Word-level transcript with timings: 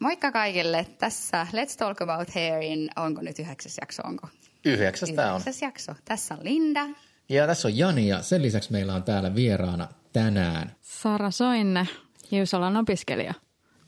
Moikka 0.00 0.32
kaikille. 0.32 0.86
Tässä 0.98 1.46
Let's 1.52 1.76
Talk 1.78 2.02
About 2.02 2.34
Hairin, 2.34 2.90
onko 2.96 3.22
nyt 3.22 3.38
yhdeksäs 3.38 3.76
jakso, 3.80 4.02
onko? 4.06 4.28
Yhdeksäs 4.64 5.10
tämä 5.10 5.28
on. 5.34 5.40
Yhdeksäs 5.40 5.62
jakso. 5.62 5.92
Tässä 6.04 6.34
on 6.34 6.40
Linda. 6.44 6.80
Ja 7.28 7.46
tässä 7.46 7.68
on 7.68 7.76
Jani 7.76 8.08
ja 8.08 8.22
sen 8.22 8.42
lisäksi 8.42 8.72
meillä 8.72 8.94
on 8.94 9.02
täällä 9.02 9.34
vieraana 9.34 9.88
tänään. 10.12 10.76
Sara 10.80 11.30
Soinne, 11.30 11.86
Hiusalan 12.30 12.76
opiskelija. 12.76 13.34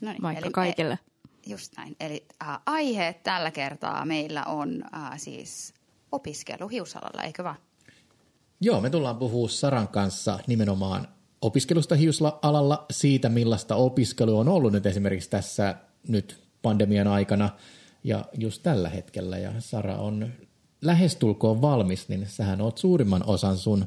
No 0.01 0.11
niin, 0.11 0.21
Moikka 0.21 0.45
eli- 0.45 0.51
kaikille. 0.51 0.99
Just 1.47 1.77
näin. 1.77 1.95
Eli 1.99 2.25
äh, 2.43 2.59
aiheet 2.65 3.23
tällä 3.23 3.51
kertaa 3.51 4.05
meillä 4.05 4.43
on 4.43 4.83
äh, 4.95 5.11
siis 5.17 5.73
opiskelu 6.11 6.67
hiusalalla, 6.67 7.23
eikö 7.23 7.43
vaan? 7.43 7.55
Joo, 8.61 8.81
me 8.81 8.89
tullaan 8.89 9.17
puhua 9.17 9.49
Saran 9.49 9.87
kanssa 9.87 10.39
nimenomaan 10.47 11.07
opiskelusta 11.41 11.95
hiusalalla, 11.95 12.85
siitä 12.91 13.29
millaista 13.29 13.75
opiskelu 13.75 14.39
on 14.39 14.47
ollut 14.47 14.73
nyt 14.73 14.85
esimerkiksi 14.85 15.29
tässä 15.29 15.75
nyt 16.07 16.43
pandemian 16.61 17.07
aikana 17.07 17.49
ja 18.03 18.25
just 18.37 18.63
tällä 18.63 18.89
hetkellä. 18.89 19.37
Ja 19.37 19.51
Sara 19.59 19.95
on 19.95 20.29
lähestulkoon 20.81 21.61
valmis, 21.61 22.09
niin 22.09 22.27
sähän 22.27 22.61
oot 22.61 22.77
suurimman 22.77 23.23
osan 23.25 23.57
sun 23.57 23.85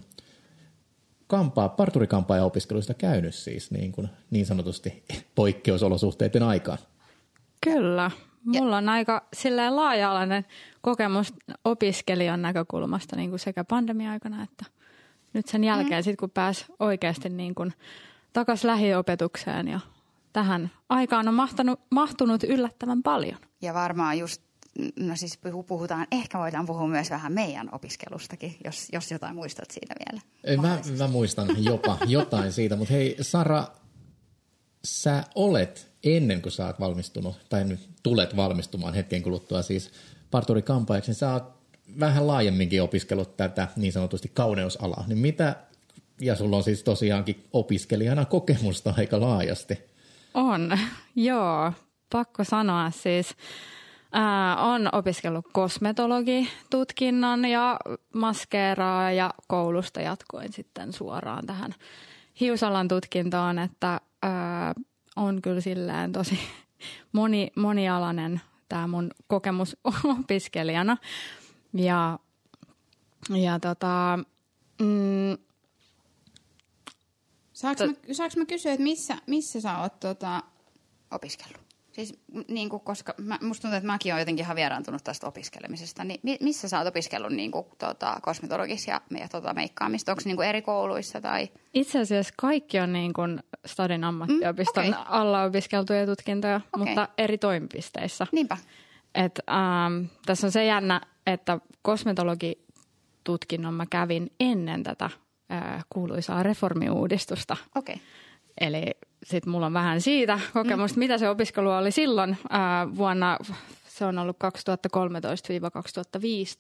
kampaa, 1.27 1.69
parturikampaa 1.69 2.37
ja 2.37 2.45
opiskeluista 2.45 2.95
käynyt 2.95 3.35
siis 3.35 3.71
niin, 3.71 3.93
kuin, 3.93 4.09
niin 4.31 4.47
sanotusti 4.47 5.05
poikkeusolosuhteiden 5.35 6.43
aikaan. 6.43 6.79
Kyllä. 7.61 8.11
Mulla 8.45 8.77
on 8.77 8.89
aika 8.89 9.27
silleen 9.33 9.77
laaja-alainen 9.77 10.47
kokemus 10.81 11.35
opiskelijan 11.65 12.43
näkökulmasta 12.43 13.17
niin 13.17 13.31
kuin 13.31 13.41
sekä 13.41 13.65
pandemia-aikana 13.65 14.43
että 14.43 14.65
nyt 15.33 15.47
sen 15.47 15.65
jälkeen, 15.65 16.01
mm. 16.01 16.05
sit 16.05 16.17
kun 16.17 16.31
pääsi 16.31 16.67
oikeasti 16.81 17.29
niin 17.29 17.55
kuin 17.55 17.73
takaisin 18.33 18.69
lähiopetukseen 18.69 19.69
ja 19.69 19.81
tähän 20.37 20.71
aikaan 20.89 21.29
on 21.29 21.35
mahtanut, 21.35 21.81
mahtunut 21.91 22.45
yllättävän 22.45 23.03
paljon. 23.03 23.39
Ja 23.63 23.75
varmaan 23.75 24.19
just, 24.19 24.43
no 25.01 25.17
siis 25.17 25.39
puhu- 25.39 25.63
puhutaan, 25.63 26.07
ehkä 26.13 26.39
voidaan 26.39 26.67
puhua 26.67 26.89
myös 26.89 27.11
vähän 27.11 27.33
meidän 27.33 27.69
opiskelustakin, 27.73 28.57
jos, 28.65 28.89
jos 28.93 29.11
jotain 29.11 29.35
muistat 29.35 29.71
siitä 29.71 29.95
vielä. 30.07 30.23
Ei, 30.45 30.57
Mä, 30.57 30.79
mä 30.99 31.09
muistan 31.09 31.49
jopa 31.65 31.99
jotain 32.07 32.53
siitä, 32.53 32.77
mutta 32.77 32.95
hei 32.95 33.17
Sara, 33.21 33.67
sä 34.85 35.25
olet 35.35 35.93
ennen 36.05 36.43
kuin 36.43 36.53
sä 36.53 36.67
oot 36.67 36.81
valmistunut, 36.81 37.37
tai 37.49 37.65
nyt 37.65 37.89
tulet 38.03 38.37
valmistumaan 38.37 38.95
hetken 38.95 39.23
kuluttua 39.23 39.63
siis 39.63 39.91
parturikampaajaksi, 40.31 41.11
niin 41.11 41.17
sä 41.17 41.33
oot 41.33 41.53
vähän 42.01 42.27
laajemminkin 42.27 42.83
opiskellut 42.83 43.37
tätä 43.37 43.69
niin 43.77 43.93
sanotusti 43.93 44.31
kauneusalaa. 44.35 45.05
Niin 45.07 45.19
mitä, 45.19 45.57
ja 46.21 46.37
sulla 46.37 46.57
on 46.57 46.65
siis 46.65 46.83
tosiaankin 46.83 47.45
opiskelijana 47.53 48.25
kokemusta 48.25 48.95
aika 48.97 49.21
laajasti. 49.21 49.96
On, 50.37 50.79
joo. 51.17 51.73
Pakko 52.13 52.45
sanoa 52.45 52.91
siis. 52.91 53.37
Ää, 54.13 54.57
on 54.57 54.89
opiskellut 54.93 55.47
kosmetologitutkinnon 55.53 57.45
ja 57.45 57.79
maskeeraa 58.15 59.13
ja 59.13 59.35
koulusta 59.49 60.01
jatkoin 60.01 60.53
sitten 60.53 60.93
suoraan 60.93 61.47
tähän 61.47 61.75
hiusalan 62.41 62.89
tutkintoon, 62.89 63.59
että 63.59 64.01
ää, 64.23 64.75
on 65.17 65.43
kyllä 65.43 65.61
silleen 65.61 66.13
tosi 66.13 66.39
moni, 67.13 67.51
monialainen 67.57 68.41
tämä 68.69 68.87
mun 68.87 69.11
kokemus 69.27 69.77
opiskelijana. 70.21 70.97
Ja, 71.75 72.19
ja 73.31 73.61
tota, 73.61 74.19
mm, 74.81 75.46
Saanko 77.57 77.87
mä, 77.87 77.93
saanko 78.13 78.35
mä 78.39 78.47
kysyä, 78.47 78.73
että 78.73 78.83
missä, 78.83 79.17
missä 79.27 79.61
sä 79.61 79.79
oot 79.79 80.01
tota... 80.01 80.43
Opiskellut. 81.11 81.61
Siis 81.93 82.15
niin 82.49 82.69
kuin, 82.69 82.81
koska 82.81 83.15
mä, 83.19 83.39
musta 83.43 83.63
tuntuu, 83.63 83.77
että 83.77 83.87
mäkin 83.87 84.13
olen 84.13 84.21
jotenkin 84.21 84.45
ihan 84.45 84.57
vieraantunut 84.57 85.05
tästä 85.05 85.27
opiskelemisesta. 85.27 86.05
Niin 86.05 86.21
mi- 86.23 86.39
missä 86.41 86.69
sä 86.69 86.79
oot 86.79 86.89
opiskellut 86.89 87.33
niin 87.33 87.51
kuin, 87.51 87.67
tota, 87.79 88.19
kosmetologisia 88.23 89.01
ja 89.21 89.29
tota, 89.29 89.55
meikkaamista? 89.55 90.13
Onko 90.13 90.23
niin 90.25 90.37
kuin 90.37 90.49
eri 90.49 90.63
kouluissa 90.63 91.21
tai... 91.21 91.49
Itse 91.75 91.99
asiassa 92.01 92.35
kaikki 92.37 92.81
on 92.81 92.93
niin 92.93 93.13
kuin 93.13 93.43
Stadin 93.67 94.05
ammattiopiston 94.05 94.85
Mm, 94.85 94.91
mm, 94.91 94.95
okei. 94.95 95.03
okay. 95.03 95.19
alla 95.21 95.43
opiskeltuja 95.43 96.07
tutkintoja, 96.07 96.57
Okei. 96.57 96.87
mutta 96.87 97.09
eri 97.19 97.39
toimipisteissä. 97.39 98.27
Niinpä. 98.33 98.57
Et, 99.15 99.41
ähm, 99.51 100.05
tässä 100.27 100.47
on 100.47 100.53
se 100.53 100.65
jännä, 100.65 101.01
että 101.27 101.61
kosmetologitutkinnon 101.83 103.75
mä 103.75 103.87
kävin 103.91 104.31
ennen 104.41 104.83
tätä 104.83 105.11
äh, 105.53 105.85
kuuluisaa 105.91 106.43
reformiuudistusta. 106.43 107.57
Okei. 107.75 107.95
Okay. 107.95 108.07
Eli 108.61 108.83
sitten 109.25 109.51
mulla 109.51 109.67
on 109.67 109.73
vähän 109.73 110.01
siitä 110.01 110.41
kokemusta, 110.53 110.97
mm. 110.97 110.99
mitä 110.99 111.19
se 111.19 111.29
opiskelu 111.29 111.71
oli 111.71 111.91
silloin 111.91 112.31
äh, 112.31 112.97
vuonna, 112.97 113.39
se 113.89 114.05
on 114.05 114.19
ollut 114.19 114.37
2013-2015. 114.37 114.41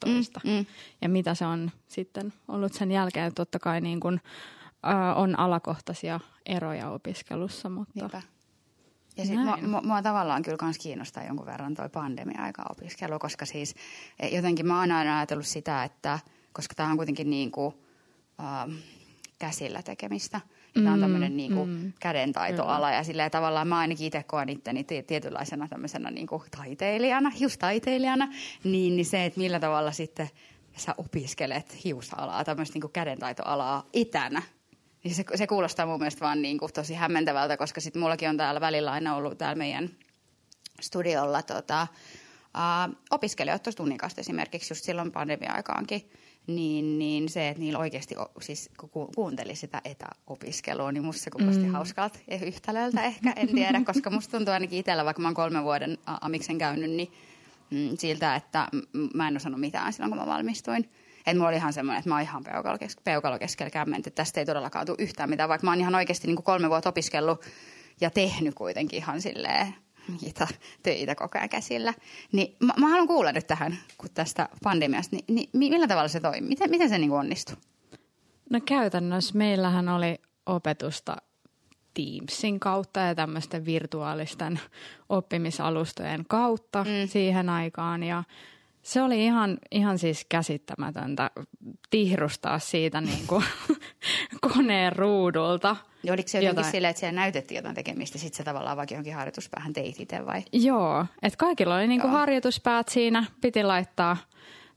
Mm, 0.06 0.50
mm. 0.50 0.66
Ja 1.02 1.08
mitä 1.08 1.34
se 1.34 1.46
on 1.46 1.70
sitten 1.88 2.32
ollut 2.48 2.72
sen 2.72 2.92
jälkeen. 2.92 3.34
Totta 3.34 3.58
kai 3.58 3.80
niin 3.80 4.00
kun, 4.00 4.20
äh, 4.86 5.18
on 5.18 5.38
alakohtaisia 5.38 6.20
eroja 6.46 6.90
opiskelussa, 6.90 7.68
mutta 7.68 7.92
Niinpä. 7.94 8.22
Ja 9.16 9.24
sitten 9.24 9.44
mua, 9.44 9.56
mua, 9.56 9.82
mua 9.82 10.02
tavallaan 10.02 10.42
kyllä 10.42 10.56
kans 10.56 10.78
kiinnostaa 10.78 11.24
jonkun 11.24 11.46
verran 11.46 11.74
toi 11.74 11.88
pandemia-aika 11.88 12.64
opiskelu, 12.70 13.18
koska 13.18 13.46
siis 13.46 13.74
eh, 14.20 14.34
jotenkin 14.34 14.66
mä 14.66 14.80
oon 14.80 14.92
aina 14.92 15.18
ajatellut 15.18 15.46
sitä, 15.46 15.84
että 15.84 16.18
koska 16.52 16.74
tämä 16.74 16.90
on 16.90 16.96
kuitenkin 16.96 17.30
niin 17.30 17.50
kuin, 17.50 17.74
äh, 18.40 18.76
käsillä 19.38 19.82
tekemistä. 19.82 20.40
Mm, 20.74 20.82
tämä 20.82 20.94
on 20.94 21.00
tämmöinen 21.00 21.36
niin 21.36 21.54
kuin 21.54 21.70
mm, 21.70 21.92
kädentaitoala 22.00 22.90
ja 22.90 23.04
silleen 23.04 23.30
tavallaan 23.30 23.68
mä 23.68 23.78
ainakin 23.78 24.06
itse 24.06 24.22
koen 24.22 24.48
itteni 24.48 24.84
ti- 24.84 25.02
tietynlaisena 25.02 25.68
tämmöisenä 25.68 26.10
niin 26.10 26.26
kuin 26.26 26.42
taiteilijana, 26.56 27.30
hiustaiteilijana, 27.30 28.28
niin, 28.64 28.96
niin 28.96 29.06
se, 29.06 29.24
että 29.24 29.40
millä 29.40 29.60
tavalla 29.60 29.92
sitten 29.92 30.30
sä 30.76 30.94
opiskelet 30.98 31.84
hiusalaa, 31.84 32.44
tämmöistä 32.44 32.74
niin 32.74 32.80
kuin 32.80 32.92
kädentaitoalaa 32.92 33.86
itänä, 33.92 34.42
niin 35.04 35.14
se, 35.14 35.24
se 35.34 35.46
kuulostaa 35.46 35.86
mun 35.86 35.98
mielestä 35.98 36.24
vaan 36.24 36.42
niin 36.42 36.58
kuin 36.58 36.72
tosi 36.72 36.94
hämmentävältä, 36.94 37.56
koska 37.56 37.80
sitten 37.80 38.02
mullakin 38.02 38.28
on 38.28 38.36
täällä 38.36 38.60
välillä 38.60 38.92
aina 38.92 39.16
ollut 39.16 39.38
täällä 39.38 39.58
meidän 39.58 39.90
studiolla 40.80 41.42
tota, 41.42 41.86
uh, 42.56 42.96
opiskelijat 43.10 43.62
tuossa 43.62 43.76
tunnikasta 43.76 44.20
esimerkiksi 44.20 44.72
just 44.72 44.84
silloin 44.84 45.12
pandemia-aikaankin, 45.12 46.10
niin, 46.46 46.98
niin 46.98 47.28
se, 47.28 47.48
että 47.48 47.62
niillä 47.62 47.78
oikeasti, 47.78 48.14
siis 48.40 48.70
kun 48.80 48.90
ku- 48.90 49.10
kuunteli 49.14 49.56
sitä 49.56 49.82
etäopiskelua, 49.84 50.92
niin 50.92 51.04
musta 51.04 51.22
se 51.22 51.30
kuulosti 51.30 51.64
mm. 51.64 51.72
hauskalta 51.72 52.18
ja 52.30 52.38
yhtälöltä 52.46 53.02
ehkä, 53.02 53.32
en 53.36 53.48
tiedä, 53.48 53.82
koska 53.84 54.10
musta 54.10 54.36
tuntuu 54.36 54.54
ainakin 54.54 54.78
itsellä, 54.78 55.04
vaikka 55.04 55.22
mä 55.22 55.28
oon 55.28 55.34
kolmen 55.34 55.64
vuoden 55.64 55.98
amiksen 56.06 56.58
käynyt, 56.58 56.90
niin 56.90 57.12
mm, 57.70 57.96
siltä, 57.98 58.36
että 58.36 58.68
mä 59.14 59.28
en 59.28 59.36
osannut 59.36 59.60
mitään 59.60 59.92
silloin, 59.92 60.10
kun 60.10 60.20
mä 60.20 60.26
valmistuin. 60.26 60.90
Että 61.18 61.34
mulla 61.34 61.48
oli 61.48 61.56
ihan 61.56 61.72
semmoinen, 61.72 61.98
että 61.98 62.08
mä 62.08 62.14
oon 62.14 62.22
ihan 62.22 62.44
peukalo, 62.44 62.78
kes- 62.78 62.96
peukalo 63.04 63.38
keskellä 63.38 63.70
kämmentä, 63.70 64.08
että 64.08 64.22
tästä 64.22 64.40
ei 64.40 64.46
todellakaan 64.46 64.86
tule 64.86 64.96
yhtään 65.00 65.30
mitään, 65.30 65.48
vaikka 65.48 65.64
mä 65.64 65.70
oon 65.70 65.80
ihan 65.80 65.94
oikeasti 65.94 66.26
niin 66.26 66.36
kuin 66.36 66.44
kolme 66.44 66.70
vuotta 66.70 66.88
opiskellut 66.88 67.44
ja 68.00 68.10
tehnyt 68.10 68.54
kuitenkin 68.54 68.96
ihan 68.96 69.20
silleen 69.20 69.74
niitä 70.20 70.48
töitä 70.82 71.14
koko 71.14 71.38
ajan 71.38 71.48
käsillä. 71.48 71.94
Niin 72.32 72.56
mä, 72.60 72.72
mä 72.76 72.88
haluan 72.88 73.06
kuulla 73.08 73.32
nyt 73.32 73.46
tähän, 73.46 73.78
kun 73.98 74.10
tästä 74.14 74.48
pandemiasta, 74.62 75.16
niin, 75.16 75.24
niin 75.28 75.48
mi- 75.52 75.70
millä 75.70 75.86
tavalla 75.86 76.08
se 76.08 76.20
toimii? 76.20 76.48
Miten, 76.48 76.70
miten 76.70 76.88
se 76.88 76.98
niin 76.98 77.12
onnistui? 77.12 77.56
No 78.50 78.60
käytännössä 78.64 79.38
meillähän 79.38 79.88
oli 79.88 80.18
opetusta 80.46 81.16
Teamsin 81.94 82.60
kautta 82.60 83.00
ja 83.00 83.14
tämmöisten 83.14 83.64
virtuaalisten 83.64 84.60
oppimisalustojen 85.08 86.24
kautta 86.28 86.84
mm. 86.84 87.08
siihen 87.08 87.48
aikaan. 87.48 88.02
Ja 88.02 88.24
se 88.86 89.02
oli 89.02 89.24
ihan, 89.24 89.58
ihan 89.70 89.98
siis 89.98 90.26
käsittämätöntä 90.28 91.30
tihrustaa 91.90 92.58
siitä 92.58 93.00
niin 93.00 93.26
kuin 93.26 93.44
koneen 94.54 94.92
ruudulta. 94.92 95.76
Ja 96.02 96.12
oliko 96.12 96.28
se 96.28 96.38
jotenkin 96.38 96.56
jotain. 96.56 96.72
silleen, 96.72 96.90
että 96.90 97.00
siellä 97.00 97.20
näytettiin 97.20 97.56
jotain 97.56 97.74
tekemistä, 97.74 98.18
sitten 98.18 98.36
se 98.36 98.44
tavallaan 98.44 98.76
vaikka 98.76 98.94
johonkin 98.94 99.14
harjoituspäähän 99.14 99.72
teit 99.72 100.00
itse 100.00 100.26
vai? 100.26 100.42
Joo, 100.52 101.06
että 101.22 101.36
kaikilla 101.36 101.76
oli 101.76 101.86
niinku 101.86 102.08
harjoituspäät 102.08 102.88
siinä, 102.88 103.24
piti 103.40 103.62
laittaa 103.62 104.16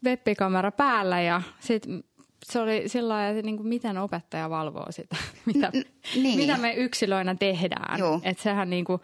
webbikamera 0.06 0.72
päällä 0.72 1.22
ja 1.22 1.42
sit 1.60 1.84
se 2.46 2.60
oli 2.60 2.84
sillä 2.88 3.14
lailla, 3.14 3.30
että 3.30 3.46
niinku 3.46 3.64
miten 3.64 3.98
opettaja 3.98 4.50
valvoo 4.50 4.88
sitä, 4.90 5.16
mitä, 5.54 5.72
N- 5.76 5.84
niin. 6.24 6.40
mitä 6.40 6.58
me 6.58 6.74
yksilöinä 6.74 7.36
tehdään. 7.36 8.00
Että 8.24 8.44
sehän 8.44 8.70
niinku, 8.70 9.02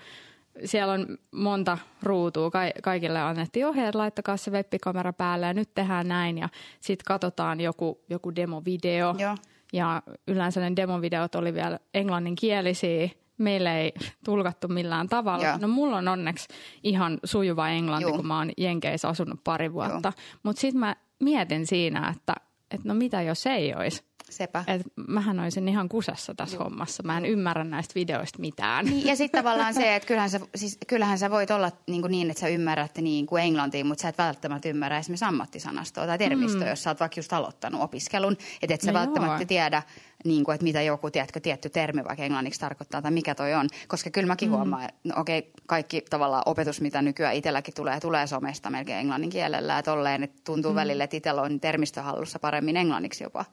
siellä 0.65 0.93
on 0.93 1.17
monta 1.31 1.77
ruutua, 2.03 2.51
Ka- 2.51 2.59
kaikille 2.83 3.19
annettiin 3.21 3.67
ohjeet, 3.67 3.95
laittakaa 3.95 4.37
se 4.37 4.51
webbikamera 4.51 5.13
päälle 5.13 5.45
ja 5.45 5.53
nyt 5.53 5.69
tehdään 5.75 6.07
näin 6.07 6.37
ja 6.37 6.49
sitten 6.81 7.05
katsotaan 7.05 7.61
joku, 7.61 8.01
joku 8.09 8.35
demovideo. 8.35 9.15
Joo. 9.17 9.35
Ja 9.73 10.03
yleensä 10.27 10.61
ne 10.61 10.75
demovideot 10.75 11.35
oli 11.35 11.53
vielä 11.53 11.79
englanninkielisiä. 11.93 13.09
Meille 13.37 13.81
ei 13.81 13.93
tulkattu 14.25 14.67
millään 14.67 15.09
tavalla. 15.09 15.45
Joo. 15.45 15.57
No 15.61 15.67
mulla 15.67 15.97
on 15.97 16.07
onneksi 16.07 16.47
ihan 16.83 17.17
sujuva 17.23 17.69
englanti, 17.69 18.03
Joo. 18.03 18.15
kun 18.15 18.27
mä 18.27 18.37
oon 18.37 18.51
Jenkeissä 18.57 19.07
asunut 19.07 19.39
pari 19.43 19.73
vuotta. 19.73 20.13
Mutta 20.43 20.59
sitten 20.59 20.79
mä 20.79 20.95
mietin 21.23 21.67
siinä, 21.67 22.13
että, 22.15 22.33
että 22.71 22.87
no 22.87 22.93
mitä 22.93 23.21
jos 23.21 23.45
ei 23.45 23.75
olisi 23.75 24.03
Sepä. 24.29 24.63
Et 24.67 24.81
mähän 25.07 25.39
olisin 25.39 25.67
ihan 25.67 25.89
kusessa 25.89 26.35
tässä 26.35 26.57
hommassa. 26.57 27.03
Mä 27.03 27.17
en 27.17 27.25
ymmärrä 27.25 27.63
näistä 27.63 27.95
videoista 27.95 28.39
mitään. 28.39 28.85
Niin, 28.85 29.07
ja 29.07 29.15
sitten 29.15 29.43
tavallaan 29.43 29.73
se, 29.73 29.95
että 29.95 30.07
kyllähän 30.07 30.29
sä, 30.29 30.39
siis, 30.55 30.77
kyllähän 30.87 31.17
sä 31.17 31.31
voit 31.31 31.51
olla 31.51 31.71
niin, 31.87 32.01
kuin 32.01 32.11
niin, 32.11 32.29
että 32.29 32.41
sä 32.41 32.47
ymmärrät 32.47 32.97
niin 32.97 33.25
kuin 33.25 33.43
englantia, 33.43 33.85
mutta 33.85 34.01
sä 34.01 34.09
et 34.09 34.17
välttämättä 34.17 34.69
ymmärrä 34.69 34.97
esimerkiksi 34.97 35.25
ammattisanastoa 35.25 36.07
tai 36.07 36.17
termistöä, 36.17 36.61
mm. 36.63 36.69
jos 36.69 36.83
sä 36.83 36.89
oot 36.89 36.99
vaikka 36.99 37.19
just 37.19 37.33
aloittanut 37.33 37.81
opiskelun. 37.81 38.37
Että 38.61 38.73
et 38.73 38.81
sä 38.81 38.91
No 38.91 38.99
välttämättä 38.99 39.41
joo. 39.41 39.47
tiedä, 39.47 39.83
niin 40.25 40.43
kuin, 40.43 40.55
että 40.55 40.63
mitä 40.63 40.81
joku 40.81 41.11
tiedätkö, 41.11 41.39
tietty 41.39 41.69
termi 41.69 42.03
vaikka 42.03 42.23
englanniksi 42.23 42.59
tarkoittaa 42.59 43.01
tai 43.01 43.11
mikä 43.11 43.35
toi 43.35 43.53
on. 43.53 43.69
Koska 43.87 44.09
kyllä 44.09 44.27
mäkin 44.27 44.49
mm. 44.49 44.55
huomaan, 44.55 44.83
että 44.83 44.99
no, 45.03 45.21
okei, 45.21 45.51
kaikki 45.65 46.01
tavallaan 46.09 46.43
opetus, 46.45 46.81
mitä 46.81 47.01
nykyään 47.01 47.35
itselläkin 47.35 47.73
tulee, 47.73 47.99
tulee 47.99 48.27
somesta 48.27 48.69
melkein 48.69 48.99
englannin 48.99 49.29
kielellä. 49.29 49.79
Että 49.79 49.91
tolleen, 49.91 50.23
että 50.23 50.41
tuntuu 50.43 50.71
mm. 50.71 50.75
välillä, 50.75 51.03
että 51.03 51.17
itsellä 51.17 51.41
on 51.41 51.59
termistöhallussa 51.59 52.39
paremmin 52.39 52.77
englanniksi 52.77 53.23
jopa 53.23 53.45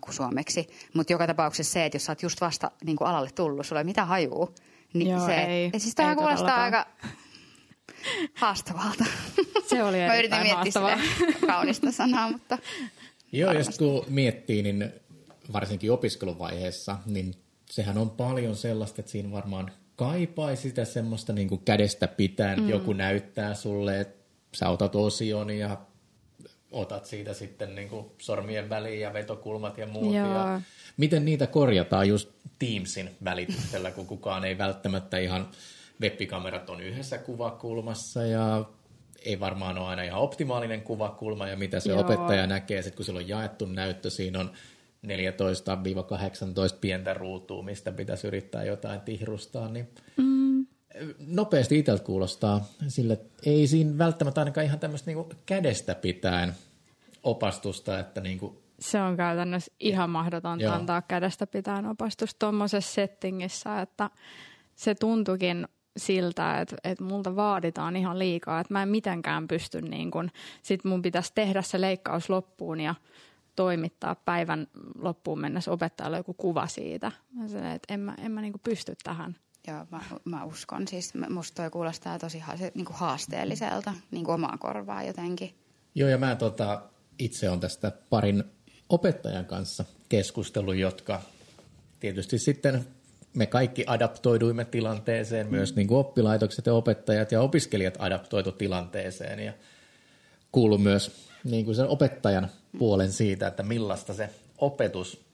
kuin 0.00 0.14
suomeksi. 0.14 0.66
Mutta 0.94 1.12
joka 1.12 1.26
tapauksessa 1.26 1.72
se, 1.72 1.84
että 1.84 1.96
jos 1.96 2.04
sä 2.04 2.12
oot 2.12 2.22
just 2.22 2.40
vasta 2.40 2.70
niin 2.84 2.96
kuin 2.96 3.08
alalle 3.08 3.30
tullut, 3.34 3.66
sulla 3.66 3.80
ei 3.80 3.84
mitään 3.84 4.08
hajuu. 4.08 4.54
Niin 4.94 5.10
Joo, 5.10 5.26
se, 5.26 5.34
ei. 5.34 5.70
ja 5.72 5.80
siis 5.80 5.94
tämä 5.94 6.16
kuulostaa 6.16 6.62
aika 6.62 6.86
haastavalta. 8.34 9.04
Se 9.66 9.82
oli 9.82 9.96
Mä 10.06 10.18
yritin 10.18 10.42
miettiä 10.42 10.98
kaunista 11.46 11.92
sanaa, 11.92 12.32
mutta 12.32 12.58
Joo, 13.32 13.62
sit 13.62 13.78
kun 13.78 14.04
miettii, 14.08 14.62
niin 14.62 14.92
varsinkin 15.52 15.92
opiskeluvaiheessa, 15.92 16.98
niin 17.06 17.34
sehän 17.70 17.98
on 17.98 18.10
paljon 18.10 18.56
sellaista, 18.56 19.00
että 19.00 19.12
siinä 19.12 19.30
varmaan 19.30 19.70
kaipaisi 19.96 20.62
sitä 20.62 20.84
semmoista 20.84 21.32
niin 21.32 21.48
kuin 21.48 21.60
kädestä 21.64 22.08
pitäen, 22.08 22.60
mm. 22.60 22.68
joku 22.68 22.92
näyttää 22.92 23.54
sulle, 23.54 24.00
että 24.00 24.24
sä 24.54 24.68
otat 24.68 24.94
osion 24.94 25.50
ja 25.50 25.78
otat 26.76 27.06
siitä 27.06 27.34
sitten 27.34 27.74
niin 27.74 27.88
kuin 27.88 28.06
sormien 28.18 28.68
väliin 28.68 29.00
ja 29.00 29.12
vetokulmat 29.12 29.78
ja 29.78 29.86
muut. 29.86 30.14
Joo. 30.14 30.34
Ja 30.34 30.60
miten 30.96 31.24
niitä 31.24 31.46
korjataan 31.46 32.08
just 32.08 32.30
Teamsin 32.58 33.10
välityksellä, 33.24 33.90
kun 33.90 34.06
kukaan 34.06 34.44
ei 34.44 34.58
välttämättä 34.58 35.18
ihan, 35.18 35.48
webbikamerat 36.00 36.70
on 36.70 36.80
yhdessä 36.80 37.18
kuvakulmassa 37.18 38.22
ja 38.22 38.64
ei 39.24 39.40
varmaan 39.40 39.78
ole 39.78 39.86
aina 39.86 40.02
ihan 40.02 40.20
optimaalinen 40.20 40.82
kuvakulma 40.82 41.48
ja 41.48 41.56
mitä 41.56 41.80
se 41.80 41.90
Joo. 41.90 42.00
opettaja 42.00 42.46
näkee, 42.46 42.82
sit 42.82 42.94
kun 42.94 43.04
sillä 43.04 43.18
on 43.18 43.28
jaettu 43.28 43.66
näyttö, 43.66 44.10
siinä 44.10 44.40
on 44.40 44.50
14-18 45.06 45.08
pientä 46.80 47.14
ruutua, 47.14 47.62
mistä 47.62 47.92
pitäisi 47.92 48.26
yrittää 48.26 48.64
jotain 48.64 49.00
tihrustaa, 49.00 49.68
niin 49.68 49.88
mm. 50.16 50.66
nopeasti 51.26 51.78
itseltä 51.78 52.04
kuulostaa 52.04 52.68
sille, 52.88 53.12
että 53.12 53.42
ei 53.46 53.66
siinä 53.66 53.98
välttämättä 53.98 54.40
ainakaan 54.40 54.66
ihan 54.66 54.78
tämmöistä 54.78 55.10
niinku 55.10 55.28
kädestä 55.46 55.94
pitäen 55.94 56.54
opastusta, 57.26 57.98
että 57.98 58.20
niinku, 58.20 58.62
Se 58.80 59.00
on 59.02 59.16
käytännössä 59.16 59.72
ihan 59.80 60.10
mahdotonta 60.10 60.64
Joo. 60.64 60.74
antaa 60.74 61.02
kädestä 61.02 61.46
pitäen 61.46 61.86
opastus 61.86 62.34
tuommoisessa 62.34 62.94
settingissä, 62.94 63.80
että 63.80 64.10
se 64.74 64.94
tuntukin 64.94 65.68
siltä, 65.96 66.60
että, 66.60 66.76
että 66.84 67.04
multa 67.04 67.36
vaaditaan 67.36 67.96
ihan 67.96 68.18
liikaa, 68.18 68.60
että 68.60 68.74
mä 68.74 68.82
en 68.82 68.88
mitenkään 68.88 69.48
pysty 69.48 69.82
niin 69.82 70.10
kuin, 70.10 70.32
sit 70.62 70.84
mun 70.84 71.02
pitäisi 71.02 71.32
tehdä 71.34 71.62
se 71.62 71.80
leikkaus 71.80 72.30
loppuun 72.30 72.80
ja 72.80 72.94
toimittaa 73.56 74.14
päivän 74.14 74.66
loppuun 74.98 75.40
mennessä 75.40 75.70
opettajalle 75.72 76.16
joku 76.16 76.34
kuva 76.34 76.66
siitä. 76.66 77.12
Mä 77.32 77.48
sanoin, 77.48 77.70
että 77.70 77.94
en 77.94 78.00
mä, 78.00 78.14
en 78.18 78.32
mä 78.32 78.40
niin 78.40 78.52
kuin 78.52 78.62
pysty 78.64 78.94
tähän. 79.04 79.36
joo, 79.68 79.86
mä, 79.90 80.00
mä 80.24 80.44
uskon. 80.44 80.88
Siis 80.88 81.12
musta 81.30 81.62
toi 81.62 81.70
kuulostaa 81.70 82.18
tosi 82.18 82.38
ha- 82.38 82.56
se, 82.56 82.72
niin 82.74 82.84
kuin 82.84 82.96
haasteelliselta, 82.96 83.94
niin 84.10 84.24
kuin 84.24 84.34
omaa 84.34 84.56
korvaa 84.58 85.02
jotenkin. 85.02 85.54
Joo, 85.94 86.08
ja 86.08 86.18
mä 86.18 86.34
tota, 86.34 86.82
itse 87.18 87.50
on 87.50 87.60
tästä 87.60 87.92
parin 88.10 88.44
opettajan 88.88 89.44
kanssa 89.44 89.84
keskustellut, 90.08 90.76
jotka 90.76 91.22
tietysti 92.00 92.38
sitten 92.38 92.86
me 93.34 93.46
kaikki 93.46 93.84
adaptoiduimme 93.86 94.64
tilanteeseen, 94.64 95.50
myös 95.50 95.76
niin 95.76 95.88
kuin 95.88 95.98
oppilaitokset 95.98 96.66
ja 96.66 96.74
opettajat 96.74 97.32
ja 97.32 97.40
opiskelijat 97.40 97.94
adaptoitu 97.98 98.52
tilanteeseen. 98.52 99.38
Ja 99.40 99.52
kuulu 100.52 100.78
myös 100.78 101.30
niin 101.44 101.64
kuin 101.64 101.74
sen 101.74 101.88
opettajan 101.88 102.50
puolen 102.78 103.12
siitä, 103.12 103.46
että 103.46 103.62
millaista 103.62 104.14
se 104.14 104.30
opetus 104.58 105.24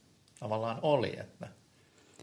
tavallaan 0.40 0.78
oli, 0.82 1.19
että 1.20 1.49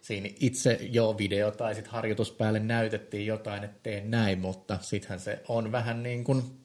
siinä 0.02 0.30
itse 0.40 0.80
jo 0.92 1.16
video 1.18 1.52
tai 1.52 1.76
sitten 1.76 1.94
harjoitus 1.94 2.32
päälle 2.32 2.60
näytettiin 2.60 3.26
jotain, 3.26 3.64
että 3.64 3.80
tee 3.84 4.02
näin, 4.02 4.40
mutta 4.40 4.78
sittenhän 4.82 5.20
se 5.20 5.44
on 5.48 5.72
vähän 5.72 6.04
niin 6.04 6.24
kuin 6.24 6.59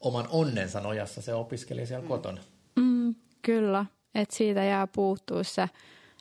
oman 0.00 0.26
onnensa 0.30 0.80
nojassa 0.80 1.22
se 1.22 1.34
opiskelija 1.34 1.86
siellä 1.86 2.02
mm. 2.02 2.08
kotona. 2.08 2.40
Mm, 2.76 3.14
kyllä, 3.42 3.86
että 4.14 4.36
siitä 4.36 4.64
jää 4.64 4.86
puuttuu 4.86 5.44
se 5.44 5.68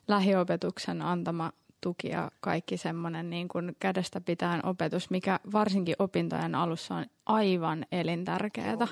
lähiopetuksen 0.07 1.01
antama 1.01 1.51
tuki 1.81 2.09
ja 2.09 2.31
kaikki 2.39 2.77
semmoinen 2.77 3.29
niin 3.29 3.47
kuin 3.47 3.75
kädestä 3.79 4.21
pitäen 4.21 4.65
opetus, 4.65 5.09
mikä 5.09 5.39
varsinkin 5.53 5.95
opintojen 6.00 6.56
alussa 6.56 6.95
on 6.95 7.06
aivan 7.25 7.85
elintärkeää. 7.91 8.88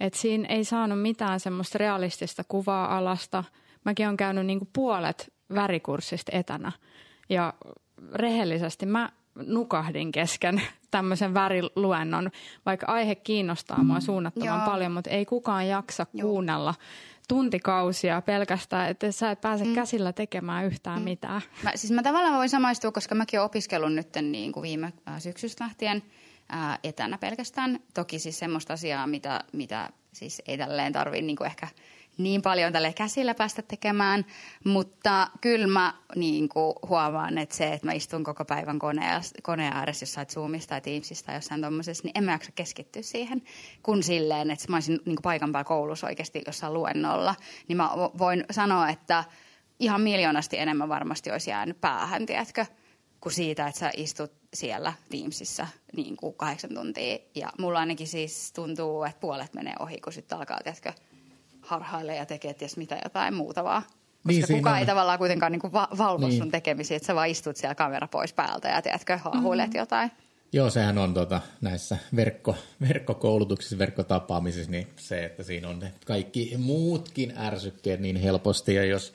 Et 0.00 0.14
siinä 0.14 0.48
ei 0.48 0.64
saanut 0.64 1.02
mitään 1.02 1.40
semmoista 1.40 1.78
realistista 1.78 2.44
kuvaa 2.48 2.96
alasta. 2.96 3.44
Mäkin 3.84 4.06
olen 4.06 4.16
käynyt 4.16 4.46
niin 4.46 4.58
kuin 4.58 4.70
puolet 4.72 5.32
värikurssista 5.54 6.32
etänä 6.34 6.72
ja 7.28 7.54
rehellisesti 8.14 8.86
mä 8.86 9.12
nukahdin 9.34 10.12
kesken 10.12 10.62
tämmöisen 10.92 11.34
väriluennon, 11.34 12.30
vaikka 12.66 12.86
aihe 12.86 13.14
kiinnostaa 13.14 13.84
mua 13.84 14.00
suunnattoman 14.00 14.58
Joo. 14.58 14.66
paljon, 14.66 14.92
mutta 14.92 15.10
ei 15.10 15.26
kukaan 15.26 15.68
jaksa 15.68 16.06
Joo. 16.14 16.28
kuunnella 16.28 16.74
tuntikausia 17.28 18.22
pelkästään, 18.22 18.90
että 18.90 19.12
sä 19.12 19.30
et 19.30 19.40
pääse 19.40 19.64
mm. 19.64 19.74
käsillä 19.74 20.12
tekemään 20.12 20.64
yhtään 20.64 20.98
mm. 20.98 21.04
mitään. 21.04 21.42
Mä, 21.62 21.72
siis 21.74 21.92
mä 21.92 22.02
tavallaan 22.02 22.34
voin 22.34 22.48
samaistua, 22.48 22.92
koska 22.92 23.14
mäkin 23.14 23.40
olen 23.40 23.46
opiskellut 23.46 23.92
nyt 23.92 24.08
niin 24.22 24.52
kuin 24.52 24.62
viime 24.62 24.92
äh, 25.08 25.20
syksystä 25.20 25.64
lähtien 25.64 26.02
ää, 26.48 26.78
etänä 26.84 27.18
pelkästään. 27.18 27.80
Toki 27.94 28.18
siis 28.18 28.38
semmoista 28.38 28.72
asiaa, 28.72 29.06
mitä, 29.06 29.44
mitä 29.52 29.90
siis 30.12 30.42
ei 30.46 30.58
tälleen 30.58 30.92
tarvitse 30.92 31.22
niin 31.22 31.46
ehkä 31.46 31.68
niin 32.18 32.42
paljon 32.42 32.72
tälle 32.72 32.92
käsillä 32.92 33.34
päästä 33.34 33.62
tekemään, 33.62 34.26
mutta 34.64 35.28
kyllä 35.40 35.66
mä 35.66 35.94
niin 36.16 36.48
kuin 36.48 36.74
huomaan, 36.88 37.38
että 37.38 37.54
se, 37.54 37.72
että 37.72 37.86
mä 37.86 37.92
istun 37.92 38.24
koko 38.24 38.44
päivän 38.44 38.78
koneen, 39.42 39.72
ääressä 39.72 40.02
jossain 40.02 40.26
Zoomista 40.30 40.68
tai 40.68 40.80
Teamsista 40.80 41.26
tai 41.26 41.34
jossain 41.34 41.60
tuommoisessa, 41.60 42.04
niin 42.04 42.12
en 42.14 42.24
mä 42.24 42.32
jaksa 42.32 42.52
keskittyä 42.54 43.02
siihen, 43.02 43.42
kun 43.82 44.02
silleen, 44.02 44.50
että 44.50 44.66
mä 44.68 44.76
olisin 44.76 44.94
niin 44.94 45.16
kuin 45.16 45.22
paikan 45.22 45.52
päällä 45.52 45.68
koulussa 45.68 46.06
oikeasti 46.06 46.42
jossain 46.46 46.74
luennolla, 46.74 47.34
niin 47.68 47.76
mä 47.76 47.90
vo- 47.94 48.18
voin 48.18 48.44
sanoa, 48.50 48.88
että 48.88 49.24
ihan 49.78 50.00
miljoonasti 50.00 50.58
enemmän 50.58 50.88
varmasti 50.88 51.30
olisi 51.30 51.50
jäänyt 51.50 51.80
päähän, 51.80 52.26
tiedätkö, 52.26 52.66
kuin 53.20 53.32
siitä, 53.32 53.66
että 53.66 53.78
sä 53.78 53.90
istut 53.96 54.32
siellä 54.54 54.92
Teamsissa 55.10 55.66
niin 55.96 56.16
kuin 56.16 56.34
kahdeksan 56.34 56.74
tuntia. 56.74 57.18
Ja 57.34 57.52
mulla 57.58 57.78
ainakin 57.78 58.08
siis 58.08 58.52
tuntuu, 58.52 59.04
että 59.04 59.20
puolet 59.20 59.54
menee 59.54 59.74
ohi, 59.80 60.00
kun 60.00 60.12
sitten 60.12 60.38
alkaa, 60.38 60.58
tiedätkö, 60.64 60.92
harhaille 61.62 62.16
ja 62.16 62.26
tekee 62.26 62.54
ties 62.54 62.76
mitä 62.76 62.98
jotain 63.04 63.34
muuta 63.34 63.64
vaan. 63.64 63.82
Koska 63.82 63.98
Niin, 64.32 64.46
siinä 64.46 64.58
kukaan 64.58 64.74
on- 64.74 64.80
ei 64.80 64.86
tavallaan 64.86 65.18
kuitenkaan 65.18 65.52
niin 65.52 65.60
kuin 65.60 65.72
va- 65.72 65.88
valvo 65.98 66.26
Niin. 66.28 66.38
sun 66.38 66.50
tekemisiä, 66.50 66.96
että 66.96 67.06
sä 67.06 67.14
vaan 67.14 67.28
istut 67.28 67.56
siellä 67.56 67.74
kamera 67.74 68.08
pois 68.08 68.32
päältä 68.32 68.68
ja 68.68 68.82
tiedätkö, 68.82 69.18
haahuilet 69.18 69.70
mm. 69.70 69.78
jotain. 69.78 70.10
Joo, 70.52 70.70
sehän 70.70 70.98
on 70.98 71.14
tota, 71.14 71.40
näissä 71.60 71.98
verkko, 72.16 72.56
verkkokoulutuksissa, 72.88 73.78
verkkotapaamisissa, 73.78 74.70
niin 74.70 74.86
se, 74.96 75.24
että 75.24 75.42
siinä 75.42 75.68
on 75.68 75.78
ne 75.78 75.92
kaikki 76.06 76.54
muutkin 76.58 77.32
ärsykkeet 77.38 78.00
niin 78.00 78.16
helposti, 78.16 78.74
ja 78.74 78.84
jos 78.84 79.12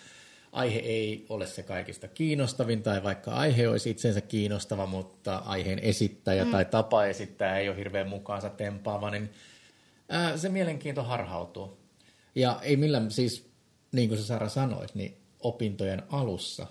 aihe 0.52 0.80
ei 0.80 1.26
ole 1.30 1.48
se 1.48 1.64
kaikista 1.64 2.08
kiinnostavin, 2.08 2.84
tai 2.84 3.04
vaikka 3.04 3.32
aihe 3.32 3.68
olisi 3.68 3.90
itsensä 3.90 4.22
kiinnostava, 4.22 4.86
mutta 4.86 5.38
aiheen 5.46 5.80
esittäjä 5.80 6.46
mm. 6.46 6.52
tai 6.52 6.66
tapa 6.66 7.06
esittää 7.06 7.58
ei 7.60 7.70
ole 7.70 7.78
hirveän 7.78 8.08
mukaansa 8.08 8.50
tempaava, 8.50 9.12
niin 9.12 9.30
ää, 10.10 10.38
se 10.38 10.50
mielenkiinto 10.50 11.04
harhautuu. 11.04 11.78
Ja 12.38 12.60
ei 12.62 12.78
millään, 12.78 13.12
siis 13.12 13.50
niin 13.92 14.10
kuin 14.10 14.20
sä 14.20 14.26
Sara 14.26 14.50
sanoit, 14.50 14.96
niin 14.96 15.18
opintojen 15.40 16.04
alussa 16.10 16.68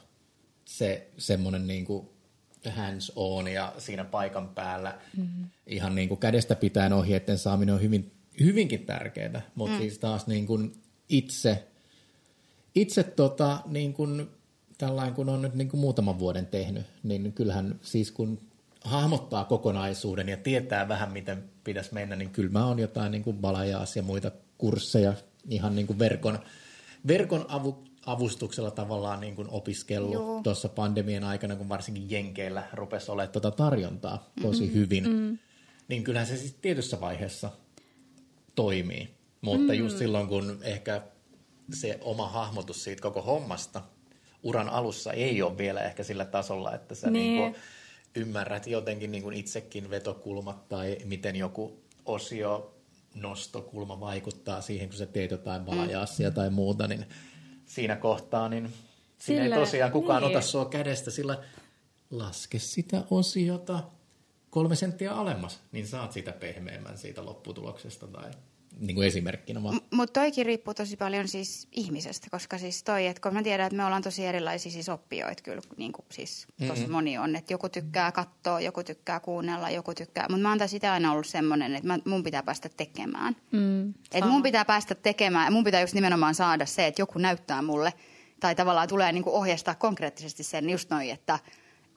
se 0.65 1.11
semmoinen 1.19 1.67
niin 1.67 1.85
kuin 1.85 2.09
hands 2.71 3.13
on 3.17 3.49
ja 3.49 3.73
siinä 3.79 4.05
paikan 4.05 4.49
päällä 4.49 4.99
mm-hmm. 5.17 5.45
ihan 5.67 5.95
niin 5.95 6.09
kuin 6.09 6.21
kädestä 6.21 6.55
pitäen 6.55 6.93
ohjeiden 6.93 7.39
saaminen 7.39 7.75
on 7.75 7.81
hyvin, 7.81 8.13
hyvinkin 8.41 8.87
tärkeää, 8.87 9.43
mutta 9.55 9.75
mm. 9.75 9.81
siis 9.81 9.99
taas 9.99 10.27
niin 10.27 10.47
kuin 10.47 10.73
itse, 11.09 11.69
itse 12.75 13.03
tota, 13.03 13.61
niin 13.67 13.93
kuin, 13.93 14.27
tällainen 14.79 15.15
kun 15.15 15.29
on 15.29 15.43
nyt 15.43 15.55
niin 15.55 15.69
kuin 15.69 15.81
muutaman 15.81 16.19
vuoden 16.19 16.47
tehnyt, 16.47 16.87
niin 17.03 17.33
kyllähän 17.33 17.81
siis 17.83 18.11
kun 18.11 18.41
hahmottaa 18.85 19.45
kokonaisuuden 19.45 20.29
ja 20.29 20.37
tietää 20.37 20.89
vähän, 20.89 21.13
miten 21.13 21.45
pitäisi 21.65 21.95
mennä, 21.95 22.17
niin 22.17 22.31
kyllä 22.31 22.51
mä 22.51 22.67
oon 22.67 22.79
jotain 22.79 23.13
niin 23.13 23.25
kuin 23.25 23.37
balajaas 23.37 23.97
ja 23.97 24.03
muita 24.03 24.31
kursseja 24.59 25.15
ihan 25.51 25.75
niin 25.75 25.87
kuin 25.87 25.99
verkon, 25.99 26.39
verkon 27.07 27.47
avu, 27.49 27.85
avustuksella 28.07 28.71
tavallaan 28.71 29.21
niin 29.21 29.37
kuin 29.37 29.49
opiskellut 29.51 30.13
Joo. 30.13 30.41
tuossa 30.43 30.69
pandemian 30.69 31.25
aikana, 31.25 31.57
kun 31.57 31.69
varsinkin 31.69 32.11
Jenkeillä 32.11 32.69
rupesi 32.73 33.11
olemaan 33.11 33.33
tuota 33.33 33.51
tarjontaa 33.51 34.31
tosi 34.43 34.63
mm-hmm. 34.63 34.75
hyvin, 34.75 35.11
mm. 35.11 35.39
niin 35.89 36.05
kyllähän 36.05 36.27
se 36.27 36.37
siis 36.37 36.57
tietyssä 36.61 37.01
vaiheessa 37.01 37.51
toimii. 38.55 39.09
Mutta 39.41 39.73
mm. 39.73 39.79
just 39.79 39.99
silloin, 39.99 40.29
kun 40.29 40.59
ehkä 40.63 41.03
se 41.73 41.99
oma 42.01 42.29
hahmotus 42.29 42.85
siitä 42.85 43.03
koko 43.03 43.23
hommasta 43.23 43.83
uran 44.43 44.69
alussa 44.69 45.13
ei 45.13 45.43
ole 45.43 45.59
vielä 45.59 45.81
ehkä 45.81 46.03
sillä 46.03 46.25
tasolla, 46.25 46.75
että 46.75 46.95
sä 46.95 47.11
niin. 47.11 47.41
Niin 47.43 47.55
ymmärrät 48.15 48.67
jotenkin 48.67 49.13
niin 49.13 49.23
kuin 49.23 49.37
itsekin 49.37 49.91
vetokulmat 49.91 50.69
tai 50.69 50.99
miten 51.05 51.37
joku 51.37 51.81
osio 52.05 52.76
nostokulma 53.17 54.01
vaikuttaa 54.01 54.61
siihen, 54.61 54.89
kun 54.89 54.99
sä 54.99 55.07
teet 55.07 55.31
jotain 55.31 55.67
vaajassia 55.67 56.29
mm. 56.29 56.35
tai 56.35 56.51
muuta, 56.51 56.89
niin 56.89 57.07
siinä 57.67 57.97
kohtaa, 57.97 58.49
niin 58.49 58.73
siinä 59.19 59.45
ei 59.45 59.51
tosiaan 59.51 59.93
kukaan 59.93 60.23
niin. 60.23 60.31
ota 60.31 60.41
sua 60.41 60.65
kädestä, 60.65 61.11
sillä 61.11 61.43
laske 62.11 62.59
sitä 62.59 63.05
osiota 63.11 63.83
kolme 64.51 64.77
senttiä 64.77 65.13
alemmas, 65.13 65.61
niin 65.73 65.87
saat 65.87 66.13
sitä 66.13 66.33
pehmeämmän 66.33 66.99
siitä 66.99 67.25
lopputuloksesta 67.25 68.07
tai 68.07 68.31
niin 68.81 68.95
kuin 68.95 69.07
esimerkkinä 69.07 69.63
vaan. 69.63 69.75
M- 69.75 69.97
Mutta 69.97 70.21
toikin 70.21 70.47
riippuu 70.47 70.75
tosi 70.75 70.97
paljon 70.97 71.29
siis 71.29 71.69
ihmisestä, 71.73 72.27
koska 72.31 72.59
siis 72.59 72.83
toi, 72.83 73.07
että 73.07 73.23
kun 73.23 73.35
mä 73.35 73.43
tiedän, 73.43 73.67
että 73.67 73.77
me 73.77 73.85
ollaan 73.85 74.03
tosi 74.03 74.27
erilaisia 74.27 74.73
siis 74.73 74.89
oppijoita 74.89 75.43
kyllä, 75.43 75.63
niin 75.77 75.93
kuin 75.93 76.07
siis 76.11 76.47
tosi 76.69 76.81
mm-hmm. 76.81 76.93
moni 76.93 77.19
on, 77.19 77.37
että 77.37 77.53
joku 77.53 77.69
tykkää 77.69 78.13
katsoa, 78.13 78.61
joku 78.61 78.85
tykkää 78.85 79.21
kuunnella, 79.21 79.71
joku 79.71 79.95
tykkää, 79.95 80.27
mutta 80.29 80.43
mä 80.43 80.49
oon 80.49 80.69
sitä 80.69 80.93
aina 80.93 81.13
ollut 81.13 81.27
semmoinen, 81.27 81.75
että 81.75 81.87
mä, 81.87 81.99
mun 82.05 82.23
pitää 82.23 82.43
päästä 82.43 82.69
tekemään. 82.69 83.37
Mm, 83.53 83.95
että 84.13 84.31
mun 84.31 84.43
pitää 84.43 84.65
päästä 84.65 84.95
tekemään, 84.95 85.53
mun 85.53 85.65
pitää 85.65 85.81
just 85.81 85.95
nimenomaan 85.95 86.35
saada 86.35 86.67
se, 86.67 86.87
että 86.87 87.03
joku 87.03 87.19
näyttää 87.19 87.63
mulle, 87.63 87.93
tai 88.41 88.55
tavallaan 88.55 88.89
tulee 88.89 89.13
niin 89.13 89.25
kuin 89.25 89.37
ohjastaa 89.37 89.75
konkreettisesti 89.75 90.43
sen 90.43 90.71
just 90.71 90.91
noin, 90.91 91.11
että– 91.11 91.39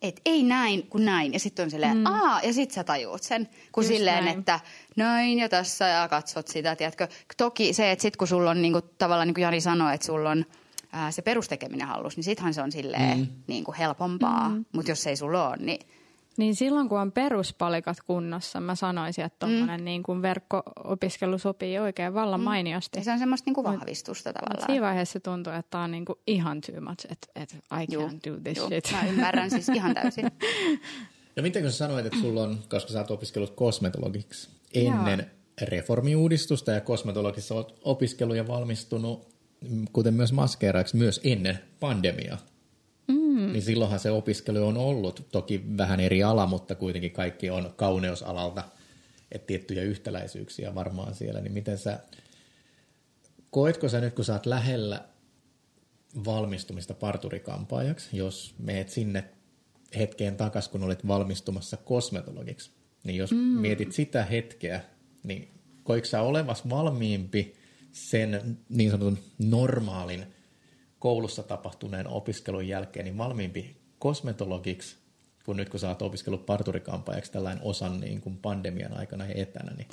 että 0.01 0.22
ei 0.25 0.44
näin 0.44 0.88
kuin 0.88 1.06
näin. 1.06 1.34
Ja 1.34 1.39
sitten 1.39 1.63
on 1.63 1.72
silleen, 1.72 1.98
mm. 1.98 2.06
aa, 2.06 2.41
ja 2.41 2.53
sitten 2.53 2.75
sä 2.75 2.84
tajuut 2.84 3.24
sen. 3.24 3.50
Kun 3.72 3.84
Just 3.84 3.96
silleen, 3.96 4.25
näin. 4.25 4.39
että 4.39 4.60
näin 4.96 5.39
ja 5.39 5.50
tässä 5.50 5.88
ja 5.88 6.08
katsot 6.08 6.48
sitä, 6.48 6.75
tiedätkö. 6.75 7.08
Toki 7.38 7.74
se, 7.74 7.91
että 7.91 8.01
sitten 8.01 8.18
kun 8.18 8.27
sulla 8.27 8.51
on, 8.51 8.62
niin 8.62 8.74
kuin, 8.74 8.84
tavallaan 8.98 9.27
niin 9.27 9.36
kuin 9.36 9.44
Jani 9.44 9.62
sanoi, 9.62 9.96
että 9.96 10.06
sulla 10.08 10.29
on 10.29 10.46
ää, 10.91 11.12
se 11.12 11.22
perustekeminen 11.22 11.88
hallus, 11.88 12.18
niin 12.18 12.24
sittenhän 12.24 12.53
se 12.53 12.62
on 12.62 12.72
silleen 12.72 13.18
mm. 13.18 13.27
niin 13.48 13.63
kuin 13.63 13.75
helpompaa. 13.75 14.50
Mm. 14.50 14.65
Mutta 14.72 14.91
jos 14.91 15.08
ei 15.08 15.15
sulla 15.15 15.48
ole, 15.48 15.58
niin 15.58 15.88
niin 16.39 16.55
silloin, 16.55 16.89
kun 16.89 17.00
on 17.00 17.12
peruspalikat 17.12 17.98
kunnossa, 18.08 18.60
mä 18.60 18.75
sanoisin, 18.75 19.25
että 19.25 19.39
tuommoinen 19.39 19.81
mm. 19.81 19.86
niin 19.86 20.03
kuin 20.03 20.22
verkko-opiskelu 20.22 21.38
sopii 21.38 21.79
oikein 21.79 22.13
vallan 22.13 22.39
mm. 22.39 22.43
mainiosti. 22.43 23.00
Ja 23.00 23.03
se 23.03 23.12
on 23.12 23.19
semmoista 23.19 23.48
niin 23.48 23.55
kuin 23.55 23.63
vahvistusta 23.63 24.34
tavallaan. 24.34 24.65
Siinä 24.65 24.86
vaiheessa 24.86 25.13
se 25.13 25.19
tuntuu, 25.19 25.53
että 25.53 25.69
tämä 25.69 25.84
on 25.84 25.91
niin 25.91 26.05
kuin 26.05 26.19
ihan 26.27 26.62
too 26.62 26.81
much, 26.81 27.05
että, 27.12 27.27
että 27.36 27.55
I 27.81 27.86
Juh. 27.91 28.03
can't 28.03 28.19
do 28.29 28.39
this 28.43 28.58
Juh. 28.58 28.67
shit. 28.67 28.91
Mä 28.91 29.10
ymmärrän 29.10 29.50
siis 29.50 29.69
ihan 29.69 29.93
täysin. 29.93 30.31
No 31.36 31.43
miten 31.43 31.62
kun 31.62 31.72
sä 31.72 31.77
sanoit, 31.77 32.05
että 32.05 32.19
sulla 32.19 32.43
on, 32.43 32.60
koska 32.69 32.91
sä 32.91 33.00
oot 33.00 33.12
opiskellut 33.12 33.50
kosmetologiksi 33.55 34.50
ennen 34.74 35.19
Joo. 35.19 35.67
reformiuudistusta 35.67 36.72
ja 36.72 36.81
kosmetologissa 36.81 37.55
oot 37.55 37.79
opiskellut 37.84 38.38
ja 38.38 38.48
valmistunut, 38.48 39.27
kuten 39.93 40.13
myös 40.13 40.34
maskeeraiksi, 40.34 40.98
myös 40.98 41.22
ennen 41.24 41.60
pandemiaa. 41.79 42.38
Mm. 43.39 43.51
Niin 43.51 43.62
silloinhan 43.62 44.00
se 44.00 44.12
opiskelu 44.12 44.67
on 44.67 44.77
ollut 44.77 45.27
toki 45.31 45.63
vähän 45.77 46.00
eri 46.00 46.24
ala, 46.24 46.48
mutta 46.48 46.75
kuitenkin 46.75 47.12
kaikki 47.12 47.50
on 47.50 47.74
kauneusalalta, 47.75 48.63
että 49.31 49.48
tiettyjä 49.48 49.84
yhtäläisyyksiä 49.84 50.75
varmaan 50.75 51.15
siellä. 51.15 51.41
Niin 51.41 51.53
miten 51.53 51.77
sä, 51.77 52.00
koetko 53.50 53.89
sä 53.89 54.01
nyt, 54.01 54.13
kun 54.13 54.25
sä 54.25 54.34
oot 54.34 54.46
lähellä 54.46 55.05
valmistumista 56.25 56.93
parturikampaajaksi, 56.93 58.17
jos 58.17 58.55
meet 58.58 58.89
sinne 58.89 59.24
hetkeen 59.98 60.38
takas, 60.38 60.67
kun 60.67 60.84
olet 60.84 61.08
valmistumassa 61.08 61.77
kosmetologiksi, 61.77 62.72
niin 63.03 63.17
jos 63.17 63.31
mm. 63.31 63.38
mietit 63.38 63.91
sitä 63.91 64.25
hetkeä, 64.25 64.81
niin 65.24 65.51
koiko 65.84 66.05
sä 66.05 66.22
olevas 66.22 66.69
valmiimpi 66.69 67.55
sen 67.91 68.58
niin 68.69 68.91
sanotun 68.91 69.17
normaalin– 69.38 70.25
koulussa 71.00 71.44
tapahtuneen 71.44 72.08
opiskelun 72.08 72.68
jälkeen 72.68 73.06
niin 73.06 73.18
valmiimpi 73.18 73.75
kosmetologiksi, 74.00 74.98
kun 75.46 75.58
nyt 75.58 75.70
kun 75.70 75.79
sä 75.79 75.88
oot 75.88 76.01
opiskellut 76.01 76.46
parturikampaajaksi 76.46 77.32
tällainen 77.32 77.63
osan 77.63 78.00
niin 78.00 78.22
kuin 78.22 78.38
pandemian 78.38 78.98
aikana 78.98 79.25
ja 79.25 79.34
etänä. 79.36 79.72
Niin... 79.77 79.88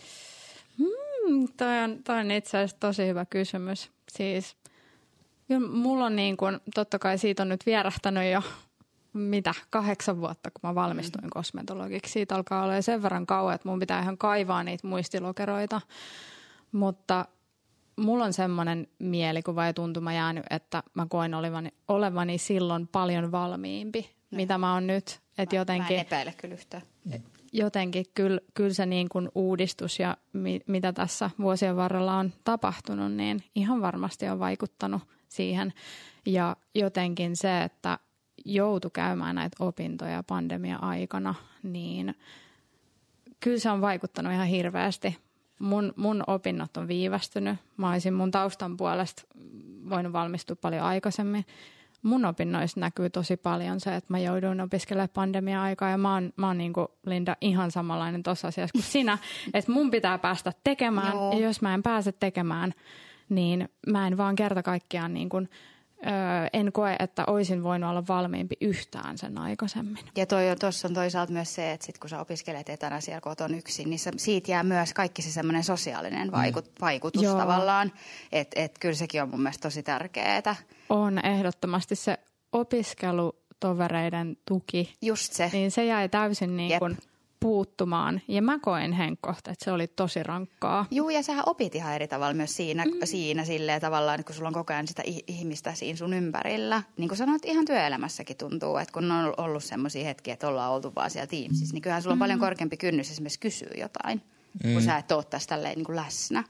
Hmm, 0.79 1.49
toi, 1.57 1.79
on, 1.79 2.03
toi 2.05 2.21
on 2.21 2.31
itse 2.31 2.59
asiassa 2.59 2.77
tosi 2.81 3.07
hyvä 3.07 3.25
kysymys. 3.25 3.91
Siis 4.09 4.57
mulla 5.69 6.05
on 6.05 6.17
niin 6.17 6.37
kuin, 6.37 6.61
totta 6.75 6.99
kai 6.99 7.19
siitä 7.19 7.43
on 7.43 7.49
nyt 7.49 7.67
vierähtänyt 7.67 8.33
jo 8.33 8.43
mitä, 9.13 9.55
kahdeksan 9.71 10.21
vuotta, 10.21 10.51
kun 10.51 10.61
mä 10.63 10.75
valmistuin 10.75 11.25
mm. 11.25 11.31
kosmetologiksi. 11.31 12.13
Siitä 12.13 12.35
alkaa 12.35 12.63
olla 12.63 12.83
sen 12.83 13.03
verran 13.03 13.27
kauan, 13.27 13.55
että 13.55 13.69
mun 13.69 13.79
pitää 13.79 14.03
ihan 14.03 14.19
kaivaa 14.19 14.65
niitä 14.65 14.87
muistilokeroita. 14.87 15.81
Mutta 16.73 17.25
mulla 17.97 18.25
on 18.25 18.33
semmoinen 18.33 18.89
mielikuva 18.99 19.67
ja 19.67 19.73
tuntuma 19.73 20.13
jäänyt, 20.13 20.45
että 20.51 20.83
mä 20.95 21.07
koin 21.09 21.35
olevani, 21.35 21.69
olevani 21.89 22.39
silloin 22.39 22.89
paljon 22.89 23.33
valmiimpi, 23.33 24.11
no. 24.31 24.37
mitä 24.37 24.59
mä 24.59 24.75
oon 24.75 24.87
nyt. 24.87 25.21
Et 25.39 25.53
mä, 25.53 25.59
jotenkin, 25.59 25.97
mä 25.97 26.01
en 26.01 26.07
epäile 26.07 26.35
kyllä 26.37 26.55
yhtään. 26.55 26.83
Jotenkin 27.53 28.05
kyllä, 28.15 28.41
kyllä 28.55 28.73
se 28.73 28.87
niin 28.87 29.09
kuin 29.09 29.29
uudistus 29.35 29.99
ja 29.99 30.17
mi, 30.33 30.61
mitä 30.67 30.93
tässä 30.93 31.31
vuosien 31.41 31.77
varrella 31.77 32.15
on 32.15 32.33
tapahtunut, 32.45 33.13
niin 33.13 33.45
ihan 33.55 33.81
varmasti 33.81 34.29
on 34.29 34.39
vaikuttanut 34.39 35.03
siihen. 35.29 35.73
Ja 36.27 36.57
jotenkin 36.75 37.37
se, 37.37 37.63
että 37.63 37.99
joutu 38.45 38.91
käymään 38.91 39.35
näitä 39.35 39.57
opintoja 39.61 40.23
pandemia-aikana, 40.23 41.35
niin 41.63 42.15
kyllä 43.41 43.59
se 43.59 43.71
on 43.71 43.81
vaikuttanut 43.81 44.33
ihan 44.33 44.47
hirveästi 44.47 45.17
mun, 45.59 45.93
mun 45.97 46.25
opinnot 46.27 46.77
on 46.77 46.89
viivästynyt. 46.89 47.57
Mä 47.77 47.91
olisin 47.91 48.15
mun 48.15 48.31
taustan 48.31 48.77
puolesta 48.77 49.23
voinut 49.91 50.13
valmistua 50.13 50.57
paljon 50.57 50.83
aikaisemmin. 50.83 51.45
Mun 52.03 52.25
opinnoissa 52.25 52.81
näkyy 52.81 53.11
tosi 53.11 53.37
paljon 53.37 53.81
se, 53.81 53.97
että 53.97 54.13
mä 54.13 54.19
jouduin 54.19 54.61
opiskelemaan 54.61 55.09
pandemia-aikaa 55.15 55.91
ja 55.91 55.99
mä 55.99 56.15
oon, 56.15 56.33
mä 56.37 56.47
oon 56.47 56.59
niin 56.59 56.73
kuin 56.73 56.89
Linda 57.07 57.37
ihan 57.41 57.71
samanlainen 57.71 58.23
tuossa 58.23 58.49
asiassa 58.49 58.73
kuin 58.73 58.83
sinä, 58.83 59.19
että 59.55 59.73
mun 59.73 59.91
pitää 59.91 60.19
päästä 60.19 60.53
tekemään 60.65 61.13
Joo. 61.13 61.33
ja 61.33 61.39
jos 61.39 61.63
mä 61.63 61.75
en 61.75 61.83
pääse 61.83 62.13
tekemään, 62.13 62.73
niin 63.29 63.69
mä 63.87 64.07
en 64.07 64.17
vaan 64.17 64.37
kerta 64.37 64.63
kaikkiaan 64.63 65.15
niin 65.15 65.29
kuin– 65.29 65.49
öö, 66.07 66.13
en 66.53 66.73
koe, 66.73 66.97
että 66.99 67.25
olisin 67.27 67.63
voinut 67.63 67.91
olla 67.91 68.07
valmiimpi 68.09 68.55
yhtään 68.61 69.19
sen 69.19 69.39
aikaisemmin. 69.39 70.05
Ja 70.17 70.27
tuossa 70.61 70.89
on 70.89 70.95
toisaalta 70.95 71.33
myös 71.33 71.55
se, 71.55 71.73
että 71.73 71.87
sit 71.87 71.99
kun 71.99 72.11
sä 72.11 72.21
opiskelet 72.21 72.69
etänä 72.69 73.01
siellä 73.01 73.21
koton 73.21 73.55
yksin, 73.55 73.91
niin 73.91 74.01
siitä 74.17 74.51
jää 74.51 74.63
myös 74.63 74.95
kaikki 74.95 75.23
se 75.23 75.31
semmoinen 75.31 75.65
sosiaalinen 75.65 76.33
vaikut, 76.33 76.65
mm. 76.65 76.73
vaikutus 76.81 77.23
Joo. 77.23 77.39
tavallaan. 77.39 77.93
Että 78.33 78.61
et, 78.61 78.79
kyllä 78.79 78.95
sekin 78.95 79.23
on 79.23 79.29
mun 79.29 79.41
mielestä 79.43 79.63
tosi 79.63 79.83
tärkeää. 79.83 80.57
On 80.89 81.25
ehdottomasti 81.25 81.97
se 81.97 82.19
opiskelutovereiden 82.53 84.37
tuki. 84.45 84.95
Just 85.03 85.33
se. 85.33 85.51
Niin 85.53 85.71
se 85.71 85.85
jäi 85.85 86.09
täysin 86.09 86.57
niin 86.57 86.79
kuin 86.79 86.97
puuttumaan. 87.41 88.21
Ja 88.29 88.43
mä 88.43 88.59
koen 88.59 88.93
Henkko, 88.93 89.31
että 89.31 89.55
se 89.59 89.73
oli 89.73 89.87
tosi 89.87 90.23
rankkaa. 90.23 90.87
Joo, 90.91 91.11
ja 91.11 91.23
sähän 91.23 91.45
opit 91.47 91.75
ihan 91.75 91.95
eri 91.95 92.09
tavalla 92.09 92.35
myös 92.35 92.57
siinä, 92.57 92.85
mm. 92.85 92.93
siinä 93.05 93.45
silleen 93.45 93.81
tavallaan, 93.81 94.25
kun 94.25 94.35
sulla 94.35 94.49
on 94.49 94.55
koko 94.55 94.73
ajan 94.73 94.89
sitä 94.89 95.03
ihmistä 95.27 95.75
siinä 95.75 95.97
sun 95.97 96.15
ympärillä. 96.15 96.83
Niin 96.97 97.09
kuin 97.09 97.19
sanoit, 97.19 97.45
ihan 97.45 97.65
työelämässäkin 97.65 98.37
tuntuu, 98.37 98.77
että 98.77 98.93
kun 98.93 99.11
on 99.13 99.35
ollut 99.37 99.65
semmoisia 99.65 100.05
hetkiä, 100.05 100.35
että 100.35 100.49
ollaan 100.49 100.73
oltu 100.73 100.93
vaan 100.95 101.11
siellä 101.11 101.27
Teamsissa, 101.27 101.75
niin 101.75 101.83
kyllähän 101.83 102.03
sulla 102.03 102.13
on 102.13 102.19
mm. 102.19 102.21
paljon 102.21 102.41
korkeampi 102.41 102.77
kynnys 102.77 103.11
esimerkiksi 103.11 103.41
kysyä 103.41 103.71
jotain, 103.77 104.23
mm. 104.65 104.73
kun 104.73 104.83
sä 104.83 104.97
et 104.97 105.13
ole 105.13 105.25
tässä 105.25 105.49
tälleen 105.49 105.75
niin 105.75 105.87
kuin 105.87 105.97
läsnä. 105.97 106.45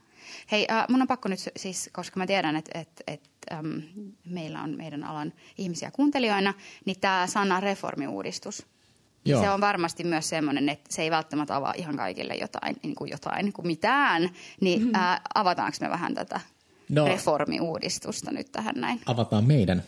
Hei, 0.51 0.67
äh, 0.71 0.85
mun 0.89 1.01
on 1.01 1.07
pakko 1.07 1.29
nyt 1.29 1.39
siis, 1.57 1.89
koska 1.93 2.19
mä 2.19 2.27
tiedän, 2.27 2.55
että 2.55 2.79
et, 2.79 3.03
et, 3.07 3.21
ähm, 3.51 3.77
meillä 4.25 4.61
on 4.61 4.77
meidän 4.77 5.03
alan 5.03 5.33
ihmisiä 5.57 5.91
kuuntelijoina, 5.91 6.53
niin 6.85 6.99
tämä 6.99 7.27
sana 7.27 7.59
reformiuudistus– 7.59 8.65
Joo. 9.29 9.41
Se 9.41 9.49
on 9.49 9.61
varmasti 9.61 10.03
myös 10.03 10.29
semmoinen, 10.29 10.69
että 10.69 10.95
se 10.95 11.01
ei 11.01 11.11
välttämättä 11.11 11.55
avaa 11.55 11.73
ihan 11.77 11.97
kaikille 11.97 12.35
jotain, 12.35 12.75
niin 12.83 12.95
kuin 12.95 13.11
jotain 13.11 13.53
kuin 13.53 13.67
mitään. 13.67 14.29
Niin 14.61 14.79
mm-hmm. 14.79 14.95
ää, 14.95 15.21
avataanko 15.35 15.77
me 15.81 15.89
vähän 15.89 16.13
tätä 16.13 16.41
no, 16.89 17.05
reformiuudistusta 17.05 18.31
nyt 18.31 18.51
tähän 18.51 18.75
näin? 18.77 19.01
Avataan 19.05 19.45
meidän 19.45 19.83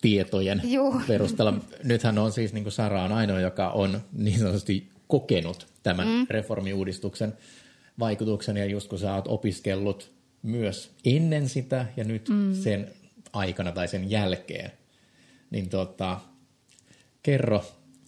tietojen 0.00 0.62
Juh. 0.64 1.06
perusteella. 1.06 1.54
Nythän 1.84 2.18
on 2.18 2.32
siis, 2.32 2.52
niin 2.52 2.64
kuin 2.64 2.72
Sara 2.72 3.02
on 3.02 3.12
ainoa, 3.12 3.40
joka 3.40 3.70
on 3.70 4.00
niin 4.12 4.38
sanotusti 4.38 4.90
kokenut 5.08 5.66
tämän 5.82 6.08
mm. 6.08 6.26
reformiuudistuksen 6.30 7.32
vaikutuksen. 7.98 8.56
Ja 8.56 8.64
just 8.66 8.88
kun 8.88 8.98
sä 8.98 9.14
oot 9.14 9.28
opiskellut 9.28 10.12
myös 10.42 10.92
ennen 11.04 11.48
sitä 11.48 11.86
ja 11.96 12.04
nyt 12.04 12.28
mm. 12.28 12.54
sen 12.54 12.90
aikana 13.32 13.72
tai 13.72 13.88
sen 13.88 14.10
jälkeen, 14.10 14.72
niin 15.50 15.68
tota, 15.68 16.20
kerro 17.22 17.64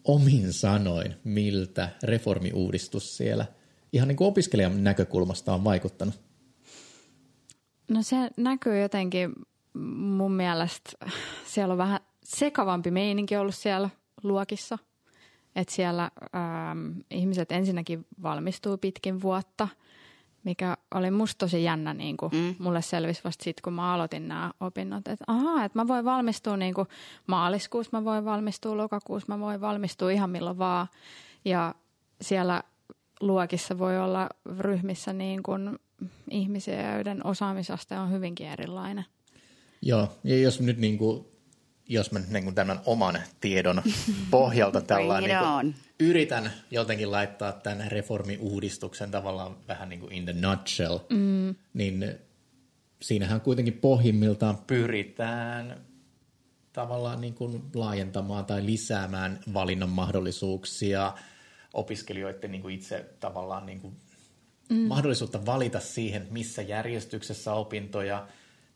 omin 0.09 0.53
sanoin, 0.53 1.15
miltä 1.25 1.89
reformiuudistus 2.03 3.17
siellä 3.17 3.47
ihan 3.93 4.09
niin 4.09 4.17
kuin 4.17 4.29
opiskelijan 4.29 4.85
näkökulmasta 4.85 5.55
on 5.55 5.65
vaikuttanut? 5.65 6.15
No 7.91 8.03
se 8.03 8.17
näkyy 8.37 8.81
jotenkin 8.81 9.33
mun 9.97 10.33
mielestä, 10.33 10.91
siellä 11.47 11.73
on 11.73 11.79
vähän 11.79 12.01
sekavampi 12.25 12.91
meininki 12.91 13.37
ollut 13.37 13.55
siellä 13.55 13.91
luokissa. 14.23 14.79
Että 15.57 15.75
siellä 15.75 16.11
ähm, 16.35 17.01
ihmiset 17.11 17.53
ensinnäkin 17.53 18.07
valmistuu 18.23 18.79
pitkin 18.79 19.23
vuotta, 19.23 19.69
mikä 20.49 20.77
oli 20.95 21.11
musta 21.11 21.39
tosi 21.39 21.65
jännä, 21.65 21.95
niin 21.95 22.17
kuin 22.17 22.33
mm. 22.33 22.55
mulle 22.59 22.83
selvisi 22.83 23.21
vasta 23.25 23.45
sitten, 23.45 23.63
kun 23.63 23.73
mä 23.73 23.95
aloitin 23.95 24.29
nämä 24.29 24.51
opinnot, 24.61 25.09
että 25.09 25.25
ahaa, 25.27 25.65
että 25.65 25.79
mä 25.79 25.89
voin 25.89 26.05
valmistua 26.05 26.57
niin 26.57 26.75
kuin 26.75 26.89
maaliskuussa, 27.27 27.97
mä 27.99 28.05
voin 28.05 28.25
valmistua 28.25 28.77
lokakuussa, 28.77 29.37
mä 29.37 29.41
voin 29.41 29.61
valmistua 29.61 30.11
ihan 30.11 30.31
milloin 30.31 30.59
vaan. 30.59 30.87
Ja 31.45 31.75
siellä 32.21 32.63
luokissa 33.21 33.79
voi 33.79 33.99
olla 33.99 34.29
ryhmissä 34.59 35.13
niin 35.13 35.43
kuin 35.43 35.79
ihmisiä, 36.31 36.95
joiden 36.95 37.27
osaamisaste 37.27 37.99
on 37.99 38.11
hyvinkin 38.11 38.47
erilainen. 38.47 39.05
Joo, 39.83 40.09
ja 40.25 40.39
jos 40.39 40.61
nyt 40.61 40.79
niin 40.79 40.99
kuin, 40.99 41.27
jos 41.89 42.13
mä 42.13 42.19
nyt 42.19 42.29
niin 42.29 42.55
tämän 42.55 42.81
oman 42.87 43.19
tiedon 43.41 43.83
pohjalta 44.31 44.81
tällainen 44.95 45.31
niin 45.31 45.75
kuin, 45.75 45.75
yritän 46.01 46.53
jotenkin 46.71 47.11
laittaa 47.11 47.53
tämän 47.53 47.91
reformiuudistuksen 47.91 49.11
tavallaan 49.11 49.57
vähän 49.69 49.89
niin 49.89 50.01
kuin 50.01 50.13
in 50.13 50.25
the 50.25 50.33
nutshell, 50.33 50.99
mm. 51.11 51.55
niin 51.75 52.15
siinähän 53.03 53.41
kuitenkin 53.41 53.75
pohjimmiltaan 53.75 54.59
pyritään 54.67 55.81
tavallaan 56.73 57.21
niin 57.21 57.35
kuin 57.35 57.63
laajentamaan 57.75 58.45
tai 58.45 58.67
lisäämään 58.67 59.41
valinnan 59.55 59.89
mahdollisuuksia 59.89 61.13
opiskelijoiden 61.75 62.53
niin 62.53 62.63
kuin 62.63 62.75
itse 62.75 63.07
tavallaan 63.21 63.67
niin 63.67 63.81
kuin 63.81 63.97
mm. 64.71 64.77
mahdollisuutta 64.77 65.47
valita 65.47 65.81
siihen, 65.81 66.27
missä 66.31 66.63
järjestyksessä 66.63 67.53
opintoja 67.53 68.29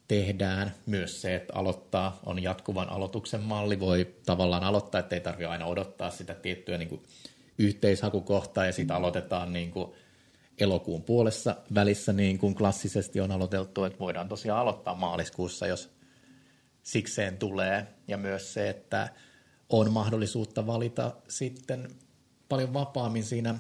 tehdään. 0.09 0.75
Myös 0.87 1.23
se, 1.23 1.35
että 1.35 1.55
aloittaa 1.55 2.21
on 2.27 2.43
jatkuvan 2.43 2.89
aloituksen 2.89 3.41
malli, 3.41 3.81
voi 3.81 4.15
tavallaan 4.27 4.65
aloittaa, 4.65 4.99
että 4.99 5.15
ei 5.15 5.21
tarvitse 5.21 5.47
aina 5.47 5.67
odottaa 5.67 6.11
sitä 6.11 6.35
tiettyä 6.35 6.79
niin 6.79 6.89
kuin 6.89 7.03
yhteishakukohtaa 7.59 8.67
ja 8.67 8.73
sitten 8.73 8.97
aloitetaan 8.97 9.53
niin 9.53 9.71
kuin 9.71 9.93
elokuun 10.59 11.03
puolessa 11.03 11.57
välissä 11.75 12.13
niin 12.13 12.39
kuin 12.39 12.55
klassisesti 12.55 13.21
on 13.21 13.33
aloiteltu, 13.33 13.85
että 13.85 13.99
voidaan 13.99 14.29
tosiaan 14.29 14.61
aloittaa 14.61 14.95
maaliskuussa, 14.95 15.67
jos 15.67 15.91
sikseen 16.83 17.39
tulee. 17.39 17.87
Ja 18.09 18.17
myös 18.17 18.55
se, 18.55 18.69
että 18.69 19.09
on 19.69 19.93
mahdollisuutta 19.93 20.67
valita 20.67 21.13
sitten 21.29 21.89
paljon 22.49 22.75
vapaammin 22.75 23.25
siinä 23.25 23.55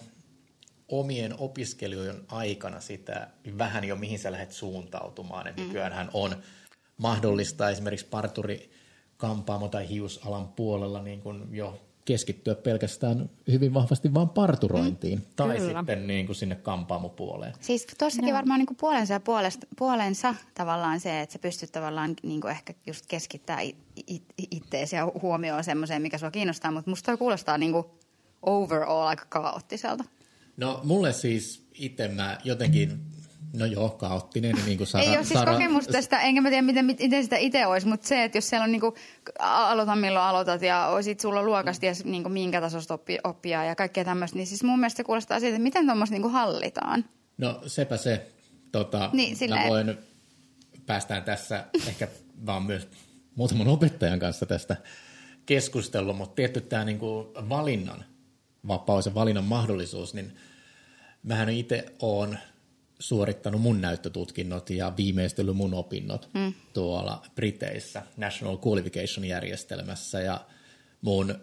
omien 0.93 1.35
opiskelijoiden 1.39 2.23
aikana 2.29 2.81
sitä 2.81 3.29
vähän 3.59 3.85
jo 3.85 3.97
mihin 3.97 4.19
sä 4.19 4.33
lähdet 4.33 4.53
suuntautumaan. 4.53 5.47
Et 5.47 5.57
mm. 5.57 5.63
nykyäänhän 5.63 6.11
on 6.13 6.37
mahdollista 6.97 7.71
esimerkiksi 7.71 8.07
parturi 8.07 8.71
kampaamo- 9.17 9.69
tai 9.69 9.89
hiusalan 9.89 10.49
puolella 10.49 11.03
niin 11.03 11.21
kun 11.21 11.49
jo 11.51 11.81
keskittyä 12.05 12.55
pelkästään 12.55 13.31
hyvin 13.53 13.75
vahvasti 13.75 14.15
vain 14.15 14.29
parturointiin 14.29 15.19
mm, 15.19 15.25
tai 15.37 15.57
kyllä. 15.57 15.79
sitten 15.79 16.07
niin 16.07 16.27
kuin 16.27 16.37
sinne 16.37 16.55
kampaamopuoleen. 16.55 17.55
Siis 17.61 17.87
tuossakin 17.99 18.29
no. 18.29 18.37
varmaan 18.37 18.59
niin 18.59 18.67
kuin 18.67 18.77
puolensa 18.77 19.13
ja 19.13 19.21
puolesta, 19.21 19.67
puolensa 19.79 20.35
tavallaan 20.55 21.01
se, 21.01 21.21
että 21.21 21.33
sä 21.33 21.39
pystyt 21.39 21.73
tavallaan 21.73 22.15
niin 22.23 22.41
kuin 22.41 22.51
ehkä 22.51 22.75
just 22.87 23.07
keskittää 23.07 23.61
it, 23.61 23.77
it, 24.07 24.23
itteesi 24.51 24.97
ja 24.97 25.13
huomioon 25.23 25.65
semmoiseen, 25.65 26.03
mikä 26.03 26.19
sua 26.19 26.31
kiinnostaa, 26.31 26.71
mutta 26.71 26.91
musta 26.91 27.07
toi 27.07 27.17
kuulostaa 27.17 27.59
niin 27.59 27.73
kuin 27.73 27.87
overall 28.43 29.07
aika 29.07 29.25
kaoottiselta. 29.29 30.05
No 30.63 30.81
mulle 30.85 31.13
siis 31.13 31.67
itse 31.75 32.09
mä 32.09 32.39
jotenkin, 32.45 33.01
no 33.57 33.67
joo, 33.67 33.91
kaoottinen. 33.91 34.57
Niin 34.67 34.79
kuin 34.79 34.87
Sara, 34.87 35.05
Ei 35.05 35.09
ole 35.09 35.25
siis 35.25 35.39
Sara... 35.39 35.53
kokemusta 35.53 35.93
tästä, 35.93 36.21
enkä 36.21 36.41
mä 36.41 36.49
tiedä 36.49 36.63
miten, 36.63 36.85
miten 36.85 37.23
sitä 37.23 37.37
itse 37.37 37.67
olisi, 37.67 37.87
mutta 37.87 38.09
se, 38.09 38.25
että 38.25 38.39
jos 38.39 38.49
siellä 38.49 38.65
on 38.65 38.73
niin 38.73 38.81
kuin, 38.81 38.95
aloitan 39.39 39.99
milloin 39.99 40.25
aloitat 40.25 40.63
ja 40.63 40.87
olisit 40.87 41.21
sulla 41.21 41.43
luokasti 41.43 41.87
ja 41.87 41.93
niin 42.05 42.23
kuin 42.23 42.33
minkä 42.33 42.61
tasosta 42.61 42.95
oppi, 42.95 43.19
oppia 43.25 43.65
ja 43.65 43.75
kaikkea 43.75 44.05
tämmöistä, 44.05 44.37
niin 44.37 44.47
siis 44.47 44.65
mun 44.65 44.79
mielestä 44.79 44.97
se 44.97 45.05
kuulostaa 45.05 45.41
siitä, 45.41 45.57
että 45.57 45.63
miten 45.63 45.87
tuommoista 45.87 46.17
niin 46.17 46.31
hallitaan. 46.31 47.05
No 47.39 47.63
sepä 47.67 47.97
se. 47.97 48.33
Tota, 48.73 49.11
niin, 49.13 49.37
mä 49.51 49.69
voin, 49.69 49.99
päästään 50.87 51.23
tässä 51.23 51.65
ehkä 51.87 52.09
vaan 52.47 52.63
myös 52.63 52.89
muutaman 53.35 53.69
opettajan 53.69 54.19
kanssa 54.19 54.47
tästä 54.47 54.77
keskustelua, 55.47 56.13
mutta 56.13 56.35
tietty 56.35 56.61
tämä 56.61 56.85
niin 56.85 56.99
kuin 56.99 57.27
valinnan 57.49 58.05
vapaus 58.69 59.07
ja 59.07 59.15
valinnan 59.15 59.45
mahdollisuus, 59.45 60.15
niin 60.15 60.33
mähän 61.23 61.49
itse 61.49 61.85
olen 62.03 62.39
suorittanut 62.99 63.61
mun 63.61 63.81
näyttötutkinnot 63.81 64.71
ja 64.71 64.93
viimeistellyt 64.97 65.57
mun 65.57 65.75
opinnot 65.75 66.29
mm. 66.35 66.55
tuolla 66.73 67.23
Briteissä 67.35 68.03
National 68.17 68.59
Qualification-järjestelmässä 68.67 70.21
ja 70.21 70.47
mun 71.01 71.35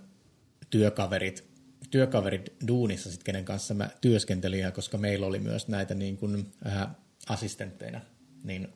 työkaverit, 0.69 1.43
työkaverit 1.89 2.53
duunissa, 2.67 3.11
sit, 3.11 3.23
kenen 3.23 3.45
kanssa 3.45 3.73
mä 3.73 3.89
työskentelin, 4.01 4.59
ja 4.59 4.71
koska 4.71 4.97
meillä 4.97 5.25
oli 5.25 5.39
myös 5.39 5.67
näitä 5.67 5.95
niin 5.95 6.17
kuin, 6.17 6.51
äh, 6.67 6.87
assistentteina, 7.29 8.01
niin 8.43 8.67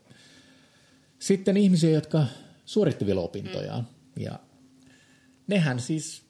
sitten 1.20 1.58
ihmisiä, 1.58 1.90
jotka 1.90 2.26
suoritti 2.66 3.06
vielä 3.06 3.22
opintojaan. 3.22 3.88
Mm. 4.16 4.24
Ja 4.24 4.40
nehän 5.48 5.80
siis 5.80 6.24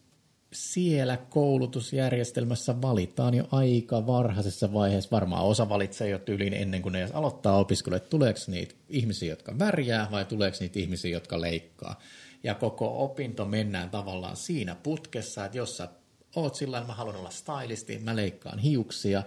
siellä 0.53 1.17
koulutusjärjestelmässä 1.17 2.81
valitaan 2.81 3.33
jo 3.33 3.47
aika 3.51 4.07
varhaisessa 4.07 4.73
vaiheessa. 4.73 5.09
Varmaan 5.11 5.45
osa 5.45 5.69
valitsee 5.69 6.09
jo 6.09 6.19
tyyliin 6.19 6.53
ennen 6.53 6.81
kuin 6.81 6.93
ne 6.93 6.99
edes 6.99 7.11
aloittaa 7.11 7.65
että 7.95 8.09
tuleeko 8.09 8.39
niitä 8.47 8.75
ihmisiä, 8.89 9.29
jotka 9.29 9.59
värjää 9.59 10.07
vai 10.11 10.25
tuleeko 10.25 10.57
niitä 10.59 10.79
ihmisiä, 10.79 11.11
jotka 11.11 11.41
leikkaa. 11.41 11.99
Ja 12.43 12.55
koko 12.55 13.03
opinto 13.03 13.45
mennään 13.45 13.89
tavallaan 13.89 14.37
siinä 14.37 14.75
putkessa, 14.75 15.45
että 15.45 15.57
jos 15.57 15.77
sä 15.77 15.89
oot 16.35 16.55
sillä 16.55 16.77
että 16.77 16.87
mä 16.87 16.93
haluan 16.93 17.15
olla 17.15 17.29
stylisti, 17.29 17.99
mä 17.99 18.15
leikkaan 18.15 18.59
hiuksia, 18.59 19.23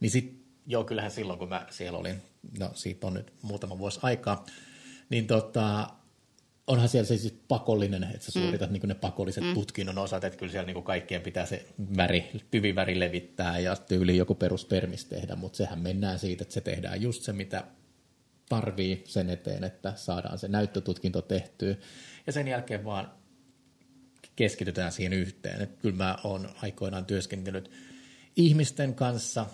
niin 0.00 0.10
sit, 0.10 0.44
joo 0.66 0.84
kyllähän 0.84 1.10
silloin 1.10 1.38
kun 1.38 1.48
mä 1.48 1.66
siellä 1.70 1.98
olin, 1.98 2.22
no 2.58 2.70
siitä 2.74 3.06
on 3.06 3.14
nyt 3.14 3.32
muutama 3.42 3.78
vuosi 3.78 4.00
aikaa, 4.02 4.44
niin 5.10 5.26
tota, 5.26 5.90
onhan 6.70 6.88
siellä 6.88 7.06
se 7.06 7.16
siis 7.16 7.34
pakollinen, 7.48 8.04
että 8.04 8.26
sä 8.26 8.32
suoritat 8.32 8.70
mm. 8.70 8.72
niin 8.72 8.88
ne 8.88 8.94
pakolliset 8.94 9.44
mm. 9.44 9.54
tutkinnon 9.54 9.98
osat, 9.98 10.24
että 10.24 10.38
kyllä 10.38 10.52
siellä 10.52 10.72
niin 10.72 10.84
kaikkien 10.84 11.22
pitää 11.22 11.46
se 11.46 11.66
väri, 11.96 12.30
tyviväri 12.50 13.00
levittää 13.00 13.58
ja 13.58 13.76
tyyli 13.76 14.16
joku 14.16 14.34
peruspermis 14.34 15.04
tehdä, 15.04 15.36
mutta 15.36 15.56
sehän 15.56 15.78
mennään 15.78 16.18
siitä, 16.18 16.42
että 16.42 16.54
se 16.54 16.60
tehdään 16.60 17.02
just 17.02 17.22
se, 17.22 17.32
mitä 17.32 17.64
tarvii 18.48 19.02
sen 19.06 19.30
eteen, 19.30 19.64
että 19.64 19.92
saadaan 19.96 20.38
se 20.38 20.48
näyttötutkinto 20.48 21.22
tehtyä. 21.22 21.74
Ja 22.26 22.32
sen 22.32 22.48
jälkeen 22.48 22.84
vaan 22.84 23.12
keskitytään 24.36 24.92
siihen 24.92 25.12
yhteen. 25.12 25.62
Että 25.62 25.82
kyllä 25.82 25.96
mä 25.96 26.16
oon 26.24 26.48
aikoinaan 26.62 27.06
työskentelyt 27.06 27.70
ihmisten 28.36 28.94
kanssa, 28.94 29.46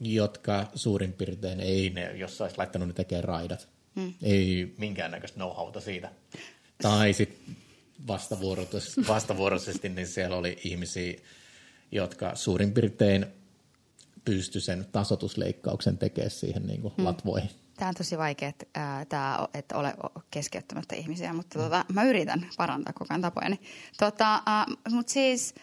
jotka 0.00 0.66
suurin 0.74 1.12
piirtein 1.12 1.60
ei 1.60 1.90
ne, 1.90 2.16
jos 2.16 2.40
olisi 2.40 2.58
laittanut 2.58 2.88
ne 2.88 2.94
tekemään 2.94 3.24
raidat, 3.24 3.68
Mm. 3.94 4.14
Ei 4.22 4.74
minkäännäköistä 4.78 5.36
know-howta 5.36 5.80
siitä. 5.80 6.10
Tai 6.82 7.12
sitten 7.12 7.56
vastavuoroisesti, 8.06 9.06
vastavuoroisesti, 9.08 9.88
niin 9.88 10.06
siellä 10.06 10.36
oli 10.36 10.58
ihmisiä, 10.64 11.14
jotka 11.92 12.34
suurin 12.34 12.72
piirtein 12.72 13.26
pysty 14.24 14.60
sen 14.60 14.86
tasotusleikkauksen 14.92 15.98
tekemään 15.98 16.30
siihen 16.30 16.66
niin 16.66 16.82
kuin 16.82 16.94
mm. 16.96 17.04
latvoihin. 17.04 17.50
Tämä 17.76 17.88
on 17.88 17.94
tosi 17.94 18.18
vaikea, 18.18 18.48
että, 18.48 18.66
tämä, 19.08 19.48
että 19.54 19.78
ole 19.78 19.94
keskeyttämättä 20.30 20.96
ihmisiä, 20.96 21.32
mutta 21.32 21.58
mm. 21.58 21.64
tota, 21.64 21.84
mä 21.92 22.04
yritän 22.04 22.46
parantaa 22.56 22.92
koko 22.92 23.06
ajan 23.10 23.20
tapojani. 23.20 23.60
Tota, 23.98 24.34
äh, 24.34 24.66
mutta 24.90 25.12
siis 25.12 25.54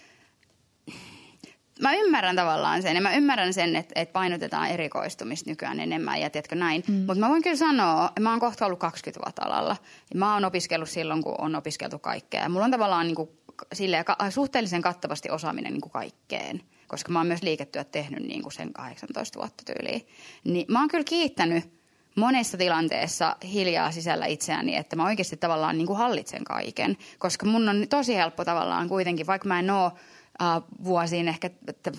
mä 1.82 1.94
ymmärrän 1.94 2.36
tavallaan 2.36 2.82
sen 2.82 2.96
ja 2.96 3.02
mä 3.02 3.16
ymmärrän 3.16 3.54
sen, 3.54 3.76
että, 3.76 3.94
että 3.96 4.14
painotetaan 4.14 4.70
erikoistumista 4.70 5.50
nykyään 5.50 5.80
enemmän 5.80 6.22
ja 6.22 6.30
tiedätkö 6.30 6.56
näin. 6.56 6.84
Mm. 6.88 6.94
Mutta 6.94 7.16
mä 7.20 7.30
voin 7.30 7.44
kyllä 7.44 7.56
sanoa, 7.56 8.12
mä 8.20 8.30
oon 8.30 8.40
kohta 8.40 8.66
ollut 8.66 8.80
20 8.80 9.26
vuotta 9.26 9.42
alalla. 9.46 9.78
Ja 10.14 10.20
mä 10.20 10.34
oon 10.34 10.46
opiskellut 10.46 10.90
silloin, 10.90 11.24
kun 11.24 11.36
on 11.38 11.56
opiskeltu 11.56 12.00
kaikkea. 12.00 12.44
Ja 12.44 12.50
mulla 12.50 12.66
on 12.66 12.72
tavallaan 12.72 13.08
niin 13.08 13.16
kuin, 13.16 13.30
silleen, 13.74 14.06
suhteellisen 14.30 14.82
kattavasti 14.82 15.30
osaaminen 15.30 15.74
niin 15.74 15.82
kuin 15.82 15.92
kaikkeen 15.92 16.62
koska 16.90 17.12
mä 17.12 17.20
oon 17.20 17.28
myös 17.28 17.44
liiketyöt 17.44 17.92
tehnyt 17.92 18.24
niin 18.24 18.42
kuin 18.42 18.54
sen 18.54 18.74
18 18.74 19.40
vuotta 19.40 19.64
tyyliin. 19.66 20.08
Niin 20.44 20.66
mä 20.70 20.80
oon 20.80 20.88
kyllä 20.88 21.04
kiittänyt 21.04 21.80
monessa 22.16 22.58
tilanteessa 22.58 23.36
hiljaa 23.44 23.92
sisällä 23.92 24.26
itseäni, 24.26 24.76
että 24.76 24.96
mä 24.96 25.06
oikeasti 25.06 25.38
tavallaan 25.38 25.78
niin 25.78 25.88
kuin 25.88 25.98
hallitsen 25.98 26.44
kaiken. 26.44 26.98
Koska 27.20 27.46
mun 27.46 27.70
on 27.70 27.88
tosi 27.90 28.16
helppo 28.16 28.46
tavallaan 28.46 28.90
kuitenkin, 28.90 29.28
vaikka 29.28 29.48
mä 29.48 29.60
en 29.60 29.72
ole 29.72 29.92
uh, 30.42 30.84
vuosiin 30.84 31.28
ehkä 31.28 31.50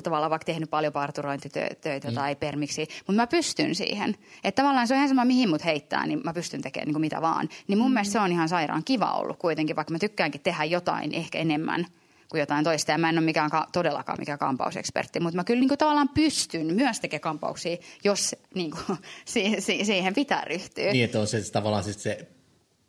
tavallaan 0.03 0.31
vaikka 0.31 0.44
tehnyt 0.44 0.70
paljon 0.70 0.92
parturointitöitä 0.92 2.09
mm. 2.09 2.14
tai 2.14 2.37
permiksi, 2.37 2.87
mutta 3.07 3.12
mä 3.12 3.26
pystyn 3.26 3.74
siihen. 3.74 4.14
Että 4.44 4.62
tavallaan 4.62 4.88
se 4.88 4.94
on 4.94 4.98
ihan 4.98 5.09
sama, 5.09 5.24
mihin 5.24 5.48
mut 5.48 5.64
heittää, 5.64 6.07
niin 6.07 6.20
mä 6.24 6.33
pystyn 6.33 6.62
tekemään 6.62 6.87
niin 6.87 6.94
kuin 6.94 7.00
mitä 7.00 7.22
vaan. 7.22 7.48
Niin 7.68 7.79
mun 7.79 7.90
mm. 7.90 7.94
mielestä 7.94 8.12
se 8.12 8.20
on 8.20 8.33
ihan 8.33 8.48
sairaan 8.48 8.85
kiva 8.85 9.12
ollut 9.12 9.38
kuitenkin, 9.38 9.76
vaikka 9.76 9.92
mä 9.92 9.98
tykkäänkin 9.98 10.40
tehdä 10.40 10.64
jotain 10.64 11.14
ehkä 11.14 11.38
enemmän 11.38 11.87
kuin 12.31 12.40
jotain 12.40 12.64
toista. 12.64 12.92
Ja 12.92 12.98
mä 12.98 13.09
en 13.09 13.18
ole 13.18 13.24
mikään 13.24 13.50
ka- 13.50 13.66
todellakaan 13.72 14.18
mikään 14.18 14.38
kampausekspertti, 14.38 15.20
mutta 15.20 15.37
mä 15.37 15.44
kyllä 15.44 15.61
niin 15.61 15.68
kuin 15.68 15.79
tavallaan 15.79 16.09
pystyn 16.09 16.74
myös 16.74 17.00
tekemään 17.00 17.20
kampauksia, 17.20 17.76
jos 18.05 18.37
niin 18.55 18.70
kuin, 18.70 18.98
si- 19.24 19.57
si- 19.59 19.85
siihen 19.85 20.14
pitää 20.14 20.44
ryhtyä. 20.44 20.92
Niin, 20.92 21.05
että 21.05 21.20
on 21.20 21.26
se 21.26 21.50
tavallaan 21.53 21.85
siis 21.85 22.03
se 22.03 22.29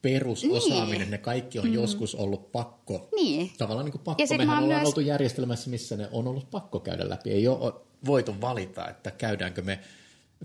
perusosaaminen, 0.02 1.00
niin. 1.00 1.12
ne 1.12 1.18
kaikki 1.18 1.60
on 1.60 1.66
mm. 1.66 1.74
joskus 1.74 2.16
ollut 2.16 2.52
pakko. 2.52 3.10
Niin. 3.16 3.52
Tavallaan 3.58 3.86
niin 3.86 3.92
kuin 3.92 4.02
pakko. 4.02 4.24
Ja 4.30 4.38
Mehän 4.38 4.64
ollaan 4.64 4.80
myös... 4.80 4.88
oltu 4.88 5.00
järjestelmässä, 5.00 5.70
missä 5.70 5.98
ne 5.98 6.10
on 6.12 6.28
ollut 6.28 6.52
pakko 6.52 6.80
käydä 6.80 7.10
läpi. 7.10 7.32
Ei 7.32 7.48
ole 7.48 7.74
voitu 8.06 8.42
valita, 8.42 8.90
että 8.90 9.12
käydäänkö 9.12 9.62
me 9.62 9.80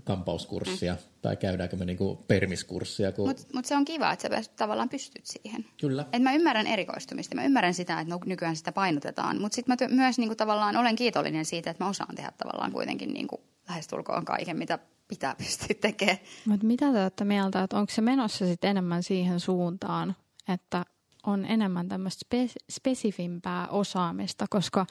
kampauskurssia 0.03 0.93
mm. 0.93 0.99
tai 1.21 1.37
käydäänkö 1.37 1.75
me 1.75 1.85
niinku 1.85 2.15
permiskurssia. 2.27 3.11
Kun... 3.11 3.27
Mutta 3.27 3.43
mut 3.53 3.65
se 3.65 3.75
on 3.75 3.85
kiva, 3.85 4.11
että 4.11 4.41
sä 4.41 4.51
tavallaan 4.55 4.89
pystyt 4.89 5.25
siihen. 5.25 5.65
Kyllä. 5.81 6.05
Et 6.13 6.21
mä 6.21 6.33
ymmärrän 6.33 6.67
erikoistumista, 6.67 7.35
mä 7.35 7.45
ymmärrän 7.45 7.73
sitä, 7.73 7.99
että 7.99 8.13
no, 8.13 8.19
nykyään 8.25 8.55
sitä 8.55 8.71
painotetaan, 8.71 9.41
mutta 9.41 9.55
sitten 9.55 9.77
mä 9.79 9.87
ty- 9.87 9.93
myös 9.93 10.17
niinku 10.17 10.35
tavallaan 10.35 10.77
olen 10.77 10.95
kiitollinen 10.95 11.45
siitä, 11.45 11.69
että 11.69 11.83
mä 11.83 11.89
osaan 11.89 12.15
tehdä 12.15 12.31
tavallaan 12.37 12.71
kuitenkin 12.71 13.13
niinku 13.13 13.41
lähestulkoon 13.69 14.25
kaiken, 14.25 14.57
mitä 14.57 14.79
pitää 15.07 15.35
pystyä 15.43 15.75
tekemään. 15.81 16.17
Mutta 16.45 16.65
mitä 16.65 16.91
te 16.91 17.01
olette 17.01 17.25
mieltä, 17.25 17.63
että 17.63 17.77
onko 17.77 17.93
se 17.93 18.01
menossa 18.01 18.45
sitten 18.45 18.69
enemmän 18.69 19.03
siihen 19.03 19.39
suuntaan, 19.39 20.15
että 20.47 20.85
on 21.27 21.45
enemmän 21.45 21.89
tämmöistä 21.89 22.25
spe- 22.25 22.63
spesifimpää 22.71 23.67
osaamista, 23.67 24.45
koska 24.49 24.85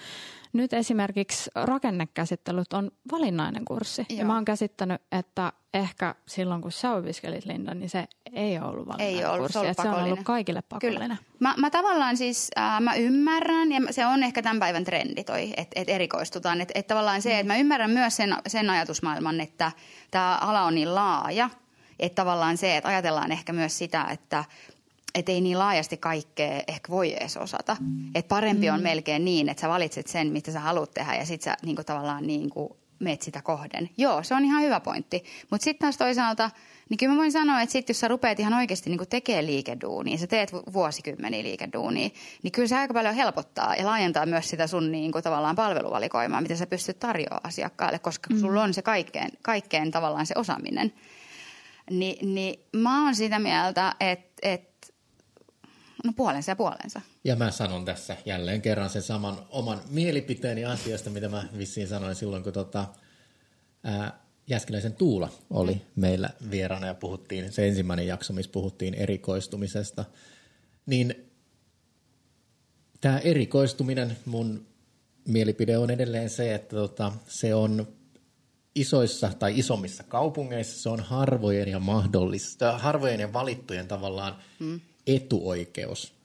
nyt 0.53 0.73
esimerkiksi 0.73 1.51
rakennekäsittelyt 1.55 2.73
on 2.73 2.91
valinnainen 3.13 3.65
kurssi. 3.65 4.07
Ja 4.09 4.17
Joo. 4.17 4.27
mä 4.27 4.35
oon 4.35 4.45
käsittänyt, 4.45 5.03
että 5.13 5.53
ehkä 5.75 6.15
silloin 6.27 6.63
kun 6.63 6.73
sä 6.73 6.93
opiskelit 6.93 7.45
Linda, 7.45 7.75
niin 7.75 7.91
se 7.91 8.09
ei 8.33 8.59
ole 8.59 8.67
ollut 8.67 8.87
valinnainen 8.87 9.19
Ei 9.19 9.25
ollut, 9.25 9.39
kurssi. 9.39 9.53
se 9.53 9.59
ollut 9.59 9.77
se 9.83 9.89
on 9.89 10.05
ollut 10.05 10.25
kaikille 10.25 10.63
pakollinen. 10.63 11.09
Kyllä. 11.09 11.17
Mä, 11.41 11.55
mä 11.57 11.71
tavallaan 11.71 12.17
siis, 12.17 12.51
äh, 12.59 12.81
mä 12.81 12.95
ymmärrän, 12.95 13.73
ja 13.73 13.81
se 13.91 14.07
on 14.07 14.23
ehkä 14.23 14.43
tämän 14.43 14.61
päivän 14.61 14.85
trendi 14.85 15.25
toi, 15.25 15.53
että 15.57 15.81
et 15.81 15.89
erikoistutaan. 15.89 16.61
Että 16.61 16.73
et 16.77 16.87
tavallaan 16.87 17.23
se, 17.23 17.39
että 17.39 17.53
mä 17.53 17.59
ymmärrän 17.59 17.91
myös 17.91 18.17
sen, 18.17 18.37
sen 18.47 18.71
ajatusmaailman, 18.71 19.41
että 19.41 19.73
tämä 20.11 20.39
ala 20.41 20.63
on 20.63 20.75
niin 20.75 20.95
laaja, 20.95 21.51
että 21.99 22.23
tavallaan 22.23 22.57
se, 22.57 22.77
että 22.77 22.89
ajatellaan 22.89 23.33
ehkä 23.33 23.53
myös 23.53 23.79
sitä, 23.79 24.07
että 24.13 24.45
et 25.17 25.29
ei 25.29 25.41
niin 25.41 25.59
laajasti 25.59 25.97
kaikkea 25.97 26.63
ehkä 26.69 26.91
voi 26.91 27.17
edes 27.17 27.37
osata. 27.37 27.77
Että 28.15 28.29
parempi 28.29 28.71
on 28.71 28.83
melkein 28.83 29.25
niin, 29.25 29.49
että 29.49 29.61
sä 29.61 29.69
valitset 29.69 30.07
sen, 30.07 30.33
mitä 30.33 30.53
sä 30.53 30.61
haluat 30.61 30.91
tehdä, 30.91 31.15
ja 31.15 31.25
sit 31.25 31.43
sä 31.43 31.57
niinku 31.63 31.85
tavallaan 31.85 32.27
niinku 32.27 32.77
meet 32.99 33.23
sitä 33.23 33.43
kohden. 33.43 33.91
Joo, 33.97 34.23
se 34.23 34.35
on 34.35 34.45
ihan 34.45 34.63
hyvä 34.63 34.81
pointti. 34.81 35.25
Mutta 35.51 35.65
sitten 35.65 35.87
taas 35.87 35.97
toisaalta, 35.97 36.51
niin 36.89 36.99
kyllä 36.99 37.13
mä 37.13 37.19
voin 37.19 37.33
sanoa, 37.33 37.61
että 37.61 37.73
sit 37.73 37.89
jos 37.89 38.01
sä 38.01 38.09
rupeat 38.09 38.41
ihan 38.41 38.55
oikeasti 38.55 38.91
niin 38.91 39.09
tekemään 39.11 39.47
liikeduunia, 39.47 40.19
sä 40.19 40.27
teet 40.27 40.53
vu- 40.53 40.73
vuosikymmeniä 40.73 41.43
liikeduunia, 41.43 42.09
niin 42.43 42.53
kyllä 42.53 42.69
se 42.69 42.77
aika 42.77 42.95
paljon 42.95 43.15
helpottaa 43.15 43.75
ja 43.75 43.87
laajentaa 43.87 44.27
myös 44.27 44.51
sitä 44.51 44.67
sun 44.67 44.93
niin 44.93 45.13
kuin, 45.13 45.25
tavallaan 45.25 45.57
palveluvalikoimaa, 45.57 46.41
mitä 46.41 46.57
sä 46.57 46.67
pystyt 46.67 46.99
tarjoamaan 46.99 47.47
asiakkaalle, 47.47 47.99
koska 47.99 48.35
mm. 48.35 48.41
sulla 48.41 48.63
on 48.63 48.75
se 48.75 48.83
kaikkein, 48.83 49.29
kaikkein 49.43 49.91
tavallaan 49.91 50.27
se 50.27 50.35
osaaminen. 50.37 50.93
Ni, 51.91 52.19
niin 52.23 52.61
mä 52.77 53.05
oon 53.05 53.15
sitä 53.15 53.39
mieltä, 53.39 53.95
että, 54.01 54.27
että 54.43 54.66
no 56.07 56.13
puolensa 56.17 56.51
ja 56.51 56.57
puolensa. 56.57 57.01
Ja 57.25 57.37
mä 57.37 57.51
sanon 57.51 57.85
tässä 57.85 58.17
jälleen 58.25 58.63
kerran 58.63 58.91
sen 58.91 59.03
saman 59.03 59.39
oman 59.51 59.81
mielipiteeni 59.91 60.65
asiasta, 60.65 61.11
mitä 61.11 61.29
mä 61.29 61.45
vissiin 61.59 61.89
sanoin 61.89 62.15
silloin, 62.15 62.43
kun 62.43 62.53
tota, 62.53 62.87
ää, 63.85 64.27
Jäskeläisen 64.49 64.95
Tuula 64.95 65.29
oli 65.51 65.75
mm. 65.75 65.81
meillä 65.97 66.31
vieraana 66.51 66.87
ja 66.87 66.95
puhuttiin, 66.95 67.53
se 67.53 67.69
ensimmäinen 67.69 68.07
jakso, 68.07 68.33
missä 68.33 68.53
puhuttiin 68.53 68.95
erikoistumisesta. 68.95 70.05
Niin 70.87 71.15
tämä 73.01 73.19
erikoistuminen, 73.19 74.17
mun 74.25 74.67
mielipide 75.29 75.79
on 75.79 75.91
edelleen 75.91 76.31
se, 76.31 76.55
että 76.55 76.77
tota, 76.77 77.13
se 77.29 77.55
on 77.55 77.87
isoissa 78.75 79.33
tai 79.39 79.59
isommissa 79.59 80.03
kaupungeissa, 80.03 80.83
se 80.83 80.89
on 80.89 81.01
harvojen 81.01 81.69
ja 81.69 81.79
mahdollista, 81.79 82.79
harvojen 82.79 83.21
ja 83.21 83.33
valittujen 83.33 83.89
tavallaan 83.89 84.37
mm. 84.59 84.81
Etuoikeus 85.07 86.17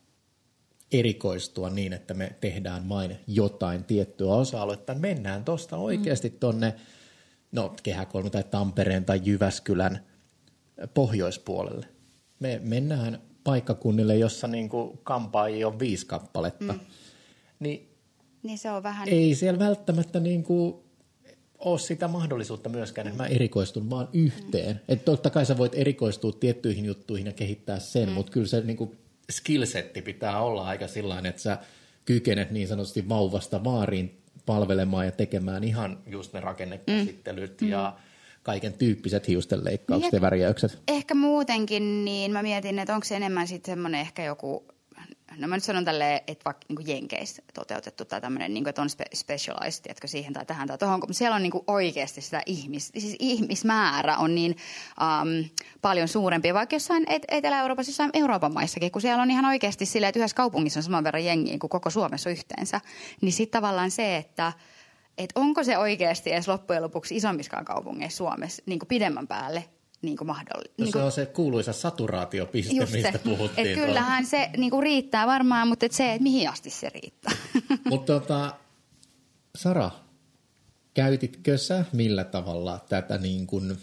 erikoistua 0.91 1.69
niin, 1.69 1.93
että 1.93 2.13
me 2.13 2.35
tehdään 2.41 2.89
vain 2.89 3.17
jotain 3.27 3.83
tiettyä 3.83 4.33
osa-aluetta. 4.33 4.95
Mennään 4.95 5.45
tuosta 5.45 5.77
oikeasti 5.77 6.29
tonne, 6.29 6.75
no 7.51 7.75
Kehä 7.83 8.05
3 8.05 8.29
tai 8.29 8.43
Tampereen 8.43 9.05
tai 9.05 9.21
Jyväskylän 9.23 10.05
pohjoispuolelle. 10.93 11.87
Me 12.39 12.61
mennään 12.63 13.21
paikkakunnille, 13.43 14.17
jossa 14.17 14.47
niin 14.47 14.69
kuin 14.69 14.99
kampaajia 15.03 15.67
on 15.67 15.79
viisi 15.79 16.05
kappaletta. 16.05 16.73
Mm. 16.73 16.79
Niin 17.59 17.89
Niin 18.43 18.57
se 18.57 18.71
on 18.71 18.83
vähän... 18.83 19.09
ei 19.09 19.35
siellä 19.35 19.59
välttämättä 19.59 20.19
niin 20.19 20.43
kuin 20.43 20.75
ole 21.65 21.79
sitä 21.79 22.07
mahdollisuutta 22.07 22.69
myöskään, 22.69 23.07
että 23.07 23.23
mä 23.23 23.27
erikoistun 23.27 23.89
vaan 23.89 24.09
yhteen. 24.13 24.75
Mm. 24.75 24.81
Että 24.87 25.05
totta 25.05 25.29
kai 25.29 25.45
sä 25.45 25.57
voit 25.57 25.75
erikoistua 25.75 26.31
tiettyihin 26.31 26.85
juttuihin 26.85 27.27
ja 27.27 27.33
kehittää 27.33 27.79
sen, 27.79 28.09
mm. 28.09 28.13
mutta 28.13 28.31
kyllä 28.31 28.47
se 28.47 28.61
niin 28.61 28.77
kuin 28.77 28.97
skillsetti 29.31 30.01
pitää 30.01 30.41
olla 30.41 30.67
aika 30.67 30.87
sillä 30.87 31.21
että 31.23 31.41
sä 31.41 31.57
kykenet 32.05 32.51
niin 32.51 32.67
sanotusti 32.67 33.09
vauvasta 33.09 33.63
vaariin 33.63 34.21
palvelemaan 34.45 35.05
ja 35.05 35.11
tekemään 35.11 35.63
ihan 35.63 35.99
just 36.07 36.33
ne 36.33 36.39
rakennekäsittelyt 36.39 37.61
mm. 37.61 37.69
ja 37.69 37.97
kaiken 38.43 38.73
tyyppiset 38.73 39.27
hiusten 39.27 39.65
leikkaukset 39.65 40.11
Niin, 40.11 40.17
ja 40.17 40.21
värjäykset. 40.21 40.79
Ehkä 40.87 41.15
muutenkin, 41.15 42.05
niin 42.05 42.31
mä 42.31 42.43
mietin, 42.43 42.79
että 42.79 42.95
onko 42.95 43.05
se 43.05 43.15
enemmän 43.15 43.47
sitten 43.47 43.71
semmoinen 43.71 44.01
ehkä 44.01 44.23
joku, 44.23 44.65
no 45.37 45.47
mä 45.47 45.55
nyt 45.55 45.63
sanon 45.63 45.85
tälleen, 45.85 46.21
että 46.27 46.45
vaikka 46.45 46.65
niin 46.69 46.87
Jenkeissä 46.87 47.41
toteutettu 47.53 48.05
tai 48.05 48.21
tämmöinen, 48.21 48.53
niin 48.53 48.63
kuin, 48.63 48.69
että 48.69 48.81
on 48.81 48.87
spe- 48.87 49.15
specialized, 49.15 49.83
tiedätkö, 49.83 50.07
siihen 50.07 50.33
tai 50.33 50.45
tähän 50.45 50.67
tai 50.67 50.77
tuohon, 50.77 50.99
kun 50.99 51.13
siellä 51.13 51.35
on 51.35 51.41
niin 51.41 51.51
kuin 51.51 51.63
oikeasti 51.67 52.21
sitä 52.21 52.41
ihmis, 52.45 52.91
siis 52.97 53.15
ihmismäärä 53.19 54.17
on 54.17 54.35
niin 54.35 54.57
um, 55.01 55.49
paljon 55.81 56.07
suurempi, 56.07 56.53
vaikka 56.53 56.75
jossain 56.75 57.03
et- 57.07 57.25
Etelä-Euroopassa, 57.27 57.89
jossain 57.89 58.09
Euroopan 58.13 58.53
maissakin, 58.53 58.91
kun 58.91 59.01
siellä 59.01 59.23
on 59.23 59.31
ihan 59.31 59.45
oikeasti 59.45 59.85
silleen, 59.85 60.09
että 60.09 60.19
yhdessä 60.19 60.35
kaupungissa 60.35 60.79
on 60.79 60.83
saman 60.83 61.03
verran 61.03 61.25
jengiä 61.25 61.57
kuin 61.59 61.69
koko 61.69 61.89
Suomessa 61.89 62.29
yhteensä, 62.29 62.81
niin 63.21 63.33
sitten 63.33 63.61
tavallaan 63.61 63.91
se, 63.91 64.17
että 64.17 64.53
että 65.17 65.39
onko 65.39 65.63
se 65.63 65.77
oikeasti 65.77 66.31
edes 66.31 66.47
loppujen 66.47 66.83
lopuksi 66.83 67.15
isommiskaan 67.15 67.65
kaupungeissa 67.65 68.17
Suomessa 68.17 68.63
niin 68.65 68.79
kuin 68.79 68.87
pidemmän 68.87 69.27
päälle 69.27 69.65
niin 70.01 70.17
kuin 70.17 70.27
mahdollista. 70.27 70.73
No 70.77 70.83
niin 70.83 70.87
se 70.87 70.91
kuin, 70.91 71.05
on 71.05 71.11
se 71.11 71.25
kuuluisa 71.25 71.73
saturaatiopiste, 71.73 72.75
just 72.75 72.93
mistä 72.93 73.11
se, 73.11 73.17
puhuttiin. 73.17 73.67
että 73.67 73.85
kyllähän 73.85 74.25
se 74.25 74.49
niin 74.57 74.71
kuin 74.71 74.83
riittää 74.83 75.27
varmaan, 75.27 75.67
mutta 75.67 75.85
et 75.85 75.91
se, 75.91 76.11
että 76.11 76.23
mihin 76.23 76.49
asti 76.49 76.69
se 76.69 76.89
riittää. 76.89 77.33
Mutta 77.89 78.19
tota, 78.19 78.55
Sara, 79.55 79.91
käytitkö 80.93 81.57
sä 81.57 81.85
millä 81.93 82.23
tavalla 82.23 82.79
tätä 82.89 83.17
niin 83.17 83.47
kuin, 83.47 83.77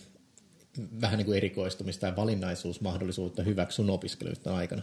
vähän 1.01 1.19
niin 1.19 1.27
kuin 1.27 1.37
erikoistumista 1.37 2.07
ja 2.07 2.17
valinnaisuusmahdollisuutta 2.17 3.43
hyväksi 3.43 3.77
sun 3.77 3.91
opiskeluiden 3.91 4.53
aikana? 4.53 4.83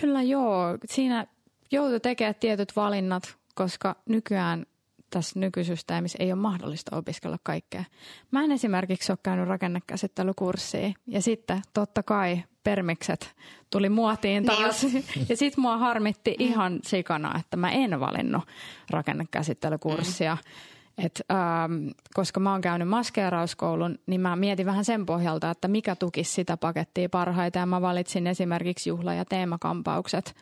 Kyllä 0.00 0.22
joo. 0.22 0.78
Siinä 0.86 1.26
joutui 1.70 2.00
tekemään 2.00 2.34
tietyt 2.34 2.76
valinnat, 2.76 3.36
koska 3.54 3.96
nykyään 4.08 4.66
tässä 5.10 5.40
nykysysteemissä 5.40 6.18
ei 6.20 6.32
ole 6.32 6.40
mahdollista 6.40 6.96
opiskella 6.96 7.38
kaikkea. 7.42 7.84
Mä 8.30 8.44
en 8.44 8.52
esimerkiksi 8.52 9.12
ole 9.12 9.18
käynyt 9.22 9.48
rakennekäsittelykurssia 9.48 10.92
ja 11.06 11.22
sitten 11.22 11.62
totta 11.74 12.02
kai 12.02 12.42
permikset 12.64 13.34
tuli 13.70 13.88
muotiin 13.88 14.44
taas. 14.44 14.82
Niin 14.84 15.04
ja 15.28 15.36
sitten 15.36 15.62
mua 15.62 15.78
harmitti 15.78 16.30
mm. 16.30 16.44
ihan 16.44 16.78
sikana, 16.82 17.38
että 17.40 17.56
mä 17.56 17.70
en 17.70 18.00
valinnut 18.00 18.44
rakennekäsittelykurssia. 18.90 20.34
Mm. 20.34 20.76
Et, 21.04 21.22
ähm, 21.30 21.88
koska 22.14 22.40
mä 22.40 22.52
oon 22.52 22.60
käynyt 22.60 22.88
maskeerauskoulun, 22.88 23.98
niin 24.06 24.20
mä 24.20 24.36
mietin 24.36 24.66
vähän 24.66 24.84
sen 24.84 25.06
pohjalta, 25.06 25.50
että 25.50 25.68
mikä 25.68 25.96
tukisi 25.96 26.32
sitä 26.32 26.56
pakettia 26.56 27.08
parhaiten. 27.08 27.60
Ja 27.60 27.66
mä 27.66 27.80
valitsin 27.80 28.26
esimerkiksi 28.26 28.90
juhla- 28.90 29.14
ja 29.14 29.24
teemakampaukset. 29.24 30.36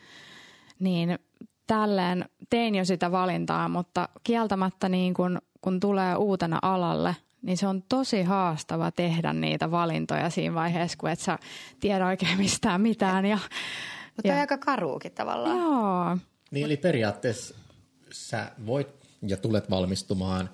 Niin 0.79 1.19
tälleen 1.67 2.25
tein 2.51 2.75
jo 2.75 2.85
sitä 2.85 3.13
valintaa, 3.13 3.69
mutta 3.69 4.09
kieltämättä 4.25 4.89
niin 4.89 5.15
kun, 5.15 5.39
kun 5.61 5.81
tulee 5.81 6.17
uutena 6.17 6.59
alalle, 6.63 7.17
niin 7.43 7.57
se 7.57 7.67
on 7.67 7.83
tosi 7.83 8.23
haastava 8.23 8.91
tehdä 8.91 9.33
niitä 9.33 9.71
valintoja 9.71 10.31
siinä 10.31 10.55
vaiheessa, 10.55 10.99
kun 10.99 11.11
et 11.11 11.21
sä 11.21 11.39
tiedä 11.81 12.07
oikein 12.07 12.39
mistään 12.39 12.81
mitään. 12.81 13.27
Ja, 13.27 13.39
mutta 14.17 14.33
on 14.33 14.41
aika 14.41 14.59
karuukin 14.59 15.13
tavallaan. 15.13 15.59
joo, 15.59 16.19
Niin 16.51 16.67
eli 16.67 16.77
periaatteessa 16.77 17.55
sä 18.13 18.51
voit 18.67 18.89
ja 19.27 19.37
tulet 19.37 19.71
valmistumaan 19.71 20.51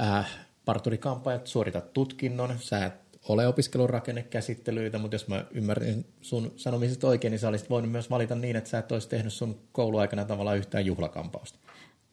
äh, 0.00 0.30
parturikampaajat, 0.64 1.46
suoritat 1.46 1.92
tutkinnon, 1.92 2.54
sä 2.58 2.86
et 2.86 3.07
ole 3.28 3.46
opiskelun 3.46 3.90
rakennekäsittelyitä, 3.90 4.98
mutta 4.98 5.14
jos 5.14 5.28
mä 5.28 5.44
ymmärrin 5.50 6.06
sun 6.20 6.52
sanomisesta 6.56 7.08
oikein, 7.08 7.30
niin 7.30 7.38
sä 7.38 7.48
olisit 7.48 7.70
voinut 7.70 7.92
myös 7.92 8.10
valita 8.10 8.34
niin, 8.34 8.56
että 8.56 8.70
sä 8.70 8.78
et 8.78 8.92
olisi 8.92 9.08
tehnyt 9.08 9.32
sun 9.32 9.60
kouluaikana 9.72 10.24
tavallaan 10.24 10.58
yhtään 10.58 10.86
juhlakampausta. 10.86 11.58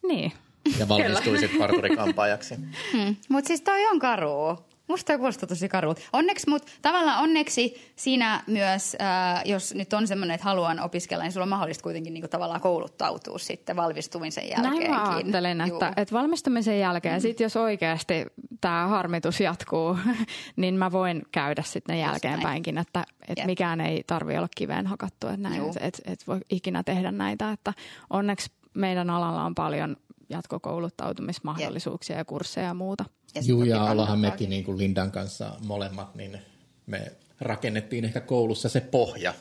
niin. 0.08 0.32
Ja 0.78 0.88
valmistuisit 0.88 1.58
parturikampaajaksi. 1.58 2.54
Hmm. 2.92 3.16
Mutta 3.28 3.48
siis 3.48 3.60
toi 3.60 3.86
on 3.86 3.98
karu. 3.98 4.58
Musta 4.88 5.06
toi 5.06 5.18
kuulostaa 5.18 5.46
tosi 5.46 5.68
karulta. 5.68 6.00
Onneksi, 6.12 6.50
mutta 6.50 6.72
tavallaan 6.82 7.22
onneksi 7.22 7.92
siinä 7.96 8.42
myös, 8.46 8.96
äh, 9.00 9.42
jos 9.44 9.74
nyt 9.74 9.92
on 9.92 10.06
semmoinen, 10.06 10.34
että 10.34 10.44
haluan 10.44 10.80
opiskella, 10.80 11.24
niin 11.24 11.32
sulla 11.32 11.44
on 11.44 11.48
mahdollista 11.48 11.82
kuitenkin 11.82 12.14
niinku 12.14 12.28
tavallaan 12.28 12.60
kouluttautua 12.60 13.38
sitten 13.38 13.76
valmistumisen 13.76 14.48
jälkeenkin. 14.48 14.90
Näin 14.90 15.02
mä 15.02 15.16
ajattelin, 15.16 15.60
että, 15.60 15.92
että 15.96 16.14
valmistumisen 16.14 16.80
jälkeen, 16.80 17.14
mm. 17.14 17.20
sit 17.20 17.40
jos 17.40 17.56
oikeasti 17.56 18.26
tämä 18.60 18.86
harmitus 18.86 19.40
jatkuu, 19.40 19.98
niin 20.56 20.74
mä 20.74 20.92
voin 20.92 21.22
käydä 21.32 21.62
sitten 21.62 21.98
jälkeenpäinkin, 21.98 22.78
että, 22.78 23.04
että 23.28 23.40
Jep. 23.40 23.46
mikään 23.46 23.80
ei 23.80 24.04
tarvi 24.06 24.36
olla 24.36 24.48
kiveen 24.56 24.86
hakattu, 24.86 25.26
että 25.26 25.48
näin, 25.48 25.62
et, 25.80 26.02
et 26.04 26.26
voi 26.26 26.40
ikinä 26.50 26.82
tehdä 26.82 27.12
näitä, 27.12 27.52
että 27.52 27.72
onneksi 28.10 28.50
meidän 28.74 29.10
alalla 29.10 29.44
on 29.44 29.54
paljon 29.54 29.96
jatkokouluttautumismahdollisuuksia 30.28 32.16
ja 32.16 32.24
kursseja 32.24 32.66
ja 32.66 32.74
muuta. 32.74 33.04
Ja 33.34 33.42
Juu, 33.44 33.64
ja 33.64 33.76
ollaanhan 33.82 34.06
kannattaakin. 34.06 34.32
mekin 34.32 34.50
niin 34.50 34.64
kuin 34.64 34.78
Lindan 34.78 35.12
kanssa 35.12 35.52
molemmat, 35.66 36.14
niin 36.14 36.38
me 36.86 37.12
rakennettiin 37.40 38.04
ehkä 38.04 38.20
koulussa 38.20 38.68
se 38.68 38.80
pohja, 38.80 39.34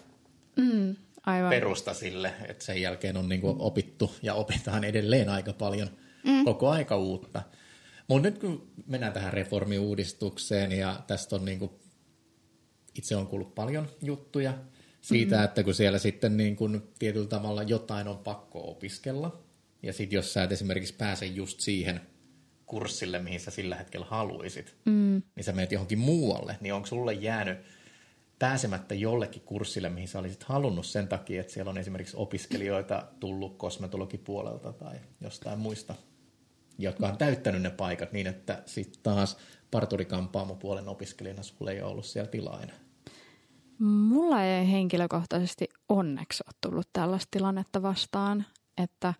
Aivan. 1.25 1.49
perusta 1.49 1.93
sille, 1.93 2.33
että 2.47 2.65
sen 2.65 2.81
jälkeen 2.81 3.17
on 3.17 3.29
niin 3.29 3.41
kuin 3.41 3.55
opittu 3.59 4.15
ja 4.21 4.33
opitaan 4.33 4.83
edelleen 4.83 5.29
aika 5.29 5.53
paljon 5.53 5.89
mm. 6.23 6.45
koko 6.45 6.69
aika 6.69 6.97
uutta. 6.97 7.41
Mutta 8.07 8.29
nyt 8.29 8.39
kun 8.39 8.67
mennään 8.87 9.13
tähän 9.13 9.33
reformiuudistukseen 9.33 10.71
ja 10.71 11.03
tästä 11.07 11.35
on 11.35 11.45
niin 11.45 11.59
kuin, 11.59 11.71
itse 12.95 13.15
on 13.15 13.27
kuullut 13.27 13.55
paljon 13.55 13.87
juttuja 14.01 14.53
siitä, 15.01 15.35
mm-hmm. 15.35 15.45
että 15.45 15.63
kun 15.63 15.73
siellä 15.73 15.99
sitten 15.99 16.37
niin 16.37 16.55
kuin 16.55 16.81
tietyllä 16.99 17.27
tavalla 17.27 17.63
jotain 17.63 18.07
on 18.07 18.17
pakko 18.17 18.71
opiskella 18.71 19.44
ja 19.85 19.93
sitten 19.93 20.17
jos 20.17 20.33
sä 20.33 20.43
et 20.43 20.51
esimerkiksi 20.51 20.93
pääse 20.93 21.25
just 21.25 21.59
siihen 21.59 22.01
kurssille, 22.65 23.19
mihin 23.19 23.39
sä 23.39 23.51
sillä 23.51 23.75
hetkellä 23.75 24.05
haluaisit, 24.09 24.75
mm. 24.85 25.21
niin 25.35 25.43
sä 25.43 25.53
menet 25.53 25.71
johonkin 25.71 25.99
muualle, 25.99 26.57
niin 26.61 26.73
onko 26.73 26.87
sulle 26.87 27.13
jäänyt 27.13 27.57
pääsemättä 28.39 28.95
jollekin 28.95 29.41
kurssille, 29.41 29.89
mihin 29.89 30.07
sä 30.07 30.19
olisit 30.19 30.43
halunnut 30.43 30.85
sen 30.85 31.07
takia, 31.07 31.41
että 31.41 31.53
siellä 31.53 31.69
on 31.69 31.77
esimerkiksi 31.77 32.17
opiskelijoita 32.17 33.07
tullut 33.19 33.57
kosmetologipuolelta 33.57 34.73
tai 34.73 34.95
jostain 35.21 35.59
muista, 35.59 35.95
jotka 36.77 37.07
on 37.07 37.17
täyttänyt 37.17 37.61
ne 37.61 37.69
paikat 37.69 38.11
niin, 38.11 38.27
että 38.27 38.63
sitten 38.65 39.03
taas 39.03 39.37
parturikampaamopuolen 39.71 40.87
opiskelijana 40.87 41.43
sulle 41.43 41.71
ei 41.71 41.81
ole 41.81 41.91
ollut 41.91 42.05
siellä 42.05 42.31
tilaa 42.31 42.61
enää. 42.61 42.75
Mulla 43.79 44.43
ei 44.43 44.71
henkilökohtaisesti 44.71 45.67
onneksi 45.89 46.43
ole 46.47 46.55
tullut 46.61 46.89
tällaista 46.93 47.27
tilannetta 47.31 47.81
vastaan, 47.81 48.45
että 48.83 49.13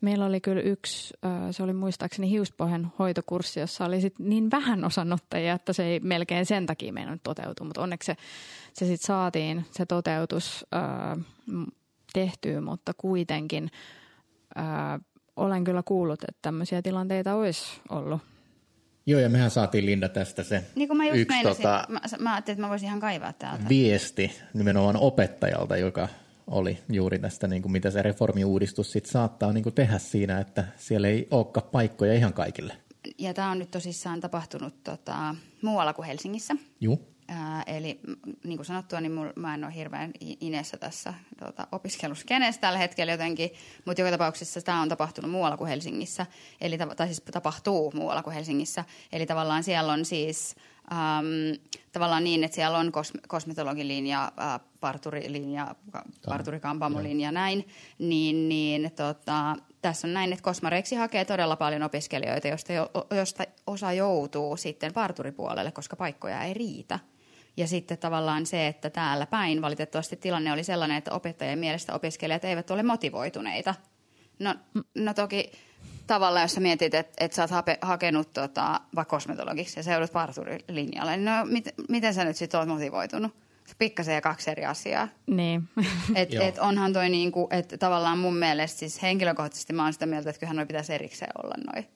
meillä 0.00 0.26
oli 0.26 0.40
kyllä 0.40 0.62
yksi, 0.62 1.14
se 1.50 1.62
oli 1.62 1.72
muistaakseni 1.72 2.30
hiuspohjan 2.30 2.92
hoitokurssi, 2.98 3.60
jossa 3.60 3.84
oli 3.84 4.00
sit 4.00 4.18
niin 4.18 4.50
vähän 4.50 4.84
osanottajia, 4.84 5.54
että 5.54 5.72
se 5.72 5.84
ei 5.84 6.00
melkein 6.00 6.46
sen 6.46 6.66
takia 6.66 6.92
meidän 6.92 7.20
toteutua, 7.22 7.66
mutta 7.66 7.82
onneksi 7.82 8.06
se, 8.06 8.16
se 8.72 8.86
sitten 8.86 9.06
saatiin, 9.06 9.66
se 9.70 9.86
toteutus 9.86 10.66
tehtyä, 12.12 12.60
mutta 12.60 12.92
kuitenkin 12.96 13.70
ö, 14.56 14.60
olen 15.36 15.64
kyllä 15.64 15.82
kuullut, 15.84 16.22
että 16.22 16.38
tämmöisiä 16.42 16.82
tilanteita 16.82 17.34
olisi 17.34 17.80
ollut. 17.88 18.20
Joo, 19.06 19.20
ja 19.20 19.28
mehän 19.28 19.50
saatiin 19.50 19.86
Linda 19.86 20.08
tästä 20.08 20.42
se 20.42 20.64
Niin 20.74 20.88
kuin 20.88 20.96
mä 20.96 21.04
just 21.04 21.16
yksi 21.16 21.34
meinasin, 21.34 21.62
tota, 21.62 21.86
mä, 21.88 22.00
mä 22.18 22.34
ajattelin, 22.34 22.54
että 22.54 22.66
mä 22.66 22.70
voisin 22.70 22.86
ihan 22.86 23.00
kaivaa 23.00 23.32
täältä. 23.32 23.68
viesti 23.68 24.32
nimenomaan 24.54 24.96
opettajalta, 24.96 25.76
joka 25.76 26.08
oli 26.50 26.78
juuri 26.88 27.18
tästä, 27.18 27.48
niin 27.48 27.62
kuin 27.62 27.72
mitä 27.72 27.90
se 27.90 28.02
reformiuudistus 28.02 28.92
sit 28.92 29.06
saattaa 29.06 29.52
niin 29.52 29.62
kuin 29.62 29.74
tehdä 29.74 29.98
siinä, 29.98 30.40
että 30.40 30.64
siellä 30.76 31.08
ei 31.08 31.28
olekaan 31.30 31.68
paikkoja 31.72 32.14
ihan 32.14 32.32
kaikille. 32.32 32.76
Ja 33.18 33.34
tämä 33.34 33.50
on 33.50 33.58
nyt 33.58 33.70
tosissaan 33.70 34.20
tapahtunut 34.20 34.84
tota, 34.84 35.34
muualla 35.62 35.92
kuin 35.92 36.06
Helsingissä. 36.06 36.54
Juu. 36.80 37.10
Ää, 37.32 37.62
eli 37.66 38.00
m- 38.06 38.12
niin 38.44 38.58
kuin 38.58 38.66
sanottua, 38.66 39.00
niin 39.00 39.12
mul, 39.12 39.28
mä 39.36 39.54
en 39.54 39.64
ole 39.64 39.74
hirveän 39.74 40.12
inessä 40.20 40.76
tässä 40.76 41.14
tota, 41.38 41.66
opiskeluskeneessä 41.72 42.60
tällä 42.60 42.78
hetkellä 42.78 43.12
jotenkin, 43.12 43.50
mutta 43.84 44.02
joka 44.02 44.10
tapauksessa 44.10 44.62
tämä 44.62 44.82
on 44.82 44.88
tapahtunut 44.88 45.30
muualla 45.30 45.56
kuin 45.56 45.68
Helsingissä, 45.68 46.26
eli, 46.60 46.78
ta- 46.78 46.94
tai 46.94 47.06
siis 47.06 47.22
tapahtuu 47.32 47.92
muualla 47.94 48.22
kuin 48.22 48.34
Helsingissä. 48.34 48.84
Eli 49.12 49.26
tavallaan 49.26 49.62
siellä 49.62 49.92
on 49.92 50.04
siis 50.04 50.56
äm, 50.92 51.60
tavallaan 51.92 52.24
niin, 52.24 52.44
että 52.44 52.54
siellä 52.54 52.78
on 52.78 52.86
kos- 52.86 53.20
kosmetologilinja, 53.28 54.32
ää, 54.36 54.60
parturilinja, 54.80 55.74
ka- 55.90 56.04
parturikampaamolinja 56.26 57.32
näin, 57.32 57.68
niin, 57.98 58.48
niin 58.48 58.90
tota, 58.96 59.56
tässä 59.82 60.06
on 60.08 60.14
näin, 60.14 60.32
että 60.32 60.42
Kosmareksi 60.42 60.96
hakee 60.96 61.24
todella 61.24 61.56
paljon 61.56 61.82
opiskelijoita, 61.82 62.48
josta, 62.48 62.72
jo, 62.72 62.90
josta 63.10 63.44
osa 63.66 63.92
joutuu 63.92 64.56
sitten 64.56 64.92
parturipuolelle, 64.92 65.72
koska 65.72 65.96
paikkoja 65.96 66.42
ei 66.42 66.54
riitä. 66.54 66.98
Ja 67.56 67.66
sitten 67.66 67.98
tavallaan 67.98 68.46
se, 68.46 68.66
että 68.66 68.90
täällä 68.90 69.26
päin 69.26 69.62
valitettavasti 69.62 70.16
tilanne 70.16 70.52
oli 70.52 70.64
sellainen, 70.64 70.96
että 70.96 71.12
opettajien 71.12 71.58
mielestä 71.58 71.94
opiskelijat 71.94 72.44
eivät 72.44 72.70
ole 72.70 72.82
motivoituneita. 72.82 73.74
No, 74.38 74.54
no 74.94 75.14
toki 75.14 75.52
tavallaan, 76.06 76.44
jos 76.44 76.52
sä 76.52 76.60
mietit, 76.60 76.94
että, 76.94 77.24
että 77.24 77.34
sä 77.34 77.42
oot 77.42 77.50
hape, 77.50 77.78
hakenut 77.82 78.32
tota, 78.32 78.80
vaikka 78.94 79.16
kosmetologiksi 79.16 79.78
ja 79.78 79.82
sä 79.82 79.92
joudut 79.92 80.12
parturilinjalle, 80.12 81.16
niin 81.16 81.24
no 81.24 81.44
mit, 81.44 81.64
miten 81.88 82.14
sä 82.14 82.24
nyt 82.24 82.36
sitten 82.36 82.60
oot 82.60 82.68
motivoitunut? 82.68 83.32
Se 83.66 83.74
pikkasen 83.78 84.14
ja 84.14 84.20
kaksi 84.20 84.50
eri 84.50 84.64
asiaa. 84.64 85.08
Niin. 85.26 85.68
Et, 86.14 86.34
et 86.34 86.58
onhan 86.58 86.92
toi 86.92 87.08
niinku, 87.08 87.48
että 87.50 87.78
tavallaan 87.78 88.18
mun 88.18 88.36
mielestä 88.36 88.78
siis 88.78 89.02
henkilökohtaisesti 89.02 89.72
mä 89.72 89.82
oon 89.84 89.92
sitä 89.92 90.06
mieltä, 90.06 90.30
että 90.30 90.40
kyllähän 90.40 90.56
noi 90.56 90.66
pitäisi 90.66 90.94
erikseen 90.94 91.30
olla 91.44 91.54
noin. 91.72 91.86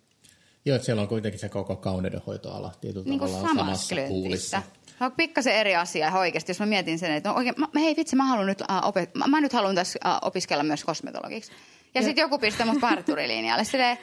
Joo, 0.65 0.77
että 0.77 0.87
siellä 0.87 1.03
on 1.03 1.09
kuitenkin 1.09 1.41
se 1.41 1.49
koko 1.49 1.77
kauneudenhoitoala 1.77 2.73
tietyllä 2.81 3.05
Niin 3.05 3.19
kuin 3.19 3.31
tavalla 3.31 3.49
samassa 3.49 3.89
samassa 3.89 4.09
kuulissa. 4.09 4.63
On 5.01 5.13
pikkasen 5.13 5.55
eri 5.55 5.77
asia 5.77 6.09
ihan 6.09 6.21
oikeasti, 6.21 6.51
jos 6.51 6.61
mä 6.61 6.67
mietin 6.67 6.99
sen, 6.99 7.13
että 7.13 7.29
no 7.29 7.35
oikein, 7.35 7.55
mä, 7.59 7.81
hei 7.81 7.97
vitsi, 7.97 8.17
mä 8.17 8.25
haluan 8.25 8.47
nyt, 8.47 8.61
uh, 8.61 8.67
opet- 8.69 9.11
mä, 9.15 9.27
mä 9.27 9.41
nyt 9.41 9.53
haluan 9.53 9.75
tässä 9.75 9.99
uh, 10.05 10.29
opiskella 10.29 10.63
myös 10.63 10.85
kosmetologiksi. 10.85 11.53
Ja 11.95 12.03
sitten 12.03 12.23
joku 12.23 12.39
pistää 12.39 12.67
mut 12.67 12.81
parturilinjalle. 12.81 13.65
Silleen, 13.65 13.99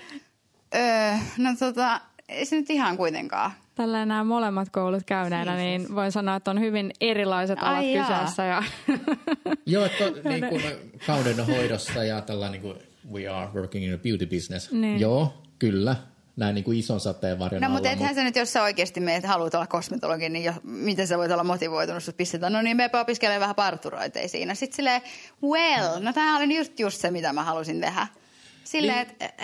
öö, 0.75 1.13
no 1.37 1.49
tota, 1.59 2.01
ei 2.29 2.45
se 2.45 2.55
nyt 2.55 2.69
ihan 2.69 2.97
kuitenkaan. 2.97 3.51
Tällä 3.75 4.05
nämä 4.05 4.23
molemmat 4.23 4.69
koulut 4.69 5.03
käyneenä, 5.05 5.55
niin 5.55 5.95
voin 5.95 6.11
sanoa, 6.11 6.35
että 6.35 6.51
on 6.51 6.59
hyvin 6.59 6.91
erilaiset 7.01 7.59
Ai 7.63 7.69
alat 7.69 7.85
jaa. 7.85 8.07
kyseessä. 8.07 8.43
Ja 8.43 8.63
Joo, 9.65 9.85
että 9.85 10.03
niin 10.29 10.45
kuin 10.49 10.61
kauneudenhoidossa 11.05 12.03
ja 12.03 12.21
tällä 12.21 12.49
niin 12.49 12.61
kuin 12.61 12.77
we 13.11 13.27
are 13.27 13.49
working 13.53 13.85
in 13.85 13.93
a 13.93 13.97
beauty 13.97 14.25
business. 14.25 14.71
Niin. 14.71 14.99
Joo, 14.99 15.33
kyllä. 15.59 15.95
Näin 16.35 16.55
niin 16.55 16.63
kuin 16.63 16.79
ison 16.79 16.99
sateenvarjon 16.99 17.61
No 17.61 17.65
alla. 17.67 17.73
mutta 17.75 17.89
ethän 17.91 18.07
mut- 18.09 18.15
sä 18.15 18.23
nyt, 18.23 18.35
jos 18.35 18.53
sä 18.53 18.63
oikeasti 18.63 18.99
meet, 18.99 19.23
haluat 19.23 19.55
olla 19.55 19.67
kosmetologi, 19.67 20.29
niin 20.29 20.43
jo, 20.45 20.53
miten 20.63 21.07
sä 21.07 21.17
voit 21.17 21.31
olla 21.31 21.43
motivoitunut, 21.43 22.03
sut 22.03 22.17
pistetään, 22.17 22.53
no 22.53 22.61
niin 22.61 22.77
meepä 22.77 23.01
opiskelemaan 23.01 23.41
vähän 23.41 23.55
parturoita 23.55 24.19
ei 24.19 24.27
siinä. 24.29 24.55
Sitten 24.55 24.75
silleen, 24.75 25.01
well, 25.43 25.99
no 26.03 26.13
tää 26.13 26.35
oli 26.37 26.57
just, 26.57 26.79
just 26.79 27.01
se, 27.01 27.11
mitä 27.11 27.33
mä 27.33 27.43
halusin 27.43 27.81
tehdä. 27.81 28.07
Silleen, 28.63 29.07
Niin. 29.07 29.15
että 29.29 29.43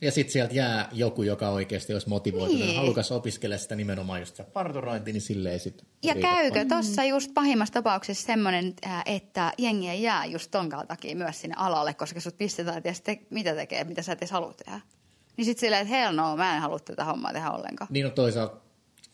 Ja 0.00 0.10
sitten 0.10 0.32
sieltä 0.32 0.54
jää 0.54 0.88
joku, 0.92 1.22
joka 1.22 1.48
oikeasti 1.48 1.92
olisi 1.92 2.08
motivoitunut 2.08 2.66
Niin. 2.66 2.76
halukas 2.76 3.12
opiskella 3.12 3.58
sitä 3.58 3.74
nimenomaan 3.76 4.20
just 4.20 4.36
sitä 4.36 4.50
parturointi, 4.52 5.12
niin 5.12 5.20
sille 5.20 5.52
ei 5.52 5.58
sitten 5.58 5.86
Ja 6.02 6.14
käykö 6.14 6.64
tuossa 6.68 7.04
just 7.04 7.34
pahimmassa 7.34 7.74
tapauksessa 7.74 8.26
semmoinen, 8.26 8.74
että 9.06 9.52
jengi 9.58 9.88
ei 9.88 10.02
jää 10.02 10.24
just 10.24 10.50
ton 10.50 10.68
takia 10.88 11.16
myös 11.16 11.40
sinne 11.40 11.54
alalle, 11.58 11.94
koska 11.94 12.20
sut 12.20 12.38
pistetään, 12.38 12.76
että 12.78 12.92
te, 13.04 13.18
mitä 13.30 13.54
tekee, 13.54 13.84
mitä 13.84 14.02
sä 14.02 14.12
et 14.12 14.18
edes 14.18 14.30
halua 14.30 14.52
tehdä. 14.64 14.80
Niin 15.36 15.44
sitten 15.44 15.60
silleen, 15.60 15.82
että 15.82 15.94
hell 15.94 16.16
no, 16.16 16.36
mä 16.36 16.54
en 16.54 16.62
halua 16.62 16.78
tätä 16.78 17.04
hommaa 17.04 17.32
tehdä 17.32 17.50
ollenkaan. 17.50 17.88
Niin 17.90 18.06
on 18.06 18.12
toisaalta, 18.12 18.56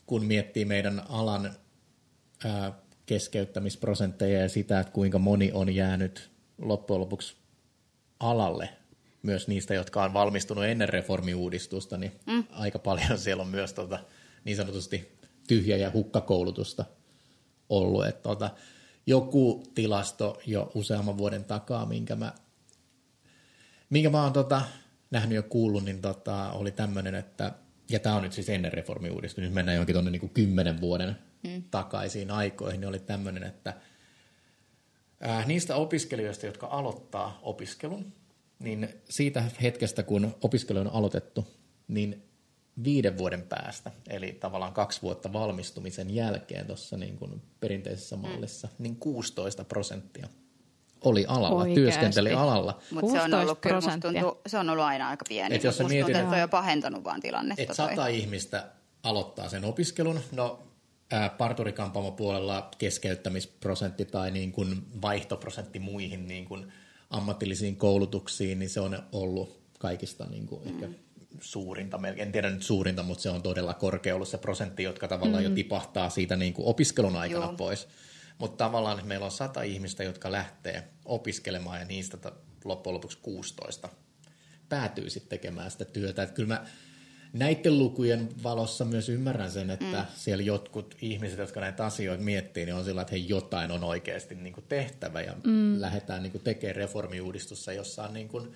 kun 0.05 0.25
miettii 0.25 0.65
meidän 0.65 1.01
alan 1.09 1.51
ää, 2.45 2.73
keskeyttämisprosentteja 3.05 4.41
ja 4.41 4.49
sitä, 4.49 4.79
että 4.79 4.93
kuinka 4.93 5.19
moni 5.19 5.51
on 5.53 5.75
jäänyt 5.75 6.31
loppujen 6.57 7.01
lopuksi 7.01 7.35
alalle, 8.19 8.69
myös 9.23 9.47
niistä, 9.47 9.73
jotka 9.73 10.03
on 10.03 10.13
valmistunut 10.13 10.63
ennen 10.63 10.89
reformiuudistusta, 10.89 11.97
niin 11.97 12.11
mm. 12.25 12.43
aika 12.51 12.79
paljon 12.79 13.17
siellä 13.19 13.43
on 13.43 13.49
myös 13.49 13.73
tota, 13.73 13.99
niin 14.43 14.57
sanotusti 14.57 15.17
tyhjä- 15.47 15.77
ja 15.77 15.91
hukkakoulutusta 15.93 16.85
ollut. 17.69 18.05
Että 18.05 18.21
tota, 18.21 18.49
joku 19.05 19.63
tilasto 19.75 20.39
jo 20.45 20.71
useamman 20.75 21.17
vuoden 21.17 21.43
takaa, 21.43 21.85
minkä 21.85 22.15
mä, 22.15 22.33
minkä 23.89 24.09
mä 24.09 24.23
oon 24.23 24.33
tota, 24.33 24.61
nähnyt 25.11 25.35
ja 25.35 25.41
kuullut, 25.41 25.85
niin 25.85 26.01
tota, 26.01 26.51
oli 26.51 26.71
tämmöinen, 26.71 27.15
että, 27.15 27.53
ja 27.89 27.99
tämä 27.99 28.15
on 28.15 28.23
nyt 28.23 28.33
siis 28.33 28.49
ennen 28.49 28.73
reformiuudistusta, 28.73 29.41
nyt 29.41 29.53
mennään 29.53 29.75
jonkin 29.75 29.93
tuonne 29.93 30.11
niin 30.11 30.29
kymmenen 30.29 30.81
vuoden 30.81 31.15
mm. 31.43 31.63
takaisiin 31.71 32.31
aikoihin, 32.31 32.81
niin 32.81 32.89
oli 32.89 32.99
tämmöinen, 32.99 33.43
että 33.43 33.73
ää, 35.19 35.45
niistä 35.45 35.75
opiskelijoista, 35.75 36.45
jotka 36.45 36.67
aloittaa 36.67 37.39
opiskelun, 37.41 38.13
niin 38.59 38.89
siitä 39.09 39.43
hetkestä, 39.61 40.03
kun 40.03 40.35
opiskelu 40.41 40.79
on 40.79 40.93
aloitettu, 40.93 41.47
niin 41.87 42.23
viiden 42.83 43.17
vuoden 43.17 43.41
päästä, 43.41 43.91
eli 44.09 44.31
tavallaan 44.31 44.73
kaksi 44.73 45.01
vuotta 45.01 45.33
valmistumisen 45.33 46.15
jälkeen 46.15 46.67
tuossa 46.67 46.97
niin 46.97 47.17
kuin 47.17 47.41
perinteisessä 47.59 48.15
mallissa, 48.15 48.67
mm. 48.67 48.83
niin 48.83 48.95
16 48.95 49.63
prosenttia 49.63 50.27
oli 51.03 51.25
alalla, 51.27 51.61
Oikeasti. 51.61 51.81
työskenteli 51.81 52.33
alalla. 52.33 52.79
Mutta 52.91 53.11
se 53.11 53.21
on 53.21 53.33
ollut, 53.33 53.59
kyllä 53.59 53.79
tuntuu, 54.01 54.41
se 54.47 54.57
on 54.57 54.69
ollut 54.69 54.85
aina 54.85 55.09
aika 55.09 55.25
pieni. 55.29 55.55
Et 55.55 55.63
jos 55.63 55.79
Musta 55.79 55.93
mietit, 55.93 56.05
tuntuu, 56.05 56.21
että 56.21 56.35
toi 56.35 56.43
on 56.43 56.49
pahentanut 56.49 57.03
vaan 57.03 57.21
tilannetta. 57.21 57.61
Että 57.61 57.75
toi. 57.75 57.89
sata 57.89 58.07
ihmistä 58.07 58.67
aloittaa 59.03 59.49
sen 59.49 59.65
opiskelun. 59.65 60.19
No 60.31 60.59
ää, 61.11 61.29
parturikampaamopuolella 61.29 62.69
keskeyttämisprosentti 62.77 64.05
tai 64.05 64.31
niin 64.31 64.51
kuin 64.51 64.83
vaihtoprosentti 65.01 65.79
muihin 65.79 66.27
niin 66.27 66.45
kuin 66.45 66.71
ammatillisiin 67.09 67.75
koulutuksiin, 67.75 68.59
niin 68.59 68.69
se 68.69 68.79
on 68.79 69.03
ollut 69.11 69.61
kaikista 69.79 70.25
niin 70.25 70.47
kuin 70.47 70.61
ehkä 70.67 70.87
suurinta, 71.41 71.97
melkein, 71.97 72.27
en 72.27 72.31
tiedä 72.31 72.49
nyt 72.49 72.63
suurinta, 72.63 73.03
mutta 73.03 73.21
se 73.21 73.29
on 73.29 73.41
todella 73.41 73.73
korkea 73.73 74.15
ollut 74.15 74.27
se 74.27 74.37
prosentti, 74.37 74.83
jotka 74.83 75.07
tavallaan 75.07 75.43
mm. 75.43 75.49
jo 75.49 75.55
tipahtaa 75.55 76.09
siitä 76.09 76.35
niin 76.35 76.53
kuin 76.53 76.67
opiskelun 76.67 77.15
aikana 77.15 77.45
Joo. 77.45 77.53
pois. 77.53 77.87
Mutta 78.41 78.65
tavallaan 78.65 78.97
että 78.97 79.07
meillä 79.07 79.25
on 79.25 79.31
sata 79.31 79.61
ihmistä, 79.61 80.03
jotka 80.03 80.31
lähtee 80.31 80.87
opiskelemaan 81.05 81.79
ja 81.79 81.85
niistä 81.85 82.17
loppujen 82.65 82.93
lopuksi 82.93 83.17
16 83.21 83.89
päätyy 84.69 85.09
sitten 85.09 85.29
tekemään 85.29 85.71
sitä 85.71 85.85
työtä. 85.85 86.23
Että 86.23 86.35
kyllä 86.35 86.53
mä 86.53 86.65
näiden 87.33 87.79
lukujen 87.79 88.29
valossa 88.43 88.85
myös 88.85 89.09
ymmärrän 89.09 89.51
sen, 89.51 89.69
että 89.69 89.99
mm. 89.99 90.05
siellä 90.15 90.43
jotkut 90.43 90.95
ihmiset, 91.01 91.39
jotka 91.39 91.59
näitä 91.59 91.85
asioita 91.85 92.23
miettii, 92.23 92.65
niin 92.65 92.75
on 92.75 92.85
sillä, 92.85 93.01
että 93.01 93.11
hei, 93.11 93.29
jotain 93.29 93.71
on 93.71 93.83
oikeasti 93.83 94.35
niin 94.35 94.53
kuin 94.53 94.65
tehtävä 94.69 95.21
ja 95.21 95.33
mm. 95.43 95.81
lähdetään 95.81 96.23
niin 96.23 96.31
kuin 96.31 96.43
tekemään 96.43 96.75
reformiuudistussa, 96.75 97.73
jossa 97.73 98.03
on 98.03 98.13
niin 98.13 98.27
kuin, 98.27 98.53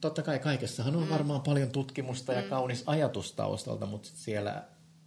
totta 0.00 0.22
kai 0.22 0.38
kaikessahan 0.38 0.96
on 0.96 1.04
mm. 1.04 1.10
varmaan 1.10 1.40
paljon 1.40 1.70
tutkimusta 1.70 2.32
ja 2.32 2.42
mm. 2.42 2.48
kaunis 2.48 2.82
ajatus 2.86 3.32
taustalta, 3.32 3.86
mutta 3.86 4.08
siellä 4.14 4.64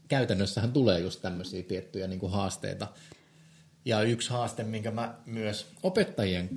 käytännössähän 0.08 0.74
tulee 0.74 1.00
just 1.00 1.22
tämmöisiä 1.22 1.64
tiettyjä 1.64 2.08
niin 2.08 2.20
kuin 2.20 2.32
haasteita. 2.32 2.88
Ja 3.88 4.02
yksi 4.02 4.30
haaste, 4.30 4.64
minkä 4.64 4.92
mä 4.92 5.18
myös 5.26 5.68
opettajien 5.84 6.50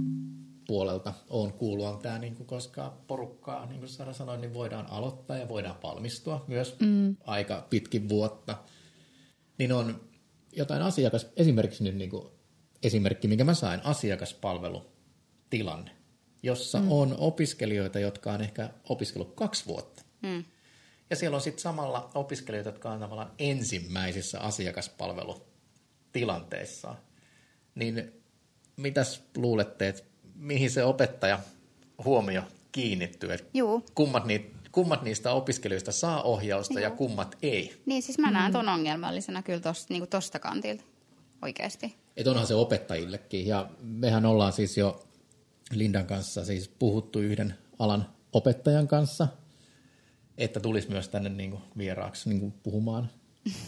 puolelta 0.66 1.14
on 1.29 1.53
kuullut, 1.53 1.87
on 1.87 1.99
tämä, 1.99 2.19
niin 2.19 2.35
kuin, 2.35 2.47
koska 2.47 2.97
porukkaa, 3.07 3.66
niin 3.66 3.79
kuin 3.79 3.88
Sara 3.88 4.12
sanoi, 4.12 4.38
niin 4.38 4.55
voidaan 4.55 4.87
aloittaa 4.87 5.37
ja 5.37 5.49
voidaan 5.49 5.83
valmistua 5.83 6.45
myös 6.49 6.77
mm. 6.81 7.16
aika 7.25 7.66
pitkin 7.71 8.09
vuotta. 8.09 8.57
Niin 9.59 9.73
on 9.73 10.01
jotain 10.53 10.83
asiakas, 10.83 11.27
esimerkiksi 11.37 11.85
nyt 11.85 11.95
niin 11.95 12.11
kuin, 12.11 12.29
esimerkki, 12.83 13.29
minkä 13.29 13.45
mä 13.45 13.55
sain, 13.55 13.81
asiakaspalvelutilanne, 13.85 15.90
jossa 16.43 16.81
mm. 16.81 16.93
on 16.93 17.14
opiskelijoita, 17.19 17.99
jotka 17.99 18.33
on 18.33 18.40
ehkä 18.40 18.71
opiskellut 18.88 19.35
kaksi 19.35 19.66
vuotta. 19.66 20.03
Mm. 20.23 20.45
Ja 21.11 21.16
siellä 21.16 21.35
on 21.35 21.40
sitten 21.40 21.62
samalla 21.62 22.11
opiskelijoita, 22.14 22.69
jotka 22.69 22.90
on 22.90 23.01
tavallaan 23.01 23.33
ensimmäisissä 23.38 24.40
asiakaspalvelutilanteissa. 24.40 26.97
Niin 27.81 28.12
mitäs 28.77 29.23
luulette, 29.37 29.88
että 29.88 30.03
mihin 30.35 30.71
se 30.71 30.85
opettaja 30.85 31.38
huomio 32.05 32.43
kiinnittyy? 32.73 33.33
Että 33.33 33.51
Juu. 33.55 33.85
Kummat, 33.95 34.25
niitä, 34.25 34.57
kummat 34.73 35.03
niistä 35.03 35.33
opiskelijoista 35.33 35.93
saa 35.93 36.23
ohjausta 36.23 36.75
Juu. 36.75 36.83
ja 36.83 36.90
kummat 36.90 37.38
ei? 37.43 37.83
Niin 37.87 38.03
siis 38.03 38.19
mä 38.19 38.31
näen 38.31 38.53
ton 38.53 38.69
ongelmallisena 38.69 39.43
kyllä 39.43 39.61
tosta, 39.61 39.95
niin 39.95 40.01
kuin 40.01 40.11
tosta 40.11 40.38
kantilta 40.38 40.85
oikeasti. 41.43 41.95
Et 42.16 42.27
onhan 42.27 42.47
se 42.47 42.55
opettajillekin 42.55 43.47
ja 43.47 43.71
mehän 43.83 44.27
ollaan 44.27 44.53
siis 44.53 44.77
jo 44.77 45.05
Lindan 45.73 46.07
kanssa 46.07 46.45
siis 46.45 46.69
puhuttu 46.69 47.19
yhden 47.19 47.55
alan 47.79 48.07
opettajan 48.33 48.88
kanssa– 48.88 49.29
että 50.40 50.61
tulisi 50.61 50.90
myös 50.90 51.09
tänne 51.09 51.29
niin 51.29 51.51
kuin 51.51 51.62
vieraaksi 51.79 52.29
niin 52.29 52.40
kuin 52.40 52.53
puhumaan 52.62 53.11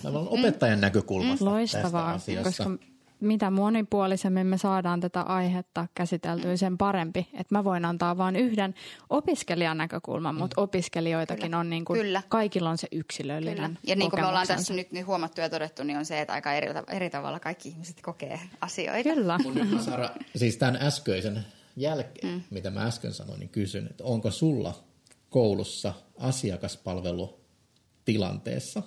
opettajan 0.39 0.81
näkökulmasta 0.81 1.45
Loistavaa, 1.45 2.13
tästä 2.13 2.33
asiasta. 2.33 2.65
koska 2.65 2.92
mitä 3.23 3.51
monipuolisemmin 3.51 4.47
me 4.47 4.59
saadaan 4.59 5.01
tätä 5.01 5.21
aihetta 5.21 5.87
käsiteltyä, 5.95 6.57
sen 6.57 6.79
parempi. 6.79 7.29
Että 7.35 7.55
mä 7.55 7.65
voin 7.65 7.85
antaa 7.85 8.19
vain 8.19 8.37
yhden 8.37 8.75
opiskelijan 9.11 9.79
näkökulman, 9.79 10.35
mutta 10.35 10.61
mm. 10.61 10.65
opiskelijoitakin 10.65 11.45
Kyllä. 11.45 11.59
on 11.59 11.71
niin 11.71 11.85
kuin, 11.85 12.01
Kyllä. 12.01 12.23
kaikilla 12.29 12.71
on 12.71 12.79
se 12.79 12.89
yksilöllinen 12.93 13.57
Kyllä. 13.57 13.71
Ja 13.87 13.97
niin 13.97 14.11
kuin 14.11 14.21
me 14.21 14.27
ollaan 14.27 14.47
tässä 14.47 14.75
nyt 14.75 14.93
niin 14.93 15.07
huomattu 15.07 15.41
ja 15.41 15.51
todettu, 15.51 15.83
niin 15.83 15.99
on 15.99 16.05
se, 16.05 16.21
että 16.21 16.33
aika 16.33 16.53
eri, 16.53 16.69
eri 16.89 17.11
tavalla 17.11 17.41
kaikki 17.41 17.69
ihmiset 17.69 18.03
kokee 18.03 18.41
asioita. 18.61 19.15
Kyllä. 19.15 19.39
Mun 19.39 19.81
Sara, 19.85 20.11
siis 20.37 20.57
tämän 20.57 20.79
äskeisen 20.83 21.47
jälkeen, 21.77 22.33
mm. 22.33 22.43
mitä 22.51 22.71
mä 22.71 22.87
äsken 22.87 23.13
sanoin, 23.13 23.41
niin 23.41 23.51
kysyn, 23.51 23.87
että 23.87 24.05
onko 24.05 24.31
sulla 24.31 24.85
koulussa 25.31 25.95
asiakaspalvelutilanteessa 26.19 28.83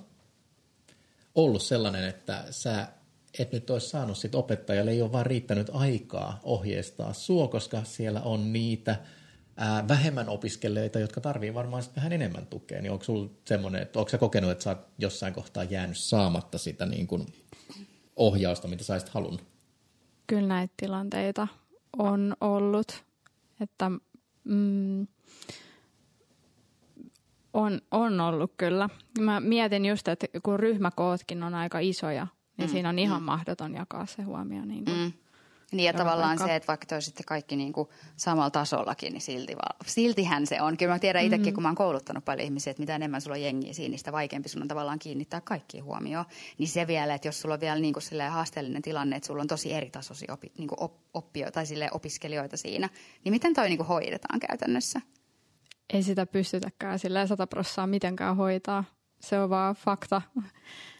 ollut 1.35 1.61
sellainen, 1.61 2.03
että 2.03 2.45
sä 2.49 2.87
et 3.39 3.51
nyt 3.51 3.69
olisi 3.69 3.89
saanut 3.89 4.17
sit 4.17 4.35
opettajalle, 4.35 4.91
ei 4.91 5.01
ole 5.01 5.11
vaan 5.11 5.25
riittänyt 5.25 5.69
aikaa 5.73 6.39
ohjeistaa 6.43 7.13
sua, 7.13 7.47
koska 7.47 7.83
siellä 7.83 8.21
on 8.21 8.53
niitä 8.53 8.95
ää, 9.57 9.87
vähemmän 9.87 10.29
opiskelijoita, 10.29 10.99
jotka 10.99 11.21
tarvii 11.21 11.53
varmaan 11.53 11.83
sit 11.83 11.95
vähän 11.95 12.13
enemmän 12.13 12.45
tukea. 12.47 12.81
Niin 12.81 12.91
onko 12.91 13.03
sulla 13.03 13.29
semmoinen, 13.45 13.81
että 13.81 13.99
onko 13.99 14.17
kokenut, 14.17 14.51
että 14.51 14.63
sä 14.63 14.69
oot 14.69 14.87
jossain 14.99 15.33
kohtaa 15.33 15.63
jäänyt 15.63 15.97
saamatta 15.97 16.57
sitä 16.57 16.85
niin 16.85 17.07
kuin 17.07 17.25
ohjausta, 18.15 18.67
mitä 18.67 18.83
sä 18.83 18.99
halunnut? 19.11 19.43
Kyllä 20.27 20.47
näitä 20.47 20.73
tilanteita 20.77 21.47
on 21.97 22.35
ollut, 22.41 23.03
että 23.61 23.91
mm, 24.43 25.07
on, 27.53 27.81
on 27.91 28.21
ollut 28.21 28.51
kyllä. 28.57 28.89
Mä 29.19 29.39
mietin 29.39 29.85
just, 29.85 30.07
että 30.07 30.27
kun 30.43 30.59
ryhmäkootkin 30.59 31.43
on 31.43 31.53
aika 31.53 31.79
isoja, 31.79 32.27
niin 32.57 32.69
mm. 32.69 32.71
siinä 32.71 32.89
on 32.89 32.99
ihan 32.99 33.21
mm. 33.21 33.25
mahdoton 33.25 33.73
jakaa 33.73 34.05
se 34.05 34.23
huomio. 34.23 34.65
Niin, 34.65 34.85
kuin 34.85 34.97
mm. 34.97 35.11
niin 35.71 35.85
ja 35.85 35.93
tavallaan 35.93 36.29
paikka. 36.29 36.45
se, 36.45 36.55
että 36.55 36.67
vaikka 36.67 36.85
te 36.85 36.95
olisitte 36.95 37.23
kaikki 37.23 37.55
niin 37.55 37.73
kuin 37.73 37.89
samalla 38.15 38.49
tasollakin, 38.49 39.13
niin 39.13 39.21
silti 39.21 39.55
va- 39.55 39.85
siltihän 39.85 40.47
se 40.47 40.61
on. 40.61 40.77
Kyllä 40.77 40.93
mä 40.93 40.99
tiedän 40.99 41.23
itsekin, 41.23 41.53
mm. 41.53 41.53
kun 41.53 41.63
mä 41.63 41.69
oon 41.69 41.75
kouluttanut 41.75 42.25
paljon 42.25 42.45
ihmisiä, 42.45 42.71
että 42.71 42.81
mitä 42.81 42.95
enemmän 42.95 43.21
sulla 43.21 43.35
on 43.35 43.41
jengiä 43.41 43.73
siinä, 43.73 43.89
niin 43.89 43.99
sitä 43.99 44.11
vaikeampi 44.11 44.49
sun 44.49 44.61
on 44.61 44.67
tavallaan 44.67 44.99
kiinnittää 44.99 45.41
kaikki 45.41 45.79
huomioon. 45.79 46.25
Niin 46.57 46.67
se 46.67 46.87
vielä, 46.87 47.13
että 47.13 47.27
jos 47.27 47.41
sulla 47.41 47.53
on 47.53 47.61
vielä 47.61 47.79
niin 47.79 47.93
kuin 47.93 48.03
haasteellinen 48.29 48.81
tilanne, 48.81 49.15
että 49.15 49.27
sulla 49.27 49.41
on 49.41 49.47
tosi 49.47 49.73
eri 49.73 49.89
tasoisia 49.89 50.33
opi, 50.33 50.51
niin 50.57 50.67
kuin 50.67 50.89
oppio, 51.13 51.51
tai 51.51 51.65
opiskelijoita 51.91 52.57
siinä, 52.57 52.89
niin 53.23 53.31
miten 53.33 53.53
toi 53.53 53.69
niin 53.69 53.77
kuin 53.77 53.87
hoidetaan 53.87 54.39
käytännössä? 54.39 55.01
ei 55.93 56.03
sitä 56.03 56.25
pystytäkään 56.25 56.99
sillä 56.99 57.27
sataprossaa 57.27 57.87
mitenkään 57.87 58.35
hoitaa. 58.35 58.83
Se 59.19 59.39
on 59.39 59.49
vaan 59.49 59.75
fakta. 59.75 60.21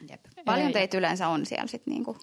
Jep. 0.10 0.26
Paljon 0.46 0.72
teitä 0.72 0.98
yleensä 0.98 1.28
on 1.28 1.46
siellä 1.46 1.68
sitten 1.68 1.92
niinku? 1.94 2.18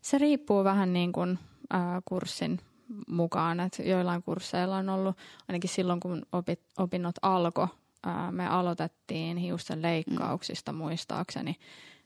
Se 0.00 0.18
riippuu 0.18 0.64
vähän 0.64 0.92
niin 0.92 1.12
kuin, 1.12 1.38
äh, 1.74 1.80
kurssin 2.04 2.58
mukaan. 3.06 3.60
että 3.60 3.82
joillain 3.82 4.22
kursseilla 4.22 4.76
on 4.76 4.88
ollut, 4.88 5.16
ainakin 5.48 5.70
silloin 5.70 6.00
kun 6.00 6.26
opit, 6.32 6.60
opinnot 6.78 7.14
alkoi, 7.22 7.68
äh, 8.06 8.32
me 8.32 8.46
aloitettiin 8.46 9.36
hiusten 9.36 9.82
leikkauksista 9.82 10.72
mm. 10.72 10.78
muistaakseni, 10.78 11.56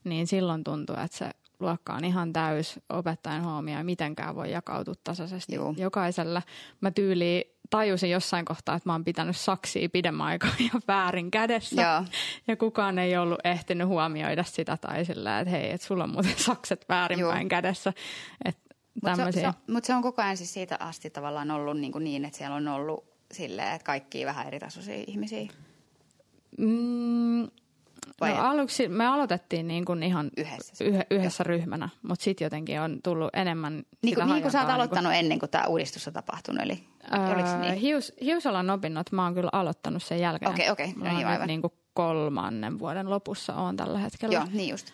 niin 0.05 0.27
silloin 0.27 0.65
tuntuu, 0.65 0.97
että 1.05 1.17
se 1.17 1.31
luokka 1.61 1.95
on 1.95 2.05
ihan 2.05 2.33
täys 2.33 2.81
opettajan 2.89 3.45
huomioon, 3.45 3.87
mitenkään 3.87 4.35
voi 4.35 4.51
jakautua 4.53 4.95
tasaisesti 5.05 5.55
Juu. 5.55 5.75
jokaiselle. 5.79 6.43
Mä 6.81 6.91
tyyliin 6.91 7.45
tajusin 7.71 8.11
jossain 8.11 8.45
kohtaa, 8.45 8.77
että 8.77 8.89
mä 8.89 8.93
oon 8.95 9.05
pitänyt 9.05 9.37
saksia 9.37 9.89
pidemmän 9.89 10.27
aikaa 10.27 10.51
ja 10.73 10.81
väärin 10.89 11.31
kädessä. 11.31 11.83
Joo. 11.83 12.05
Ja 12.49 12.57
kukaan 12.57 12.99
ei 12.99 13.17
ollut 13.17 13.41
ehtinyt 13.45 13.89
huomioida 13.89 14.45
sitä 14.45 14.77
tai 14.77 15.05
sillä, 15.05 15.41
että 15.41 15.51
hei, 15.51 15.71
että 15.71 15.87
sulla 15.87 16.05
on 16.05 16.11
muuten 16.11 16.39
sakset 16.49 16.85
väärinpäin 16.89 17.49
kädessä. 17.49 17.93
Mutta 19.03 19.33
se, 19.33 19.41
se, 19.41 19.53
mut 19.69 19.85
se 19.85 19.95
on 19.95 20.03
koko 20.03 20.23
ajan 20.23 20.37
siis 20.37 20.53
siitä 20.53 20.77
asti 20.81 21.11
tavallaan 21.11 21.51
ollut 21.51 21.79
niin, 21.79 21.93
kuin 21.93 22.05
niin 22.05 22.25
että 22.25 22.39
siellä 22.39 22.57
on 22.57 22.69
ollut 22.69 23.05
silleen, 23.33 23.75
että 23.75 23.87
kaikki 23.87 24.27
vähän 24.27 24.47
eri 24.47 24.59
tasoisia 24.59 25.05
ihmisiä. 25.07 25.49
Mm, 26.59 27.49
vai 28.21 28.35
no, 28.35 28.41
aluksi 28.41 28.89
me 28.89 29.07
aloitettiin 29.07 29.69
niin 29.69 29.85
kuin 29.85 30.03
ihan 30.03 30.31
yhdessä, 30.37 30.85
yh, 30.85 30.97
yhdessä 31.11 31.45
ryhmänä, 31.45 31.89
mutta 32.03 32.25
sitten 32.25 32.45
jotenkin 32.47 32.81
on 32.81 32.99
tullut 33.05 33.31
enemmän 33.33 33.83
Niin 34.03 34.15
kuin, 34.15 34.27
niin 34.27 34.43
kuin 34.43 34.53
sä 34.53 34.61
oot 34.61 34.71
aloittanut 34.71 35.13
niin 35.13 35.19
kuin... 35.19 35.25
ennen 35.25 35.39
kuin 35.39 35.51
tämä 35.51 35.65
uudistus 35.65 36.07
on 36.07 36.13
tapahtunut, 36.13 36.63
eli 36.63 36.85
öö, 37.13 37.59
niin? 37.61 37.75
hius, 37.75 38.13
hiusalan 38.21 38.71
opinnot 38.71 39.13
mä 39.13 39.25
oon 39.25 39.35
kyllä 39.35 39.51
aloittanut 39.53 40.03
sen 40.03 40.21
jälkeen. 40.21 40.51
Okei, 40.51 40.71
okay, 40.71 40.73
okei. 40.87 40.95
Okay. 40.99 41.13
No 41.13 41.17
niin, 41.17 41.27
aivan. 41.27 41.47
Niin 41.47 41.61
kuin 41.61 41.73
kolmannen 41.95 42.79
vuoden 42.79 43.11
lopussa 43.11 43.55
on 43.55 43.77
tällä 43.77 43.99
hetkellä. 43.99 44.35
Joo, 44.35 44.45
niin 44.53 44.71
just. 44.71 44.87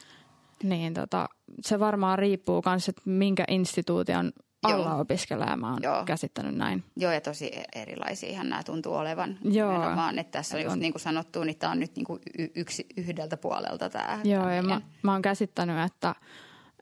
Niin 0.62 0.94
tota, 0.94 1.28
se 1.60 1.80
varmaan 1.80 2.18
riippuu 2.18 2.62
myös, 2.66 2.88
että 2.88 3.02
minkä 3.04 3.44
instituution 3.48 4.32
alla 4.62 4.88
Joo. 4.88 5.00
opiskelee, 5.00 5.56
mä 5.56 5.70
oon 5.70 5.82
Joo. 5.82 6.04
käsittänyt 6.04 6.54
näin. 6.54 6.84
Joo, 6.96 7.12
ja 7.12 7.20
tosi 7.20 7.52
erilaisiahan 7.74 8.48
nämä 8.48 8.62
tuntuu 8.62 8.94
olevan. 8.94 9.38
Joo. 9.44 9.78
Vaan, 9.78 10.18
että 10.18 10.38
tässä 10.38 10.56
on 10.56 10.62
just 10.62 10.76
niin 10.76 10.92
kuin 10.92 11.02
sanottu, 11.02 11.44
niin 11.44 11.58
tämä 11.58 11.72
on 11.72 11.80
nyt 11.80 11.96
niin 11.96 12.04
kuin 12.04 12.20
yksi 12.54 12.86
yhdeltä 12.96 13.36
puolelta 13.36 13.90
tämä. 13.90 14.20
Joo, 14.24 14.50
ja 14.50 14.62
mä, 14.62 14.80
mä 15.02 15.12
oon 15.12 15.22
käsittänyt, 15.22 15.86
että, 15.86 16.14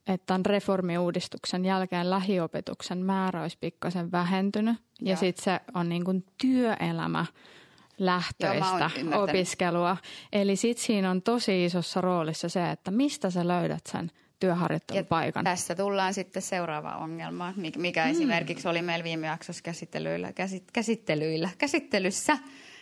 että 0.07 0.27
tämän 0.27 0.47
reformiuudistuksen 0.47 1.65
jälkeen 1.65 2.11
lähiopetuksen 2.11 2.99
määrä 2.99 3.43
olisi 3.43 3.59
pikkasen 3.61 4.13
vähentynyt. 4.13 4.77
Joo. 5.01 5.11
Ja 5.11 5.17
sitten 5.17 5.45
se 5.45 5.61
on 5.75 5.89
niin 5.89 6.05
kuin 6.05 6.25
työelämä 6.41 7.27
lähtöistä 7.99 8.91
Joo, 9.11 9.23
opiskelua. 9.23 9.97
Eli 10.33 10.57
sitten 10.57 10.85
siinä 10.85 11.11
on 11.11 11.23
tosi 11.23 11.65
isossa 11.65 12.01
roolissa 12.01 12.49
se, 12.49 12.71
että 12.71 12.91
mistä 12.91 13.31
sä 13.31 13.49
löydät 13.49 13.87
sen 13.87 14.11
työharjoittelupaikan. 14.41 15.41
Ja 15.41 15.45
tässä 15.45 15.75
tullaan 15.75 16.15
sitten 16.15 16.43
seuraavaan 16.43 17.03
ongelmaan, 17.03 17.55
mikä 17.77 18.05
mm. 18.05 18.11
esimerkiksi 18.11 18.69
oli 18.69 18.83
meillä 18.83 19.05
viime 19.05 19.27
jaksossa 19.27 19.63
käsittelyillä, 19.63 20.33
käsit, 20.33 20.65
käsittelyillä, 20.73 21.49
käsittelyssä 21.59 22.39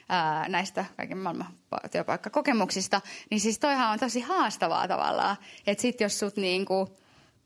ää, 0.09 0.49
näistä 0.49 0.85
kaiken 0.97 1.19
maailman 1.19 1.47
työpaikkakokemuksista. 1.91 3.01
Niin 3.31 3.41
siis 3.41 3.59
toihan 3.59 3.93
on 3.93 3.99
tosi 3.99 4.21
haastavaa 4.21 4.89
tavallaan, 4.89 5.37
että 5.67 5.83
sitten 5.83 6.05
jos 6.05 6.19
sut 6.19 6.37
niinku, 6.37 6.97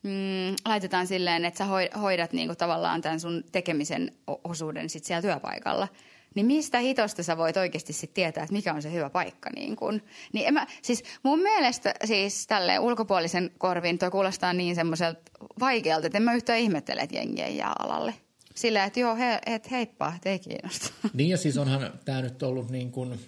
mm, 0.02 0.54
laitetaan 0.64 1.06
silleen, 1.06 1.44
että 1.44 1.58
sä 1.58 1.66
hoidat 2.00 2.32
niinku 2.32 2.54
tavallaan 2.54 3.00
tämän 3.00 3.20
sun 3.20 3.44
tekemisen 3.52 4.12
osuuden 4.44 4.88
sit 4.88 5.04
siellä 5.04 5.22
työpaikalla– 5.22 5.88
niin 6.35 6.47
mistä 6.47 6.78
hitosta 6.78 7.22
sä 7.22 7.37
voit 7.37 7.57
oikeasti 7.57 7.93
sitten 7.93 8.14
tietää, 8.14 8.45
että 8.45 8.53
mikä 8.53 8.74
on 8.74 8.83
se 8.83 8.93
hyvä 8.93 9.11
paikka. 9.11 9.51
Niin 9.55 9.76
kun. 9.76 10.03
Niin 10.33 10.47
en 10.49 10.55
mä, 10.55 10.66
siis 10.83 11.05
mun 11.22 11.39
mielestä 11.39 11.95
siis 12.05 12.47
tälle 12.47 12.78
ulkopuolisen 12.78 13.51
korvin 13.59 13.99
toi 13.99 14.11
kuulostaa 14.11 14.53
niin 14.53 14.74
semmoiselta 14.74 15.20
vaikealta, 15.61 16.07
että 16.07 16.18
en 16.18 16.22
mä 16.22 16.35
yhtään 16.35 16.59
ihmettele, 16.59 17.01
että 17.01 17.16
jengi 17.16 17.43
ei 17.43 17.57
jää 17.57 17.72
alalle. 17.78 18.14
Silleen, 18.55 18.87
että 18.87 19.01
joo, 19.01 19.16
he, 19.16 19.41
et 19.47 19.70
heippa, 19.70 20.12
et 20.16 20.26
ei 20.26 20.39
kiinnosta. 20.39 20.91
Niin 21.14 21.30
ja 21.30 21.37
siis 21.37 21.59
onhan 21.59 21.93
tämä 22.05 22.22
nyt 22.22 22.43
ollut 22.43 22.70
niin 22.70 22.93
kuin 22.93 23.20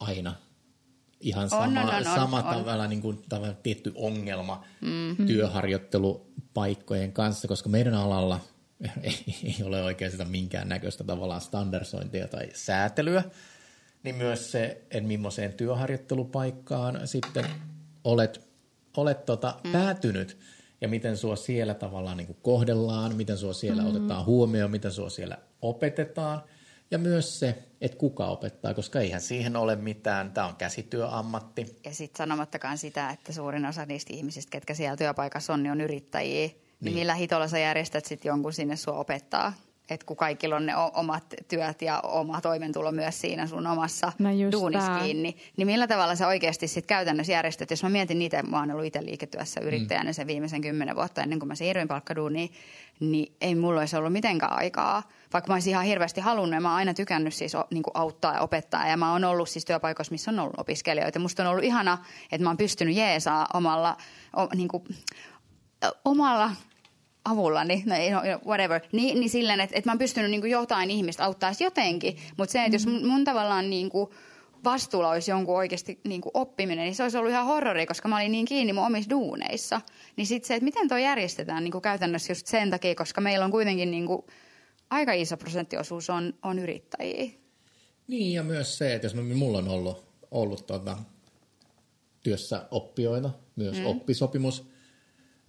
aina 0.00 0.34
ihan 1.20 1.50
sama, 1.50 1.62
On, 1.62 1.78
on, 1.78 1.88
on, 1.88 1.94
on, 1.94 2.04
sama 2.04 2.36
on. 2.36 2.44
tavalla 2.44 2.86
niin 2.86 3.02
kuin 3.02 3.18
tavallaan 3.28 3.56
tietty 3.62 3.92
ongelma 3.94 4.64
mm. 4.80 5.26
työharjoittelupaikkojen 5.26 7.12
kanssa, 7.12 7.48
koska 7.48 7.68
meidän 7.68 7.94
alalla 7.94 8.40
ei, 9.02 9.24
ei 9.44 9.56
ole 9.64 9.82
oikein 9.82 10.10
sitä 10.10 10.24
minkään 10.24 10.68
näköistä 10.68 11.04
tavallaan 11.04 11.40
standardisointia 11.40 12.28
tai 12.28 12.48
säätelyä, 12.54 13.24
niin 14.02 14.14
myös 14.14 14.52
se, 14.52 14.82
että 14.90 15.08
millaiseen 15.08 15.52
työharjoittelupaikkaan 15.52 17.08
sitten 17.08 17.44
olet, 18.04 18.48
olet 18.96 19.24
tota, 19.24 19.60
mm. 19.64 19.72
päätynyt 19.72 20.38
ja 20.80 20.88
miten 20.88 21.16
sua 21.16 21.36
siellä 21.36 21.74
tavallaan 21.74 22.16
niin 22.16 22.26
kuin 22.26 22.38
kohdellaan, 22.42 23.16
miten 23.16 23.38
sua 23.38 23.52
siellä 23.52 23.82
mm. 23.82 23.88
otetaan 23.88 24.24
huomioon, 24.24 24.70
miten 24.70 24.92
sua 24.92 25.10
siellä 25.10 25.38
opetetaan 25.62 26.42
ja 26.90 26.98
myös 26.98 27.38
se, 27.38 27.58
että 27.80 27.98
kuka 27.98 28.26
opettaa, 28.26 28.74
koska 28.74 29.00
eihän 29.00 29.20
siihen 29.20 29.56
ole 29.56 29.76
mitään, 29.76 30.32
tämä 30.32 30.46
on 30.46 30.56
käsityöammatti. 30.56 31.76
Ja 31.84 31.94
sitten 31.94 32.18
sanomattakaan 32.18 32.78
sitä, 32.78 33.10
että 33.10 33.32
suurin 33.32 33.66
osa 33.66 33.86
niistä 33.86 34.12
ihmisistä, 34.14 34.50
ketkä 34.50 34.74
siellä 34.74 34.96
työpaikassa 34.96 35.52
on, 35.52 35.62
niin 35.62 35.72
on 35.72 35.80
yrittäjiä. 35.80 36.50
Niin, 36.80 36.84
niin 36.84 36.94
millä 36.94 37.14
hitolla 37.14 37.48
sä 37.48 37.58
järjestät 37.58 38.04
sitten 38.04 38.28
jonkun 38.28 38.52
sinne 38.52 38.76
sua 38.76 38.94
opettaa? 38.94 39.52
Että 39.90 40.06
kun 40.06 40.16
kaikilla 40.16 40.56
on 40.56 40.66
ne 40.66 40.72
omat 40.76 41.24
työt 41.48 41.82
ja 41.82 42.00
oma 42.00 42.40
toimeentulo 42.40 42.92
myös 42.92 43.20
siinä 43.20 43.46
sun 43.46 43.66
omassa 43.66 44.12
No 44.18 44.30
duunissa 44.52 44.98
kiinni, 44.98 45.36
niin 45.56 45.66
millä 45.66 45.86
tavalla 45.86 46.14
sä 46.14 46.26
oikeasti 46.26 46.68
sitten 46.68 46.88
käytännössä 46.88 47.32
järjestät? 47.32 47.70
Jos 47.70 47.82
mä 47.82 47.88
mietin 47.88 48.18
niitä, 48.18 48.42
mä 48.42 48.58
oon 48.58 48.70
ollut 48.70 48.84
itse 48.84 49.04
liiketyössä 49.04 49.60
yrittäjänä 49.60 50.12
sen 50.12 50.26
viimeisen 50.26 50.60
kymmenen 50.60 50.96
vuotta 50.96 51.22
ennen 51.22 51.38
kuin 51.38 51.48
mä 51.48 51.54
siirryin 51.54 51.88
palkkaduuniin, 51.88 52.52
niin 53.00 53.36
ei 53.40 53.54
mulla 53.54 53.80
olisi 53.80 53.96
ollut 53.96 54.12
mitenkään 54.12 54.52
aikaa. 54.52 55.02
Vaikka 55.32 55.48
mä 55.48 55.54
olisin 55.54 55.70
ihan 55.70 55.84
hirveästi 55.84 56.20
halunnut 56.20 56.54
ja 56.54 56.60
mä 56.60 56.68
oon 56.68 56.76
aina 56.76 56.94
tykännyt 56.94 57.34
siis 57.34 57.52
niin 57.70 57.82
kuin 57.82 57.96
auttaa 57.96 58.34
ja 58.34 58.40
opettaa. 58.40 58.88
Ja 58.88 58.96
mä 58.96 59.12
oon 59.12 59.24
ollut 59.24 59.48
siis 59.48 59.64
työpaikoissa, 59.64 60.12
missä 60.12 60.30
on 60.30 60.38
ollut 60.38 60.58
opiskelijoita. 60.58 61.18
Musta 61.18 61.42
on 61.42 61.48
ollut 61.48 61.64
ihana, 61.64 61.98
että 62.32 62.44
mä 62.44 62.50
oon 62.50 62.56
pystynyt 62.56 62.96
jeesaa 62.96 63.46
omalla, 63.54 63.96
o, 64.36 64.48
niin 64.54 64.68
kuin, 64.68 64.84
omalla 66.04 66.50
avullani, 67.24 67.82
no, 67.86 67.94
ei, 67.94 68.10
no, 68.10 68.20
whatever, 68.46 68.80
niin, 68.92 69.20
niin 69.20 69.30
silleen, 69.30 69.60
että, 69.60 69.76
että 69.76 69.88
mä 69.88 69.92
oon 69.92 69.98
pystynyt 69.98 70.30
niin 70.30 70.40
kuin 70.40 70.50
jotain 70.50 70.90
ihmistä 70.90 71.24
auttaa 71.24 71.52
jotenkin. 71.60 72.16
Mutta 72.36 72.52
se, 72.52 72.64
että 72.64 72.74
jos 72.74 72.86
mun, 72.86 73.06
mun 73.06 73.24
tavallaan 73.24 73.70
niin 73.70 73.90
kuin 73.90 74.10
vastuulla 74.64 75.10
olisi 75.10 75.30
jonkun 75.30 75.56
oikeasti 75.56 76.00
niin 76.04 76.20
kuin 76.20 76.30
oppiminen, 76.34 76.84
niin 76.84 76.94
se 76.94 77.02
olisi 77.02 77.18
ollut 77.18 77.30
ihan 77.30 77.46
horrori, 77.46 77.86
koska 77.86 78.08
mä 78.08 78.16
olin 78.16 78.32
niin 78.32 78.46
kiinni 78.46 78.72
mun 78.72 78.86
omissa 78.86 79.10
duuneissa. 79.10 79.80
Niin 80.16 80.26
sitten 80.26 80.48
se, 80.48 80.54
että 80.54 80.64
miten 80.64 80.88
toi 80.88 81.02
järjestetään 81.02 81.64
niin 81.64 81.72
kuin 81.72 81.82
käytännössä 81.82 82.30
just 82.32 82.46
sen 82.46 82.70
takia, 82.70 82.94
koska 82.94 83.20
meillä 83.20 83.44
on 83.44 83.50
kuitenkin 83.50 83.90
niin 83.90 84.06
kuin 84.06 84.22
aika 84.90 85.12
iso 85.12 85.36
prosenttiosuus 85.36 86.10
on, 86.10 86.34
on 86.42 86.58
yrittäjiä. 86.58 87.30
Niin 88.08 88.32
ja 88.32 88.42
myös 88.42 88.78
se, 88.78 88.94
että 88.94 89.06
jos 89.06 89.14
mä, 89.14 89.22
mulla 89.22 89.58
on 89.58 89.68
ollut, 89.68 90.04
ollut 90.30 90.66
tuota, 90.66 90.96
työssä 92.22 92.66
oppijoita, 92.70 93.30
myös 93.56 93.78
mm. 93.78 93.86
oppisopimus 93.86 94.70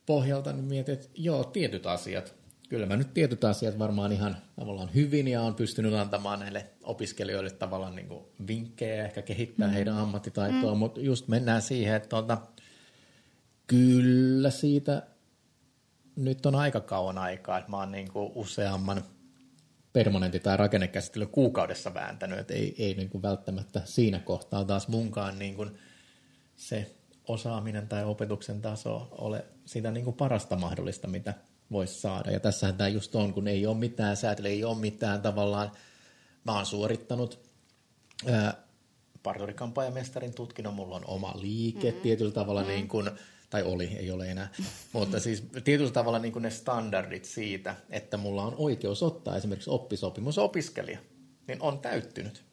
pohjalta, 0.05 0.53
niin 0.53 0.65
mietin, 0.65 0.93
että 0.93 1.07
joo, 1.15 1.43
tietyt 1.43 1.85
asiat. 1.85 2.35
Kyllä 2.69 2.85
mä 2.85 2.95
nyt 2.95 3.13
tietyt 3.13 3.43
asiat 3.43 3.79
varmaan 3.79 4.11
ihan 4.11 4.37
tavallaan 4.55 4.93
hyvin 4.95 5.27
ja 5.27 5.41
on 5.41 5.55
pystynyt 5.55 5.93
antamaan 5.93 6.39
näille 6.39 6.67
opiskelijoille 6.83 7.49
tavallaan 7.49 7.95
niin 7.95 8.07
kuin 8.07 8.25
vinkkejä 8.47 8.95
ja 8.95 9.05
ehkä 9.05 9.21
kehittää 9.21 9.67
mm. 9.67 9.73
heidän 9.73 9.97
ammattitaitoa, 9.97 10.73
mm. 10.73 10.77
mutta 10.77 11.01
just 11.01 11.27
mennään 11.27 11.61
siihen, 11.61 11.95
että 11.95 12.09
tuota, 12.09 12.37
kyllä 13.67 14.49
siitä 14.49 15.07
nyt 16.15 16.45
on 16.45 16.55
aika 16.55 16.79
kauan 16.79 17.17
aikaa, 17.17 17.57
että 17.57 17.71
mä 17.71 17.77
oon 17.77 17.91
niin 17.91 18.11
kuin 18.11 18.31
useamman 18.35 19.03
permanentti- 19.93 20.39
tai 20.39 20.57
rakennekäsittely 20.57 21.27
kuukaudessa 21.27 21.93
vääntänyt, 21.93 22.39
että 22.39 22.53
ei, 22.53 22.75
ei 22.77 22.93
niin 22.93 23.09
kuin 23.09 23.21
välttämättä 23.21 23.81
siinä 23.85 24.19
kohtaa 24.19 24.65
taas 24.65 24.87
munkaan 24.87 25.39
niin 25.39 25.55
kuin 25.55 25.71
se 26.55 26.95
osaaminen 27.31 27.87
tai 27.87 28.03
opetuksen 28.03 28.61
taso 28.61 29.07
ole 29.11 29.45
sitä 29.65 29.91
niin 29.91 30.03
kuin 30.03 30.15
parasta 30.15 30.55
mahdollista, 30.55 31.07
mitä 31.07 31.33
voisi 31.71 32.01
saada. 32.01 32.31
Ja 32.31 32.39
tässähän 32.39 32.77
tämä 32.77 32.87
just 32.87 33.15
on, 33.15 33.33
kun 33.33 33.47
ei 33.47 33.65
ole 33.65 33.77
mitään 33.77 34.17
säätelyä, 34.17 34.51
ei 34.51 34.63
ole 34.63 34.77
mitään 34.77 35.21
tavallaan, 35.21 35.71
mä 36.43 36.55
oon 36.55 36.65
suorittanut 36.65 37.39
ää, 38.31 38.53
parturikampaajamestarin 39.23 40.33
tutkinnon, 40.33 40.73
mulla 40.73 40.95
on 40.95 41.05
oma 41.05 41.33
liike 41.35 41.87
mm-hmm. 41.87 42.01
tietyllä 42.01 42.31
tavalla 42.31 42.61
mm-hmm. 42.61 42.75
niin 42.75 42.87
kuin, 42.87 43.11
tai 43.49 43.63
oli, 43.63 43.85
ei 43.85 44.11
ole 44.11 44.31
enää, 44.31 44.49
mutta 44.93 45.19
siis 45.19 45.43
tietyllä 45.63 45.91
tavalla 45.91 46.19
niin 46.19 46.31
kuin 46.31 46.43
ne 46.43 46.49
standardit 46.49 47.25
siitä, 47.25 47.75
että 47.89 48.17
mulla 48.17 48.43
on 48.43 48.55
oikeus 48.57 49.03
ottaa 49.03 49.37
esimerkiksi 49.37 49.69
oppisopimusopiskelija, 49.69 50.99
niin 51.47 51.61
on 51.61 51.79
täyttynyt. 51.79 52.43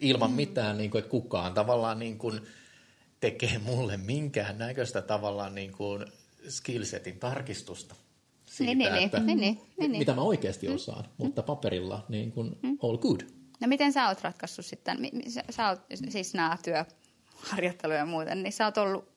Ilman 0.00 0.32
mitään, 0.32 0.78
niin 0.78 0.90
kuin, 0.90 0.98
että 0.98 1.10
kukaan 1.10 1.54
tavallaan 1.54 1.98
niin 1.98 2.18
kuin 2.18 2.40
tekee 3.20 3.58
mulle 3.58 3.96
minkään 3.96 4.58
näköistä 4.58 5.02
tavallaan 5.02 5.54
niin 5.54 5.72
kuin 5.72 6.04
skillsetin 6.48 7.18
tarkistusta 7.18 7.94
siitä, 8.44 8.74
Niin, 8.74 8.92
niin, 8.92 9.04
että 9.04 9.20
niin, 9.20 9.38
niin, 9.40 9.54
niin, 9.78 9.92
niin. 9.92 9.98
mitä 9.98 10.14
mä 10.14 10.20
oikeasti 10.22 10.68
osaan, 10.68 11.04
mutta 11.18 11.42
paperilla 11.42 12.04
niin 12.08 12.32
kuin 12.32 12.58
all 12.82 12.96
good. 12.98 13.20
No 13.60 13.68
miten 13.68 13.92
sä 13.92 14.08
oot 14.08 14.22
ratkaissut 14.22 14.66
sitten, 14.66 14.98
sä, 15.28 15.42
sä 15.50 15.68
oot 15.68 15.80
siis 16.08 16.34
nämä 16.34 16.58
työharjoitteluja 16.64 17.98
ja 17.98 18.06
muuten, 18.06 18.42
niin 18.42 18.52
sä 18.52 18.64
oot 18.64 18.78
ollut 18.78 19.08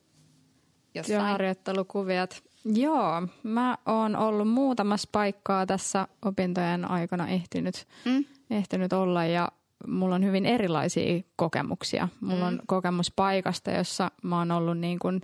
jossain. 0.95 1.17
Työharjoittelukuviot. 1.19 2.43
Joo, 2.65 3.27
mä 3.43 3.77
oon 3.85 4.15
ollut 4.15 4.49
muutamassa 4.49 5.09
paikkaa 5.11 5.65
tässä 5.65 6.07
opintojen 6.25 6.91
aikana 6.91 7.27
ehtinyt, 7.27 7.87
Mm. 8.05 8.25
ehtinyt 8.49 8.93
olla 8.93 9.25
ja 9.25 9.47
mulla 9.87 10.15
on 10.15 10.25
hyvin 10.25 10.45
erilaisia 10.45 11.21
kokemuksia. 11.35 12.07
Mulla 12.21 12.47
on 12.47 12.59
kokemus 12.67 13.11
paikasta, 13.15 13.71
jossa 13.71 14.11
mä 14.23 14.37
oon 14.37 14.51
ollut 14.51 14.77
niin 14.77 14.99
kuin 14.99 15.21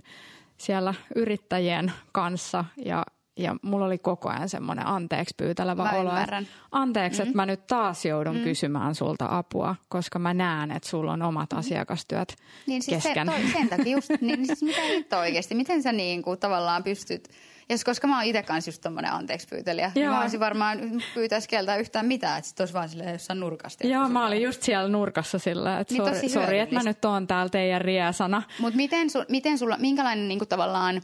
siellä 0.56 0.94
yrittäjien 1.14 1.92
kanssa 2.12 2.64
ja, 2.84 3.04
ja 3.36 3.56
mulla 3.62 3.86
oli 3.86 3.98
koko 3.98 4.28
ajan 4.28 4.48
semmoinen 4.48 4.86
anteeksi 4.86 5.34
pyytelevä 5.36 5.82
Mä 5.84 5.90
olo. 5.90 6.08
ymmärrän. 6.10 6.46
Anteeksi, 6.72 7.22
että 7.22 7.34
mä 7.34 7.46
nyt 7.46 7.66
taas 7.66 8.04
joudun 8.04 8.36
kysymään 8.40 8.94
sulta 8.94 9.26
apua, 9.30 9.76
koska 9.88 10.18
mä 10.18 10.34
näen, 10.34 10.70
että 10.70 10.88
sulla 10.88 11.12
on 11.12 11.22
omat 11.22 11.52
asiakastyöt 11.52 12.36
Niin 12.66 12.82
siis 12.82 13.02
se, 13.02 13.08
kesken. 13.08 13.26
toi, 13.26 13.40
sen 13.52 13.68
takia 13.68 13.92
just, 13.96 14.10
niin, 14.10 14.20
niin 14.20 14.46
siis 14.46 14.62
mitä 14.62 14.80
hitto 14.82 15.18
oikeasti, 15.18 15.54
miten 15.54 15.82
sä 15.82 15.92
niin 15.92 16.22
kuin 16.22 16.38
tavallaan 16.40 16.82
pystyt, 16.84 17.28
jos, 17.70 17.84
koska 17.84 18.06
mä 18.06 18.16
oon 18.16 18.24
itse 18.24 18.42
kanssa 18.42 18.68
just 18.68 18.82
tommonen 18.82 19.12
anteeksi 19.12 19.48
pyytelijä, 19.48 19.92
niin 19.94 20.10
mä 20.10 20.20
olisin 20.20 20.40
varmaan 20.40 20.80
pyytäisi 21.14 21.48
kieltää 21.48 21.76
yhtään 21.76 22.06
mitään, 22.06 22.38
että 22.38 22.48
sit 22.48 22.60
olisi 22.60 22.74
vaan 22.74 22.88
silleen 22.88 23.12
jossain 23.12 23.40
nurkasta. 23.40 23.86
Joo, 23.86 24.08
mä 24.08 24.26
olin 24.26 24.42
just 24.42 24.62
siellä 24.62 24.88
nurkassa 24.88 25.38
sillä, 25.38 25.80
että 25.80 25.94
Niin 25.94 26.14
sori, 26.14 26.28
sori 26.28 26.58
että 26.58 26.74
mä 26.74 26.82
nyt 26.82 27.04
oon 27.04 27.26
täällä 27.26 27.50
teidän 27.50 27.80
riesana. 27.80 28.42
Mutta 28.58 28.76
miten, 28.76 29.10
sul, 29.10 29.24
miten 29.28 29.58
sulla, 29.58 29.76
minkälainen 29.76 30.28
niin 30.28 30.38
kuin 30.38 30.48
tavallaan 30.48 30.94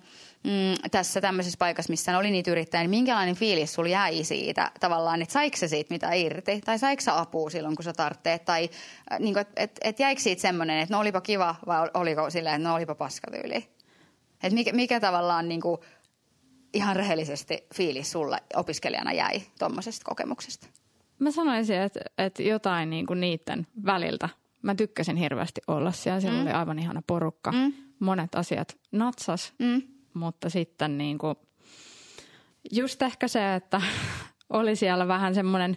mm, 0.44 0.90
tässä 0.90 1.20
tämmöisessä 1.20 1.56
paikassa, 1.58 1.90
missä 1.90 2.18
oli 2.18 2.30
niitä 2.30 2.50
yrittäjiä, 2.50 2.82
niin 2.82 2.90
minkälainen 2.90 3.34
fiilis 3.34 3.74
sulla 3.74 3.88
jäi 3.88 4.24
siitä 4.24 4.70
tavallaan, 4.80 5.22
että 5.22 5.32
saiko 5.32 5.56
sä 5.56 5.68
siitä 5.68 5.94
mitä 5.94 6.12
irti? 6.12 6.60
Tai 6.60 6.78
saiko 6.78 7.00
sä 7.00 7.18
apua 7.18 7.50
silloin, 7.50 7.76
kun 7.76 7.84
sä 7.84 7.92
tarvitset? 7.92 8.44
Tai 8.44 8.70
äh, 9.12 9.18
niin 9.18 9.38
että 9.38 9.62
et, 9.62 9.78
et 9.84 10.00
jäikö 10.00 10.22
siitä 10.22 10.42
semmoinen, 10.42 10.78
että 10.78 10.94
no 10.94 11.00
olipa 11.00 11.20
kiva 11.20 11.54
vai 11.66 11.90
oliko 11.94 12.30
silleen, 12.30 12.54
että 12.54 12.68
no 12.68 12.74
olipa 12.74 12.94
paskatyyli? 12.94 13.68
Että 14.42 14.54
mikä, 14.54 14.72
mikä 14.72 15.00
tavallaan 15.00 15.48
niin 15.48 15.60
kuin, 15.60 15.80
ihan 16.74 16.96
rehellisesti 16.96 17.66
fiilis 17.74 18.12
sulla 18.12 18.38
opiskelijana 18.56 19.12
jäi 19.12 19.42
tuommoisesta 19.58 20.04
kokemuksesta? 20.04 20.66
Mä 21.18 21.30
sanoisin, 21.30 21.76
että, 21.76 22.00
että 22.18 22.42
jotain 22.42 22.90
niin 22.90 23.06
kuin 23.06 23.20
niiden 23.20 23.66
väliltä. 23.86 24.28
Mä 24.62 24.74
tykkäsin 24.74 25.16
hirveästi 25.16 25.60
olla 25.66 25.92
siellä. 25.92 26.20
Siellä 26.20 26.38
mm. 26.38 26.42
oli 26.46 26.52
aivan 26.52 26.78
ihana 26.78 27.02
porukka. 27.06 27.52
Mm. 27.52 27.72
Monet 27.98 28.34
asiat 28.34 28.76
natsas, 28.92 29.52
Mm. 29.58 29.82
mutta 30.14 30.50
sitten 30.50 30.98
niin 30.98 31.18
kuin, 31.18 31.34
just 32.72 33.02
ehkä 33.02 33.28
se, 33.28 33.54
että 33.54 33.82
oli 34.50 34.76
siellä 34.76 35.08
vähän 35.08 35.34
semmoinen 35.34 35.76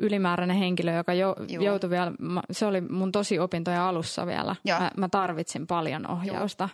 ylimääräinen 0.00 0.56
henkilö, 0.56 0.92
joka 0.92 1.14
jo, 1.14 1.36
Juu. 1.48 1.64
joutui 1.64 1.90
vielä, 1.90 2.12
se 2.50 2.66
oli 2.66 2.80
mun 2.80 3.12
tosi 3.12 3.38
opintojen 3.38 3.80
alussa 3.80 4.26
vielä. 4.26 4.56
Joo. 4.64 4.78
Mä, 4.80 4.90
mä 4.96 5.08
tarvitsin 5.08 5.66
paljon 5.66 6.10
ohjausta. 6.10 6.68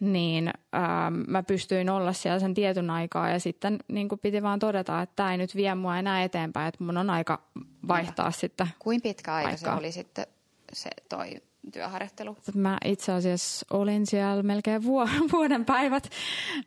Niin 0.00 0.50
ähm, 0.74 1.14
mä 1.28 1.42
pystyin 1.42 1.90
olla 1.90 2.12
siellä 2.12 2.38
sen 2.38 2.54
tietyn 2.54 2.90
aikaa 2.90 3.28
ja 3.28 3.40
sitten 3.40 3.78
niin 3.88 4.08
kuin 4.08 4.18
piti 4.18 4.42
vaan 4.42 4.58
todeta, 4.58 5.02
että 5.02 5.12
tämä 5.16 5.32
ei 5.32 5.38
nyt 5.38 5.54
vie 5.56 5.74
mua 5.74 5.98
enää 5.98 6.24
eteenpäin, 6.24 6.68
että 6.68 6.84
mun 6.84 6.96
on 6.96 7.10
aika 7.10 7.42
vaihtaa 7.88 8.30
sitten. 8.30 8.68
Kuin 8.78 9.02
pitkä 9.02 9.34
aika 9.34 9.56
se 9.56 9.66
Aikaa. 9.66 9.78
oli 9.78 9.92
sitten 9.92 10.26
se 10.72 10.90
toi 11.08 11.42
työharjoittelu? 11.72 12.36
Mä 12.54 12.78
itse 12.84 13.12
asiassa 13.12 13.66
olin 13.70 14.06
siellä 14.06 14.42
melkein 14.42 14.82
vuo- 14.82 15.08
vuoden 15.32 15.64
päivät. 15.64 16.10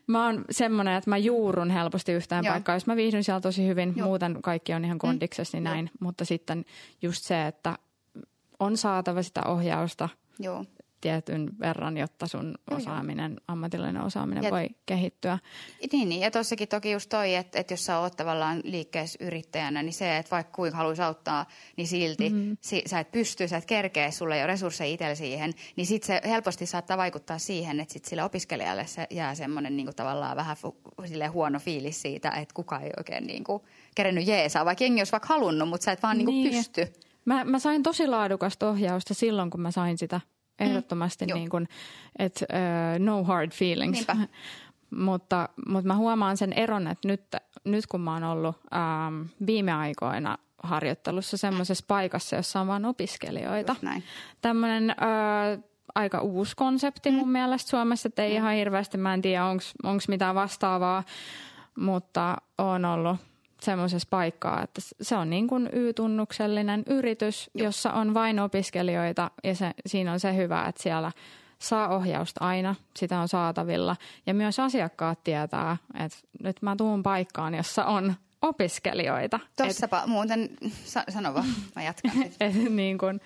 Mä 0.06 0.26
oon 0.26 0.44
semmoinen, 0.50 0.94
että 0.96 1.10
mä 1.10 1.16
juurun 1.16 1.70
helposti 1.70 2.12
yhteen 2.12 2.44
Joo. 2.44 2.52
paikkaan. 2.52 2.76
Jos 2.76 2.86
mä 2.86 2.96
viihdyn 2.96 3.24
siellä 3.24 3.40
tosi 3.40 3.66
hyvin, 3.66 3.92
Joo. 3.96 4.06
muuten 4.06 4.42
kaikki 4.42 4.74
on 4.74 4.84
ihan 4.84 4.98
kondiksessa, 4.98 5.56
niin 5.56 5.64
Joo. 5.64 5.74
näin. 5.74 5.90
Mutta 6.00 6.24
sitten 6.24 6.64
just 7.02 7.24
se, 7.24 7.46
että 7.46 7.78
on 8.60 8.76
saatava 8.76 9.22
sitä 9.22 9.42
ohjausta 9.46 10.08
Joo. 10.38 10.64
Tietyn 11.04 11.50
verran, 11.60 11.96
jotta 11.96 12.26
sun 12.26 12.54
osaaminen, 12.70 13.40
ammatillinen 13.48 14.02
osaaminen 14.02 14.44
Ja- 14.44 14.50
voi 14.50 14.68
kehittyä. 14.86 15.38
Niin, 15.92 16.08
niin, 16.08 16.20
ja 16.20 16.30
tossakin 16.30 16.68
toki 16.68 16.90
just 16.90 17.08
toi, 17.08 17.34
että, 17.34 17.58
että 17.58 17.72
jos 17.72 17.84
sä 17.84 17.98
oot 17.98 18.16
tavallaan 18.16 18.60
liikkeessä 18.64 19.24
yrittäjänä, 19.24 19.82
niin 19.82 19.92
se, 19.92 20.16
että 20.16 20.30
vaikka 20.30 20.52
kuinka 20.56 20.76
haluaisi 20.78 21.02
auttaa, 21.02 21.46
niin 21.76 21.86
silti 21.86 22.28
mm-hmm. 22.30 22.56
si, 22.60 22.82
sä 22.86 23.00
et 23.00 23.12
pysty, 23.12 23.48
sä 23.48 23.56
et 23.56 23.64
kerkeä, 23.64 24.10
sulla 24.10 24.34
ei 24.34 24.40
ole 24.40 24.46
resursseja 24.46 24.90
itsellä 24.94 25.14
siihen, 25.14 25.52
niin 25.76 25.86
sit 25.86 26.02
se 26.02 26.20
helposti 26.24 26.66
saattaa 26.66 26.96
vaikuttaa 26.96 27.38
siihen, 27.38 27.80
että 27.80 27.92
sit 27.92 28.04
sille 28.04 28.22
opiskelijalle 28.22 28.86
se 28.86 29.06
jää 29.10 29.34
semmoinen 29.34 29.76
niin 29.76 29.94
tavallaan 29.96 30.36
vähän 30.36 30.56
fu, 30.56 30.76
silleen 31.06 31.32
huono 31.32 31.58
fiilis 31.58 32.02
siitä, 32.02 32.30
että 32.30 32.54
kukaan 32.54 32.82
ei 32.82 32.90
oikein 32.96 33.26
niin 33.26 33.44
kuin, 33.44 33.62
kerennyt 33.94 34.26
jeesaa, 34.26 34.64
vaikka 34.64 34.84
jengi 34.84 35.00
olisi 35.00 35.12
vaikka 35.12 35.28
halunnut, 35.28 35.68
mutta 35.68 35.84
sä 35.84 35.92
et 35.92 36.02
vaan 36.02 36.18
niin. 36.18 36.26
Niin 36.26 36.50
Niin. 36.50 36.56
pysty. 36.56 36.92
Mä, 37.24 37.44
mä 37.44 37.58
sain 37.58 37.82
tosi 37.82 38.06
laadukasta 38.06 38.68
ohjausta 38.68 39.14
silloin, 39.14 39.50
kun 39.50 39.60
mä 39.60 39.70
sain 39.70 39.98
sitä 39.98 40.20
ehdottomasti, 40.58 41.24
Joo. 41.28 41.38
niin 41.38 41.50
kuin, 41.50 41.68
että 42.18 42.46
uh, 42.52 43.04
no 43.04 43.24
hard 43.24 43.52
feelings. 43.52 44.06
Mutta, 44.90 45.48
mutta 45.68 45.88
mä 45.88 45.96
huomaan 45.96 46.36
sen 46.36 46.52
eron, 46.52 46.86
että 46.86 47.08
nyt, 47.08 47.20
nyt 47.64 47.86
kun 47.86 48.00
mä 48.00 48.12
oon 48.12 48.24
ollut 48.24 48.56
ähm, 48.74 49.22
viime 49.46 49.72
aikoina 49.72 50.38
harjoittelussa 50.62 51.36
semmoisessa 51.36 51.84
paikassa, 51.88 52.36
jossa 52.36 52.60
on 52.60 52.66
vain 52.66 52.84
opiskelijoita. 52.84 53.76
Tämmöinen 54.40 54.90
äh, 54.90 55.64
aika 55.94 56.20
uusi 56.20 56.56
konsepti 56.56 57.10
mun 57.10 57.28
mielestä 57.28 57.70
Suomessa, 57.70 58.08
että 58.08 58.22
ei 58.22 58.34
ihan 58.34 58.54
hirveästi, 58.54 58.98
mä 58.98 59.14
en 59.14 59.22
tiedä 59.22 59.44
onko 59.44 60.02
mitään 60.08 60.34
vastaavaa, 60.34 61.02
mutta 61.78 62.36
on 62.58 62.84
ollut 62.84 63.16
semmoisessa 63.60 64.08
paikkaa, 64.10 64.62
että 64.62 64.80
se 65.00 65.16
on 65.16 65.30
niin 65.30 65.48
kuin 65.48 65.68
Y-tunnuksellinen 65.72 66.82
yritys, 66.86 67.50
jossa 67.54 67.92
on 67.92 68.14
vain 68.14 68.40
opiskelijoita 68.40 69.30
ja 69.44 69.54
se, 69.54 69.70
siinä 69.86 70.12
on 70.12 70.20
se 70.20 70.36
hyvä, 70.36 70.64
että 70.64 70.82
siellä 70.82 71.12
saa 71.58 71.88
ohjausta 71.88 72.44
aina, 72.44 72.74
sitä 72.96 73.20
on 73.20 73.28
saatavilla 73.28 73.96
ja 74.26 74.34
myös 74.34 74.60
asiakkaat 74.60 75.24
tietää, 75.24 75.76
että 76.04 76.18
nyt 76.42 76.62
mä 76.62 76.76
tuun 76.76 77.02
paikkaan, 77.02 77.54
jossa 77.54 77.84
on 77.84 78.14
opiskelijoita. 78.42 79.40
Tossapa 79.56 80.06
muuten, 80.06 80.50
sa- 80.84 81.04
sano 81.08 81.34
vaan, 81.34 81.46
mä 81.76 81.82
jatkan. 81.82 82.12
Et 82.40 82.54
niin 82.54 82.98
kun 82.98 83.20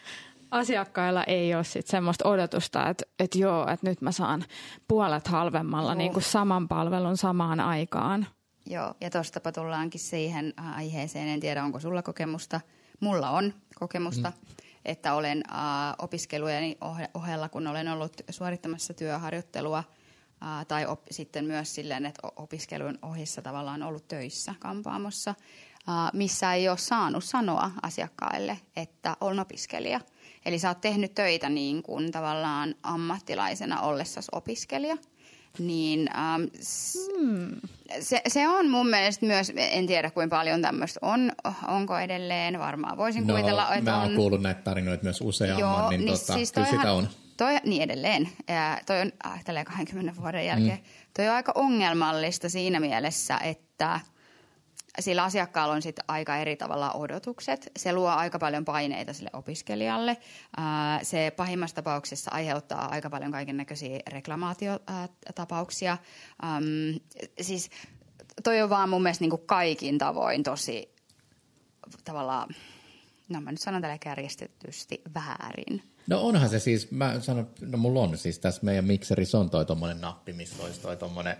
asiakkailla 0.50 1.24
ei 1.24 1.54
ole 1.54 1.64
sit 1.64 1.86
semmoista 1.86 2.28
odotusta, 2.28 2.88
että, 2.88 3.04
että 3.18 3.38
joo, 3.38 3.68
että 3.70 3.88
nyt 3.88 4.00
mä 4.00 4.12
saan 4.12 4.44
puolet 4.88 5.28
halvemmalla 5.28 5.94
niin 5.94 6.12
kuin 6.12 6.22
saman 6.22 6.68
palvelun 6.68 7.16
samaan 7.16 7.60
aikaan. 7.60 8.26
Joo, 8.70 8.94
ja 9.00 9.10
tostapa 9.10 9.52
tullaankin 9.52 10.00
siihen 10.00 10.54
äh, 10.58 10.76
aiheeseen. 10.76 11.28
En 11.28 11.40
tiedä, 11.40 11.64
onko 11.64 11.80
sulla 11.80 12.02
kokemusta. 12.02 12.60
Mulla 13.00 13.30
on 13.30 13.54
kokemusta, 13.74 14.30
mm. 14.30 14.54
että 14.84 15.14
olen 15.14 15.42
äh, 15.52 15.58
opiskelujeni 15.98 16.78
ohe- 16.84 17.10
ohella, 17.14 17.48
kun 17.48 17.66
olen 17.66 17.88
ollut 17.88 18.20
suorittamassa 18.30 18.94
työharjoittelua, 18.94 19.78
äh, 19.78 20.66
tai 20.66 20.86
op- 20.86 21.06
sitten 21.10 21.44
myös 21.44 21.74
silleen, 21.74 22.06
että 22.06 22.28
opiskelun 22.36 22.98
ohissa 23.02 23.42
tavallaan 23.42 23.82
ollut 23.82 24.08
töissä 24.08 24.54
kampaamossa, 24.60 25.30
äh, 25.30 26.10
missä 26.12 26.54
ei 26.54 26.68
ole 26.68 26.78
saanut 26.78 27.24
sanoa 27.24 27.70
asiakkaille, 27.82 28.58
että 28.76 29.16
olen 29.20 29.40
opiskelija. 29.40 30.00
Eli 30.44 30.58
sä 30.58 30.68
oot 30.68 30.80
tehnyt 30.80 31.14
töitä 31.14 31.48
niin 31.48 31.82
kuin 31.82 32.12
tavallaan 32.12 32.74
ammattilaisena 32.82 33.80
ollessasi 33.80 34.28
opiskelija. 34.32 34.96
Niin 35.58 36.10
ähm, 36.16 36.42
s- 36.60 36.98
se, 38.00 38.20
se 38.28 38.48
on 38.48 38.70
mun 38.70 38.88
mielestä 38.90 39.26
myös, 39.26 39.52
en 39.56 39.86
tiedä 39.86 40.10
kuinka 40.10 40.36
paljon 40.36 40.62
tämmöistä 40.62 40.98
on, 41.02 41.32
onko 41.68 41.98
edelleen, 41.98 42.58
varmaan 42.58 42.96
voisin 42.96 43.26
No, 43.26 43.34
kuvitella, 43.34 43.74
että 43.74 43.90
mä 43.90 43.96
on. 43.96 44.02
oon 44.06 44.16
kuullut 44.16 44.42
näitä 44.42 44.62
tarinoita 44.62 45.04
myös 45.04 45.20
useamman, 45.20 45.90
niin, 45.90 46.06
tota, 46.06 46.32
siis 46.32 46.52
kyllä 46.52 46.66
toihan- 46.66 46.80
sitä 46.80 46.92
on. 46.92 47.08
Toi, 47.36 47.56
niin 47.64 47.82
edelleen. 47.82 48.28
Ja 48.48 48.78
toi 48.86 49.00
on 49.00 49.12
äh, 49.26 49.44
tälleen 49.44 49.66
20 49.66 50.22
vuoden 50.22 50.46
jälkeen. 50.46 50.78
Mm. 50.78 50.84
Toi 51.16 51.28
on 51.28 51.34
aika 51.34 51.52
ongelmallista 51.54 52.48
siinä 52.48 52.80
mielessä, 52.80 53.38
että 53.44 54.00
sillä 55.00 55.24
asiakkaalla 55.24 55.74
on 55.74 55.82
sitten 55.82 56.04
aika 56.08 56.36
eri 56.36 56.56
tavalla 56.56 56.92
odotukset. 56.92 57.72
Se 57.76 57.92
luo 57.92 58.08
aika 58.08 58.38
paljon 58.38 58.64
paineita 58.64 59.12
sille 59.12 59.30
opiskelijalle. 59.32 60.16
Se 61.02 61.32
pahimmassa 61.36 61.74
tapauksessa 61.74 62.30
aiheuttaa 62.30 62.88
aika 62.88 63.10
paljon 63.10 63.32
kaiken 63.32 63.56
näköisiä 63.56 64.00
reklamaatiotapauksia. 64.08 65.98
Siis 67.40 67.70
toi 68.44 68.62
on 68.62 68.70
vaan 68.70 68.88
mun 68.88 69.02
mielestä 69.02 69.22
niin 69.22 69.30
kuin 69.30 69.46
kaikin 69.46 69.98
tavoin 69.98 70.42
tosi 70.42 70.94
tavallaan, 72.04 72.48
no 73.28 73.40
mä 73.40 73.50
nyt 73.50 73.60
sanon 73.60 73.82
tällä 73.82 73.98
kärjestetysti 73.98 75.02
väärin. 75.14 75.82
No 76.06 76.20
onhan 76.20 76.48
se 76.48 76.58
siis, 76.58 76.90
mä 76.90 77.20
sanon, 77.20 77.50
no 77.60 77.78
mulla 77.78 78.00
on 78.00 78.18
siis 78.18 78.38
tässä 78.38 78.60
meidän 78.64 78.84
mikserissä 78.84 79.38
on 79.38 79.50
toi 79.50 79.66
tommonen 79.66 80.00
nappi, 80.00 80.32
missä 80.32 80.62
olisi 80.62 80.80
toi 80.80 80.96
tommonen 80.96 81.36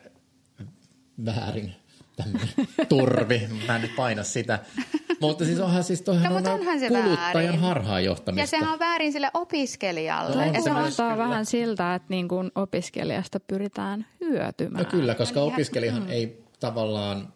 väärin 1.24 1.74
tämmönen 2.22 2.48
turvi. 2.88 3.48
Mä 3.66 3.76
en 3.76 3.82
nyt 3.82 3.96
paina 3.96 4.22
sitä. 4.22 4.58
Mutta 5.20 5.44
siis 5.44 5.60
onhan 5.60 5.84
siis 5.84 6.02
toihan 6.02 6.32
No, 6.32 6.36
on 6.36 6.60
onhan 6.60 6.80
se 6.80 6.88
kuluttajan 6.88 7.34
väärin. 7.34 7.60
harhaanjohtamista. 7.60 8.42
Ja 8.42 8.46
sehän 8.46 8.72
on 8.72 8.78
väärin 8.78 9.12
sille 9.12 9.30
opiskelijalle. 9.34 10.46
No 10.46 10.62
se. 10.62 10.70
Kuulostaa 10.70 11.12
kyllä. 11.12 11.24
vähän 11.28 11.46
siltä, 11.46 11.94
että 11.94 12.06
niin 12.08 12.28
kuin 12.28 12.52
opiskelijasta 12.54 13.40
pyritään 13.40 14.06
hyötymään. 14.20 14.84
No 14.84 14.90
kyllä, 14.90 15.14
koska 15.14 15.40
opiskelijahan 15.40 16.10
ei 16.10 16.42
tavallaan, 16.60 17.32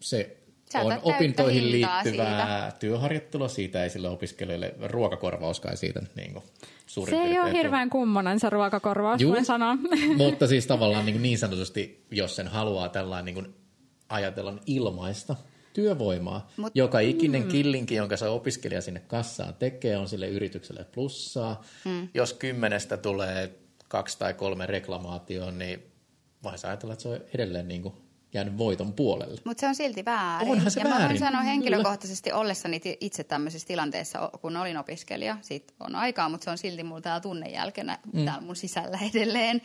se 0.00 0.36
Sä 0.72 0.80
on 0.80 0.98
opintoihin 1.02 1.72
liittyvää 1.72 2.72
työharjoittelua, 2.80 3.48
siitä 3.48 3.82
ei 3.82 3.90
sille 3.90 4.08
opiskelijoille 4.08 4.74
ruokakorvauskaan 4.82 5.76
siitä 5.76 6.02
niin 6.16 6.32
kuin 6.32 6.44
suurin 6.86 7.16
Se 7.16 7.22
ei 7.22 7.38
ole 7.38 7.52
hirveän 7.52 7.90
kummonen 7.90 8.40
se 8.40 8.50
ruokakorvaus, 8.50 9.20
Juu. 9.20 9.32
voin 9.32 9.44
sanoa. 9.44 9.76
Mutta 10.16 10.46
siis 10.46 10.66
tavallaan 10.76 11.06
niin, 11.06 11.22
niin 11.22 11.38
sanotusti, 11.38 12.06
jos 12.10 12.36
sen 12.36 12.48
haluaa 12.48 12.88
tällainen 12.88 13.34
niin 13.34 13.54
ajatella 14.08 14.54
ilmaista 14.66 15.36
työvoimaa, 15.72 16.50
Mut- 16.56 16.70
joka 16.74 17.00
ikinen 17.00 17.42
mm. 17.42 17.48
killinki, 17.48 17.94
jonka 17.94 18.16
se 18.16 18.28
opiskelija 18.28 18.80
sinne 18.80 19.00
kassaan 19.00 19.54
tekee, 19.54 19.96
on 19.96 20.08
sille 20.08 20.28
yritykselle 20.28 20.84
plussaa. 20.84 21.64
Mm. 21.84 22.08
Jos 22.14 22.32
kymmenestä 22.32 22.96
tulee 22.96 23.58
kaksi 23.88 24.18
tai 24.18 24.34
kolme 24.34 24.66
reklamaatioon, 24.66 25.58
niin 25.58 25.82
voisi 26.42 26.66
ajatella, 26.66 26.92
että 26.92 27.02
se 27.02 27.08
on 27.08 27.20
edelleen 27.34 27.68
niin 27.68 27.82
kuin 27.82 27.94
jäänyt 28.32 28.58
voiton 28.58 28.92
puolelle. 28.92 29.40
Mutta 29.44 29.60
se 29.60 29.66
on 29.66 29.74
silti 29.74 30.04
väärin. 30.04 30.50
Onhan 30.50 30.70
se 30.70 30.80
ja 30.80 30.84
mä 30.84 30.90
voin 30.90 31.00
väärin, 31.02 31.18
sanoa 31.18 31.30
kyllä. 31.30 31.42
henkilökohtaisesti 31.42 32.32
ollessani 32.32 32.80
itse 33.00 33.24
tämmöisessä 33.24 33.68
tilanteessa, 33.68 34.30
kun 34.40 34.56
olin 34.56 34.78
opiskelija, 34.78 35.38
siitä 35.42 35.74
on 35.80 35.94
aikaa, 35.94 36.28
mutta 36.28 36.44
se 36.44 36.50
on 36.50 36.58
silti 36.58 36.82
mulla 36.82 37.00
täällä 37.00 37.20
tunne 37.20 37.50
jälkeenä 37.50 37.98
mm. 38.12 38.24
täällä 38.24 38.46
mun 38.46 38.56
sisällä 38.56 38.98
edelleen, 39.14 39.62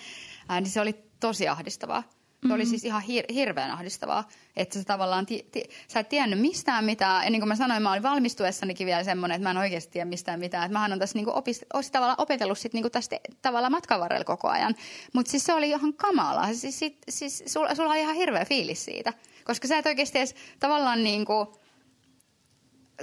ää, 0.50 0.62
niin 0.62 0.72
se 0.72 0.82
oli 0.82 1.04
tosi 1.20 1.48
ahdistavaa. 1.48 2.04
Se 2.42 2.48
Mm-hmm. 2.48 2.56
oli 2.56 2.66
siis 2.66 2.86
ihan 2.86 3.02
hir- 3.02 3.34
hirveän 3.34 3.72
ahdistavaa, 3.72 4.28
että 4.56 4.80
sä 4.80 4.86
tavallaan, 4.86 5.26
ti- 5.26 5.46
ti- 5.52 5.70
sä 5.88 6.00
et 6.00 6.10
tiennyt 6.10 6.40
mistään 6.40 6.86
mitään. 6.86 7.24
Ja 7.24 7.30
niin 7.30 7.42
kuin 7.42 7.48
mä 7.48 7.56
sanoin, 7.56 7.84
mä 7.84 7.92
olin 7.92 8.04
valmistuessanikin 8.04 8.88
vielä 8.88 9.04
semmoinen, 9.04 9.36
että 9.36 9.44
mä 9.44 9.52
en 9.52 9.58
oikeasti 9.58 9.92
tiedä 9.92 10.06
mistään 10.06 10.40
mitään. 10.40 10.64
Että 10.66 10.74
mähän 10.74 10.94
on 10.94 11.00
tässä 11.00 11.18
niinku 11.18 11.32
opist- 11.32 11.66
olis 11.74 11.92
tavallaan 11.92 12.22
opetellut 12.22 12.58
sit 12.58 12.74
niinku 12.74 12.90
tästä 12.90 13.16
tavallaan 13.42 13.72
matkan 13.72 14.00
varrella 14.00 14.24
koko 14.26 14.48
ajan. 14.48 14.76
Mutta 15.14 15.32
siis 15.32 15.44
se 15.46 15.54
oli 15.54 15.70
ihan 15.70 15.94
kamala. 15.94 16.54
Siis, 16.54 16.80
sit, 16.80 16.98
siis 17.10 17.44
sulla, 17.48 17.76
sulla 17.76 17.90
oli 17.92 18.00
ihan 18.00 18.16
hirveä 18.16 18.46
fiilis 18.46 18.86
siitä. 18.86 19.14
Koska 19.44 19.68
sä 19.68 19.78
et 19.78 19.86
oikeasti 19.86 20.18
edes 20.18 20.36
tavallaan 20.60 21.04
niinku, 21.04 21.54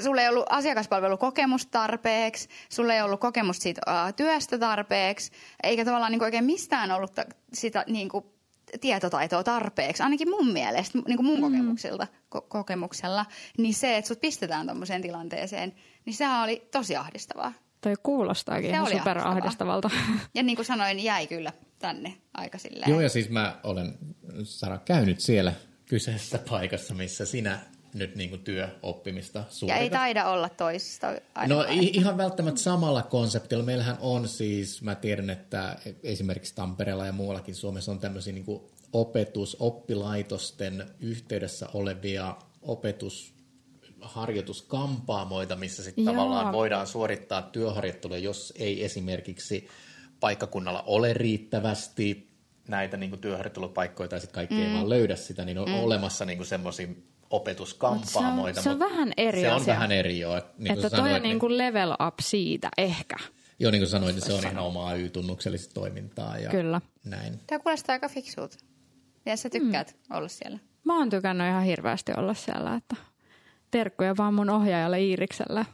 sulla 0.05 0.23
ei 0.23 0.29
ollut 0.29 0.47
asiakaspalvelukokemusta 0.51 1.71
tarpeeksi, 1.71 2.49
sulla 2.69 2.95
ei 2.95 3.03
ollut 3.03 3.21
kokemusta 3.21 3.63
siitä 3.63 3.81
ää, 3.87 4.13
työstä 4.13 4.59
tarpeeksi, 4.59 5.33
eikä 5.63 5.85
tavallaan 5.85 6.13
niin 6.13 6.23
oikein 6.25 6.45
mistään 6.45 6.93
ollut 6.93 7.15
ta- 7.15 7.25
sitä 7.53 7.85
niin 7.87 8.09
kuin, 8.09 8.25
tietotaitoa 8.81 9.45
tarpeeksi, 9.45 10.03
ainakin 10.03 10.31
mun 10.31 10.53
mielestä, 10.53 10.99
niin 11.07 11.17
kuin 11.17 11.27
mun 11.27 11.41
kokemukselta, 11.41 12.07
ko- 12.37 12.47
kokemuksella, 12.49 13.27
niin 13.59 13.75
se, 13.75 13.97
että 13.97 14.09
sut 14.09 14.21
pistetään 14.21 14.67
tuommoiseen 14.67 15.03
tilanteeseen, 15.03 15.75
niin 16.05 16.15
sehän 16.15 16.45
oli 16.45 16.69
tosi 16.73 16.97
ahdistavaa. 16.97 17.53
Toi 17.81 17.95
kuulostaakin 18.03 18.71
Se 18.71 18.75
ihan 18.75 18.87
oli 18.87 18.99
superahdistavalta. 18.99 19.91
Ja 20.35 20.43
niin 20.43 20.57
kuin 20.57 20.67
sanoin, 20.67 21.05
jäi 21.05 21.27
kyllä 21.27 21.53
tänne 21.79 22.15
aika 22.35 22.59
silleen. 22.59 22.91
Joo, 22.91 23.01
ja 23.01 23.09
siis 23.09 23.31
mä 23.31 23.61
olen, 23.63 23.99
Sara, 24.43 24.79
käynyt 24.79 25.21
siellä 25.21 25.53
kyseisessä 25.87 26.39
paikassa, 26.51 26.95
missä 26.95 27.27
sinä 27.27 27.59
nyt 27.95 28.17
niin 28.17 28.31
kuin 28.31 28.43
työoppimista 28.43 29.39
ja 29.39 29.45
suoritat. 29.49 29.83
ei 29.83 29.91
taida 29.91 30.29
olla 30.29 30.49
toisista. 30.49 31.07
No 31.47 31.65
ihan 31.69 32.17
välttämättä 32.17 32.61
samalla 32.61 33.03
konseptilla. 33.03 33.65
Meillähän 33.65 33.97
on 34.01 34.29
siis, 34.29 34.83
mä 34.83 34.95
tiedän, 34.95 35.31
että 35.31 35.77
esimerkiksi 36.03 36.55
Tampereella 36.55 37.07
ja 37.07 37.13
muuallakin 37.13 37.55
Suomessa 37.55 37.93
on 37.93 37.99
tämmöisiä 37.99 38.33
niin 38.33 38.45
kuin 38.45 38.63
opetus, 38.93 39.57
oppilaitosten 39.61 40.87
yhteydessä 41.01 41.69
olevia 41.75 42.37
opetus 42.63 43.35
harjoituskampaamoita, 44.01 45.57
missä 45.57 45.83
sitten 45.83 46.05
tavallaan 46.05 46.53
voidaan 46.53 46.87
suorittaa 46.87 47.43
työharjoittelua, 47.43 48.19
jos 48.19 48.53
ei 48.57 48.85
esimerkiksi 48.85 49.69
paikkakunnalla 50.21 50.83
ole 50.83 51.13
riittävästi 51.13 52.29
näitä 52.69 52.97
niin 52.97 53.11
kuin 53.11 53.21
työharjoittelupaikkoja 53.21 54.09
tai 54.09 54.21
sitten 54.21 54.35
kaikki 54.35 54.55
mm. 54.55 54.63
ei 54.63 54.75
vaan 54.75 54.89
löydä 54.89 55.17
sitä, 55.17 55.45
niin 55.45 55.59
on 55.59 55.69
mm. 55.69 55.75
olemassa 55.75 56.25
niin 56.25 56.47
semmoisia 56.47 56.89
opetuskampaamoita. 57.31 58.63
se 58.63 58.71
on 58.71 58.79
mut 58.79 58.91
vähän 58.91 59.13
eri 59.17 59.41
Se 59.41 59.51
on 59.51 59.57
asia. 59.57 59.75
vähän 59.75 59.93
eri, 59.93 60.19
joo. 60.19 60.35
Niin 60.35 60.43
kuin 60.59 60.71
että 60.71 60.91
toi 60.91 61.01
on 61.01 61.07
sanoit, 61.07 61.23
niin 61.23 61.39
kuin 61.39 61.59
level 61.59 61.93
up 62.07 62.15
siitä 62.21 62.69
ehkä. 62.79 63.17
Joo, 63.59 63.71
niin 63.71 63.81
kuin 63.81 63.89
sanoin, 63.89 64.15
niin 64.15 64.27
se 64.27 64.33
on 64.33 64.45
ihan 64.45 64.59
omaa 64.59 64.95
Y-tunnuksellista 64.95 65.75
toimintaa. 65.75 66.39
Ja 66.39 66.51
Kyllä. 66.51 66.81
Näin. 67.05 67.41
Tämä 67.47 67.59
kuulostaa 67.59 67.93
aika 67.93 68.09
fiksulta. 68.09 68.57
Ja 69.27 69.37
sä 69.37 69.51
tykkäät 69.51 69.97
mm. 70.09 70.17
olla 70.17 70.29
siellä. 70.29 70.59
Mä 70.85 70.99
oon 70.99 71.11
tykännyt 71.11 71.49
ihan 71.49 71.65
hirveästi 71.65 72.13
olla 72.17 72.35
siellä, 72.35 72.75
että 72.75 72.97
terkkuja 73.71 74.17
vaan 74.17 74.35
mun 74.35 74.51
ohjaajalle 74.51 75.03
Iirikselle. 75.03 75.67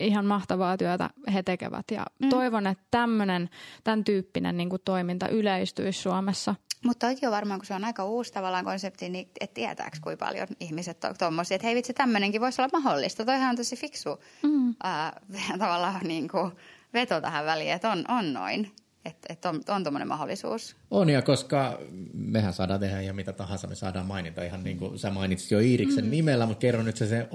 Ihan 0.00 0.26
mahtavaa 0.26 0.76
työtä 0.76 1.10
he 1.34 1.42
tekevät 1.42 1.84
ja 1.90 2.06
mm. 2.18 2.28
toivon, 2.28 2.66
että 2.66 2.84
tämmönen, 2.90 3.50
tämän 3.84 4.04
tyyppinen 4.04 4.56
niin 4.56 4.70
kuin 4.70 4.82
toiminta 4.84 5.28
yleistyisi 5.28 6.02
Suomessa. 6.02 6.54
Mutta 6.84 7.06
toikin 7.06 7.28
on 7.28 7.34
varmaan, 7.34 7.60
kun 7.60 7.66
se 7.66 7.74
on 7.74 7.84
aika 7.84 8.04
uusi 8.04 8.32
tavallaan 8.32 8.64
konsepti, 8.64 9.08
niin 9.08 9.30
et 9.40 9.54
tietääkö 9.54 9.96
kuinka 10.02 10.26
paljon 10.26 10.48
ihmiset 10.60 11.04
on 11.04 11.14
tuommoisia, 11.18 11.54
että 11.54 11.66
hei 11.66 11.74
vitsi, 11.74 11.92
tämmöinenkin 11.92 12.40
voisi 12.40 12.62
olla 12.62 12.80
mahdollista. 12.80 13.24
Toihan 13.24 13.50
on 13.50 13.56
tosi 13.56 13.76
fiksu 13.76 14.20
mm. 14.42 14.74
ää, 14.82 15.20
tavallaan 15.58 16.00
niin 16.06 16.28
kuin 16.28 16.52
veto 16.94 17.20
tähän 17.20 17.46
väliin, 17.46 17.72
että 17.72 17.90
on, 17.90 18.04
on 18.08 18.32
noin. 18.32 18.70
Että 19.04 19.32
et 19.32 19.44
on, 19.44 19.60
on 19.68 19.84
tuommoinen 19.84 20.08
mahdollisuus. 20.08 20.76
On, 20.90 21.10
ja 21.10 21.22
koska 21.22 21.78
mehän 22.14 22.52
saadaan 22.52 22.80
tehdä 22.80 23.00
ihan 23.00 23.16
mitä 23.16 23.32
tahansa, 23.32 23.68
me 23.68 23.74
saadaan 23.74 24.06
mainita 24.06 24.44
ihan 24.44 24.64
niin 24.64 24.78
kuin 24.78 24.98
sä 24.98 25.10
mainitsit 25.10 25.50
jo 25.50 25.58
Iiriksen 25.58 26.04
mm. 26.04 26.10
nimellä, 26.10 26.46
mutta 26.46 26.60
kerro 26.60 26.82
nyt 26.82 26.96
se, 26.96 27.06
se 27.06 27.28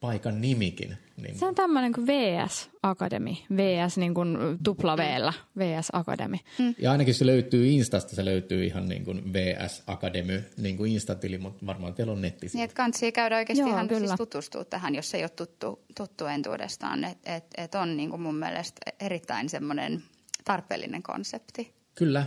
paikan 0.00 0.40
nimikin. 0.40 0.96
Niin. 1.16 1.38
Se 1.38 1.46
on 1.46 1.54
tämmöinen 1.54 1.92
kuin 1.92 2.06
VS 2.06 2.70
Academy, 2.82 3.30
VS 3.56 3.96
niin 3.96 4.14
kuin 4.14 4.38
tupla 4.64 4.96
V-llä, 4.96 5.32
VS 5.58 5.88
Academy. 5.92 6.36
Mm. 6.58 6.74
Ja 6.78 6.92
ainakin 6.92 7.14
se 7.14 7.26
löytyy 7.26 7.66
Instasta, 7.66 8.16
se 8.16 8.24
löytyy 8.24 8.64
ihan 8.64 8.88
niin 8.88 9.04
kuin 9.04 9.32
VS 9.32 9.82
Academy 9.86 10.44
niin 10.56 10.76
kuin 10.76 10.92
Instatili, 10.92 11.38
mutta 11.38 11.66
varmaan 11.66 11.94
teillä 11.94 12.12
on 12.12 12.22
netti. 12.22 12.46
Niin, 12.52 12.64
että 12.64 12.74
kansi 12.74 13.12
käydä 13.12 13.36
oikeasti 13.36 13.60
Joo, 13.60 13.70
ihan 13.70 13.88
kyllä. 13.88 14.06
siis 14.06 14.18
tutustua 14.18 14.64
tähän, 14.64 14.94
jos 14.94 15.14
ei 15.14 15.22
ole 15.22 15.28
tuttu, 15.28 15.84
tuttu 15.96 16.26
entuudestaan. 16.26 17.04
Että 17.04 17.36
et, 17.36 17.44
et 17.56 17.74
on 17.74 17.96
niin 17.96 18.10
kuin 18.10 18.22
mun 18.22 18.36
mielestä 18.36 18.92
erittäin 19.00 19.48
semmoinen 19.48 20.02
tarpeellinen 20.46 21.02
konsepti. 21.02 21.74
Kyllä. 21.94 22.26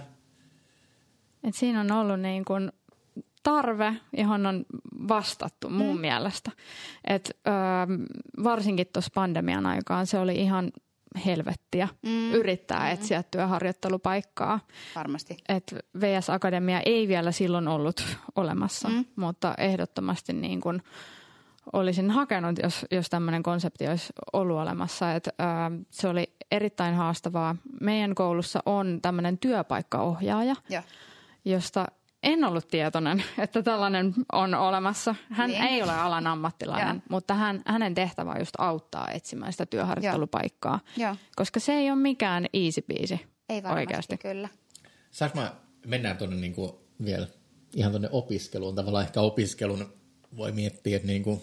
Et 1.43 1.55
siinä 1.55 1.82
on 1.82 1.91
ollut 1.91 2.20
niin 2.20 2.45
kuin 2.45 2.72
tarve, 3.43 3.95
johon 4.17 4.45
on 4.45 4.65
vastattu 5.07 5.70
mun 5.70 5.95
mm. 5.95 6.01
mielestä. 6.01 6.51
Et, 7.07 7.32
ö, 7.47 7.51
varsinkin 8.43 8.88
tuossa 8.93 9.11
pandemian 9.13 9.65
aikaan 9.65 10.07
se 10.07 10.20
oli 10.20 10.36
ihan 10.36 10.72
helvettiä 11.26 11.88
mm. 12.03 12.34
yrittää 12.34 12.80
mm. 12.80 12.93
etsiä 12.93 13.24
työharjoittelupaikkaa. 13.24 14.59
Varmasti. 14.95 15.38
Et 15.49 15.76
VS 15.99 16.30
Akademia 16.30 16.82
ei 16.86 17.07
vielä 17.07 17.32
silloin 17.32 17.67
ollut 17.67 18.17
olemassa, 18.36 18.89
mm. 18.89 19.05
mutta 19.15 19.53
ehdottomasti 19.57 20.34
niin 20.34 20.61
kun 20.61 20.82
olisin 21.74 22.11
hakenut, 22.11 22.59
jos, 22.63 22.86
jos 22.91 23.09
tämmöinen 23.09 23.43
konsepti 23.43 23.88
olisi 23.88 24.13
ollut 24.34 24.57
olemassa. 24.57 25.13
Et, 25.13 25.28
ö, 25.28 25.32
se 25.89 26.07
oli 26.07 26.34
erittäin 26.51 26.95
haastavaa. 26.95 27.55
Meidän 27.82 28.15
koulussa 28.15 28.59
on 28.65 28.99
tämmöinen 29.01 29.38
työpaikkaohjaaja, 29.38 30.55
ja. 30.70 30.84
josta 31.45 31.86
en 32.24 32.43
ollut 32.43 32.67
tietoinen, 32.67 33.24
että 33.38 33.63
tällainen 33.63 34.13
on 34.32 34.53
olemassa. 34.53 35.15
Hän 35.30 35.49
niin. 35.49 35.63
ei 35.63 35.84
ole 35.84 35.93
alan 35.93 36.28
ammattilainen, 36.28 36.95
ja. 36.95 37.01
mutta 37.09 37.34
hän, 37.34 37.61
hänen 37.65 37.93
tehtävä 37.93 38.32
on 38.32 38.39
just 38.39 38.55
auttaa 38.57 39.11
etsimään 39.11 39.51
sitä 39.51 39.65
työharjoittelupaikkaa. 39.65 40.80
Ja. 40.97 41.15
Koska 41.36 41.59
se 41.59 41.74
ei 41.74 41.91
ole 41.91 41.99
mikään 41.99 42.45
easy 42.53 42.82
peasy 42.82 43.20
Ei 43.49 43.63
varmasti, 43.63 43.82
oikeasti. 43.82 44.17
kyllä. 44.17 44.49
Saanko 45.11 45.39
mä, 45.39 45.55
mennään 45.86 46.17
tuonne 46.17 46.36
niinku 46.36 46.80
vielä 47.05 47.28
ihan 47.76 47.91
tuonne 47.91 48.09
opiskeluun. 48.11 48.76
Tavallaan 48.76 49.05
ehkä 49.05 49.22
opiskelun 49.22 49.93
voi 50.38 50.51
miettiä, 50.51 50.95
että 50.95 51.07
niinku, 51.07 51.41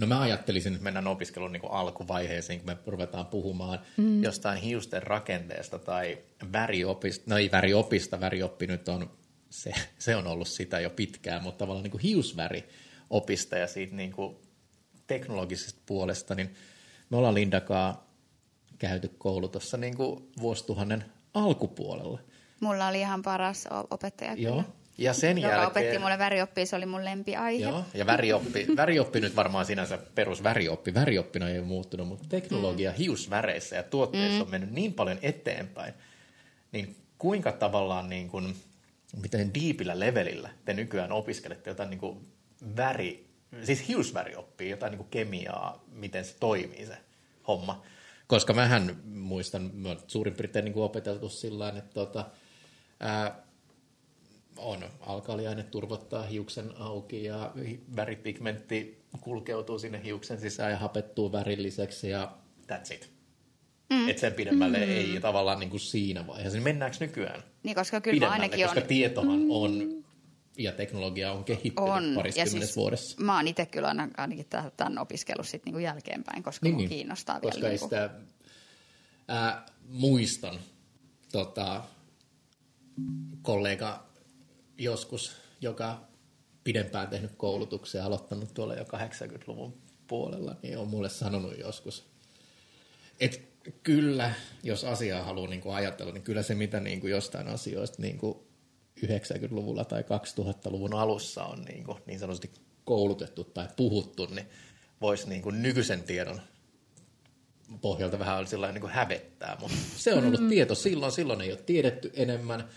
no 0.00 0.06
mä 0.06 0.20
ajattelisin, 0.20 0.72
että 0.72 0.84
mennään 0.84 1.06
opiskelun 1.06 1.52
niinku 1.52 1.66
alkuvaiheeseen, 1.66 2.58
kun 2.58 2.66
me 2.66 2.76
ruvetaan 2.86 3.26
puhumaan 3.26 3.78
mm. 3.96 4.22
jostain 4.22 4.58
hiusten 4.58 5.02
rakenteesta 5.02 5.78
tai 5.78 6.18
väriopista. 6.52 7.24
No 7.26 7.36
ei 7.36 7.50
väriopista, 7.50 8.20
värioppi 8.20 8.66
nyt 8.66 8.88
on 8.88 9.10
se, 9.50 9.72
se 9.98 10.16
on 10.16 10.26
ollut 10.26 10.48
sitä 10.48 10.80
jo 10.80 10.90
pitkään, 10.90 11.42
mutta 11.42 11.58
tavallaan 11.58 11.82
niin 11.82 11.90
kuin 11.90 12.02
hiusväri 12.02 12.68
opista 13.10 13.56
ja 13.56 13.66
siitä 13.66 13.94
niin 13.94 14.12
kuin 14.12 14.36
teknologisesta 15.06 15.80
puolesta, 15.86 16.34
niin 16.34 16.54
me 17.10 17.16
ollaan 17.16 17.34
Lindakaa 17.34 18.08
käyty 18.78 19.08
koulu 19.18 19.48
tuossa 19.48 19.76
niin 19.76 19.96
kuin 19.96 20.30
vuosituhannen 20.40 21.04
alkupuolella. 21.34 22.18
Mulla 22.60 22.88
oli 22.88 23.00
ihan 23.00 23.22
paras 23.22 23.68
opettaja 23.90 24.34
Joo. 24.34 24.64
Ja 24.98 25.12
sen 25.12 25.38
joka 25.38 25.54
jälkeen... 25.54 25.68
opetti 25.68 25.98
mulle 25.98 26.18
värioppi, 26.18 26.66
se 26.66 26.76
oli 26.76 26.86
mun 26.86 27.04
lempiaihe. 27.04 27.62
Joo, 27.62 27.84
ja 27.94 28.06
värioppi, 28.06 28.66
värioppi 28.76 29.20
nyt 29.20 29.36
varmaan 29.36 29.66
sinänsä 29.66 29.98
perus 30.14 30.42
värioppi. 30.42 30.94
Värioppina 30.94 31.48
ei 31.48 31.58
ole 31.58 31.66
muuttunut, 31.66 32.08
mutta 32.08 32.26
teknologia 32.28 32.90
mm. 32.90 32.96
hiusväreissä 32.96 33.76
ja 33.76 33.82
tuotteissa 33.82 34.34
mm. 34.34 34.40
on 34.40 34.50
mennyt 34.50 34.70
niin 34.70 34.94
paljon 34.94 35.18
eteenpäin. 35.22 35.94
Niin 36.72 36.96
kuinka 37.18 37.52
tavallaan 37.52 38.08
niin 38.08 38.28
kuin 38.28 38.54
miten 39.22 39.54
diipillä 39.54 39.98
levelillä 39.98 40.50
te 40.64 40.74
nykyään 40.74 41.12
opiskelette 41.12 41.70
jotain 41.70 41.90
niin 41.90 42.00
kuin 42.00 42.28
väri, 42.76 43.28
siis 43.62 43.88
hiusväri 43.88 44.36
oppii 44.36 44.70
jotain 44.70 44.90
niin 44.90 44.98
kuin 44.98 45.10
kemiaa, 45.10 45.84
miten 45.92 46.24
se 46.24 46.34
toimii 46.40 46.86
se 46.86 46.96
homma. 47.48 47.82
Koska 48.26 48.52
mähän 48.52 48.96
muistan, 49.04 49.70
mä 49.74 49.96
suurin 50.06 50.34
piirtein 50.34 50.64
niin 50.64 50.72
kuin 50.72 50.84
opeteltu 50.84 51.28
sillä 51.28 51.68
että 51.68 51.94
tota, 51.94 52.24
ää, 53.00 53.47
on 54.58 54.84
alkaliaine 55.00 55.62
turvottaa 55.62 56.22
hiuksen 56.22 56.72
auki 56.78 57.24
ja 57.24 57.52
väripigmentti 57.96 59.04
kulkeutuu 59.20 59.78
sinne 59.78 60.00
hiuksen 60.04 60.40
sisään 60.40 60.70
ja 60.70 60.78
hapettuu 60.78 61.32
värilliseksi 61.32 62.10
ja 62.10 62.32
that's 62.72 62.94
it. 62.94 63.10
Mm. 63.90 64.08
Että 64.08 64.20
sen 64.20 64.32
pidemmälle 64.32 64.78
mm. 64.78 64.92
ei 64.92 65.18
tavallaan 65.20 65.60
niin 65.60 65.70
kuin 65.70 65.80
siinä 65.80 66.26
vaiheessa. 66.26 66.56
Niin 66.56 66.64
mennäänkö 66.64 66.96
nykyään 67.00 67.42
niin, 67.62 67.74
koska 67.74 68.00
kyllä 68.00 68.30
ainakin 68.30 68.64
koska 68.64 68.80
on... 68.80 68.86
tietohan 68.86 69.38
mm. 69.38 69.50
on 69.50 70.04
ja 70.58 70.72
teknologia 70.72 71.32
on 71.32 71.44
kehittynyt 71.44 71.90
on. 71.90 72.12
pariskymmennessä 72.14 72.66
siis 72.66 72.76
vuodessa. 72.76 73.24
Mä 73.24 73.36
oon 73.36 73.48
itse 73.48 73.66
kyllä 73.66 73.94
ainakin 74.16 74.46
tämän 74.76 74.98
opiskellut 74.98 75.48
sit 75.48 75.64
niinku 75.64 75.78
jälkeenpäin, 75.78 76.42
koska 76.42 76.66
niin, 76.66 76.76
niin. 76.76 76.88
kiinnostaa 76.88 77.40
koska 77.40 77.60
vielä. 77.60 77.78
Koska 77.78 77.96
niinku... 77.96 78.16
sitä 78.16 78.34
ää, 79.28 79.66
muistan 79.88 80.58
tota, 81.32 81.84
kollega 83.42 84.07
joskus, 84.78 85.32
joka 85.60 86.00
pidempään 86.64 87.08
tehnyt 87.08 87.32
koulutuksia, 87.36 88.04
aloittanut 88.04 88.54
tuolla 88.54 88.74
jo 88.74 88.84
80-luvun 88.84 89.74
puolella, 90.06 90.56
niin 90.62 90.78
on 90.78 90.88
mulle 90.88 91.08
sanonut 91.08 91.58
joskus, 91.58 92.06
että 93.20 93.38
kyllä, 93.82 94.32
jos 94.62 94.84
asiaa 94.84 95.24
haluaa 95.24 95.50
niin 95.50 95.60
kuin 95.60 95.74
ajatella, 95.74 96.12
niin 96.12 96.22
kyllä 96.22 96.42
se, 96.42 96.54
mitä 96.54 96.80
niin 96.80 97.00
kuin 97.00 97.10
jostain 97.10 97.48
asioista 97.48 98.02
niin 98.02 98.18
kuin 98.18 98.38
90-luvulla 99.06 99.84
tai 99.84 100.02
2000-luvun 100.02 100.94
alussa 100.94 101.44
on 101.44 101.62
niin, 101.62 101.84
kuin 101.84 101.98
niin 102.06 102.18
sanotusti 102.18 102.50
koulutettu 102.84 103.44
tai 103.44 103.68
puhuttu, 103.76 104.26
niin 104.26 104.46
voisi 105.00 105.28
niin 105.28 105.42
kuin 105.42 105.62
nykyisen 105.62 106.02
tiedon 106.02 106.40
pohjalta 107.80 108.18
vähän 108.18 108.44
niin 108.72 108.80
kuin 108.80 108.92
hävettää, 108.92 109.56
mutta 109.60 109.76
se 109.96 110.14
on 110.14 110.24
ollut 110.26 110.40
mm. 110.40 110.48
tieto 110.48 110.74
silloin, 110.74 111.12
silloin 111.12 111.40
ei 111.40 111.52
ole 111.52 111.62
tiedetty 111.66 112.12
enemmän– 112.14 112.68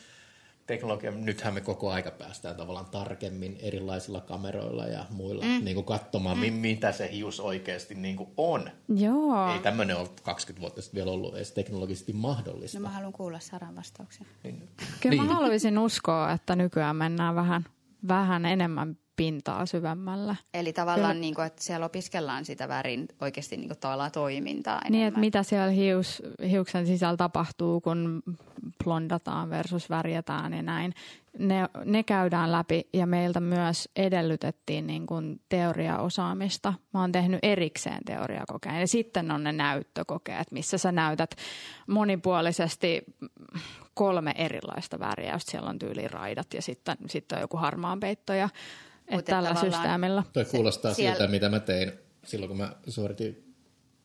teknologia, 0.68 1.12
nythän 1.12 1.54
me 1.54 1.62
koko 1.62 1.92
aika 1.92 2.12
päästään 2.12 2.56
tavallaan 2.56 2.86
tarkemmin 2.86 3.58
erilaisilla 3.62 4.22
kameroilla 4.22 4.88
ja 4.88 5.06
muilla 5.10 5.46
mm. 5.46 5.66
niin 5.66 5.76
kuin 5.76 5.86
katsomaan, 5.86 6.38
mm. 6.38 6.54
mitä 6.54 6.92
se 6.92 7.12
hius 7.12 7.40
oikeasti 7.40 7.96
niin 7.96 8.18
kuin 8.18 8.30
on. 8.38 8.70
Joo. 8.96 9.54
Ei 9.54 9.60
tämmöinen 9.60 9.98
ole 9.98 10.10
20 10.24 10.62
vuotta 10.62 10.82
sitten 10.82 10.98
vielä 10.98 11.12
ollut 11.12 11.36
edes 11.36 11.52
teknologisesti 11.52 12.14
mahdollista. 12.14 12.80
No 12.80 12.82
mä 12.82 12.90
haluan 12.90 13.14
kuulla 13.14 13.40
Saran 13.40 13.76
vastauksen. 13.76 14.28
Niin. 14.44 14.70
Kyllä 15.02 15.16
niin. 15.16 15.26
mä 15.26 15.34
haluaisin 15.34 15.80
uskoa, 15.80 16.32
että 16.32 16.56
nykyään 16.56 16.96
mennään 16.96 17.36
vähän, 17.36 17.66
vähän 18.08 18.46
enemmän 18.46 18.98
pintaa 19.16 19.66
syvemmällä. 19.66 20.36
Eli 20.54 20.74
tavallaan, 20.74 21.22
niin 21.22 21.36
kuin, 21.36 21.48
että 21.48 21.64
siellä 21.64 21.86
opiskellaan 21.86 22.46
sitä 22.46 22.68
värin 22.68 23.08
oikeasti 23.22 23.58
niin 23.58 23.70
kuin, 23.70 23.80
tavallaan 23.80 24.12
toimintaa 24.12 24.76
enemmän. 24.76 24.92
Niin, 24.92 25.08
että 25.08 25.20
mitä 25.20 25.44
siellä 25.44 25.72
hius, 25.72 26.24
hiuksen 26.50 26.88
sisällä 26.88 27.18
tapahtuu, 27.18 27.82
kun 27.82 28.24
blondataan 28.84 29.50
versus 29.50 29.90
värjätään 29.90 30.54
ja 30.54 30.62
näin. 30.62 30.94
Ne, 31.40 31.70
ne 31.86 32.04
käydään 32.04 32.52
läpi 32.52 32.88
ja 32.94 33.06
meiltä 33.06 33.40
myös 33.40 33.90
edellytettiin 33.96 34.88
niin 34.88 35.06
kuin 35.06 35.42
teoriaosaamista. 35.50 36.74
Mä 36.94 37.02
oon 37.02 37.12
tehnyt 37.12 37.40
erikseen 37.44 38.04
teoriakokeen 38.06 38.80
ja 38.80 38.88
sitten 38.88 39.32
on 39.32 39.44
ne 39.44 39.52
näyttökokeet, 39.52 40.52
missä 40.52 40.78
sä 40.78 40.92
näytät 40.92 41.36
monipuolisesti 41.88 43.04
kolme 43.94 44.34
erilaista 44.36 45.00
väriä. 45.00 45.36
Siellä 45.40 45.70
on 45.70 45.80
raidat 46.12 46.54
ja 46.54 46.62
sitten, 46.62 46.98
sitten 47.08 47.36
on 47.36 47.42
joku 47.42 47.58
harmaanpeitto 47.58 48.34
ja 48.34 48.50
että 49.20 49.32
tällä 49.32 49.56
systeemillä. 49.56 50.24
Toi 50.34 50.46
kuulostaa 50.46 50.94
siellä... 50.94 51.16
siltä, 51.16 51.32
mitä 51.32 51.50
mä 51.50 51.60
tein 51.60 51.92
silloin, 52.26 52.48
kun 52.48 52.58
mä 52.58 52.76
suoritin 52.88 53.54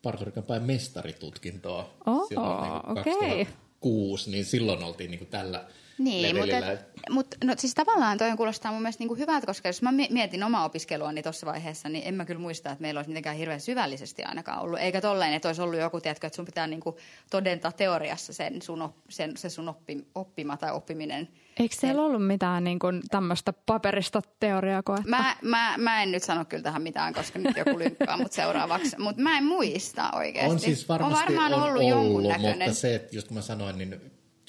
parturikan 0.03 0.45
päin 0.45 0.63
mestaritutkintoa. 0.63 1.95
Oh, 2.07 2.29
silloin 2.29 2.63
niin 2.63 2.99
okei. 2.99 3.43
Okay. 3.43 4.33
niin 4.33 4.45
silloin 4.45 4.83
oltiin 4.85 5.11
niin 5.11 5.19
kuin 5.19 5.31
tällä, 5.31 5.65
Niin, 5.99 6.37
mutta, 6.37 6.47
levelillä. 6.47 6.73
et, 6.73 6.81
mutta 7.11 7.37
no, 7.45 7.55
siis 7.59 7.75
tavallaan 7.75 8.19
toi 8.19 8.37
kuulostaa 8.37 8.73
mun 8.73 8.83
mielestä 8.83 9.03
niinku 9.03 9.15
hyvältä, 9.15 9.47
koska 9.47 9.69
jos 9.69 9.83
mä 9.83 9.93
mie- 9.93 10.09
mietin 10.11 10.43
omaa 10.43 10.65
opiskelua 10.65 11.13
niin 11.13 11.23
tuossa 11.23 11.47
vaiheessa, 11.47 11.89
niin 11.89 12.05
en 12.07 12.15
mä 12.15 12.25
kyllä 12.25 12.41
muista, 12.41 12.71
että 12.71 12.83
meillä 12.83 12.99
olisi 12.99 13.11
mitenkään 13.11 13.37
hirveän 13.37 13.61
syvällisesti 13.61 14.23
ainakaan 14.23 14.63
ollut. 14.63 14.79
Eikä 14.79 15.01
tolleen, 15.01 15.33
että 15.33 15.49
olisi 15.49 15.63
ollut 15.63 15.81
joku, 15.81 16.01
tiedätkö, 16.01 16.27
että 16.27 16.37
sun 16.37 16.45
pitää 16.45 16.67
niinku 16.67 16.97
todentaa 17.31 17.73
teoriassa 17.73 18.33
sen 18.33 18.63
sun, 18.63 18.83
op, 18.83 18.97
sen, 19.09 19.37
se 19.37 19.51
sun 19.51 19.69
oppi, 19.69 20.07
oppima 20.15 20.57
tai 20.57 20.73
oppiminen. 20.73 21.29
Eikö 21.61 21.77
siellä 21.79 22.03
ollut 22.03 22.27
mitään 22.27 22.65
niin 22.65 22.79
kuin 22.79 23.03
tämmöistä 23.11 23.53
paperista 23.67 24.23
teoriaa? 24.41 24.83
Mä, 25.07 25.37
mä, 25.43 25.75
mä 25.79 26.03
en 26.03 26.13
nyt 26.13 26.23
sano 26.23 26.45
kyllä 26.45 26.63
tähän 26.63 26.83
mitään, 26.83 27.15
koska 27.15 27.39
nyt 27.39 27.57
joku 27.57 27.79
lynkkaa 27.79 28.17
mut 28.17 28.33
seuraavaksi, 28.33 28.97
mutta 28.99 29.23
mä 29.23 29.39
en 29.39 29.45
muista 29.45 30.11
oikeasti. 30.15 30.51
On 30.51 30.61
siis 30.61 30.89
varmasti 30.89 31.15
on 31.15 31.21
varmaan 31.23 31.55
on 31.55 31.63
ollut, 31.63 31.77
ollut, 31.77 31.89
jonkun 31.89 32.23
mutta 32.23 32.39
näköinen. 32.39 32.75
se, 32.75 32.95
että 32.95 33.17
just 33.17 33.29
kun 33.29 33.37
mä 33.37 33.43
sanoin, 33.43 33.79
niin 33.79 34.01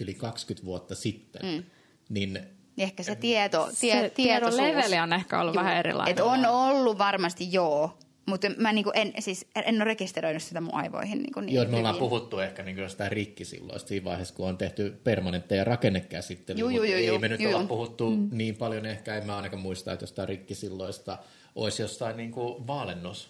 yli 0.01 0.13
20 0.13 0.65
vuotta 0.65 0.95
sitten, 0.95 1.41
mm. 1.41 1.63
niin 2.09 2.33
Niin 2.33 2.87
Ehkä 2.87 3.03
se 3.03 3.15
tieto, 3.15 3.69
tie, 3.79 4.01
Se 4.01 4.09
tiedon 4.09 4.51
tietoisuus. 4.51 4.61
leveli 4.61 4.99
on 4.99 5.13
ehkä 5.13 5.39
ollut 5.39 5.55
vähän 5.55 5.77
erilainen. 5.77 6.11
Et 6.11 6.19
on 6.19 6.45
ollut 6.45 6.97
varmasti 6.97 7.53
joo, 7.53 7.97
mutta 8.27 8.49
mä 8.57 8.73
niinku 8.73 8.91
en, 8.93 9.13
siis 9.19 9.45
en 9.65 9.75
ole 9.75 9.83
rekisteröinyt 9.83 10.43
sitä 10.43 10.61
mun 10.61 10.73
aivoihin 10.73 11.17
niinku 11.23 11.39
niin 11.39 11.55
Joo, 11.55 11.65
me 11.65 11.77
ollaan 11.77 11.95
hyvin. 11.95 12.09
puhuttu 12.09 12.39
ehkä 12.39 12.63
niin 12.63 12.77
jostain 12.77 13.11
rikkisilloista 13.11 13.87
siinä 13.87 14.05
vaiheessa, 14.05 14.35
kun 14.35 14.47
on 14.49 14.57
tehty 14.57 14.99
permanentteja 15.03 15.63
rakennekäsittelyä, 15.63 16.59
Juu, 16.59 16.69
juu, 16.69 16.83
juu, 16.83 16.93
ei 16.95 17.07
juu, 17.07 17.19
me 17.19 17.27
nyt 17.27 17.39
juu, 17.41 17.55
olla 17.55 17.67
puhuttu 17.67 18.09
mm. 18.09 18.29
niin 18.31 18.55
paljon, 18.55 18.85
ehkä 18.85 19.15
en 19.15 19.25
mä 19.25 19.35
ainakaan 19.35 19.61
muista, 19.61 19.93
että 19.93 20.03
jostain 20.03 20.29
rikkisilloista 20.29 21.17
olisi 21.55 21.81
jostain 21.81 22.17
niin 22.17 22.31
kuin 22.31 22.67
vaalennus. 22.67 23.29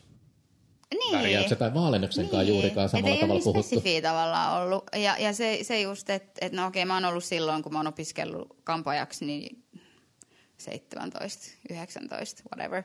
niin. 0.94 1.18
Värjäyksen 1.18 1.58
tai 1.58 1.74
vaalennuksen 1.74 2.30
kanssa 2.30 2.52
juurikaan 2.52 2.90
samalla 2.90 3.10
Et 3.10 3.16
ei 3.16 3.22
tavalla 3.22 3.34
ole 3.34 3.44
niin 3.46 3.54
puhuttu. 3.54 3.68
spesifiä 3.76 4.02
tavallaan 4.02 4.62
ollut. 4.64 4.84
Ja, 4.96 5.16
ja 5.20 5.34
se, 5.34 5.60
se 5.62 5.82
just, 5.82 6.10
että 6.10 6.46
et 6.46 6.52
no 6.54 6.68
okei, 6.68 6.86
mä 6.86 6.94
oon 6.94 7.06
ollut 7.06 7.24
silloin, 7.24 7.64
kun 7.64 7.74
mä 7.74 7.80
oon 7.80 7.88
opiskellut 7.88 8.58
kampajaksi, 8.64 9.26
niin 9.26 9.64
17, 10.58 11.48
19, 11.70 12.44
whatever, 12.52 12.84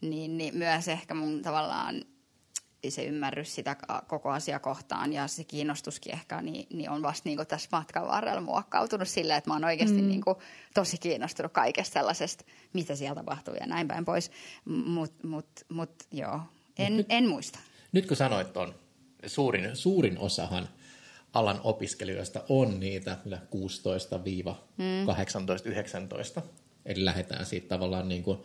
niin, 0.00 0.38
niin 0.38 0.56
myös 0.56 0.88
ehkä 0.88 1.14
mun 1.14 1.42
tavallaan 1.42 2.04
se 2.88 3.04
ymmärrys 3.04 3.54
sitä 3.54 3.76
koko 4.06 4.30
asia 4.30 4.58
kohtaan 4.58 5.12
ja 5.12 5.26
se 5.26 5.44
kiinnostuskin 5.44 6.12
ehkä 6.12 6.42
niin, 6.42 6.66
niin 6.72 6.90
on 6.90 7.02
vasta 7.02 7.28
niin 7.28 7.46
tässä 7.48 7.68
matkan 7.72 8.08
varrella 8.08 8.40
muokkautunut 8.40 9.08
silleen, 9.08 9.38
että 9.38 9.50
mä 9.50 9.54
oon 9.54 9.64
oikeasti 9.64 10.02
mm. 10.02 10.08
niin 10.08 10.20
kuin, 10.20 10.36
tosi 10.74 10.98
kiinnostunut 10.98 11.52
kaikesta 11.52 11.92
sellaisesta, 11.92 12.44
mitä 12.72 12.96
siellä 12.96 13.14
tapahtuu 13.14 13.54
ja 13.54 13.66
näin 13.66 13.88
päin 13.88 14.04
pois. 14.04 14.30
Mutta 14.64 15.26
mut, 15.26 15.48
mut, 15.68 15.90
joo, 16.12 16.40
en, 16.78 16.96
nyt- 16.96 17.06
en 17.08 17.28
muista. 17.28 17.58
Nyt 17.92 18.06
kun 18.06 18.16
sanoit 18.16 18.56
on, 18.56 18.74
suurin, 19.26 19.76
suurin 19.76 20.18
osahan 20.18 20.68
alan 21.32 21.60
opiskelijoista 21.64 22.42
on 22.48 22.80
niitä 22.80 23.18
16-18-19. 26.38 26.42
Eli 26.86 27.04
lähdetään 27.04 27.46
siitä 27.46 27.68
tavallaan 27.68 28.08
niin 28.08 28.22
kuin 28.22 28.38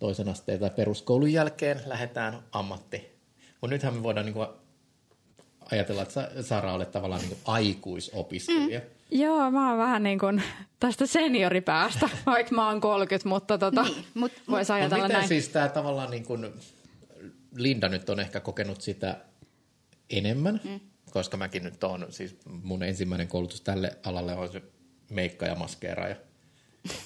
toisen 0.00 0.28
asteen 0.28 0.60
tai 0.60 0.70
peruskoulun 0.70 1.32
jälkeen 1.32 1.80
lähdetään 1.86 2.38
ammatti. 2.52 3.20
Mutta 3.60 3.74
nythän 3.74 3.94
me 3.94 4.02
voidaan 4.02 4.26
niin 4.26 4.34
kuin 4.34 4.48
ajatella, 5.72 6.02
että 6.02 6.14
Sa- 6.14 6.42
Sara 6.42 6.72
olet 6.72 6.90
tavallaan 6.90 7.20
niin 7.20 7.28
kuin 7.30 7.40
aikuisopiskelija. 7.44 8.80
Mm. 8.80 8.86
Joo, 9.10 9.50
mä 9.50 9.68
oon 9.68 9.78
vähän 9.78 10.02
niin 10.02 10.18
kuin 10.18 10.42
tästä 10.80 11.06
senioripäästä, 11.06 12.08
vaikka 12.26 12.54
mä 12.54 12.68
oon 12.68 12.80
30, 12.80 13.28
mutta 13.28 13.58
tota, 13.58 13.82
Niin, 13.82 14.04
mut- 14.14 14.42
voisi 14.50 14.72
ajatella 14.72 15.04
miten 15.04 15.16
näin. 15.16 15.28
siis 15.28 15.48
tämä 15.48 15.68
tavallaan 15.68 16.10
niin 16.10 16.24
kuin, 16.24 16.46
Linda 17.56 17.88
nyt 17.88 18.10
on 18.10 18.20
ehkä 18.20 18.40
kokenut 18.40 18.80
sitä 18.80 19.16
enemmän, 20.10 20.60
mm. 20.64 20.80
koska 21.10 21.36
mäkin 21.36 21.64
nyt 21.64 21.84
on, 21.84 22.06
siis 22.10 22.36
mun 22.62 22.82
ensimmäinen 22.82 23.28
koulutus 23.28 23.60
tälle 23.60 23.96
alalle 24.04 24.34
on 24.34 24.52
se 24.52 24.62
meikka 25.10 25.46
ja 25.46 25.54
maskeeraaja. 25.54 26.16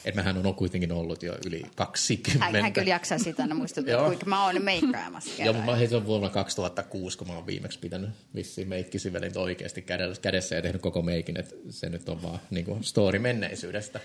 Et 0.04 0.14
mähän 0.14 0.46
on 0.46 0.54
kuitenkin 0.54 0.92
ollut 0.92 1.22
jo 1.22 1.34
yli 1.46 1.62
20. 1.74 2.44
Hän, 2.44 2.62
hän 2.62 2.72
kyllä 2.72 2.88
jaksaa 2.88 3.18
sitä 3.18 3.42
aina 3.42 3.54
muistuttaa, 3.54 4.06
kuinka 4.06 4.26
mä 4.26 4.44
oon 4.44 4.62
meikkaamassa. 4.62 5.42
Joo, 5.42 5.54
mä 5.54 5.76
hei, 5.76 5.88
se 5.88 5.96
on 5.96 6.06
vuonna 6.06 6.28
2006, 6.28 7.18
kun 7.18 7.26
mä 7.26 7.34
oon 7.34 7.46
viimeksi 7.46 7.78
pitänyt 7.78 8.10
vissiin 8.34 8.68
meikkisivelin 8.68 9.38
oikeasti 9.38 9.82
kädessä, 9.82 10.22
kädessä 10.22 10.56
ja 10.56 10.62
tehnyt 10.62 10.82
koko 10.82 11.02
meikin, 11.02 11.40
että 11.40 11.54
se 11.70 11.90
nyt 11.90 12.08
on 12.08 12.22
vaan 12.22 12.38
niin 12.50 12.64
kuin 12.64 12.84
story 12.84 13.18
menneisyydestä. 13.18 14.00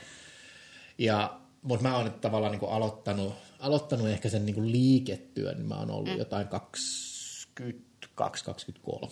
Ja, 0.97 1.39
mutta 1.61 1.87
mä 1.87 1.97
oon 1.97 2.11
tavallaan 2.11 2.51
niin 2.51 2.59
kuin 2.59 2.71
aloittanut, 2.71 3.33
aloittanut 3.59 4.07
ehkä 4.07 4.29
sen 4.29 4.45
niin 4.45 4.55
kuin 4.55 4.71
liiketyön, 4.71 5.57
niin 5.57 5.67
mä 5.67 5.75
oon 5.75 5.91
ollut 5.91 6.13
mm. 6.13 6.17
jotain 6.17 6.47
22-23 6.47 6.51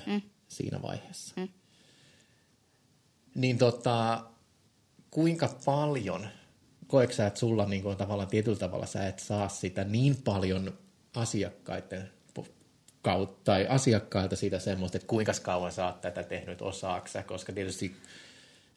mm. 0.06 0.22
siinä 0.48 0.82
vaiheessa. 0.82 1.34
Mm. 1.38 1.48
Niin 3.36 3.58
tota, 3.58 4.24
kuinka 5.12 5.56
paljon, 5.66 6.28
koetko 6.88 7.16
sä, 7.16 7.28
että 7.28 7.40
sulla 7.40 7.66
niin 7.66 7.84
kuin, 7.84 7.98
tavallaan 7.98 8.30
tietyllä 8.30 8.58
tavalla 8.58 8.86
sä 8.86 9.08
et 9.08 9.20
saa 9.20 9.50
sitä 9.50 9.84
niin 9.84 10.18
paljon 10.24 10.74
asiakkaiden 11.16 12.10
kautta, 13.02 13.42
tai 13.44 13.68
asiakkailta 13.70 14.36
siitä 14.36 14.60
semmoista, 14.60 14.98
että 14.98 15.08
kuinka 15.08 15.34
kauan 15.42 15.72
sä 15.72 15.86
oot 15.86 16.02
tätä 16.02 16.24
tehnyt 16.24 16.62
osaaksä, 16.62 17.24
koska 17.24 17.54
tietysti 17.54 17.96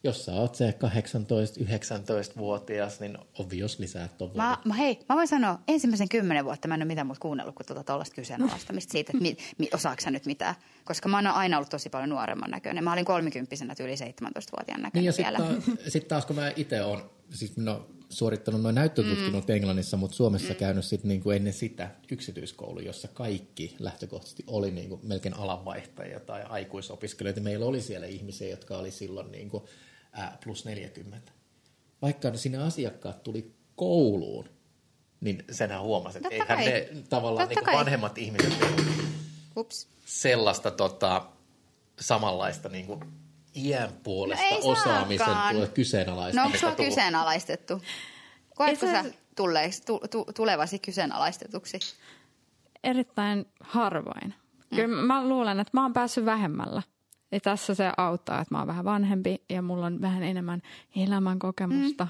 jos 0.05 0.25
sä 0.25 0.33
oot 0.33 0.55
se 0.55 0.75
18-19-vuotias, 0.85 3.01
niin 3.01 3.19
obviously 3.39 3.87
sä 3.87 4.05
et 4.05 4.23
ole 4.23 4.31
Mä, 4.35 4.59
mä, 4.65 4.75
hei, 4.75 4.99
mä 5.09 5.17
voin 5.17 5.29
sanoa, 5.29 5.59
ensimmäisen 5.69 6.09
kymmenen 6.09 6.45
vuotta 6.45 6.69
mä 6.69 6.75
en 6.75 6.81
ole 6.81 6.85
mitään 6.85 7.07
muuta 7.07 7.21
kuunnellut 7.21 7.55
kuin 7.55 7.67
tuota 7.67 8.05
kyseenalaistamista 8.15 8.93
siitä, 8.93 9.11
että 9.15 9.23
mi, 9.23 9.37
mi, 9.59 9.69
osaako 9.75 10.01
sä 10.01 10.11
nyt 10.11 10.27
mitään. 10.27 10.55
Koska 10.91 11.09
mä 11.09 11.17
oon 11.17 11.27
aina 11.27 11.57
ollut 11.57 11.71
tosi 11.71 11.91
paljon 11.91 12.09
nuoremman 12.09 12.51
näköinen. 12.51 12.85
Mä 12.85 12.93
olin 12.93 13.05
kolmikymppisenä 13.05 13.75
yli 13.81 13.95
17-vuotiaan 13.95 14.83
näköinen 14.83 14.91
Niin 14.95 15.05
ja 15.05 15.13
vielä. 15.19 15.39
sitten 15.39 15.77
taas, 15.77 15.93
sit 15.93 16.09
taas 16.09 16.27
kun 16.27 16.37
mä 16.37 16.53
itse 16.57 16.83
olen 16.83 17.03
siis 17.31 17.57
no, 17.57 17.87
suorittanut 18.09 18.63
noin 18.63 18.75
näyttötutkinnot 18.75 19.49
mm. 19.49 19.55
Englannissa, 19.55 19.97
mutta 19.97 20.17
Suomessa 20.17 20.53
mm. 20.53 20.59
käynyt 20.59 20.85
sit 20.85 21.05
niinku 21.05 21.31
ennen 21.31 21.53
sitä 21.53 21.91
yksityiskoulu, 22.13 22.81
jossa 22.81 23.09
kaikki 23.09 23.77
lähtökohtaisesti 23.79 24.45
oli 24.47 24.71
niinku 24.71 25.01
melkein 25.03 25.35
alanvaihtajia 25.35 26.21
tai 26.21 26.43
aikuisopiskelijoita. 26.43 27.41
Meillä 27.41 27.67
oli 27.67 27.81
siellä 27.81 28.07
ihmisiä, 28.07 28.49
jotka 28.49 28.79
oli 28.79 28.91
silloin 28.91 29.33
niinku, 29.33 29.69
ää, 30.13 30.39
plus 30.45 30.65
40. 30.65 31.33
Vaikka 32.03 32.37
sinne 32.37 32.59
asiakkaat 32.59 33.23
tuli 33.23 33.55
kouluun, 33.77 34.49
niin 35.21 35.45
senhän 35.51 35.83
huomasi, 35.83 36.19
että 36.19 36.29
eihän 36.29 36.47
kai. 36.49 36.65
ne 36.65 36.89
tavallaan 37.09 37.49
Totta 37.49 37.61
niinku 37.61 37.71
kai. 37.71 37.75
vanhemmat 37.75 38.19
ihmiset 38.19 38.53
Ups. 39.61 39.89
sellaista 40.07 40.71
tota, 40.71 41.27
samanlaista 42.01 42.69
niin 42.69 42.87
kuin 42.87 43.01
iän 43.57 43.91
puolesta 44.03 44.45
No 44.51 44.59
osaamisen 44.63 45.27
tuo 45.27 45.35
No 46.35 46.43
onko 46.45 46.59
sua 46.59 46.71
tullut. 46.71 46.89
kyseenalaistettu? 46.89 47.83
Koetko 48.55 48.87
sä 48.87 49.05
tulleeksi, 49.37 49.83
tu, 49.87 50.01
tu, 50.11 50.27
tulevasi 50.37 50.79
kyseenalaistetuksi? 50.79 51.79
Erittäin 52.85 53.47
harvoin. 53.61 54.35
Kyllä 54.75 54.97
mä 55.03 55.25
luulen, 55.29 55.61
että 55.61 55.71
mä 55.75 55.83
oon 55.83 55.93
päässyt 55.93 56.25
vähemmällä. 56.25 56.83
Ja 57.33 57.41
tässä 57.41 57.75
se 57.75 57.93
auttaa, 57.97 58.41
että 58.41 58.55
mä 58.55 58.59
oon 58.59 58.67
vähän 58.67 58.85
vanhempi 58.85 59.43
ja 59.49 59.63
mulla 59.63 59.87
on 59.87 60.01
vähän 60.01 60.23
enemmän 60.23 60.63
elämän 60.97 61.39
kokemusta. 61.39 62.09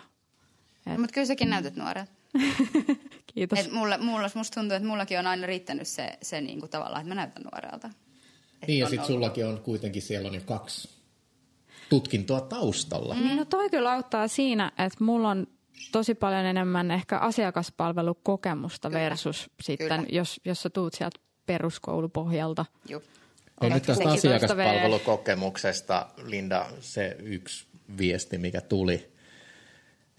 Et- 0.86 0.98
Mutta 0.98 1.14
kyllä 1.14 1.26
säkin 1.26 1.50
näytät 1.50 1.76
nuorelta. 1.76 2.12
Kiitos. 3.34 3.58
Et 3.58 3.72
mulla, 3.72 3.98
mulla, 3.98 4.30
musta 4.34 4.60
tuntuu, 4.60 4.76
että 4.76 4.88
mullakin 4.88 5.18
on 5.18 5.26
aina 5.26 5.46
riittänyt 5.46 5.88
se, 5.88 6.18
se 6.22 6.40
niinku 6.40 6.68
tavallaan, 6.68 7.00
että 7.00 7.08
mä 7.08 7.14
näytän 7.14 7.42
nuorelta. 7.52 7.90
Et 8.62 8.68
Niin 8.68 8.78
ja 8.78 8.86
sitten 8.86 8.98
ollut- 9.00 9.06
sullakin 9.06 9.46
on 9.46 9.60
kuitenkin 9.60 10.02
siellä 10.02 10.28
on 10.28 10.34
jo 10.34 10.40
kaksi 10.44 10.88
tutkintoa 11.88 12.40
taustalla. 12.40 13.14
Niin 13.14 13.36
no 13.36 13.44
toi 13.44 13.70
kyllä 13.70 13.92
auttaa 13.92 14.28
siinä, 14.28 14.72
että 14.78 15.04
mulla 15.04 15.28
on 15.30 15.46
tosi 15.92 16.14
paljon 16.14 16.44
enemmän 16.46 16.90
ehkä 16.90 17.18
asiakaspalvelukokemusta 17.18 18.90
versus 18.92 19.50
sitten, 19.62 19.88
Kyllä. 19.88 20.04
jos, 20.18 20.40
jos 20.44 20.62
sä 20.62 20.70
tuut 20.70 20.94
sieltä 20.94 21.20
peruskoulupohjalta. 21.46 22.64
Hei, 22.88 22.96
Oletko 23.60 23.74
nyt 23.74 23.82
tästä 23.82 24.10
asiakaspalvelukokemuksesta, 24.10 26.06
Linda, 26.24 26.66
se 26.80 27.16
yksi 27.18 27.66
viesti, 27.98 28.38
mikä 28.38 28.60
tuli 28.60 29.12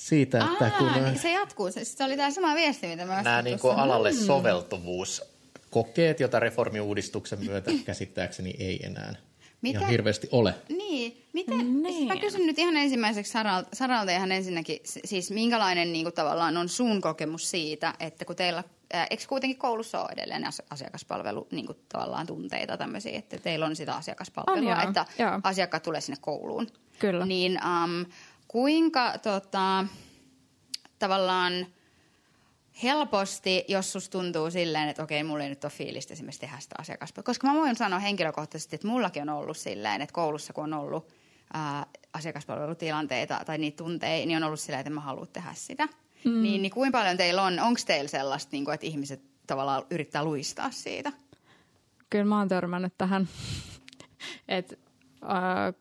siitä, 0.01 0.37
että 0.53 0.65
Aa, 0.65 0.71
kun 0.71 0.91
niin 1.03 1.19
se 1.19 1.31
jatkuu. 1.31 1.71
Se, 1.71 1.85
se 1.85 2.03
oli 2.03 2.17
tämä 2.17 2.31
sama 2.31 2.55
viesti, 2.55 2.87
mitä 2.87 3.05
mä 3.05 3.21
nämä 3.21 3.41
niin 3.41 3.59
kuin 3.59 3.75
alalle 3.75 4.13
soveltuvuuskokeet, 4.13 6.19
joita 6.19 6.39
reformiuudistuksen 6.39 7.39
myötä 7.45 7.71
käsittääkseni 7.85 8.53
ei 8.59 8.79
enää 8.85 9.15
Mitä? 9.61 9.79
ihan 9.79 9.91
hirveästi 9.91 10.27
ole. 10.31 10.55
Niin, 10.69 11.23
miten, 11.33 11.57
Niin. 11.57 11.83
niin. 11.83 12.07
mä 12.07 12.15
kysyn 12.17 12.45
nyt 12.45 12.59
ihan 12.59 12.77
ensimmäiseksi 12.77 13.31
Saralta, 13.31 13.69
Saralta 13.73 14.11
ihan 14.11 14.31
ensinnäkin, 14.31 14.79
siis 14.83 15.31
minkälainen 15.31 15.93
niin 15.93 16.05
kuin, 16.05 16.13
tavallaan 16.15 16.57
on 16.57 16.69
sun 16.69 17.01
kokemus 17.01 17.51
siitä, 17.51 17.93
että 17.99 18.25
kun 18.25 18.35
teillä, 18.35 18.63
ää, 18.93 19.07
eikö 19.09 19.23
kuitenkin 19.29 19.57
koulussa 19.57 20.01
ole 20.01 20.09
edelleen 20.13 20.47
as- 20.47 20.61
asiakaspalvelu 20.69 21.47
niin 21.51 21.65
kuin, 21.65 21.77
tavallaan 21.89 22.27
tunteita 22.27 22.77
tämmöisiä, 22.77 23.17
että 23.19 23.37
teillä 23.37 23.65
on 23.65 23.75
sitä 23.75 23.95
asiakaspalvelua, 23.95 24.71
On 24.71 24.77
joo, 24.79 24.87
että 24.89 25.05
joo. 25.19 25.39
asiakkaat 25.43 25.83
tulee 25.83 26.01
sinne 26.01 26.17
kouluun. 26.21 26.67
Kyllä. 26.99 27.25
Niin 27.25 27.59
um, 27.65 28.05
kuinka 28.51 29.17
tota, 29.17 29.85
tavallaan 30.99 31.53
helposti, 32.83 33.65
jos 33.67 33.91
susta 33.91 34.11
tuntuu 34.11 34.51
silleen, 34.51 34.89
että 34.89 35.03
okei, 35.03 35.23
mulla 35.23 35.43
ei 35.43 35.49
nyt 35.49 35.63
ole 35.63 35.71
fiilistä 35.71 36.13
esimerkiksi 36.13 36.41
tehdä 36.41 36.59
sitä 36.59 36.75
asiakaspalvelua. 36.79 37.25
Koska 37.25 37.47
mä 37.47 37.53
voin 37.53 37.75
sanoa 37.75 37.99
henkilökohtaisesti, 37.99 38.75
että 38.75 38.87
mullakin 38.87 39.29
on 39.29 39.37
ollut 39.37 39.57
silleen, 39.57 40.01
että 40.01 40.13
koulussa 40.13 40.53
kun 40.53 40.63
on 40.63 40.73
ollut 40.73 41.13
ää, 41.53 41.85
asiakaspalvelutilanteita 42.13 43.41
tai 43.45 43.57
niitä 43.57 43.77
tunteja, 43.77 44.25
niin 44.25 44.37
on 44.37 44.43
ollut 44.43 44.59
sillä, 44.59 44.79
että 44.79 44.89
mä 44.89 45.01
haluan 45.01 45.27
tehdä 45.27 45.53
sitä. 45.53 45.87
Mm. 46.25 46.41
Niin, 46.41 46.61
niin 46.61 46.71
kuinka 46.71 46.97
paljon 46.97 47.17
teillä 47.17 47.43
on, 47.43 47.59
onko 47.59 47.79
teillä 47.85 48.07
sellaista, 48.07 48.49
niin 48.51 48.65
kuin, 48.65 48.73
että 48.73 48.87
ihmiset 48.87 49.21
tavallaan 49.47 49.83
yrittää 49.89 50.23
luistaa 50.23 50.71
siitä? 50.71 51.11
Kyllä 52.09 52.25
mä 52.25 52.37
oon 52.37 52.47
törmännyt 52.47 52.93
tähän, 52.97 53.27
että 54.47 54.75
äh, 55.23 55.73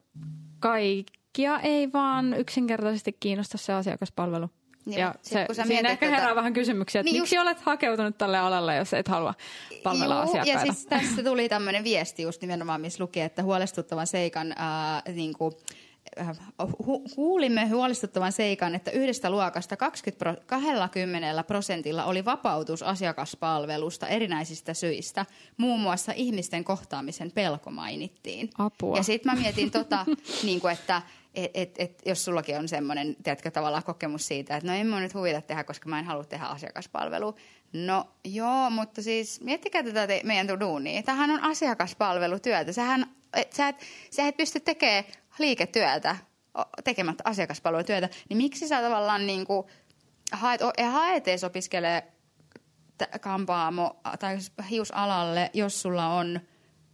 kaikkia 1.31 1.61
ei 1.61 1.93
vaan 1.93 2.35
yksinkertaisesti 2.35 3.13
kiinnosta 3.21 3.59
se 3.59 3.73
asiakaspalvelu. 3.73 4.51
Niin, 4.87 5.01
ja 5.01 5.15
se, 5.23 5.45
kun 5.47 5.55
sä 5.55 5.65
siinä 5.65 5.89
ehkä 5.89 6.07
tätä- 6.07 6.17
herää 6.21 6.35
vähän 6.37 6.53
kysymyksiä, 6.53 7.01
että 7.01 7.13
Niin 7.13 7.23
miksi 7.23 7.37
just- 7.37 7.43
olet 7.47 7.61
hakeutunut 7.61 8.19
tälle 8.19 8.39
alalle, 8.39 8.77
jos 8.77 8.95
et 8.95 9.09
halua 9.09 9.35
palvella 9.83 10.15
Juu, 10.15 10.23
asiakkaita. 10.23 10.67
Ja 10.67 10.73
siis 10.73 10.87
tässä 10.87 11.23
tuli 11.23 11.49
tämmöinen 11.49 11.85
viesti 11.85 12.23
just 12.23 12.41
nimenomaan, 12.43 12.81
missä 12.81 13.03
luki, 13.05 13.21
että 13.21 13.43
huolestuttavan 13.43 14.07
seikan, 14.07 14.53
ää, 14.57 15.03
niin 15.15 15.35
kuin, 15.39 15.53
äh, 16.21 16.39
hu- 16.63 17.15
kuulimme 17.15 17.69
huolestuttavan 17.69 18.33
seikan, 18.33 18.75
että 18.75 18.91
yhdestä 18.91 19.31
luokasta 19.31 19.77
20 19.77 20.19
pro, 20.19 20.35
20 20.47 21.43
prosentilla 21.43 22.05
oli 22.05 22.25
vapautus 22.25 22.83
asiakaspalvelusta 22.83 24.09
erinäisistä 24.09 24.75
syistä. 24.75 25.27
Muun 25.57 25.81
muassa 25.81 26.13
ihmisten 26.17 26.65
kohtaamisen 26.65 27.31
pelko 27.33 27.71
mainittiin. 27.71 28.51
Apua. 28.59 28.97
Ja 28.97 29.03
sitten 29.03 29.33
mä 29.35 29.41
mietin 29.41 29.71
tota, 29.71 30.07
niin 30.45 30.61
kuin, 30.61 30.73
että 30.73 31.03
et, 31.35 31.51
et, 31.55 31.75
et, 31.79 32.03
jos 32.07 32.25
sullakin 32.25 32.59
on 32.59 32.69
semmoinen, 32.69 33.17
tiedätkö, 33.23 33.51
tavallaan 33.51 33.85
kokemus 33.85 34.27
siitä, 34.27 34.57
että 34.57 34.69
no 34.69 34.77
ei 34.77 34.85
mua 34.85 35.01
nyt 35.01 35.15
huvita 35.15 35.41
tehdä, 35.41 35.65
koska 35.65 35.89
mä 35.89 35.99
en 35.99 36.05
halua 36.05 36.25
tehdä 36.25 36.45
asiakaspalvelua. 36.45 37.35
No 37.73 38.05
joo, 38.25 38.71
mutta 38.71 39.03
siis 39.03 39.41
miettikää 39.41 39.83
tätä 39.83 40.07
te, 40.07 40.21
meidän 40.25 40.61
duunia. 40.61 41.03
Tämähän 41.03 41.31
on 41.31 41.43
asiakaspalvelutyötä. 41.43 42.73
Sähän, 42.73 43.07
et, 43.35 43.53
sä, 43.53 43.69
et, 43.69 43.77
sä 44.11 44.29
et 44.29 44.37
pysty 44.37 44.61
tekemään 44.61 45.05
liiketyötä 45.39 46.17
tekemättä 46.85 47.23
asiakaspalvelutyötä. 47.27 48.09
Niin 48.29 48.37
miksi 48.37 48.69
sä 48.69 48.83
tavallaan 48.83 49.27
niin 49.27 49.47
kuin, 49.47 49.67
haet, 50.33 50.61
haet 50.93 51.29
edes 51.29 51.45
opiskelee 51.45 52.13
kampaamo 53.21 54.01
tai 54.19 54.39
hiusalalle, 54.71 55.51
jos 55.55 55.83
sulla 55.83 56.07
on 56.07 56.41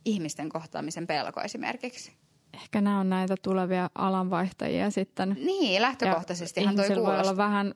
ihmisten 0.04 0.48
kohtaamisen 0.48 1.06
pelko 1.06 1.40
esimerkiksi. 1.40 2.25
Ehkä 2.56 2.80
nämä 2.80 3.00
on 3.00 3.10
näitä 3.10 3.34
tulevia 3.42 3.90
alanvaihtajia 3.94 4.90
sitten. 4.90 5.36
Niin, 5.44 5.82
lähtökohtaisestihan 5.82 6.76
toi 6.76 6.84
ihmisillä 6.84 7.06
voi 7.06 7.20
olla 7.20 7.36
vähän 7.36 7.74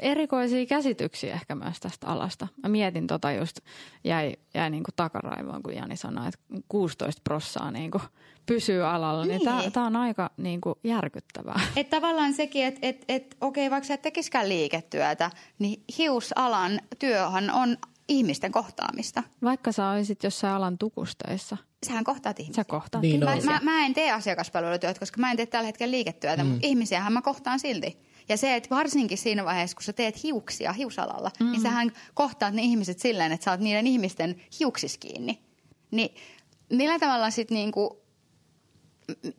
erikoisia 0.00 0.66
käsityksiä 0.66 1.34
ehkä 1.34 1.54
myös 1.54 1.80
tästä 1.80 2.06
alasta. 2.06 2.48
Mä 2.62 2.68
mietin 2.68 3.06
tota 3.06 3.32
just, 3.32 3.60
jäi, 4.04 4.36
jäi 4.54 4.70
niinku 4.70 4.90
takaraivoon, 4.96 5.62
kun 5.62 5.74
Jani 5.74 5.96
sanoi, 5.96 6.28
että 6.28 6.62
16 6.68 7.20
prossaa 7.24 7.70
niinku 7.70 8.00
pysyy 8.46 8.82
alalla. 8.86 9.24
Niin, 9.24 9.38
Niin. 9.38 9.56
niin 9.58 9.72
tämä 9.72 9.86
on 9.86 9.96
aika 9.96 10.30
niinku 10.36 10.78
järkyttävää. 10.84 11.60
Että 11.76 11.96
tavallaan 11.96 12.32
sekin, 12.32 12.64
että 12.64 12.80
et, 12.82 13.04
et, 13.08 13.36
okei, 13.40 13.70
vaikka 13.70 13.86
sä 13.86 13.94
et 13.94 14.02
tekisikään 14.02 14.48
liiketyötä, 14.48 15.30
niin 15.58 15.82
hiusalan 15.98 16.80
työhän 16.98 17.50
on 17.50 17.76
ihmisten 18.10 18.52
kohtaamista. 18.52 19.22
Vaikka 19.42 19.72
sä 19.72 19.90
olisit 19.90 20.22
jossain 20.24 20.54
alan 20.54 20.78
tukusteissa, 20.78 21.56
Sähän 21.86 22.04
kohtaat 22.04 22.40
ihmisiä. 22.40 22.62
sä 22.62 22.64
kohtaat 22.68 23.02
Niin 23.02 23.24
Mä, 23.24 23.36
mä, 23.44 23.60
mä 23.62 23.86
en 23.86 23.94
tee 23.94 24.12
asiakaspalvelutyötä, 24.12 25.00
koska 25.00 25.20
mä 25.20 25.30
en 25.30 25.36
tee 25.36 25.46
tällä 25.46 25.66
hetkellä 25.66 25.90
liiketyötä, 25.90 26.44
mm. 26.44 26.50
mutta 26.50 26.66
ihmisiähän 26.66 27.12
mä 27.12 27.22
kohtaan 27.22 27.60
silti. 27.60 27.98
Ja 28.28 28.36
se, 28.36 28.56
että 28.56 28.70
varsinkin 28.76 29.18
siinä 29.18 29.44
vaiheessa, 29.44 29.74
kun 29.74 29.82
sä 29.82 29.92
teet 29.92 30.22
hiuksia 30.22 30.72
hiusalalla, 30.72 31.30
mm. 31.40 31.50
niin 31.50 31.62
sähän 31.62 31.92
kohtaat 32.14 32.54
ne 32.54 32.62
ihmiset 32.62 32.98
silleen, 32.98 33.32
että 33.32 33.44
sä 33.44 33.50
oot 33.50 33.60
niiden 33.60 33.86
ihmisten 33.86 34.40
hiuksis 34.60 34.98
kiinni. 34.98 35.40
Niin 35.90 36.14
millä 36.72 36.98
tavalla 36.98 37.30
sit 37.30 37.50
niinku, 37.50 38.02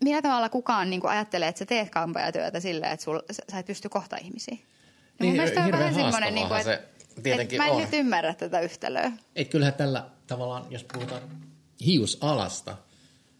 millä 0.03 0.21
tavalla 0.21 0.49
kukaan 0.49 0.89
niinku 0.89 1.07
ajattelee, 1.07 1.47
että 1.47 1.59
sä 1.59 1.65
teet 1.65 1.89
kampaajatyötä 1.89 2.59
silleen, 2.59 2.91
että 2.91 3.03
sul, 3.03 3.19
sä, 3.31 3.43
sä 3.51 3.59
et 3.59 3.65
pysty 3.65 3.89
kohtaa 3.89 4.19
ihmisiä? 4.21 4.57
Ja 4.59 5.25
mun 5.25 5.33
Niin, 5.33 5.33
mielestä 5.41 5.63
on 5.63 5.71
vähän 5.71 5.93
semmoinen, 5.93 6.35
niinku, 6.35 6.53
että, 6.53 6.63
se 6.71 6.89
tietenkin 7.23 7.55
että 7.61 7.63
mä 7.63 7.67
en 7.67 7.75
on. 7.75 7.81
nyt 7.81 7.93
ymmärrä 7.93 8.33
tätä 8.33 8.59
yhtälöä. 8.59 9.11
Et 9.35 9.47
kyllähän 9.49 9.73
tällä 9.73 10.05
tavallaan, 10.27 10.65
jos 10.69 10.85
puhutaan 10.93 11.21
hiusalasta, 11.85 12.77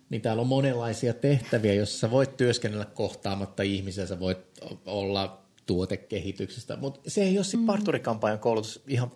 niin 0.10 0.22
täällä 0.22 0.42
on 0.42 0.48
monenlaisia 0.48 1.14
tehtäviä, 1.14 1.74
joissa 1.74 2.12
voit 2.12 2.38
työskennellä 2.38 2.86
kohtaamatta 2.86 3.64
ihmisiä, 3.64 4.06
sä 4.06 4.20
voit 4.20 4.38
olla 4.86 5.42
tuotekehityksestä, 5.66 6.76
mutta 6.76 7.10
se 7.10 7.24
ei 7.24 7.38
ole 7.38 7.44
sitten 7.44 7.66
parturikampanjan 7.66 8.40
koulutus 8.40 8.84
ihan 8.88 9.12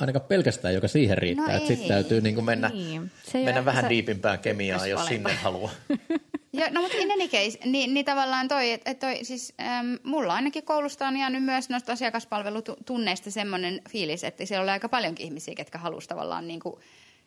ainakaan 0.00 0.24
pelkästään, 0.28 0.74
joka 0.74 0.88
siihen 0.88 1.18
riittää. 1.18 1.48
No 1.48 1.54
että 1.56 1.68
sitten 1.68 1.88
täytyy 1.88 2.20
niin 2.20 2.34
kuin 2.34 2.44
mennä, 2.44 2.68
Niin. 2.68 3.10
Se 3.30 3.44
mennä 3.44 3.64
vähän 3.64 3.84
se- 3.84 3.88
diipimpään 3.88 4.38
kemiaan, 4.38 4.90
jos 4.90 5.00
Ykkösvalinta. 5.00 5.28
sinne 5.28 5.42
haluaa. 5.42 5.70
Ja, 6.56 6.70
no 6.70 6.80
mutta 6.80 6.96
in 6.96 7.12
any 7.12 7.28
case, 7.28 7.58
niin, 7.64 7.94
niin 7.94 8.06
tavallaan 8.06 8.48
toi, 8.48 8.72
että 8.72 8.90
et 8.90 8.98
toi, 8.98 9.24
siis 9.24 9.54
äm, 9.60 9.98
mulla 10.02 10.34
ainakin 10.34 10.64
koulusta 10.64 11.08
on 11.08 11.16
jäänyt 11.16 11.44
myös 11.44 11.68
noista 11.68 11.92
asiakaspalvelutunneista 11.92 13.30
semmoinen 13.30 13.80
fiilis, 13.90 14.24
että 14.24 14.46
siellä 14.46 14.62
oli 14.62 14.70
aika 14.70 14.88
paljonkin 14.88 15.26
ihmisiä, 15.26 15.54
ketkä 15.54 15.78
halusi 15.78 16.08
tavallaan 16.08 16.46
niin 16.48 16.60
kuin, 16.60 16.74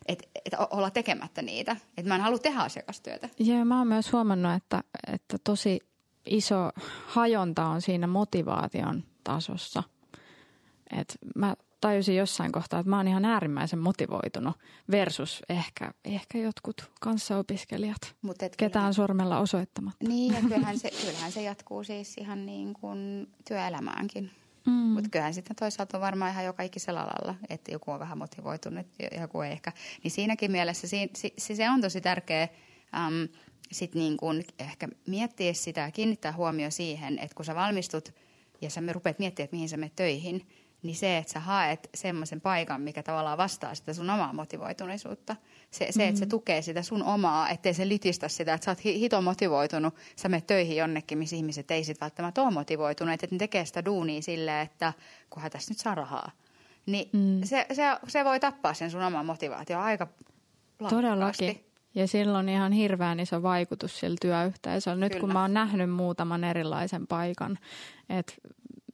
et, 0.07 0.29
et 0.45 0.53
olla 0.71 0.89
tekemättä 0.89 1.41
niitä. 1.41 1.75
Että 1.97 2.09
mä 2.09 2.15
en 2.15 2.21
halua 2.21 2.39
tehdä 2.39 2.59
asiakastyötä. 2.59 3.29
Joo, 3.39 3.65
mä 3.65 3.77
oon 3.77 3.87
myös 3.87 4.11
huomannut, 4.11 4.53
että, 4.53 4.83
että 5.13 5.37
tosi 5.43 5.79
iso 6.25 6.71
hajonta 7.05 7.65
on 7.65 7.81
siinä 7.81 8.07
motivaation 8.07 9.03
tasossa. 9.23 9.83
Et 10.99 11.17
mä 11.35 11.55
tajusin 11.81 12.15
jossain 12.15 12.51
kohtaa, 12.51 12.79
että 12.79 12.89
mä 12.89 12.97
oon 12.97 13.07
ihan 13.07 13.25
äärimmäisen 13.25 13.79
motivoitunut 13.79 14.57
versus 14.91 15.41
ehkä, 15.49 15.91
ehkä 16.05 16.37
jotkut 16.37 16.91
kanssaopiskelijat. 17.01 18.15
Mut 18.21 18.43
et 18.43 18.55
Ketään 18.55 18.93
sormella 18.93 19.39
osoittamatta. 19.39 20.07
Niin, 20.07 20.33
ja 20.33 20.41
kyllähän 20.41 20.79
se, 20.79 20.91
kyllähän 21.05 21.31
se 21.31 21.41
jatkuu 21.41 21.83
siis 21.83 22.17
ihan 22.17 22.45
niin 22.45 22.73
kuin 22.73 23.29
työelämäänkin. 23.47 24.31
Mm. 24.65 24.71
Mutta 24.73 25.09
kyllähän 25.09 25.33
sitten 25.33 25.55
toisaalta 25.55 25.97
on 25.97 26.01
varmaan 26.01 26.31
ihan 26.31 26.45
joka 26.45 26.63
ikisellä 26.63 27.01
alalla, 27.01 27.35
että 27.49 27.71
joku 27.71 27.91
on 27.91 27.99
vähän 27.99 28.17
motivoitunut 28.17 28.87
ja 28.99 29.21
joku 29.21 29.41
ei 29.41 29.51
ehkä. 29.51 29.71
Niin 30.03 30.11
siinäkin 30.11 30.51
mielessä 30.51 30.87
si, 30.87 31.09
si, 31.15 31.33
si, 31.37 31.55
se 31.55 31.69
on 31.69 31.81
tosi 31.81 32.01
tärkeä 32.01 32.47
äm, 32.95 33.27
sit 33.71 33.95
niin 33.95 34.17
kuin 34.17 34.43
ehkä 34.59 34.87
miettiä 35.07 35.53
sitä 35.53 35.81
ja 35.81 35.91
kiinnittää 35.91 36.31
huomio 36.31 36.71
siihen, 36.71 37.19
että 37.19 37.35
kun 37.35 37.45
sä 37.45 37.55
valmistut 37.55 38.13
ja 38.61 38.69
sä 38.69 38.81
rupeat 38.91 39.19
miettimään, 39.19 39.45
että 39.45 39.55
mihin 39.55 39.69
sä 39.69 39.77
menet 39.77 39.95
töihin, 39.95 40.47
niin 40.83 40.95
se, 40.95 41.17
että 41.17 41.33
sä 41.33 41.39
haet 41.39 41.89
semmoisen 41.95 42.41
paikan, 42.41 42.81
mikä 42.81 43.03
tavallaan 43.03 43.37
vastaa 43.37 43.75
sitä 43.75 43.93
sun 43.93 44.09
omaa 44.09 44.33
motivoituneisuutta. 44.33 45.35
Se, 45.71 45.87
se 45.89 46.07
että 46.07 46.19
se 46.19 46.25
tukee 46.25 46.61
sitä 46.61 46.81
sun 46.81 47.03
omaa, 47.03 47.49
ettei 47.49 47.73
se 47.73 47.87
litistä 47.87 48.27
sitä, 48.27 48.53
että 48.53 48.65
sä 48.65 48.71
oot 48.71 48.83
hi- 48.85 48.99
hito 48.99 49.21
motivoitunut, 49.21 49.95
sä 50.15 50.29
menet 50.29 50.47
töihin 50.47 50.77
jonnekin, 50.77 51.17
missä 51.17 51.35
ihmiset 51.35 51.71
ei 51.71 51.83
sit 51.83 52.01
välttämättä 52.01 52.41
ole 52.41 52.51
motivoituneet, 52.51 53.23
että 53.23 53.35
ne 53.35 53.39
tekee 53.39 53.65
sitä 53.65 53.85
duunia 53.85 54.21
silleen, 54.21 54.65
että 54.65 54.93
kunhan 55.29 55.51
tässä 55.51 55.71
nyt 55.71 55.79
saa 55.79 55.95
rahaa. 55.95 56.31
Niin 56.85 57.09
mm. 57.13 57.43
se, 57.43 57.65
se, 57.73 57.83
se 58.07 58.25
voi 58.25 58.39
tappaa 58.39 58.73
sen 58.73 58.91
sun 58.91 59.01
oman 59.01 59.25
motivaatio 59.25 59.79
aika. 59.79 60.07
Todellakin. 60.89 61.65
Ja 61.95 62.07
sillä 62.07 62.37
on 62.37 62.49
ihan 62.49 62.71
hirveän 62.71 63.19
iso 63.19 63.43
vaikutus 63.43 63.99
sillä 63.99 64.17
työyhteisöllä. 64.21 64.99
Nyt 64.99 65.11
kun 65.11 65.21
Kyllä. 65.21 65.33
mä 65.33 65.41
oon 65.41 65.53
nähnyt 65.53 65.89
muutaman 65.89 66.43
erilaisen 66.43 67.07
paikan, 67.07 67.57
että 68.09 68.33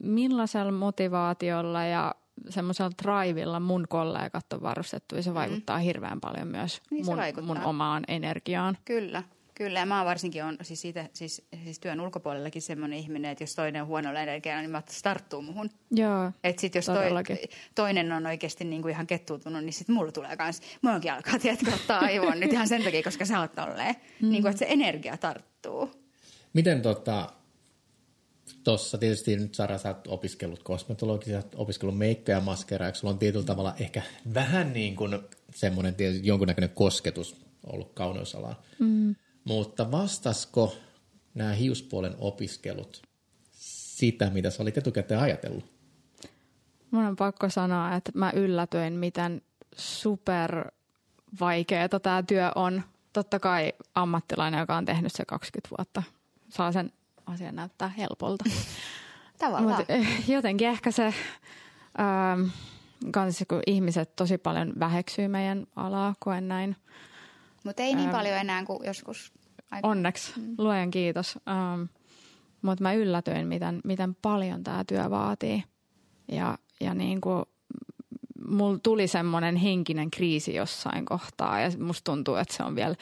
millaisella 0.02 0.72
motivaatiolla 0.72 1.84
ja 1.84 2.14
semmoisella 2.48 2.90
drivilla 3.02 3.60
mun 3.60 3.86
kollegat 3.88 4.52
on 4.52 4.62
varustettu, 4.62 5.16
ja 5.16 5.22
se 5.22 5.34
vaikuttaa 5.34 5.78
hirveän 5.78 6.20
paljon 6.20 6.48
myös 6.48 6.80
Mm. 6.90 6.94
Niin 6.94 7.06
mun, 7.06 7.16
vaikuttaa. 7.16 7.54
mun 7.54 7.64
omaan 7.64 8.04
energiaan. 8.08 8.78
Kyllä, 8.84 9.22
kyllä. 9.54 9.78
Ja 9.78 9.86
mä 9.86 10.04
varsinkin 10.04 10.44
on 10.44 10.56
siis, 10.62 10.80
siitä, 10.80 11.08
siis, 11.12 11.48
siis 11.64 11.78
työn 11.80 12.00
ulkopuolellakin 12.00 12.62
semmoinen 12.62 12.98
ihminen, 12.98 13.30
että 13.30 13.44
jos 13.44 13.54
toinen 13.54 13.82
on 13.82 13.88
huonolla 13.88 14.20
energialla, 14.20 14.60
niin 14.60 14.70
mä 14.70 14.76
oon, 14.76 14.80
että 14.80 14.92
se 14.92 15.02
tarttuu 15.02 15.42
muhun. 15.42 15.70
Joo, 15.90 16.32
Että 16.44 16.60
sit 16.60 16.74
jos 16.74 16.86
toi, 16.86 17.24
toinen 17.74 18.12
on 18.12 18.26
oikeasti 18.26 18.64
niinku 18.64 18.88
ihan 18.88 19.06
kettuutunut, 19.06 19.64
niin 19.64 19.72
sit 19.72 19.88
mulla 19.88 20.12
tulee 20.12 20.36
kans, 20.36 20.60
munkin 20.82 21.12
alkaa 21.12 21.38
tiedätkö, 21.38 21.74
ottaa 21.74 21.98
aivoon 22.00 22.40
nyt 22.40 22.52
ihan 22.52 22.68
sen 22.68 22.84
takia, 22.84 23.02
koska 23.02 23.24
sä 23.24 23.40
oot 23.40 23.54
tolleen. 23.54 23.94
Mm. 24.22 24.30
Niinku, 24.30 24.48
että 24.48 24.58
se 24.58 24.66
energia 24.68 25.16
tarttuu. 25.16 25.90
Miten 26.52 26.82
tota, 26.82 27.32
tuossa 28.66 28.98
tietysti 28.98 29.36
nyt 29.36 29.54
Sara, 29.54 29.78
sä 29.78 29.88
oot 29.88 30.06
opiskellut 30.06 30.62
kosmetologia, 30.62 31.40
sä 31.40 31.46
oot 31.46 31.54
opiskellut 31.54 31.98
meikkoja 31.98 32.36
ja 32.36 32.44
maskeraa, 32.44 32.94
sulla 32.94 33.12
on 33.12 33.18
tietyllä 33.18 33.44
tavalla 33.44 33.74
ehkä 33.80 34.02
vähän 34.34 34.72
niin 34.72 34.96
kuin 34.96 35.18
semmoinen 35.54 35.94
tietysti 35.94 36.26
jonkunnäköinen 36.26 36.70
kosketus 36.70 37.36
ollut 37.66 37.92
kauneusalaan. 37.94 38.56
Mm. 38.78 39.14
Mutta 39.44 39.90
vastasko 39.90 40.76
nämä 41.34 41.52
hiuspuolen 41.52 42.14
opiskelut 42.18 43.02
sitä, 43.50 44.30
mitä 44.30 44.50
sä 44.50 44.62
olit 44.62 44.78
etukäteen 44.78 45.20
ajatellut? 45.20 45.64
mun 46.90 47.04
on 47.04 47.16
pakko 47.16 47.50
sanoa, 47.50 47.94
että 47.94 48.12
mä 48.14 48.32
yllätyin, 48.34 48.92
miten 48.92 49.42
super 49.76 50.70
vaikeeta 51.40 52.00
tämä 52.00 52.22
työ 52.22 52.52
on. 52.54 52.82
Totta 53.12 53.38
kai 53.38 53.72
ammattilainen, 53.94 54.60
joka 54.60 54.76
on 54.76 54.84
tehnyt 54.84 55.12
se 55.12 55.24
20 55.24 55.68
vuotta, 55.78 56.02
saa 56.48 56.72
sen 56.72 56.92
asian 57.26 57.56
näyttää 57.56 57.88
helpolta. 57.88 58.44
Tavallaan. 59.38 59.76
Mutta 59.76 59.92
jotenkin 60.28 60.68
ehkä 60.68 60.90
se, 60.90 61.04
ähm, 62.00 62.48
kans 63.10 63.44
kun 63.48 63.62
ihmiset 63.66 64.16
tosi 64.16 64.38
paljon 64.38 64.72
väheksyy 64.78 65.28
meidän 65.28 65.66
alaa, 65.76 66.14
koen 66.18 66.48
näin. 66.48 66.76
Mutta 67.64 67.82
ei 67.82 67.94
niin 67.94 68.10
paljon 68.10 68.38
enää 68.38 68.64
kuin 68.64 68.86
joskus 68.86 69.32
Aika. 69.70 69.88
onneksi, 69.88 70.32
mm. 70.40 70.54
luojan 70.58 70.90
kiitos. 70.90 71.38
Um, 71.74 71.88
Mutta 72.62 72.82
mä 72.82 72.92
yllätyin, 72.92 73.46
miten, 73.46 73.80
miten 73.84 74.14
paljon 74.22 74.64
tämä 74.64 74.84
työ 74.84 75.10
vaatii. 75.10 75.64
Ja, 76.32 76.58
ja 76.80 76.94
niin 76.94 77.20
kuin 77.20 77.44
mulla 78.48 78.78
tuli 78.82 79.08
semmoinen 79.08 79.56
henkinen 79.56 80.10
kriisi 80.10 80.54
jossain 80.54 81.04
kohtaa 81.04 81.60
ja 81.60 81.70
musta 81.78 82.12
tuntuu, 82.12 82.34
että 82.34 82.54
se 82.54 82.62
on 82.62 82.76
vielä, 82.76 82.94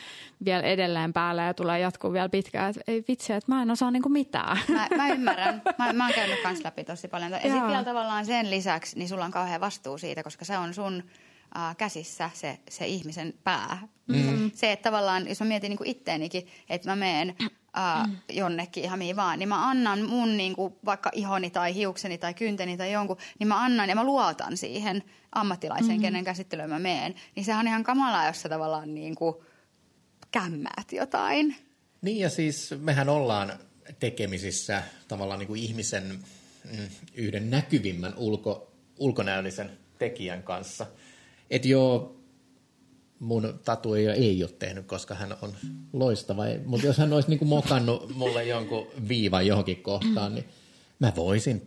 vielä 0.44 0.62
edelleen 0.62 1.12
päällä 1.12 1.42
ja 1.42 1.54
tulee 1.54 1.80
jatkuu 1.80 2.12
vielä 2.12 2.28
pitkään. 2.28 2.70
Että 2.70 2.82
ei 2.86 3.04
vitsi, 3.08 3.32
että 3.32 3.52
mä 3.52 3.62
en 3.62 3.70
osaa 3.70 3.90
niinku 3.90 4.08
mitään. 4.08 4.58
Mä, 4.68 4.88
mä 4.96 5.08
ymmärrän. 5.08 5.62
Mä, 5.78 5.92
mä 5.92 6.04
oon 6.04 6.14
käynyt 6.14 6.42
kans 6.42 6.64
läpi 6.64 6.84
tosi 6.84 7.08
paljon. 7.08 7.30
Ja 7.30 7.38
sitten 7.38 7.66
vielä 7.66 7.84
tavallaan 7.84 8.26
sen 8.26 8.50
lisäksi, 8.50 8.98
niin 8.98 9.08
sulla 9.08 9.24
on 9.24 9.30
kauhean 9.30 9.60
vastuu 9.60 9.98
siitä, 9.98 10.22
koska 10.22 10.44
se 10.44 10.58
on 10.58 10.74
sun 10.74 11.02
äh, 11.56 11.76
käsissä 11.76 12.30
se, 12.34 12.58
se 12.70 12.86
ihmisen 12.86 13.34
pää. 13.44 13.78
Mm. 14.08 14.50
Se, 14.54 14.72
että 14.72 14.90
tavallaan, 14.90 15.28
jos 15.28 15.40
mä 15.40 15.46
mietin 15.46 15.68
niin 15.68 15.78
kuin 15.78 15.90
itteenikin, 15.90 16.46
että 16.68 16.90
mä 16.90 16.96
meen 16.96 17.34
äh, 17.78 18.10
jonnekin 18.32 18.84
ihan 18.84 18.98
mihin 18.98 19.16
vaan, 19.16 19.38
niin 19.38 19.48
mä 19.48 19.68
annan 19.68 20.02
mun 20.02 20.36
niin 20.36 20.54
kuin, 20.54 20.74
vaikka 20.84 21.10
ihoni 21.14 21.50
tai 21.50 21.74
hiukseni 21.74 22.18
tai 22.18 22.34
kynteni 22.34 22.76
tai 22.76 22.92
jonkun, 22.92 23.16
niin 23.38 23.48
mä 23.48 23.64
annan 23.64 23.88
ja 23.88 23.94
mä 23.94 24.04
luotan 24.04 24.56
siihen 24.56 25.02
ammattilaiseen, 25.32 25.90
mm-hmm. 25.90 26.02
kenen 26.02 26.24
käsittelyyn 26.24 26.70
mä 26.70 26.78
meen. 26.78 27.14
Niin 27.36 27.44
sehän 27.44 27.60
on 27.60 27.68
ihan 27.68 27.84
kamalaa, 27.84 28.26
jos 28.26 28.42
sä 28.42 28.48
tavallaan 28.48 28.94
niin 28.94 29.14
kuin 29.14 29.34
kämmäät 30.30 30.92
jotain. 30.92 31.56
Niin 32.02 32.18
ja 32.18 32.30
siis 32.30 32.74
mehän 32.78 33.08
ollaan 33.08 33.52
tekemisissä 34.00 34.82
tavallaan 35.08 35.38
niin 35.38 35.46
kuin 35.46 35.62
ihmisen 35.62 36.18
mm, 36.64 36.88
yhden 37.14 37.50
näkyvimmän 37.50 38.14
ulko, 38.16 38.72
ulkonäöllisen 38.98 39.70
tekijän 39.98 40.42
kanssa. 40.42 40.86
Että 41.50 41.68
joo, 41.68 42.16
mun 43.24 43.60
tatuoija 43.64 44.14
ei 44.14 44.42
ole 44.42 44.50
tehnyt, 44.58 44.86
koska 44.86 45.14
hän 45.14 45.36
on 45.42 45.54
loistava. 45.92 46.42
Mutta 46.66 46.86
jos 46.86 46.98
hän 46.98 47.12
olisi 47.12 47.28
niinku 47.28 47.44
mokannut 47.44 48.14
mulle 48.14 48.44
jonkun 48.44 48.86
viivan 49.08 49.46
johonkin 49.46 49.82
kohtaan, 49.82 50.34
niin 50.34 50.44
mä 50.98 51.12
voisin 51.16 51.66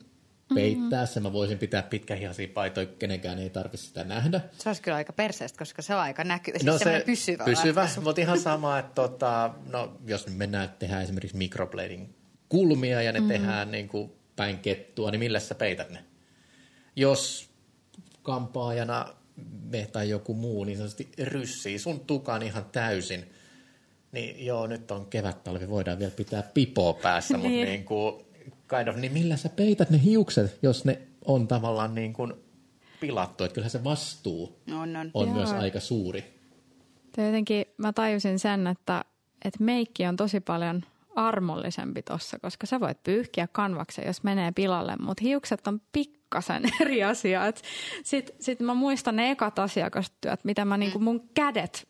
peittää 0.55 1.05
se. 1.05 1.19
Mä 1.19 1.33
voisin 1.33 1.57
pitää 1.57 1.83
pitkähihaisia 1.83 2.47
paitoja, 2.53 2.87
kenenkään 2.87 3.39
ei 3.39 3.49
tarvitse 3.49 3.85
sitä 3.85 4.03
nähdä. 4.03 4.41
Se 4.57 4.69
olisi 4.69 4.81
kyllä 4.81 4.97
aika 4.97 5.13
perseestä, 5.13 5.59
koska 5.59 5.81
se 5.81 5.95
on 5.95 6.01
aika 6.01 6.23
näkyvä. 6.23 6.57
No 6.63 6.71
siis 6.71 6.83
se 6.83 7.03
pysyvä. 7.05 7.45
pysyvä 7.45 7.89
mutta 8.03 8.21
ihan 8.21 8.39
sama, 8.39 8.79
että 8.79 8.93
tota, 8.95 9.53
no, 9.69 9.97
jos 10.05 10.27
mennään, 10.27 10.65
että 10.65 10.79
tehdään 10.79 11.03
esimerkiksi 11.03 11.37
microblading 11.37 12.09
kulmia 12.49 13.01
ja 13.01 13.11
ne 13.11 13.19
mm. 13.19 13.27
tehdään 13.27 13.71
niin 13.71 13.87
kuin 13.87 14.11
päin 14.35 14.59
kettua, 14.59 15.11
niin 15.11 15.19
millä 15.19 15.39
sä 15.39 15.55
peität 15.55 15.89
ne? 15.89 16.03
Jos 16.95 17.49
kampaajana 18.23 19.05
me 19.71 19.87
tai 19.91 20.09
joku 20.09 20.33
muu 20.33 20.63
niin 20.63 20.77
sanotusti 20.77 21.11
ryssii 21.23 21.79
sun 21.79 21.99
tukan 21.99 22.43
ihan 22.43 22.65
täysin, 22.71 23.25
niin 24.11 24.45
joo, 24.45 24.67
nyt 24.67 24.91
on 24.91 25.05
kevättalvi, 25.05 25.69
voidaan 25.69 25.99
vielä 25.99 26.11
pitää 26.11 26.43
pipoa 26.53 26.93
päässä, 26.93 27.37
mutta 27.37 27.49
niin 27.69 27.85
kuin, 27.85 28.25
kind 28.69 28.87
of, 28.87 28.95
niin 28.95 29.13
millä 29.13 29.37
sä 29.37 29.49
peität 29.49 29.89
ne 29.89 30.03
hiukset, 30.03 30.59
jos 30.61 30.85
ne 30.85 31.01
on 31.25 31.47
tavallaan 31.47 31.95
niin 31.95 32.13
kuin 32.13 32.33
pilattu, 32.99 33.43
että 33.43 33.53
kyllähän 33.53 33.71
se 33.71 33.83
vastuu 33.83 34.59
on, 34.81 34.95
on. 34.95 35.11
on 35.13 35.29
myös 35.29 35.51
aika 35.51 35.79
suuri. 35.79 36.37
Jotenkin 37.17 37.65
mä 37.77 37.93
tajusin 37.93 38.39
sen, 38.39 38.67
että, 38.67 39.05
että 39.45 39.63
meikki 39.63 40.05
on 40.05 40.15
tosi 40.15 40.39
paljon 40.39 40.83
armollisempi 41.15 42.01
tossa, 42.01 42.39
koska 42.39 42.67
sä 42.67 42.79
voit 42.79 43.03
pyyhkiä 43.03 43.47
kanvaksen, 43.51 44.07
jos 44.07 44.23
menee 44.23 44.51
pilalle, 44.51 44.95
mutta 44.99 45.21
hiukset 45.21 45.67
on 45.67 45.81
pikkasen 46.27 46.63
eri 46.81 47.03
asia. 47.03 47.41
Sitten 48.03 48.35
sit 48.39 48.59
mä 48.59 48.73
muistan 48.73 49.15
ne 49.15 49.31
ekat 49.31 49.59
asiakastyöt, 49.59 50.43
mitä 50.43 50.65
mä 50.65 50.77
niinku 50.77 50.99
mun 50.99 51.29
kädet 51.33 51.87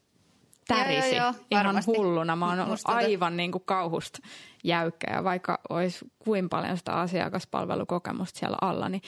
tärisi 0.67 1.15
Joo, 1.15 1.25
joo, 1.25 1.33
joo, 1.33 1.33
ihan 1.51 1.83
hulluna. 1.87 2.35
Mä 2.35 2.49
oon 2.49 2.59
ollut 2.59 2.79
aivan 2.85 3.37
niin 3.37 3.51
kuin 3.51 3.63
kauhusta 3.65 4.19
jäykkä 4.63 5.13
ja 5.13 5.23
vaikka 5.23 5.59
olisi 5.69 6.05
kuin 6.19 6.49
paljon 6.49 6.77
sitä 6.77 6.93
asiakaspalvelukokemusta 6.93 8.39
siellä 8.39 8.57
alla, 8.61 8.89
niin 8.89 9.01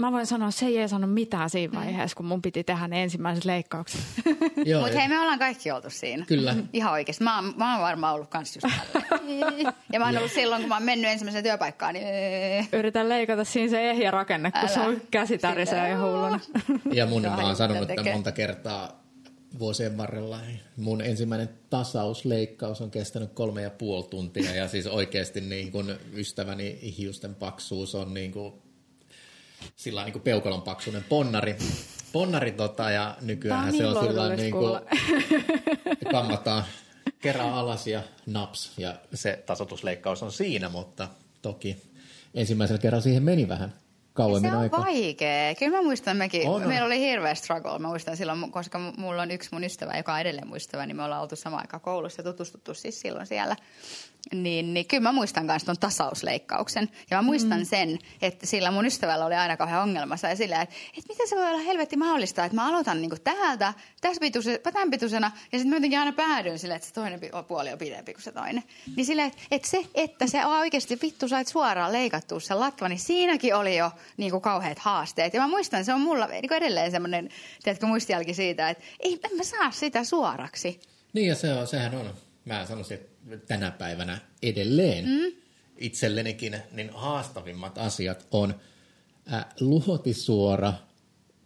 mä 0.00 0.12
voin 0.12 0.26
sanoa, 0.26 0.50
se 0.50 0.66
ei 0.66 0.88
sano 0.88 1.06
mitään 1.06 1.50
siinä 1.50 1.78
vaiheessa, 1.78 2.16
kun 2.16 2.26
mun 2.26 2.42
piti 2.42 2.64
tehdä 2.64 2.88
ne 2.88 3.02
ensimmäiset 3.02 3.44
leikkaukset. 3.44 4.00
Joo, 4.66 4.82
Mutta 4.82 4.98
hei, 4.98 5.08
me 5.08 5.20
ollaan 5.20 5.38
kaikki 5.38 5.70
oltu 5.70 5.90
siinä. 5.90 6.24
Kyllä. 6.28 6.56
Ihan 6.72 6.92
oikeasti. 6.92 7.24
Mä, 7.24 7.36
oon- 7.36 7.54
mä 7.56 7.72
oon 7.72 7.82
varmaan 7.82 8.14
ollut 8.14 8.28
kans 8.30 8.56
just 8.56 8.66
tällä. 8.92 9.20
Ja 9.92 9.98
mä 9.98 10.06
oon 10.06 10.16
ollut 10.18 10.32
silloin, 10.32 10.62
kun 10.62 10.68
mä 10.68 10.74
oon 10.76 10.82
mennyt 10.82 11.10
ensimmäiseen 11.10 11.44
työpaikkaan, 11.44 11.94
niin 11.94 12.06
Yritän 12.72 13.08
leikata 13.08 13.44
siinä 13.44 13.70
se 13.70 13.90
ehjä 13.90 14.10
rakenne, 14.10 14.50
kun 14.50 14.60
Älä. 14.60 14.68
sun 14.68 15.02
käsi 15.10 15.38
tärisee 15.38 15.90
ihan 15.90 16.02
hulluna. 16.06 16.40
Ja 16.92 17.06
mun, 17.06 17.22
mä 17.22 17.46
oon 17.46 17.56
sanonut 17.56 17.88
tämän 17.88 18.12
monta 18.12 18.32
kertaa 18.32 19.00
vuosien 19.58 19.96
varrella. 19.96 20.38
Mun 20.76 21.00
ensimmäinen 21.02 21.48
tasausleikkaus 21.70 22.80
on 22.80 22.90
kestänyt 22.90 23.32
kolme 23.32 23.62
ja 23.62 23.70
puoli 23.70 24.06
tuntia 24.10 24.54
ja 24.54 24.68
siis 24.68 24.86
oikeasti 24.86 25.40
niin 25.40 25.72
kun 25.72 25.94
ystäväni 26.14 26.94
hiusten 26.98 27.34
paksuus 27.34 27.94
on 27.94 28.14
niin 28.14 28.32
kuin, 28.32 28.52
sillä 29.76 30.04
niin 30.04 30.12
kuin 30.12 30.22
peukalon 30.22 30.62
paksuinen 30.62 31.04
ponnari. 31.08 31.56
Ponnari 32.12 32.52
tota 32.52 32.90
ja 32.90 33.16
nykyään 33.20 33.60
Tää 33.60 33.66
on 33.68 33.76
se 33.76 33.82
niin 33.82 33.96
on 33.96 34.06
sillä 34.06 34.36
niin 34.36 34.52
kuin, 34.52 34.80
kammataan 36.12 36.64
kerran 37.20 37.52
alas 37.52 37.86
ja 37.86 38.02
naps. 38.26 38.72
Ja 38.78 38.94
se 39.14 39.42
tasotusleikkaus 39.46 40.22
on 40.22 40.32
siinä, 40.32 40.68
mutta 40.68 41.08
toki 41.42 41.76
ensimmäisellä 42.34 42.80
kerralla 42.80 43.02
siihen 43.02 43.22
meni 43.22 43.48
vähän 43.48 43.72
kauemmin 44.22 44.50
se 44.50 44.56
on 44.56 44.62
aikaa. 44.62 44.80
vaikea. 44.80 45.54
Kyllä 45.58 45.76
mä 45.76 45.82
muistan 45.82 46.16
mekin, 46.16 46.48
On, 46.48 46.62
on. 46.62 46.68
meillä 46.68 46.86
oli 46.86 47.00
hirveä 47.00 47.34
struggle. 47.34 47.78
Mä 47.78 47.88
muistan 47.88 48.16
silloin, 48.16 48.50
koska 48.50 48.78
mulla 48.78 49.22
on 49.22 49.30
yksi 49.30 49.48
mun 49.52 49.64
ystävä, 49.64 49.96
joka 49.96 50.14
on 50.14 50.20
edelleen 50.20 50.48
mun 50.48 50.56
ystävä, 50.56 50.86
niin 50.86 50.96
me 50.96 51.04
ollaan 51.04 51.22
oltu 51.22 51.36
samaan 51.36 51.62
aikaan 51.62 51.80
koulussa 51.80 52.20
ja 52.20 52.32
tutustuttu 52.32 52.74
siis 52.74 53.00
silloin 53.00 53.26
siellä. 53.26 53.56
Niin, 54.34 54.74
niin 54.74 54.86
kyllä 54.86 55.02
mä 55.02 55.12
muistan 55.12 55.46
myös 55.46 55.64
ton 55.64 55.76
tasausleikkauksen. 55.80 56.88
Ja 57.10 57.16
mä 57.16 57.22
muistan 57.22 57.58
mm. 57.58 57.64
sen, 57.64 57.98
että 58.22 58.46
sillä 58.46 58.70
mun 58.70 58.86
ystävällä 58.86 59.26
oli 59.26 59.34
aina 59.34 59.56
kauhean 59.56 59.82
ongelmassa. 59.82 60.28
Ja 60.28 60.36
sillä, 60.36 60.62
että, 60.62 60.74
että 60.98 61.12
miten 61.12 61.28
se 61.28 61.36
voi 61.36 61.48
olla 61.48 61.62
helvetti 61.62 61.96
mahdollista, 61.96 62.44
että 62.44 62.56
mä 62.56 62.68
aloitan 62.68 63.00
niinku 63.00 63.16
täältä, 63.24 63.74
tässä 64.00 64.20
tämän 64.72 64.90
pituisena, 64.90 65.30
ja 65.52 65.58
sitten 65.58 65.68
mä 65.68 65.76
jotenkin 65.76 65.98
aina 65.98 66.12
päädyin 66.12 66.58
sille, 66.58 66.74
että 66.74 66.88
se 66.88 66.94
toinen 66.94 67.20
puoli 67.48 67.72
on 67.72 67.78
pidempi 67.78 68.12
kuin 68.12 68.22
se 68.22 68.32
toinen. 68.32 68.62
Niin 68.96 69.06
sillä, 69.06 69.24
että, 69.24 69.38
että 69.50 69.68
se, 69.68 69.86
että 69.94 70.26
se 70.26 70.46
oikeasti 70.46 70.98
vittu 71.02 71.28
sait 71.28 71.48
suoraan 71.48 71.92
leikattua 71.92 72.40
se 72.40 72.54
latva, 72.54 72.88
niin 72.88 72.98
siinäkin 72.98 73.54
oli 73.54 73.76
jo 73.76 73.90
niinku 74.16 74.40
kauheat 74.40 74.78
haasteet. 74.78 75.34
Ja 75.34 75.40
mä 75.40 75.48
muistan, 75.48 75.84
se 75.84 75.94
on 75.94 76.00
mulla 76.00 76.26
niinku 76.26 76.54
edelleen 76.54 76.90
semmoinen, 76.90 77.28
tiedätkö, 77.62 77.86
muistijälki 77.86 78.34
siitä, 78.34 78.70
että 78.70 78.84
ei, 79.00 79.20
en 79.30 79.36
mä 79.36 79.42
saa 79.42 79.70
sitä 79.70 80.04
suoraksi. 80.04 80.80
Niin 81.12 81.28
ja 81.28 81.34
se 81.34 81.52
on, 81.52 81.66
sehän 81.66 81.94
on, 81.94 82.14
mä 82.44 82.66
sanoisin, 82.66 82.94
että 83.30 83.46
tänä 83.46 83.70
päivänä 83.70 84.18
edelleen 84.42 85.04
mm. 85.08 85.32
itsellenikin 85.76 86.56
niin 86.72 86.90
haastavimmat 86.94 87.78
asiat 87.78 88.26
on 88.30 88.54
äh, 89.32 89.44
luhotisuora 89.60 90.72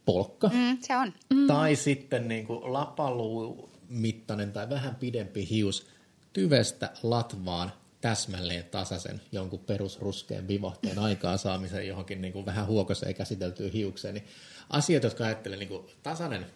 polkka 0.05 0.49
Mm, 0.49 0.79
se 0.81 0.97
on. 0.97 1.13
mm. 1.35 1.47
tai 1.47 1.77
sitten 1.77 2.29
niin 2.29 2.47
kuin 2.47 2.73
lapaluu 2.73 3.71
mittainen 3.89 4.53
tai 4.53 4.71
vähän 4.71 4.95
pidempi 4.95 5.49
hius 5.51 5.87
tyvestä 6.33 6.91
latvaan 7.03 7.73
täsmälleen 8.05 8.65
tasaisen 8.65 9.21
jonkun 9.33 9.59
perusruskeen 9.59 10.49
vivahteen 10.49 10.99
aikaansaamisen 10.99 11.89
johonkin 11.89 12.21
niin 12.21 12.33
kuin 12.33 12.47
vähän 12.47 12.67
huokoseen 12.67 13.15
käsiteltyyn 13.15 13.73
hiukseen. 13.73 14.15
Niin 14.15 14.27
asiat, 14.71 15.03
jotka 15.03 15.25
ajattelee 15.25 15.59
niin 15.59 15.69
kuin 15.69 15.87
tasainen 16.03 16.47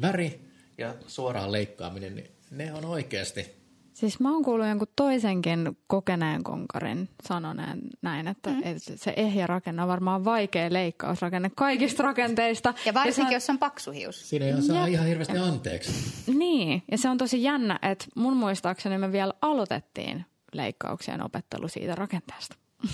väri 0.00 0.40
ja 0.78 0.94
suoraan 1.06 1.52
leikkaaminen, 1.52 2.14
niin 2.14 2.30
ne 2.50 2.72
on 2.72 2.84
oikeasti 2.84 3.64
Siis 3.92 4.20
mä 4.20 4.32
oon 4.32 4.42
kuullut 4.42 4.68
jonkun 4.68 4.88
toisenkin 4.96 5.78
kokeneen 5.86 6.44
konkarin 6.44 7.08
sanoneen 7.24 7.80
näin, 8.02 8.28
että 8.28 8.50
mm. 8.50 8.62
se 8.96 9.12
ehjä 9.16 9.46
rakenne 9.46 9.82
on 9.82 9.88
varmaan 9.88 10.24
vaikea 10.24 10.72
leikkausrakenne 10.72 11.50
kaikista 11.54 12.02
rakenteista. 12.02 12.74
Ja 12.86 12.94
varsinkin, 12.94 13.14
se 13.14 13.26
on, 13.26 13.32
jos 13.32 13.50
on 13.50 13.58
paksu 13.58 13.90
hius. 13.90 14.28
Siinä 14.28 14.46
ei 14.46 14.62
saa 14.62 14.86
ihan 14.86 15.06
hirveästi 15.06 15.38
anteeksi. 15.38 15.92
Niin, 16.34 16.82
ja 16.90 16.98
se 16.98 17.08
on 17.08 17.18
tosi 17.18 17.42
jännä, 17.42 17.78
että 17.82 18.06
mun 18.14 18.36
muistaakseni 18.36 18.98
me 18.98 19.12
vielä 19.12 19.32
aloitettiin 19.42 20.24
leikkauksien 20.56 21.22
opettelu 21.22 21.68
siitä 21.68 21.94
rakenteesta. 21.94 22.56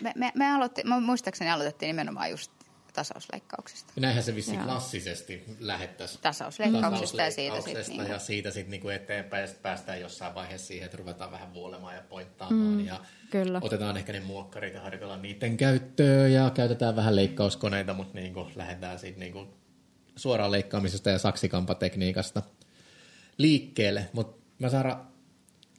Me, 0.00 0.12
me, 0.16 0.32
me 0.34 0.52
aloitti, 0.52 0.84
mä 0.84 1.00
muistaakseni 1.00 1.50
aloitettiin 1.50 1.86
nimenomaan 1.86 2.30
just 2.30 2.52
tasausleikkauksesta. 2.92 3.92
Ja 3.96 4.02
näinhän 4.02 4.24
se 4.24 4.34
vissi 4.34 4.54
Joo. 4.54 4.64
klassisesti 4.64 5.44
lähettäisiin. 5.60 6.22
Tasausleikkauksesta 6.22 7.22
ja 7.22 7.30
siitä 7.30 7.60
sitten. 7.60 7.84
Niin 7.88 8.06
ja 8.06 8.18
siitä 8.18 8.50
sitten 8.50 8.70
niinku 8.70 8.88
eteenpäin 8.88 9.40
ja 9.40 9.46
sit 9.46 9.62
päästään 9.62 10.00
jossain 10.00 10.34
vaiheessa 10.34 10.66
siihen, 10.66 10.84
että 10.84 10.96
ruvetaan 10.96 11.30
vähän 11.30 11.54
vuolemaan 11.54 11.94
ja 11.94 12.02
pointtaamaan 12.08 12.72
mm, 12.72 12.86
ja 12.86 13.00
kyllä. 13.30 13.58
otetaan 13.62 13.96
ehkä 13.96 14.12
ne 14.12 14.20
muokkarit 14.20 14.74
ja 14.74 14.80
harjoitellaan 14.80 15.22
niiden 15.22 15.56
käyttöä 15.56 16.28
ja 16.28 16.50
käytetään 16.50 16.96
vähän 16.96 17.16
leikkauskoneita, 17.16 17.94
mutta 17.94 18.14
niinku 18.14 18.46
lähdetään 18.56 18.98
siitä 18.98 19.18
niinku 19.18 19.46
suoraan 20.16 20.52
leikkaamisesta 20.52 21.10
ja 21.10 21.18
saksikampatekniikasta 21.18 22.42
liikkeelle. 23.38 24.08
Mutta 24.12 24.42
mä 24.58 24.68
Saara 24.68 25.04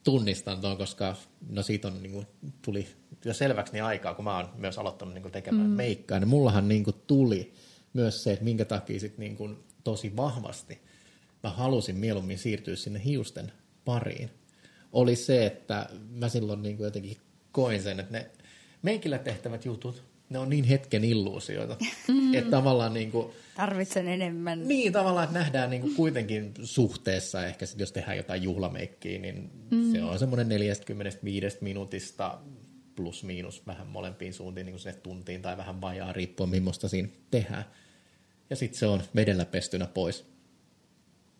tunnistan 0.04 0.60
tuon, 0.60 0.76
koska 0.76 1.16
no 1.48 1.62
siitä 1.62 1.88
on 1.88 2.02
niinku, 2.02 2.24
tuli 2.62 2.88
jo 3.24 3.34
selväksi 3.34 3.72
niin 3.72 3.84
aikaa, 3.84 4.14
kun 4.14 4.24
mä 4.24 4.36
oon 4.36 4.48
myös 4.56 4.78
aloittanut 4.78 5.14
niinku 5.14 5.30
tekemään 5.30 5.66
mm. 5.66 5.76
meikkaa, 5.76 6.18
niin 6.18 6.28
mullahan 6.28 6.68
niinku 6.68 6.92
tuli 6.92 7.52
myös 7.92 8.24
se, 8.24 8.32
että 8.32 8.44
minkä 8.44 8.64
takia 8.64 9.00
sit 9.00 9.18
niinku 9.18 9.50
tosi 9.84 10.16
vahvasti 10.16 10.82
mä 11.42 11.50
halusin 11.50 11.96
mieluummin 11.96 12.38
siirtyä 12.38 12.76
sinne 12.76 13.04
hiusten 13.04 13.52
pariin, 13.84 14.30
oli 14.92 15.16
se, 15.16 15.46
että 15.46 15.88
mä 16.10 16.28
silloin 16.28 16.62
niin 16.62 16.76
kuin 16.76 16.84
jotenkin 16.84 17.16
koin 17.52 17.82
sen, 17.82 18.00
että 18.00 18.12
ne 18.12 18.30
meikillä 18.82 19.18
tehtävät 19.18 19.64
jutut, 19.64 20.02
ne 20.32 20.38
on 20.38 20.50
niin 20.50 20.64
hetken 20.64 21.04
illuusioita, 21.04 21.76
mm. 22.08 22.34
että 22.34 22.50
tavallaan 22.50 22.94
niin 22.94 23.10
kuin, 23.10 23.26
Tarvitsen 23.56 24.08
enemmän. 24.08 24.68
niin 24.68 24.92
tavallaan, 24.92 25.24
että 25.24 25.38
nähdään 25.38 25.70
niin 25.70 25.82
kuin 25.82 25.94
kuitenkin 25.94 26.54
suhteessa, 26.62 27.46
ehkä 27.46 27.66
sit 27.66 27.80
jos 27.80 27.92
tehdään 27.92 28.16
jotain 28.16 28.42
juhlameikkiä, 28.42 29.18
niin 29.18 29.50
mm. 29.70 29.92
se 29.92 30.02
on 30.02 30.18
semmoinen 30.18 30.48
45 30.48 31.58
minuutista 31.60 32.38
plus 32.96 33.24
miinus 33.24 33.66
vähän 33.66 33.86
molempiin 33.86 34.34
suuntiin, 34.34 34.66
niin 34.66 34.72
kuin 34.72 34.80
sinne 34.80 34.98
tuntiin 34.98 35.42
tai 35.42 35.56
vähän 35.56 35.80
vajaa, 35.80 36.12
riippuen 36.12 36.50
millaista 36.50 36.88
siinä 36.88 37.08
tehdään. 37.30 37.64
Ja 38.50 38.56
sitten 38.56 38.78
se 38.78 38.86
on 38.86 39.02
vedellä 39.14 39.44
pestynä 39.44 39.86
pois. 39.86 40.32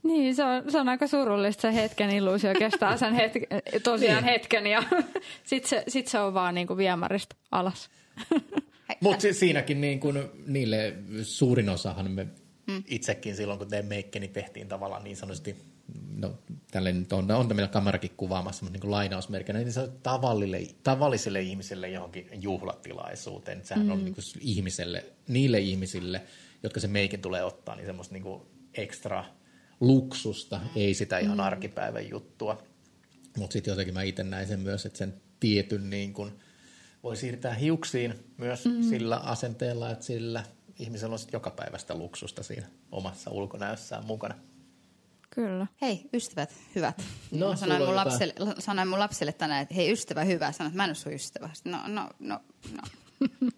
Niin, 0.02 0.34
se 0.34 0.44
on, 0.44 0.70
se 0.70 0.80
on 0.80 0.88
aika 0.88 1.06
surullista 1.06 1.62
se 1.62 1.74
hetken 1.74 2.10
illuusio, 2.10 2.54
kestää 2.58 2.96
sen 2.96 3.14
hetken, 3.14 3.42
tosiaan 3.82 4.24
Niin. 4.24 4.32
hetken 4.32 4.66
ja 4.66 4.82
sitten 5.44 5.68
se, 5.68 5.84
sit 5.88 6.08
se 6.08 6.18
on 6.18 6.34
vaan 6.34 6.54
niinku 6.54 6.76
viemäristä 6.76 7.34
alas. 7.50 7.90
Mutta 9.00 9.32
siinäkin 9.32 9.80
niin 9.80 10.00
kun 10.00 10.30
niille 10.46 10.94
suurin 11.22 11.68
osahan 11.68 12.10
me 12.10 12.26
mm. 12.66 12.82
itsekin 12.86 13.36
silloin, 13.36 13.58
kun 13.58 13.68
tein 13.68 13.86
meikkeni, 13.86 14.28
tehtiin 14.28 14.68
tavallaan 14.68 15.04
niin 15.04 15.16
sanotusti, 15.16 15.56
no 16.16 16.38
nyt 16.92 17.12
on, 17.12 17.30
on 17.30 17.48
meillä 17.48 17.68
kamerakin 17.68 18.10
kuvaamassa, 18.16 18.64
mutta 18.64 18.72
niin 18.72 18.80
kuin 18.80 18.90
lainausmerkkinä, 18.90 19.58
niin 19.58 19.72
se 19.72 19.80
on 19.80 19.92
tavallisille, 20.82 21.40
ihmisille 21.40 21.88
johonkin 21.88 22.28
juhlatilaisuuteen. 22.32 23.58
Et 23.58 23.66
Sehän 23.66 23.86
mm. 23.86 23.92
on 23.92 24.04
niin 24.04 24.14
kuin 24.14 24.24
ihmiselle, 24.40 25.04
niille 25.28 25.58
ihmisille, 25.58 26.22
jotka 26.62 26.80
se 26.80 26.88
meikin 26.88 27.22
tulee 27.22 27.44
ottaa, 27.44 27.76
niin 27.76 27.86
semmoista 27.86 28.14
niin 28.14 28.22
kuin 28.22 28.42
ekstra 28.74 29.24
luksusta, 29.80 30.60
ei 30.76 30.94
sitä 30.94 31.18
ihan 31.18 31.36
mm. 31.36 31.44
arkipäivän 31.44 32.08
juttua. 32.08 32.62
Mutta 33.38 33.52
sitten 33.52 33.72
jotenkin 33.72 33.94
mä 33.94 34.02
itse 34.02 34.22
näin 34.22 34.46
sen 34.46 34.60
myös, 34.60 34.86
että 34.86 34.98
sen 34.98 35.14
tietyn 35.40 35.90
niin 35.90 36.12
kun 36.12 36.38
voi 37.02 37.16
siirtää 37.16 37.54
hiuksiin 37.54 38.14
myös 38.36 38.64
mm. 38.64 38.82
sillä 38.82 39.16
asenteella, 39.16 39.90
että 39.90 40.04
sillä 40.04 40.44
ihmisellä 40.78 41.12
on 41.12 41.18
sit 41.18 41.32
joka 41.32 41.50
päivästä 41.50 41.94
luksusta 41.94 42.42
siinä 42.42 42.66
omassa 42.92 43.30
ulkonäössään 43.30 44.04
mukana. 44.04 44.34
Kyllä. 45.30 45.66
Hei, 45.80 46.08
ystävät, 46.14 46.54
hyvät. 46.74 47.02
No, 47.30 47.48
mä 47.48 47.56
sanoin 47.56 47.84
mun, 47.84 47.96
lapselle, 47.96 48.34
sanoin 48.58 48.88
mun 48.88 48.98
lapselle 48.98 49.32
tänään, 49.32 49.62
että 49.62 49.74
hei 49.74 49.92
ystävä, 49.92 50.24
hyvä. 50.24 50.52
Sanoin, 50.52 50.70
että 50.70 50.76
mä 50.76 50.84
en 50.84 50.90
ole 50.90 50.94
sun 50.94 51.12
ystävä. 51.12 51.50
Sitten, 51.52 51.72
No, 51.72 51.78
no, 51.86 52.08
no, 52.18 52.40
no. 52.72 52.82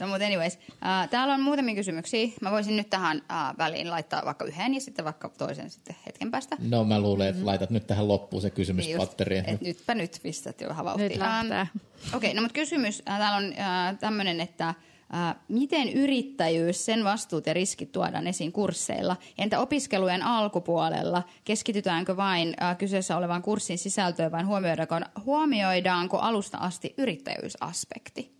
No, 0.00 0.06
mutta 0.06 0.26
anyways, 0.26 0.58
äh, 0.86 1.08
täällä 1.08 1.34
on 1.34 1.40
muutamia 1.40 1.74
kysymyksiä. 1.74 2.28
Mä 2.40 2.50
voisin 2.50 2.76
nyt 2.76 2.90
tähän 2.90 3.22
äh, 3.30 3.58
väliin 3.58 3.90
laittaa 3.90 4.22
vaikka 4.24 4.44
yhden 4.44 4.74
ja 4.74 4.80
sitten 4.80 5.04
vaikka 5.04 5.28
toisen 5.28 5.70
sitten 5.70 5.96
hetken 6.06 6.30
päästä. 6.30 6.56
No 6.68 6.84
mä 6.84 7.00
luulen, 7.00 7.28
että 7.28 7.46
laitat 7.46 7.70
nyt 7.70 7.86
tähän 7.86 8.08
loppuun 8.08 8.42
se 8.42 8.50
kysymyspatteri. 8.50 9.34
Niin 9.34 9.54
et 9.54 9.60
nytpä 9.60 9.94
nyt 9.94 10.20
pistät 10.22 10.60
jo 10.60 10.68
vähän 10.68 10.84
vauhtia. 10.84 11.38
Ähm, 11.38 11.68
Okei, 12.14 12.34
no 12.34 12.42
mutta 12.42 12.54
kysymys, 12.54 13.02
äh, 13.08 13.18
täällä 13.18 13.36
on 13.36 13.44
äh, 13.44 13.98
tämmöinen, 13.98 14.40
että 14.40 14.68
äh, 14.68 15.36
miten 15.48 15.88
yrittäjyys, 15.88 16.84
sen 16.84 17.04
vastuut 17.04 17.46
ja 17.46 17.52
riskit 17.52 17.92
tuodaan 17.92 18.26
esiin 18.26 18.52
kursseilla? 18.52 19.16
Entä 19.38 19.60
opiskelujen 19.60 20.22
alkupuolella? 20.22 21.22
Keskitytäänkö 21.44 22.16
vain 22.16 22.54
äh, 22.62 22.78
kyseessä 22.78 23.16
olevaan 23.16 23.42
kurssin 23.42 23.78
sisältöön 23.78 24.32
vai 24.32 24.42
huomioidaanko, 24.42 25.00
huomioidaanko 25.24 26.18
alusta 26.18 26.58
asti 26.58 26.94
yrittäjyysaspekti? 26.98 28.39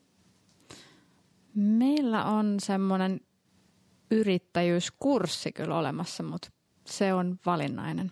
Meillä 1.61 2.25
on 2.25 2.57
semmoinen 2.61 3.21
yrittäjyyskurssi 4.11 5.53
kyllä 5.53 5.79
olemassa, 5.79 6.23
mutta 6.23 6.49
se 6.87 7.15
on 7.15 7.39
valinnainen. 7.47 8.11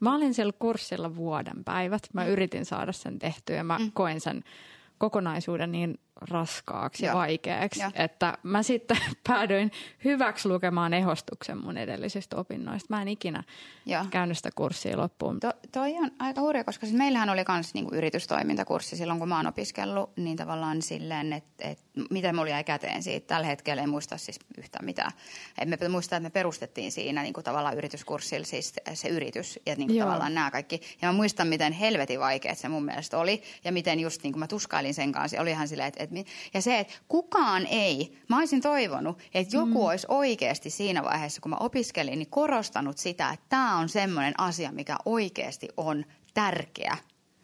Mä 0.00 0.14
olin 0.14 0.34
siellä 0.34 0.52
kurssilla 0.58 1.16
vuoden 1.16 1.64
päivät. 1.64 2.02
Mä 2.12 2.26
yritin 2.26 2.64
saada 2.64 2.92
sen 2.92 3.18
tehtyä 3.18 3.56
ja 3.56 3.64
mä 3.64 3.78
koin 3.94 4.20
sen 4.20 4.44
kokonaisuuden 4.98 5.72
niin 5.72 5.98
raskaaksi 6.20 7.04
ja 7.04 7.14
vaikeaksi, 7.14 7.80
Joo. 7.80 7.90
että 7.94 8.38
mä 8.42 8.62
sitten 8.62 8.96
päädyin 9.28 9.72
hyväksi 10.04 10.48
lukemaan 10.48 10.94
ehostuksen 10.94 11.58
mun 11.58 11.76
edellisistä 11.76 12.36
opinnoista. 12.36 12.94
Mä 12.94 13.02
en 13.02 13.08
ikinä 13.08 13.42
Joo. 13.86 14.04
käynyt 14.10 14.36
sitä 14.36 14.50
kurssia 14.54 14.96
loppuun. 14.96 15.40
To, 15.40 15.52
toi 15.72 15.94
on 15.96 16.10
aika 16.18 16.40
hurja, 16.40 16.64
koska 16.64 16.86
siis 16.86 16.98
meillähän 16.98 17.30
oli 17.30 17.44
myös 17.48 17.74
niinku 17.74 17.94
yritystoimintakurssi 17.94 18.96
silloin, 18.96 19.18
kun 19.18 19.28
mä 19.28 19.36
oon 19.36 19.46
opiskellut, 19.46 20.16
niin 20.16 20.36
tavallaan 20.36 20.82
silleen, 20.82 21.32
että 21.32 21.68
et, 21.68 21.78
mitä 22.10 22.32
mulla 22.32 22.48
jäi 22.48 22.64
käteen 22.64 23.02
siitä. 23.02 23.26
Tällä 23.26 23.46
hetkellä 23.46 23.82
en 23.82 23.88
muista 23.88 24.18
siis 24.18 24.38
yhtään 24.58 24.84
mitään. 24.84 25.10
Et 25.58 25.68
me 25.68 25.88
muistaa, 25.88 26.16
että 26.16 26.26
me 26.26 26.30
perustettiin 26.30 26.92
siinä 26.92 27.22
niinku 27.22 27.42
tavallaan 27.42 27.78
yrityskurssilla 27.78 28.46
siis 28.46 28.74
se 28.94 29.08
yritys 29.08 29.60
ja 29.66 29.74
niinku 29.76 29.94
Joo. 29.94 30.06
tavallaan 30.06 30.34
nämä 30.34 30.50
kaikki. 30.50 30.80
Ja 31.02 31.08
mä 31.08 31.12
muistan, 31.12 31.48
miten 31.48 31.72
helvetin 31.72 32.20
vaikea 32.20 32.54
se 32.54 32.68
mun 32.68 32.84
mielestä 32.84 33.18
oli 33.18 33.42
ja 33.64 33.72
miten 33.72 34.00
just 34.00 34.22
niinku 34.22 34.38
mä 34.38 34.46
tuskailin 34.46 34.94
sen 34.94 35.12
kanssa. 35.12 35.36
Ja 35.36 35.42
Olihan 35.42 35.68
silleen, 35.68 35.88
että, 35.88 36.07
et, 36.08 36.12
mi- 36.12 36.26
ja 36.54 36.62
se, 36.62 36.78
että 36.78 36.94
kukaan 37.08 37.66
ei, 37.66 38.18
mä 38.28 38.38
olisin 38.38 38.60
toivonut, 38.60 39.18
että 39.34 39.56
joku 39.56 39.66
mm. 39.66 39.76
olisi 39.76 40.06
oikeasti 40.10 40.70
siinä 40.70 41.04
vaiheessa, 41.04 41.40
kun 41.40 41.50
mä 41.50 41.56
opiskelin, 41.60 42.18
niin 42.18 42.30
korostanut 42.30 42.98
sitä, 42.98 43.30
että 43.30 43.46
tämä 43.48 43.76
on 43.76 43.88
semmoinen 43.88 44.34
asia, 44.38 44.72
mikä 44.72 44.96
oikeasti 45.04 45.68
on 45.76 46.04
tärkeä. 46.34 46.96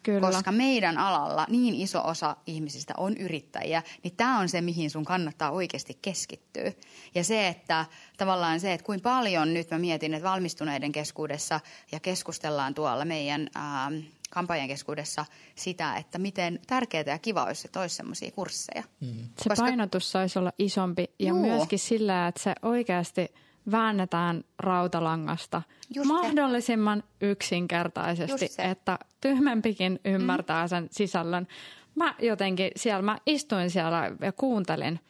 Kyllä. 0.02 0.20
Koska 0.20 0.52
meidän 0.52 0.98
alalla 0.98 1.46
niin 1.48 1.74
iso 1.74 2.02
osa 2.04 2.36
ihmisistä 2.46 2.94
on 2.96 3.16
yrittäjiä, 3.16 3.82
niin 4.02 4.16
tämä 4.16 4.38
on 4.38 4.48
se, 4.48 4.60
mihin 4.60 4.90
sun 4.90 5.04
kannattaa 5.04 5.50
oikeasti 5.50 5.98
keskittyä. 6.02 6.72
Ja 7.14 7.24
se, 7.24 7.48
että 7.48 7.86
tavallaan 8.16 8.60
se, 8.60 8.72
että 8.72 8.86
kuinka 8.86 9.10
paljon 9.10 9.54
nyt 9.54 9.70
mä 9.70 9.78
mietin, 9.78 10.14
että 10.14 10.28
valmistuneiden 10.28 10.92
keskuudessa 10.92 11.60
ja 11.92 12.00
keskustellaan 12.00 12.74
tuolla 12.74 13.04
meidän 13.04 13.48
ähm, 13.56 13.94
kampanjan 14.34 14.68
keskuudessa 14.68 15.24
sitä, 15.54 15.96
että 15.96 16.18
miten 16.18 16.60
tärkeää 16.66 17.04
ja 17.06 17.18
kiva 17.18 17.44
olisi, 17.44 17.68
että 17.68 17.80
olisi 17.80 17.96
semmoisia 17.96 18.30
kursseja. 18.30 18.82
Mm. 19.00 19.08
Se 19.38 19.48
Koska- 19.48 19.64
painotus 19.64 20.12
saisi 20.12 20.38
olla 20.38 20.52
isompi 20.58 21.10
ja 21.18 21.28
Juu. 21.28 21.40
myöskin 21.40 21.78
sillä, 21.78 22.26
että 22.28 22.42
se 22.42 22.54
oikeasti 22.62 23.34
väännetään 23.70 24.44
rautalangasta 24.58 25.62
Just 25.94 26.08
se. 26.08 26.12
mahdollisimman 26.12 27.02
yksinkertaisesti, 27.20 28.44
Just 28.44 28.54
se. 28.54 28.62
että 28.62 28.98
tyhmempikin 29.20 30.00
ymmärtää 30.04 30.64
mm. 30.64 30.68
sen 30.68 30.88
sisällön. 30.90 31.46
Mä 31.94 32.14
jotenkin 32.18 32.70
siellä, 32.76 33.02
mä 33.02 33.18
istuin 33.26 33.70
siellä 33.70 34.10
ja 34.20 34.32
kuuntelin 34.32 35.00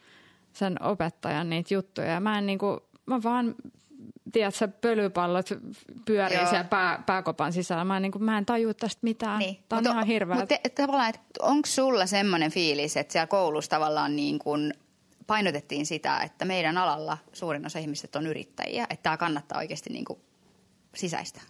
sen 0.53 0.83
opettajan 0.83 1.49
niitä 1.49 1.73
juttuja 1.73 2.07
ja 2.07 2.19
mä 2.19 2.37
en 2.37 2.45
niinku, 2.45 2.79
mä 3.05 3.23
vaan 3.23 3.55
tiedätkö, 4.31 4.67
pölypallot 4.67 5.49
pyörii 6.05 6.37
Joo. 6.37 6.49
siellä 6.49 6.63
pää, 6.63 7.03
pääkopan 7.05 7.53
sisällä. 7.53 7.85
Mä 7.85 7.95
en, 7.95 8.01
niinku, 8.01 8.19
mä 8.19 8.37
en 8.37 8.45
tajua 8.45 8.73
tästä 8.73 8.99
mitään. 9.01 9.39
Niin. 9.39 9.57
Tämä 9.69 9.77
on 9.77 9.83
Mut 9.83 9.91
ihan 9.91 10.05
hirveä. 10.05 10.35
Mutta 10.35 10.55
tavallaan, 10.75 11.09
että 11.09 11.21
onko 11.39 11.65
sulla 11.65 12.05
semmoinen 12.05 12.51
fiilis, 12.51 12.97
että 12.97 13.11
siellä 13.11 13.27
koulussa 13.27 13.69
tavallaan 13.69 14.15
niin 14.15 14.39
kuin 14.39 14.73
painotettiin 15.27 15.85
sitä, 15.85 16.19
että 16.19 16.45
meidän 16.45 16.77
alalla 16.77 17.17
suurin 17.33 17.65
osa 17.65 17.79
ihmisistä 17.79 18.19
on 18.19 18.27
yrittäjiä, 18.27 18.83
että 18.89 19.03
tämä 19.03 19.17
kannattaa 19.17 19.57
oikeasti 19.57 19.89
niin 19.89 20.05
kuin 20.05 20.19
sisäistä. 20.95 21.41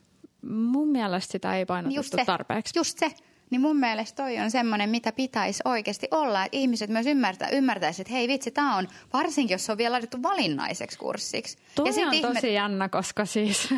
Mun 0.50 0.88
mielestä 0.88 1.32
sitä 1.32 1.56
ei 1.56 1.66
painotettu 1.66 2.00
Just 2.00 2.12
se, 2.16 2.26
tarpeeksi. 2.26 2.80
just 2.80 3.00
se. 3.00 3.12
Niin 3.50 3.62
mun 3.62 3.78
mielestä 3.78 4.24
toi 4.24 4.40
on 4.40 4.52
semmoinen, 4.52 4.90
mitä 4.90 5.12
pitäisi 5.12 5.62
oikeasti 5.66 6.08
olla, 6.12 6.46
että 6.46 6.58
ihmiset 6.58 6.90
myös 6.90 7.06
ymmärtää, 7.06 7.50
ymmärtäisi, 7.50 8.02
että 8.02 8.14
hei 8.14 8.28
vitsi, 8.28 8.52
tämä 8.52 8.78
on, 8.78 8.88
varsinkin 9.14 9.54
jos 9.54 9.66
se 9.66 9.72
on 9.72 9.78
vielä 9.78 9.94
laitettu 9.94 10.24
valinnaiseksi 10.24 10.98
kurssiksi. 11.00 11.58
Toi 11.76 11.94
sit 11.94 12.08
on 12.08 12.14
ihme- 12.14 12.34
tosi 12.34 12.54
jännä, 12.54 12.90
koska 12.90 13.26
siis 13.26 13.72
ö, 13.72 13.76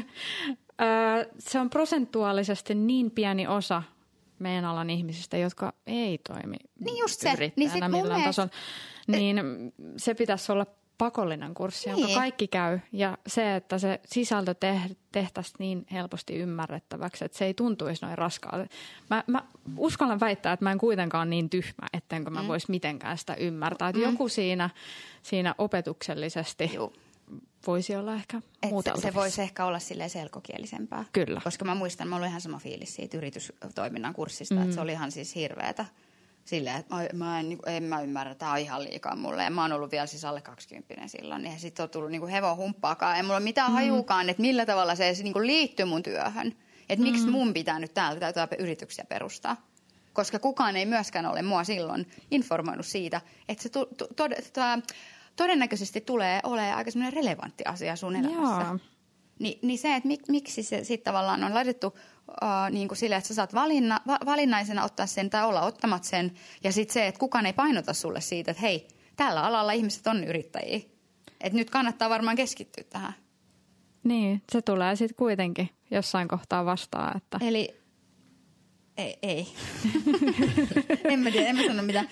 se 1.49 1.59
on 1.59 1.69
prosentuaalisesti 1.69 2.75
niin 2.75 3.11
pieni 3.11 3.47
osa 3.47 3.83
meidän 4.39 4.65
alan 4.65 4.89
ihmisistä, 4.89 5.37
jotka 5.37 5.73
ei 5.87 6.17
toimi 6.27 6.55
Niin 6.79 6.97
just 6.97 7.19
se. 7.19 7.27
Niin 7.29 7.35
yrittäjänä 7.37 7.73
sit 7.73 7.81
mun 7.81 7.91
millään 7.91 8.19
mielestä- 8.19 8.41
tasolla. 8.47 8.49
Niin 9.07 9.37
se 9.97 10.13
pitäisi 10.13 10.51
olla 10.51 10.65
pakollinen 10.97 11.53
kurssi, 11.53 11.89
jonka 11.89 12.05
Niin. 12.05 12.17
kaikki 12.17 12.47
käy. 12.47 12.79
Ja 12.91 13.17
se, 13.27 13.55
että 13.55 13.77
se 13.77 13.99
sisältö 14.05 14.53
te- 14.53 14.81
tehtäisiin 15.11 15.55
niin 15.59 15.85
helposti 15.91 16.35
ymmärrettäväksi, 16.35 17.25
että 17.25 17.37
se 17.37 17.45
ei 17.45 17.53
tuntuisi 17.53 18.05
noin 18.05 18.17
raskaalta. 18.17 18.67
Mä, 19.09 19.23
mä 19.27 19.43
uskallan 19.77 20.19
väittää, 20.19 20.53
että 20.53 20.63
mä 20.65 20.71
en 20.71 20.77
kuitenkaan 20.77 21.29
niin 21.29 21.49
tyhmä, 21.49 21.87
ettenkö 21.93 22.29
mä 22.29 22.41
mm. 22.41 22.47
vois 22.47 22.69
mitenkään 22.69 23.17
sitä 23.17 23.35
ymmärtää. 23.35 23.89
Että 23.89 24.01
joku 24.01 24.29
siinä, 24.29 24.69
siinä 25.23 25.55
opetuksellisesti 25.57 26.71
Juu. 26.73 26.93
voisi 27.67 27.95
olla 27.95 28.13
ehkä 28.13 28.37
Et 28.37 28.43
se, 28.63 28.69
muuteltavissa. 28.69 29.07
se 29.09 29.13
voisi 29.15 29.41
ehkä 29.41 29.65
olla 29.65 29.79
silleen 29.79 30.09
selkokielisempää. 30.09 31.05
Kyllä. 31.13 31.41
Koska 31.43 31.65
mä 31.65 31.75
muistan, 31.75 32.07
mulla 32.07 32.19
oli 32.19 32.27
ihan 32.27 32.41
sama 32.41 32.59
fiilis 32.59 32.95
siitä 32.95 33.17
yritystoiminnan 33.17 34.13
kurssista, 34.13 34.55
mm. 34.55 34.61
että 34.61 34.73
se 34.75 34.81
oli 34.81 34.91
ihan 34.91 35.11
siis 35.11 35.35
hirveetä. 35.35 35.85
Silleen, 36.47 36.75
että 36.77 36.95
mä, 36.95 37.07
mä 37.13 37.39
en, 37.39 37.49
niinku- 37.49 37.69
en 37.69 37.83
mä 37.83 38.01
ymmärrä, 38.01 38.35
tämä 38.35 38.51
on 38.51 38.57
ihan 38.57 38.83
liikaa 38.83 39.15
mulle. 39.15 39.43
Ja 39.43 39.49
mä 39.49 39.61
oon 39.61 39.73
ollut 39.73 39.91
vielä 39.91 40.05
siis 40.05 40.25
alle 40.25 40.41
20 40.41 41.07
silloin. 41.07 41.45
Ja 41.45 41.57
sitten 41.57 41.83
on 41.83 41.89
tullut 41.89 42.11
niinku 42.11 42.27
hevon 42.27 42.57
humppaakaan. 42.57 43.17
Ei 43.17 43.23
mulla 43.23 43.35
ole 43.35 43.43
mitään 43.43 43.71
mm. 43.71 43.73
hajuukaan, 43.73 44.29
että 44.29 44.41
millä 44.41 44.65
tavalla 44.65 44.95
se 44.95 45.05
edes 45.05 45.23
niinku 45.23 45.41
liittyy 45.41 45.85
mun 45.85 46.03
työhön. 46.03 46.47
Että 46.89 47.05
mm. 47.05 47.11
miksi 47.11 47.27
mun 47.27 47.53
pitää 47.53 47.79
nyt 47.79 47.93
täällä 47.93 48.19
täytyy 48.19 48.57
yrityksiä 48.59 49.05
perustaa. 49.09 49.57
Koska 50.13 50.39
kukaan 50.39 50.75
ei 50.75 50.85
myöskään 50.85 51.25
ole 51.25 51.41
mua 51.41 51.63
silloin 51.63 52.07
informoinut 52.31 52.85
siitä, 52.85 53.21
että 53.49 53.63
se 53.63 53.69
tu, 53.69 53.85
tu, 53.85 54.07
tod, 54.15 54.31
tää, 54.53 54.79
todennäköisesti 55.35 56.01
tulee 56.01 56.39
olemaan 56.43 56.77
aika 56.77 56.91
semmoinen 56.91 57.23
relevantti 57.23 57.63
asia 57.65 57.95
sun 57.95 58.15
elämässä. 58.15 58.65
Joo. 58.65 58.79
Ni, 59.39 59.59
niin 59.61 59.79
se, 59.79 59.95
että 59.95 60.07
mik, 60.07 60.27
miksi 60.27 60.63
se 60.63 60.83
sitten 60.83 61.11
tavallaan 61.11 61.43
on 61.43 61.53
laitettu 61.53 61.97
niin 62.71 62.87
kuin 62.87 62.97
silleen, 62.97 63.17
että 63.17 63.27
sä 63.27 63.33
saat 63.33 63.53
valinna, 63.53 64.01
va, 64.07 64.17
valinnaisena 64.25 64.83
ottaa 64.83 65.05
sen 65.05 65.29
tai 65.29 65.45
olla 65.45 65.61
ottamat 65.61 66.03
sen. 66.03 66.31
Ja 66.63 66.71
sitten 66.71 66.93
se, 66.93 67.07
että 67.07 67.19
kukaan 67.19 67.45
ei 67.45 67.53
painota 67.53 67.93
sulle 67.93 68.21
siitä, 68.21 68.51
että 68.51 68.61
hei, 68.61 68.87
tällä 69.15 69.43
alalla 69.43 69.71
ihmiset 69.71 70.07
on 70.07 70.23
yrittäjiä. 70.23 70.79
Että 71.41 71.57
nyt 71.57 71.69
kannattaa 71.69 72.09
varmaan 72.09 72.35
keskittyä 72.35 72.83
tähän. 72.89 73.13
Niin, 74.03 74.41
se 74.51 74.61
tulee 74.61 74.95
sitten 74.95 75.15
kuitenkin 75.15 75.69
jossain 75.91 76.27
kohtaa 76.27 76.65
vastaan. 76.65 77.17
Että... 77.17 77.37
Eli 77.41 77.77
ei, 78.97 79.17
ei. 79.21 79.47
en 81.11 81.19
mä 81.19 81.31
tiedä, 81.31 81.47
en 81.47 81.55
mä 81.55 81.63
sano 81.67 81.83
mitään. 81.83 82.07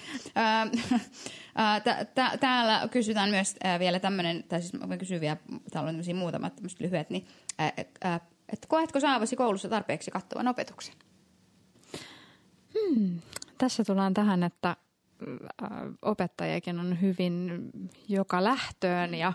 täällä 2.39 2.87
kysytään 2.91 3.29
myös 3.29 3.55
vielä 3.79 3.99
tämmöinen, 3.99 4.43
tai 4.43 4.61
siis 4.61 4.73
mä 4.73 4.97
kysyn 4.97 5.21
vielä, 5.21 5.37
täällä 5.71 5.89
on 5.89 6.15
muutamat 6.15 6.55
tämmöiset 6.55 6.79
lyhyet, 6.79 7.09
niin 7.09 7.27
että 8.53 8.67
koetko 8.67 8.99
saavasi 8.99 9.35
koulussa 9.35 9.69
tarpeeksi 9.69 10.11
kattavan 10.11 10.47
opetuksen? 10.47 10.95
Hmm. 12.73 13.21
Tässä 13.57 13.83
tullaan 13.83 14.13
tähän, 14.13 14.43
että 14.43 14.75
opettajakin 16.01 16.79
on 16.79 17.01
hyvin 17.01 17.69
joka 18.07 18.43
lähtöön 18.43 19.13
ja 19.13 19.33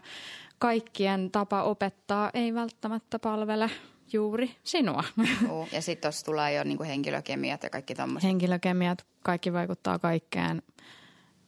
kaikkien 0.59 1.31
tapa 1.31 1.63
opettaa 1.63 2.31
ei 2.35 2.55
välttämättä 2.55 3.19
palvele 3.19 3.71
juuri 4.13 4.57
sinua. 4.63 5.05
Joo, 5.49 5.69
ja 5.73 5.83
sitten 5.83 6.03
tuossa 6.09 6.27
tulee 6.27 6.55
jo 6.55 6.65
niinku 6.65 6.85
henkilökemiat 6.85 7.63
ja 7.63 7.71
kaikki 7.71 7.95
tommoset. 7.95 8.29
Henkilökemiat, 8.29 9.07
kaikki 9.23 9.53
vaikuttaa 9.53 9.99
kaikkeen. 9.99 10.63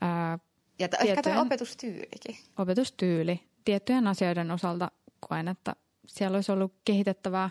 Ää, 0.01 0.39
ja 0.79 0.89
t- 0.89 0.95
ehkä 1.01 1.23
tämä 1.23 1.41
opetustyylikin. 1.41 2.37
Opetustyyli. 2.59 3.41
Tiettyjen 3.65 4.07
asioiden 4.07 4.51
osalta 4.51 4.91
koen, 5.29 5.49
että 5.49 5.77
siellä 6.07 6.37
olisi 6.37 6.53
ollut 6.53 6.75
kehitettävää. 6.85 7.51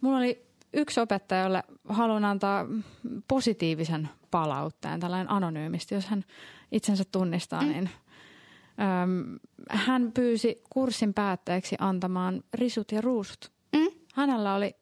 Mulla 0.00 0.18
oli 0.18 0.46
yksi 0.72 1.00
opettaja, 1.00 1.42
jolle 1.42 1.62
haluan 1.88 2.24
antaa 2.24 2.66
positiivisen 3.28 4.08
palautteen, 4.30 5.00
tällainen 5.00 5.30
anonyymisti, 5.30 5.94
jos 5.94 6.06
hän 6.06 6.24
itsensä 6.72 7.04
tunnistaa, 7.12 7.62
mm. 7.62 7.68
niin 7.68 7.90
äm, 9.02 9.38
hän 9.70 10.12
pyysi 10.12 10.62
kurssin 10.70 11.14
päätteeksi 11.14 11.76
antamaan 11.78 12.42
risut 12.54 12.92
ja 12.92 13.00
ruusut. 13.00 13.52
Mm. 13.76 13.88
Hänellä 14.14 14.54
oli 14.54 14.76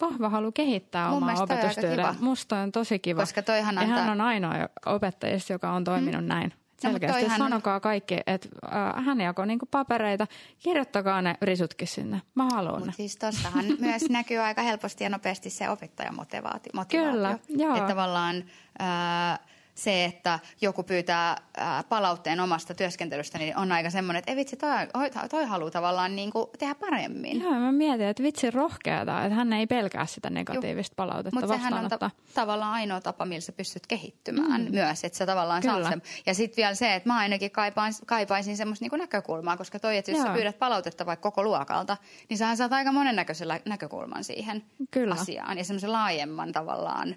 vahva 0.00 0.28
halu 0.28 0.52
kehittää 0.52 1.08
Mun 1.08 1.16
omaa 1.16 1.42
opetustyyliä. 1.42 2.14
Musta 2.20 2.58
on 2.58 2.72
tosi 2.72 2.98
kiva. 2.98 3.20
Koska 3.20 3.42
toihan 3.42 3.78
antaa... 3.78 3.96
Ja 3.96 4.02
hän 4.02 4.12
on 4.12 4.20
ainoa 4.20 4.54
opettajista, 4.86 5.52
joka 5.52 5.72
on 5.72 5.84
toiminut 5.84 6.22
mm. 6.22 6.28
näin. 6.28 6.52
Selkeästi 6.80 7.28
no, 7.28 7.36
sanokaa 7.38 7.80
kaikki, 7.80 8.18
että 8.26 8.48
äh, 8.64 9.04
hän 9.04 9.20
jakoi 9.20 9.46
niinku 9.46 9.66
papereita, 9.66 10.26
kirjoittakaa 10.58 11.22
ne 11.22 11.34
risutkin 11.42 11.88
sinne. 11.88 12.22
Mä 12.34 12.48
haluan 12.52 12.84
Mut 12.86 12.94
siis 12.94 13.16
tossahan 13.16 13.64
myös 13.80 14.10
näkyy 14.10 14.38
aika 14.38 14.62
helposti 14.62 15.04
ja 15.04 15.10
nopeasti 15.10 15.50
se 15.50 15.70
opettajamotivaatio. 15.70 16.72
Kyllä, 16.88 17.38
joo. 17.48 17.76
Että 17.76 17.88
tavallaan... 17.88 18.44
Äh, 18.80 19.49
se, 19.74 20.04
että 20.04 20.38
joku 20.60 20.82
pyytää 20.82 21.36
ää, 21.56 21.82
palautteen 21.88 22.40
omasta 22.40 22.74
työskentelystä, 22.74 23.38
niin 23.38 23.56
on 23.56 23.72
aika 23.72 23.90
semmoinen, 23.90 24.18
että 24.18 24.30
ei 24.30 24.36
vitsi, 24.36 24.56
toi, 24.56 25.28
toi 25.30 25.44
haluaa 25.44 25.70
tavallaan 25.70 26.16
niin 26.16 26.30
kuin 26.30 26.46
tehdä 26.58 26.74
paremmin. 26.74 27.40
Joo, 27.40 27.54
mä 27.54 27.72
mietin, 27.72 28.06
että 28.06 28.22
vitsi 28.22 28.50
rohkeata, 28.50 29.22
että 29.22 29.34
hän 29.34 29.52
ei 29.52 29.66
pelkää 29.66 30.06
sitä 30.06 30.30
negatiivista 30.30 30.92
Juh. 30.92 30.96
palautetta 30.96 31.40
Mutta 31.40 31.56
sehän 31.56 31.74
on 31.74 31.88
ta- 31.88 32.10
tavallaan 32.34 32.72
ainoa 32.72 33.00
tapa, 33.00 33.24
millä 33.24 33.40
sä 33.40 33.52
pystyt 33.52 33.86
kehittymään 33.86 34.64
mm. 34.64 34.70
myös, 34.70 35.04
että 35.04 35.18
sä 35.18 35.26
tavallaan 35.26 35.62
Kyllä. 35.62 35.74
saat 35.74 35.88
sen. 35.88 36.02
Ja 36.26 36.34
sitten 36.34 36.56
vielä 36.56 36.74
se, 36.74 36.94
että 36.94 37.08
mä 37.08 37.18
ainakin 37.18 37.50
kaipaan, 37.50 37.92
kaipaisin 38.06 38.56
semmoista 38.56 38.84
niin 38.84 39.00
näkökulmaa, 39.00 39.56
koska 39.56 39.78
toi, 39.78 39.96
että 39.96 40.10
jos 40.10 40.18
Joo. 40.18 40.26
sä 40.26 40.32
pyydät 40.32 40.58
palautetta 40.58 41.06
vaikka 41.06 41.30
koko 41.30 41.42
luokalta, 41.42 41.96
niin 42.28 42.38
sä 42.38 42.56
saat 42.56 42.72
aika 42.72 42.92
monennäköisen 42.92 43.48
näkökulman 43.64 44.24
siihen 44.24 44.64
Kyllä. 44.90 45.14
asiaan 45.14 45.58
ja 45.58 45.64
semmoisen 45.64 45.92
laajemman 45.92 46.52
tavallaan 46.52 47.14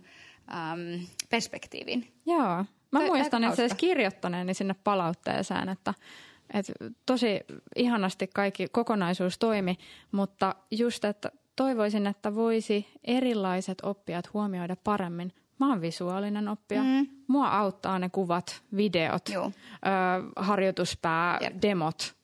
äm, 0.49 1.05
perspektiivin. 1.29 2.07
Joo. 2.25 2.65
Mä 2.91 2.99
Toi, 2.99 3.07
muistan 3.07 3.43
itse 3.43 3.53
asiassa 3.53 3.75
kirjoittaneeni 3.75 4.53
sinne 4.53 4.75
palautteeseen, 4.83 5.69
että, 5.69 5.93
että 6.53 6.73
tosi 7.05 7.39
ihanasti 7.75 8.29
kaikki 8.33 8.67
kokonaisuus 8.71 9.37
toimi, 9.37 9.77
mutta 10.11 10.55
just, 10.71 11.05
että 11.05 11.31
toivoisin, 11.55 12.07
että 12.07 12.35
voisi 12.35 12.87
erilaiset 13.03 13.77
oppijat 13.83 14.33
huomioida 14.33 14.75
paremmin. 14.83 15.33
Mä 15.59 15.69
oon 15.69 15.81
visuaalinen 15.81 16.47
oppija. 16.47 16.83
Mm. 16.83 17.07
Mua 17.27 17.47
auttaa 17.47 17.99
ne 17.99 18.09
kuvat, 18.09 18.61
videot, 18.75 19.29
ö, 19.29 19.41
harjoituspää, 20.35 21.39
yep. 21.41 21.53
demot. 21.61 22.15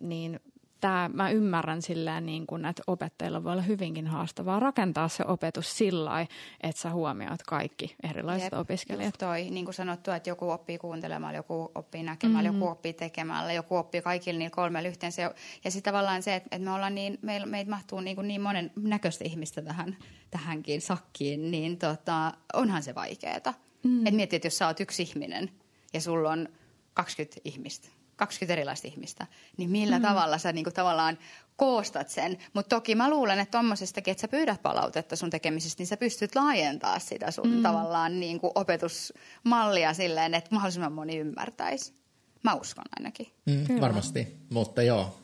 Niin 0.00 0.40
tämä, 0.80 1.10
mä 1.14 1.30
ymmärrän 1.30 1.82
silleen 1.82 2.26
niin 2.26 2.46
kuin, 2.46 2.64
että 2.64 2.82
opettajilla 2.86 3.44
voi 3.44 3.52
olla 3.52 3.62
hyvinkin 3.62 4.06
haastavaa 4.06 4.60
rakentaa 4.60 5.08
se 5.08 5.24
opetus 5.26 5.78
sillä 5.78 6.26
että 6.60 6.82
sä 6.82 6.90
huomioit 6.90 7.42
kaikki 7.42 7.96
erilaiset 8.02 8.52
Jep, 8.52 8.60
opiskelijat. 8.60 9.14
toi, 9.18 9.50
niin 9.50 9.64
kuin 9.64 9.74
sanottu, 9.74 10.10
että 10.10 10.30
joku 10.30 10.50
oppii 10.50 10.78
kuuntelemaan, 10.78 11.34
joku 11.34 11.72
oppii 11.74 12.02
näkemällä, 12.02 12.48
mm-hmm. 12.48 12.60
joku 12.60 12.70
oppii 12.70 12.92
tekemällä, 12.92 13.52
joku 13.52 13.76
oppii 13.76 14.02
kaikilla 14.02 14.38
niillä 14.38 14.54
kolmella 14.54 14.88
yhteensä. 14.88 15.22
Ja 15.64 15.70
sitten 15.70 15.92
tavallaan 15.92 16.22
se, 16.22 16.34
että, 16.34 16.48
että 16.52 16.64
me 16.64 16.74
ollaan 16.74 16.94
niin, 16.94 17.18
meillä, 17.22 17.46
meitä 17.46 17.70
mahtuu 17.70 18.00
niin, 18.00 18.16
kuin 18.16 18.28
niin 18.28 18.40
monen 18.40 18.72
näköistä 18.76 19.24
ihmistä 19.24 19.62
tähän, 19.62 19.96
tähänkin 20.30 20.80
sakkiin, 20.80 21.50
niin 21.50 21.78
tota, 21.78 22.32
onhan 22.54 22.82
se 22.82 22.94
vaikeaa. 22.94 23.54
Mm. 23.82 24.06
Että 24.06 24.16
mietit, 24.16 24.34
että 24.34 24.46
jos 24.46 24.58
sä 24.58 24.66
oot 24.66 24.80
yksi 24.80 25.02
ihminen 25.02 25.50
ja 25.92 26.00
sulla 26.00 26.30
on 26.30 26.48
20 26.94 27.40
ihmistä, 27.44 27.88
20 28.16 28.52
erilaista 28.52 28.88
ihmistä, 28.88 29.26
niin 29.56 29.70
millä 29.70 29.98
mm. 29.98 30.02
tavalla 30.02 30.38
sä 30.38 30.52
niinku 30.52 30.70
tavallaan 30.70 31.18
koostat 31.56 32.08
sen. 32.08 32.38
Mutta 32.52 32.76
toki 32.76 32.94
mä 32.94 33.10
luulen, 33.10 33.38
että 33.38 33.58
tuommoisestakin, 33.58 34.12
että 34.12 34.20
sä 34.20 34.28
pyydät 34.28 34.62
palautetta 34.62 35.16
sun 35.16 35.30
tekemisestä, 35.30 35.80
niin 35.80 35.86
sä 35.86 35.96
pystyt 35.96 36.34
laajentaa 36.34 36.98
sitä 36.98 37.30
sun 37.30 37.48
mm. 37.48 37.62
tavallaan 37.62 38.20
niinku 38.20 38.52
opetusmallia 38.54 39.94
silleen, 39.94 40.34
että 40.34 40.54
mahdollisimman 40.54 40.92
moni 40.92 41.18
ymmärtäisi. 41.18 41.94
Mä 42.42 42.54
uskon 42.54 42.84
ainakin. 42.98 43.26
Mm, 43.46 43.80
varmasti, 43.80 44.36
mutta 44.50 44.82
joo, 44.82 45.18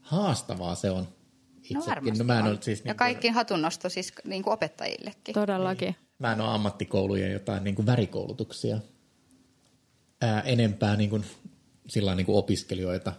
haastavaa 0.00 0.74
se 0.74 0.90
on. 0.90 1.08
No 1.74 1.80
itsekin. 1.80 2.18
No, 2.18 2.24
mä 2.24 2.38
en 2.38 2.44
on. 2.44 2.58
Siis 2.60 2.78
ja 2.78 2.84
niin 2.84 2.96
kaikki 2.96 3.28
hatunnosto 3.28 3.88
siis 3.88 4.12
niin 4.24 4.42
kuin 4.42 4.54
opettajillekin. 4.54 5.34
Todellakin. 5.34 5.86
Niin. 5.86 5.96
Mä 6.18 6.32
en 6.32 6.40
ole 6.40 6.50
ammattikoulujen 6.54 7.32
jotain 7.32 7.64
niin 7.64 7.74
kuin 7.74 7.86
värikoulutuksia 7.86 8.78
ää, 10.20 10.40
enempää 10.40 10.96
niin 10.96 11.10
kuin 11.10 11.24
sillä 11.90 12.14
niin 12.14 12.26
kuin 12.26 12.38
opiskelijoita, 12.38 13.12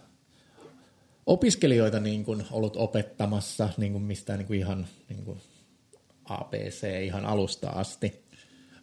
opiskelijoita 1.26 2.00
niin 2.00 2.24
kuin 2.24 2.44
ollut 2.50 2.76
opettamassa 2.76 3.68
niin 3.76 3.92
kuin 3.92 4.04
mistään 4.04 4.38
niin 4.38 4.46
kuin 4.46 4.58
ihan 4.58 4.86
niin 5.08 5.24
kuin 5.24 5.40
ABC 6.24 7.04
ihan 7.04 7.26
alusta 7.26 7.70
asti. 7.70 8.24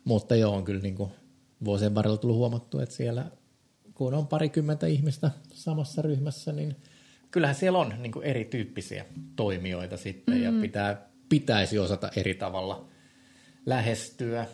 Mutta 0.04 0.36
joo, 0.36 0.56
on 0.56 0.64
kyllä 0.64 0.82
niin 0.82 0.96
kuin 0.96 1.12
vuosien 1.66 1.96
varrella 1.96 2.18
tullut 2.18 2.38
huomattu, 2.38 2.80
että 2.80 2.96
siellä 2.96 3.26
kun 3.94 4.14
on 4.14 4.28
parikymmentä 4.28 4.88
ihmistä 4.88 5.32
samassa 5.54 6.02
ryhmässä, 6.02 6.52
niin 6.52 6.76
kyllähän 7.32 7.56
siellä 7.56 7.80
on 7.80 7.94
niin 7.98 8.12
kuin 8.12 8.26
erityyppisiä 8.26 9.06
toimijoita 9.36 9.98
sitten 9.98 10.36
mm-hmm. 10.36 10.56
ja 10.56 10.62
pitää, 10.62 11.10
pitäisi 11.30 11.80
osata 11.80 12.10
eri 12.16 12.34
tavalla 12.34 12.86
lähestyä 13.66 14.46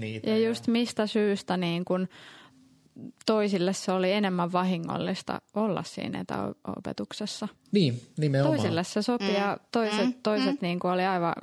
niitä. 0.00 0.30
Ja 0.30 0.38
just 0.38 0.66
mistä 0.66 1.06
syystä 1.06 1.56
niin 1.56 1.84
kun 1.84 2.08
toisille 3.26 3.72
se 3.72 3.92
oli 3.92 4.12
enemmän 4.12 4.52
vahingollista 4.52 5.40
olla 5.54 5.82
siinä 5.82 6.20
etäopetuksessa. 6.20 7.48
Niin, 7.72 8.00
nimenomaan. 8.16 8.56
Toisille 8.56 8.84
se 8.84 9.02
sopii 9.02 9.28
mm. 9.28 9.34
ja 9.34 9.58
toiset, 9.72 10.06
mm. 10.06 10.14
toiset 10.22 10.52
mm. 10.52 10.58
Niin 10.60 10.78
kuin 10.78 10.92
oli 10.92 11.04
aivan, 11.04 11.34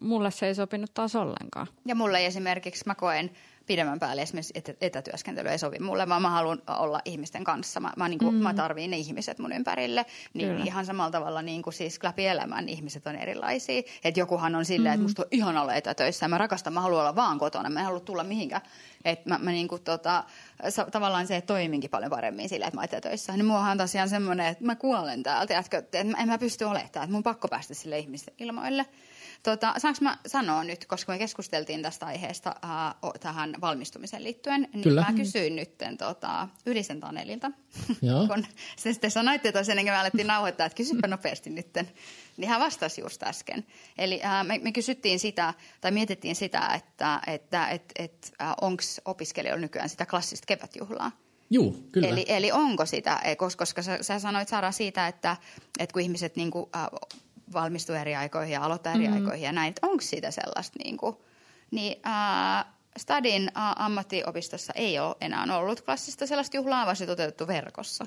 mulle 0.00 0.30
se 0.30 0.46
ei 0.46 0.54
sopinut 0.54 0.94
taas 0.94 1.16
ollenkaan. 1.16 1.66
Ja 1.86 1.94
mulle 1.94 2.26
esimerkiksi 2.26 2.84
mä 2.86 2.94
koen 2.94 3.30
pidemmän 3.70 3.98
päälle 3.98 4.22
esimerkiksi 4.22 4.54
etätyöskentely 4.80 5.48
ei 5.48 5.58
sovi 5.58 5.78
mulle, 5.78 6.08
vaan 6.08 6.22
mä 6.22 6.30
haluan 6.30 6.62
olla 6.68 7.00
ihmisten 7.04 7.44
kanssa. 7.44 7.80
Mä, 7.80 7.92
mä, 7.96 8.08
niin 8.08 8.18
kuin, 8.18 8.34
mm. 8.34 8.42
mä 8.42 8.54
tarviin 8.54 8.90
ne 8.90 8.96
ihmiset 8.96 9.38
mun 9.38 9.52
ympärille. 9.52 10.06
Niin 10.34 10.48
Kyllä. 10.48 10.64
ihan 10.64 10.86
samalla 10.86 11.10
tavalla 11.10 11.42
niin 11.42 11.62
kuin 11.62 11.74
siis 11.74 12.02
läpi 12.02 12.26
elämän 12.26 12.68
ihmiset 12.68 13.06
on 13.06 13.16
erilaisia. 13.16 13.82
Että 14.04 14.20
jokuhan 14.20 14.54
on 14.54 14.64
silleen, 14.64 14.90
mm. 14.90 14.94
että 14.94 15.02
musta 15.02 15.22
on 15.22 15.28
ihan 15.30 15.56
olla 15.56 15.74
etätöissä 15.74 16.28
mä 16.28 16.38
rakastan, 16.38 16.72
mä 16.72 16.80
haluan 16.80 17.00
olla 17.00 17.16
vaan 17.16 17.38
kotona, 17.38 17.70
mä 17.70 17.80
en 17.80 17.86
halua 17.86 18.00
tulla 18.00 18.24
mihinkään. 18.24 18.62
Että 19.04 19.28
mä, 19.28 19.38
mä 19.38 19.50
niin 19.50 19.68
kuin, 19.68 19.82
tota, 19.82 20.24
tavallaan 20.92 21.26
se 21.26 21.40
toiminkin 21.40 21.90
paljon 21.90 22.10
paremmin 22.10 22.48
sillä, 22.48 22.66
että 22.66 22.76
mä 22.76 22.84
etätöissä. 22.84 23.32
Niin 23.32 23.46
muahan 23.46 23.72
on 23.72 23.78
tosiaan 23.78 24.08
semmoinen, 24.08 24.46
että 24.46 24.64
mä 24.64 24.76
kuolen 24.76 25.22
täältä, 25.22 25.58
että 25.58 25.98
en 25.98 26.14
mä 26.26 26.38
pysty 26.38 26.64
olemaan 26.64 26.90
täällä, 26.90 27.04
että 27.04 27.14
mun 27.14 27.22
pakko 27.22 27.48
päästä 27.48 27.74
sille 27.74 27.98
ihmisten 27.98 28.34
ilmoille. 28.38 28.86
Tota, 29.42 29.74
saanko 29.78 29.98
mä 30.00 30.18
sanoa 30.26 30.64
nyt, 30.64 30.86
koska 30.86 31.12
me 31.12 31.18
keskusteltiin 31.18 31.82
tästä 31.82 32.06
aiheesta 32.06 32.54
uh, 33.04 33.12
tähän 33.20 33.54
valmistumiseen 33.60 34.24
liittyen, 34.24 34.68
niin 34.72 34.82
Kyllä. 34.82 35.00
mä 35.00 35.12
kysyin 35.12 35.56
nyt 35.56 35.70
tota, 35.98 36.48
Ylisen 36.66 37.00
Tanelilta, 37.00 37.50
Joo. 38.02 38.26
kun 38.26 38.46
se 38.76 38.92
sitten 38.92 39.10
sanoitte 39.10 39.52
tosiaan, 39.52 39.78
ennen 39.78 39.84
kuin 39.84 39.94
me 39.94 40.00
alettiin 40.00 40.26
nauhoittaa, 40.26 40.66
että 40.66 40.76
kysypä 40.76 41.08
nopeasti 41.08 41.50
nytten, 41.50 41.90
niin 42.36 42.48
hän 42.50 42.60
vastasi 42.60 43.00
just 43.00 43.22
äsken. 43.22 43.66
Eli 43.98 44.16
uh, 44.16 44.46
me, 44.46 44.58
me 44.62 44.72
kysyttiin 44.72 45.18
sitä, 45.18 45.54
tai 45.80 45.90
mietittiin 45.90 46.36
sitä, 46.36 46.68
että, 46.74 47.20
että 47.26 47.68
et, 47.68 47.92
et, 47.98 48.32
uh, 48.42 48.66
onko 48.66 48.82
opiskelijoilla 49.04 49.60
nykyään 49.60 49.88
sitä 49.88 50.06
klassista 50.06 50.46
kevätjuhlaa. 50.46 51.12
Joo, 51.50 51.74
kyllä. 51.92 52.08
Eli, 52.08 52.24
eli 52.28 52.52
onko 52.52 52.86
sitä, 52.86 53.20
koska, 53.36 53.62
koska 53.62 53.82
sä, 53.82 53.98
sä 54.00 54.18
sanoit 54.18 54.48
Sara 54.48 54.72
siitä, 54.72 55.08
että, 55.08 55.36
että 55.78 55.92
kun 55.92 56.02
ihmiset 56.02 56.36
niin 56.36 56.50
kuin, 56.50 56.66
äh, 56.76 56.86
valmistua 57.52 57.98
eri 57.98 58.16
aikoihin 58.16 58.52
ja 58.52 58.64
aloittaa 58.64 58.92
eri 58.92 59.08
mm. 59.08 59.14
aikoihin 59.14 59.44
ja 59.44 59.52
näin. 59.52 59.74
Onko 59.82 60.00
siitä 60.00 60.30
sellaista 60.30 60.78
niin 60.84 60.96
kuin, 60.96 61.16
niin 61.70 62.00
ää, 62.02 62.72
Stadin 62.98 63.50
ää, 63.54 63.72
ammattiopistossa 63.78 64.72
ei 64.76 64.98
ole 64.98 65.16
enää 65.20 65.58
ollut 65.58 65.80
klassista 65.80 66.26
sellaista 66.26 66.56
juhlaa, 66.56 66.86
vaan 66.86 66.96
se 66.96 67.06
toteutettu 67.06 67.46
verkossa. 67.46 68.06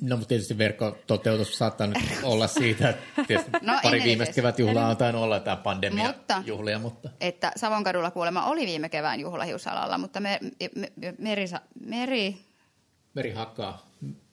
No, 0.00 0.16
mutta 0.16 0.28
tietysti 0.28 0.58
verkkototeutus 0.58 1.58
saattaa 1.58 1.86
nyt 1.86 1.96
olla 2.22 2.46
siitä, 2.46 2.88
että 3.28 3.60
no, 3.62 3.80
pari 3.82 4.02
viimeistä 4.04 4.34
kevätjuhlaa 4.34 4.88
on 4.88 4.96
tainnut 4.96 5.22
olla 5.22 5.40
tämä 5.40 5.56
pandemia 5.56 6.06
mutta, 6.06 6.42
juhlia, 6.46 6.78
mutta... 6.78 7.08
Että 7.20 7.52
Savonkadulla 7.56 8.10
kuulemma 8.10 8.44
oli 8.44 8.66
viime 8.66 8.88
kevään 8.88 9.20
juhlahiusalalla, 9.20 9.98
mutta 9.98 10.20
me, 10.20 10.38
me, 10.74 10.92
me, 10.96 11.14
meri, 11.18 11.46
meri... 11.84 12.36
Meri 13.14 13.32
hakkaa. 13.32 13.86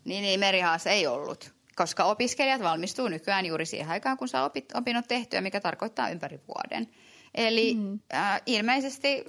Niin, 0.06 0.22
niin, 0.22 0.40
merihaas 0.40 0.88
ei 0.88 1.08
ollut, 1.08 1.54
koska 1.78 2.04
opiskelijat 2.04 2.62
valmistuu 2.62 3.08
nykyään 3.08 3.46
juuri 3.46 3.66
siihen 3.66 3.90
aikaan, 3.90 4.18
kun 4.18 4.28
saa 4.28 4.46
opit, 4.46 4.66
opinnot 4.76 5.08
tehtyä, 5.08 5.42
mikä 5.42 5.60
tarkoittaa 5.60 6.10
ympäri 6.10 6.40
vuoden. 6.48 6.88
Eli 7.36 7.74
mm. 7.74 8.00
äh, 8.14 8.42
ilmeisesti 8.46 9.24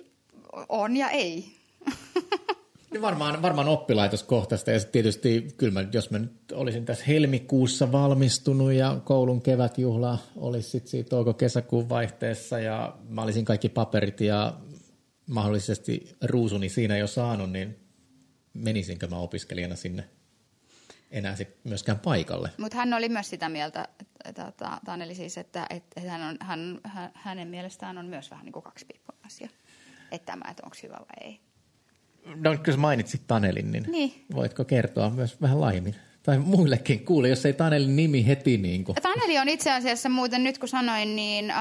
on 0.69 0.97
ja 0.97 1.11
ei. 1.11 1.45
Varmaan, 3.01 3.43
varmaan 3.43 3.69
oppilaitoskohtaista 3.69 4.71
ja 4.71 4.81
tietysti 4.81 5.49
kyllä 5.57 5.73
mä, 5.73 5.89
jos 5.93 6.11
mä 6.11 6.19
nyt 6.19 6.53
olisin 6.53 6.85
tässä 6.85 7.05
helmikuussa 7.05 7.93
valmistunut 7.93 8.73
ja 8.73 9.01
koulun 9.05 9.43
kevätjuhla 9.43 10.19
olisi 10.37 10.71
sitten 10.71 10.91
siitä 10.91 11.09
touko-kesäkuun 11.09 11.89
vaihteessa 11.89 12.59
ja 12.59 12.97
mä 13.09 13.23
olisin 13.23 13.45
kaikki 13.45 13.69
paperit 13.69 14.21
ja 14.21 14.55
mahdollisesti 15.27 16.17
ruusuni 16.25 16.69
siinä 16.69 16.97
jo 16.97 17.07
saanut, 17.07 17.51
niin 17.51 17.77
menisinkö 18.55 19.07
mä 19.07 19.19
opiskelijana 19.19 19.77
sinne 19.77 20.05
enää 21.11 21.37
sit 21.37 21.65
myöskään 21.65 21.99
paikalle. 21.99 22.51
Mutta 22.59 22.77
hän 22.77 22.95
oli 22.95 23.09
myös 23.09 23.31
sitä 23.31 23.49
mieltä, 23.49 23.89
että, 24.25 24.53
Taneli 24.85 25.15
siis, 25.15 25.39
että, 25.39 25.67
että 25.71 26.01
hän 26.01 26.23
on, 26.23 26.37
hän, 26.41 26.81
hänen 27.15 27.49
mielestään 27.49 27.99
on 27.99 28.07
myös 28.07 28.31
vähän 28.31 28.45
niin 28.45 28.53
kuin 28.53 28.63
kaksi 28.63 28.87
asia. 29.27 29.49
Että 30.13 30.33
tämä, 30.33 30.51
että 30.51 30.63
onko 30.65 30.77
hyvä 30.83 30.97
vai 30.97 31.29
ei. 31.29 31.41
No, 32.35 32.59
kun 32.65 32.79
mainitsit 32.79 33.27
Tanelin, 33.27 33.71
niin, 33.71 33.85
niin 33.89 34.27
voitko 34.35 34.65
kertoa 34.65 35.11
myös 35.11 35.41
vähän 35.41 35.61
laajemmin? 35.61 35.97
Tai 36.29 36.39
muillekin 36.39 37.05
kuule, 37.05 37.29
jos 37.29 37.47
ei 37.47 37.53
Tanelin 37.53 37.97
nimi 37.97 38.27
heti 38.27 38.59
niin 38.59 38.85
kuin. 38.85 38.97
Taneli 39.03 39.39
on 39.39 39.49
itse 39.49 39.73
asiassa 39.73 40.09
muuten 40.09 40.45
nyt 40.45 40.59
kun 40.59 40.69
sanoin, 40.69 41.17
niin 41.17 41.51
äh, 41.51 41.57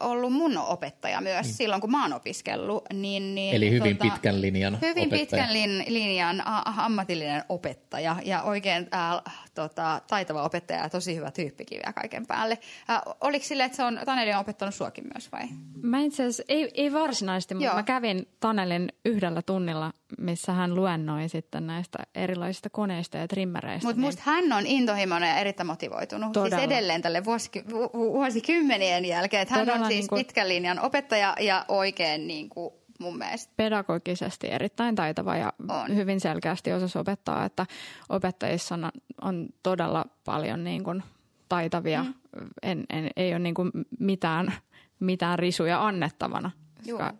ollut 0.00 0.32
mun 0.32 0.58
opettaja 0.58 1.20
myös 1.20 1.46
niin. 1.46 1.54
silloin, 1.54 1.80
kun 1.80 1.90
mä 1.90 2.02
oon 2.02 2.12
opiskellut. 2.12 2.84
Niin, 2.92 3.34
niin, 3.34 3.56
Eli 3.56 3.70
hyvin 3.70 3.96
tota, 3.96 4.10
pitkän 4.10 4.40
linjan 4.40 4.78
Hyvin 4.82 5.06
opettaja. 5.06 5.18
pitkän 5.20 5.52
lin, 5.52 5.84
linjan 5.88 6.40
äh, 6.40 6.78
ammatillinen 6.78 7.44
opettaja 7.48 8.16
ja 8.24 8.42
oikein 8.42 8.88
äh, 8.94 9.34
tota, 9.54 10.00
taitava 10.08 10.42
opettaja 10.42 10.82
ja 10.82 10.90
tosi 10.90 11.16
hyvä 11.16 11.30
tyyppi 11.30 11.64
vielä 11.70 11.92
kaiken 11.92 12.26
päälle. 12.26 12.58
Äh, 12.90 13.00
oliko 13.20 13.44
sille, 13.44 13.64
että 13.64 13.76
se 13.76 13.84
on, 13.84 14.00
Taneli 14.04 14.32
on 14.32 14.40
opettanut 14.40 14.74
suokin 14.74 15.04
myös 15.14 15.32
vai? 15.32 15.42
Mä 15.82 16.00
itse 16.00 16.22
asiassa, 16.22 16.42
ei, 16.48 16.70
ei 16.74 16.92
varsinaisesti, 16.92 17.54
mutta 17.54 17.66
Joo. 17.66 17.76
mä 17.76 17.82
kävin 17.82 18.28
Tanelin 18.40 18.88
yhdellä 19.04 19.42
tunnilla, 19.42 19.92
missä 20.18 20.52
hän 20.52 20.74
luennoi 20.74 21.28
sitten 21.28 21.66
näistä 21.66 21.98
erilaisista 22.14 22.70
koneista 22.70 23.18
ja 23.18 23.28
trimmereistä. 23.28 23.88
Mutta 23.88 24.00
niin... 24.00 24.09
musta 24.16 24.30
hän 24.30 24.52
on 24.52 24.66
intohimoinen 24.66 25.28
ja 25.28 25.36
erittäin 25.36 25.66
motivoitunut. 25.66 26.26
Siis 26.26 26.32
Todella. 26.32 26.56
Siis 26.56 26.72
edelleen 26.72 27.02
tälle 27.02 27.20
vuosik- 27.20 27.70
vu- 27.70 28.12
vuosikymmenien 28.12 29.04
jälkeen. 29.04 29.42
Että 29.42 29.54
hän 29.54 29.66
Todella 29.66 29.84
on 29.84 29.92
siis 29.92 30.00
niin 30.00 30.08
kuin... 30.08 30.18
pitkän 30.18 30.48
linjan 30.48 30.80
opettaja 30.80 31.36
ja 31.40 31.64
oikein 31.68 32.26
niin 32.26 32.48
kuin 32.48 32.74
mun 32.98 33.18
mielestä. 33.18 33.52
Pedagogisesti 33.56 34.50
erittäin 34.50 34.94
taitava 34.94 35.36
ja 35.36 35.52
on. 35.68 35.96
hyvin 35.96 36.20
selkeästi 36.20 36.72
osasi 36.72 36.98
opettaa, 36.98 37.44
että 37.44 37.66
opettajissa 38.08 38.74
on, 38.74 38.90
on 39.22 39.48
todella 39.62 40.04
paljon 40.24 40.64
niin 40.64 40.84
kuin 40.84 41.02
taitavia. 41.48 42.02
Mm. 42.02 42.48
En, 42.62 42.84
en, 42.90 43.10
ei 43.16 43.32
ole 43.32 43.38
niin 43.38 43.54
kuin 43.54 43.70
mitään, 43.98 44.52
mitään 45.00 45.38
risuja 45.38 45.86
annettavana, 45.86 46.50
koska 46.86 47.14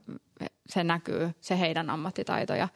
se 0.68 0.84
näkyy, 0.84 1.30
se 1.40 1.60
heidän 1.60 1.90
ammattitaito 1.90 2.54
ja 2.54 2.68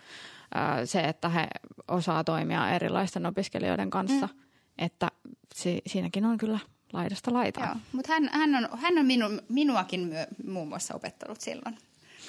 se, 0.85 1.01
että 1.01 1.29
he 1.29 1.47
osaa 1.89 2.25
toimia 2.25 2.71
erilaisten 2.71 3.27
opiskelijoiden 3.27 3.91
kanssa. 3.91 4.27
Mm. 4.27 4.45
Että 4.79 5.09
si, 5.55 5.83
siinäkin 5.87 6.25
on 6.25 6.39
kyllä 6.39 6.59
laidasta 6.93 7.33
laitaan. 7.33 7.81
mutta 7.93 8.13
hän, 8.13 8.31
hän 8.33 8.55
on, 8.55 8.79
hän 8.79 8.99
on 8.99 9.07
minu, 9.07 9.27
minuakin 9.49 10.01
myö, 10.01 10.27
muun 10.47 10.69
muassa 10.69 10.95
opettanut 10.95 11.41
silloin. 11.41 11.79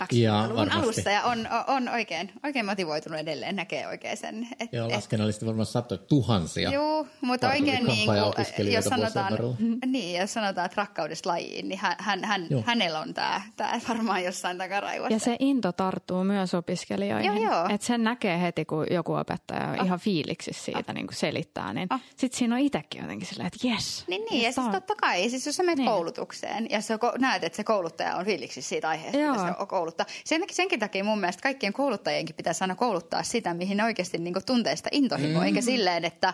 20-luvun 0.03 0.71
alussa 0.71 1.09
ja 1.09 1.23
on, 1.23 1.47
on 1.67 1.89
oikein, 1.89 2.31
oikein 2.43 2.65
motivoitunut 2.65 3.19
edelleen, 3.19 3.55
näkee 3.55 3.87
oikein 3.87 4.17
sen. 4.17 4.47
Et, 4.59 4.73
Joo, 4.73 4.89
laskennallisesti 4.89 5.45
varmaan 5.45 5.65
satoja 5.65 5.97
tuhansia. 5.97 6.71
Joo, 6.71 7.07
mutta 7.21 7.47
oikein 7.49 7.85
niin 7.85 8.09
kuin, 8.55 8.73
jos 8.73 8.85
sanotaan, 8.85 9.33
niin, 9.85 10.19
jos 10.19 10.33
sanotaan, 10.33 10.65
että 10.65 10.81
rakkaudesta 10.81 11.29
lajiin, 11.29 11.67
niin 11.67 11.79
hän, 11.79 11.95
hän, 11.99 12.23
hän 12.23 12.47
hänellä 12.65 12.99
on 12.99 13.13
tämä, 13.13 13.41
tämä 13.55 13.79
varmaan 13.89 14.23
jossain 14.23 14.57
takaraivossa. 14.57 15.13
Ja 15.13 15.19
se 15.19 15.35
into 15.39 15.71
tarttuu 15.71 16.23
myös 16.23 16.53
opiskelijoihin. 16.53 17.25
Joo, 17.25 17.51
joo. 17.51 17.65
Että 17.69 17.87
sen 17.87 18.03
näkee 18.03 18.41
heti, 18.41 18.65
kun 18.65 18.85
joku 18.91 19.13
opettaja 19.13 19.67
on 19.67 19.79
oh. 19.79 19.85
ihan 19.85 19.99
fiiliksissä 19.99 20.65
siitä 20.65 20.83
oh. 20.89 20.93
niin 20.93 21.07
kuin 21.07 21.15
selittää, 21.15 21.73
niin 21.73 21.87
oh. 21.93 21.99
sitten 22.15 22.37
siinä 22.37 22.55
on 22.55 22.61
itsekin 22.61 23.01
jotenkin 23.01 23.27
silleen, 23.27 23.47
että 23.47 23.67
jes. 23.67 24.03
Niin, 24.07 24.25
niin 24.29 24.43
ja 24.43 24.51
siis 24.51 24.67
totta 24.67 24.95
kai, 24.95 25.29
siis 25.29 25.45
jos 25.45 25.55
sä 25.55 25.63
menet 25.63 25.77
niin. 25.77 25.89
koulutukseen 25.89 26.69
ja 26.69 26.81
sä 26.81 26.99
näet, 27.17 27.43
että 27.43 27.55
se 27.55 27.63
kouluttaja 27.63 28.15
on 28.15 28.25
fiiliksissä 28.25 28.69
siitä 28.69 28.89
aiheesta, 28.89 29.17
joo. 29.17 29.35
se 29.35 29.41
on 29.41 29.67
kouluttaa. 29.85 30.05
Sen, 30.23 30.43
senkin 30.51 30.79
takia 30.79 31.03
mun 31.03 31.19
mielestä 31.19 31.41
kaikkien 31.41 31.73
kouluttajienkin 31.73 32.35
pitäisi 32.35 32.63
aina 32.63 32.75
kouluttaa 32.75 33.23
sitä, 33.23 33.53
mihin 33.53 33.77
ne 33.77 33.83
oikeasti 33.83 34.17
niin 34.17 34.35
tuntee 34.45 34.75
sitä 34.75 34.89
intohimoa, 34.91 35.41
mm. 35.41 35.45
eikä 35.45 35.61
silleen, 35.61 36.05
että 36.05 36.33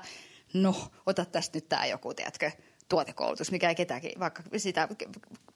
no, 0.54 0.76
ota 1.06 1.26
tästä 1.26 1.58
nyt 1.58 1.70
tämä 1.70 1.86
joku, 1.86 2.14
tiedätkö, 2.14 2.52
tuotekoulutus, 2.90 3.52
mikä 3.52 3.70
ei 3.70 3.76
ketäkin, 3.76 4.20
vaikka 4.20 4.44
sitä 4.58 4.88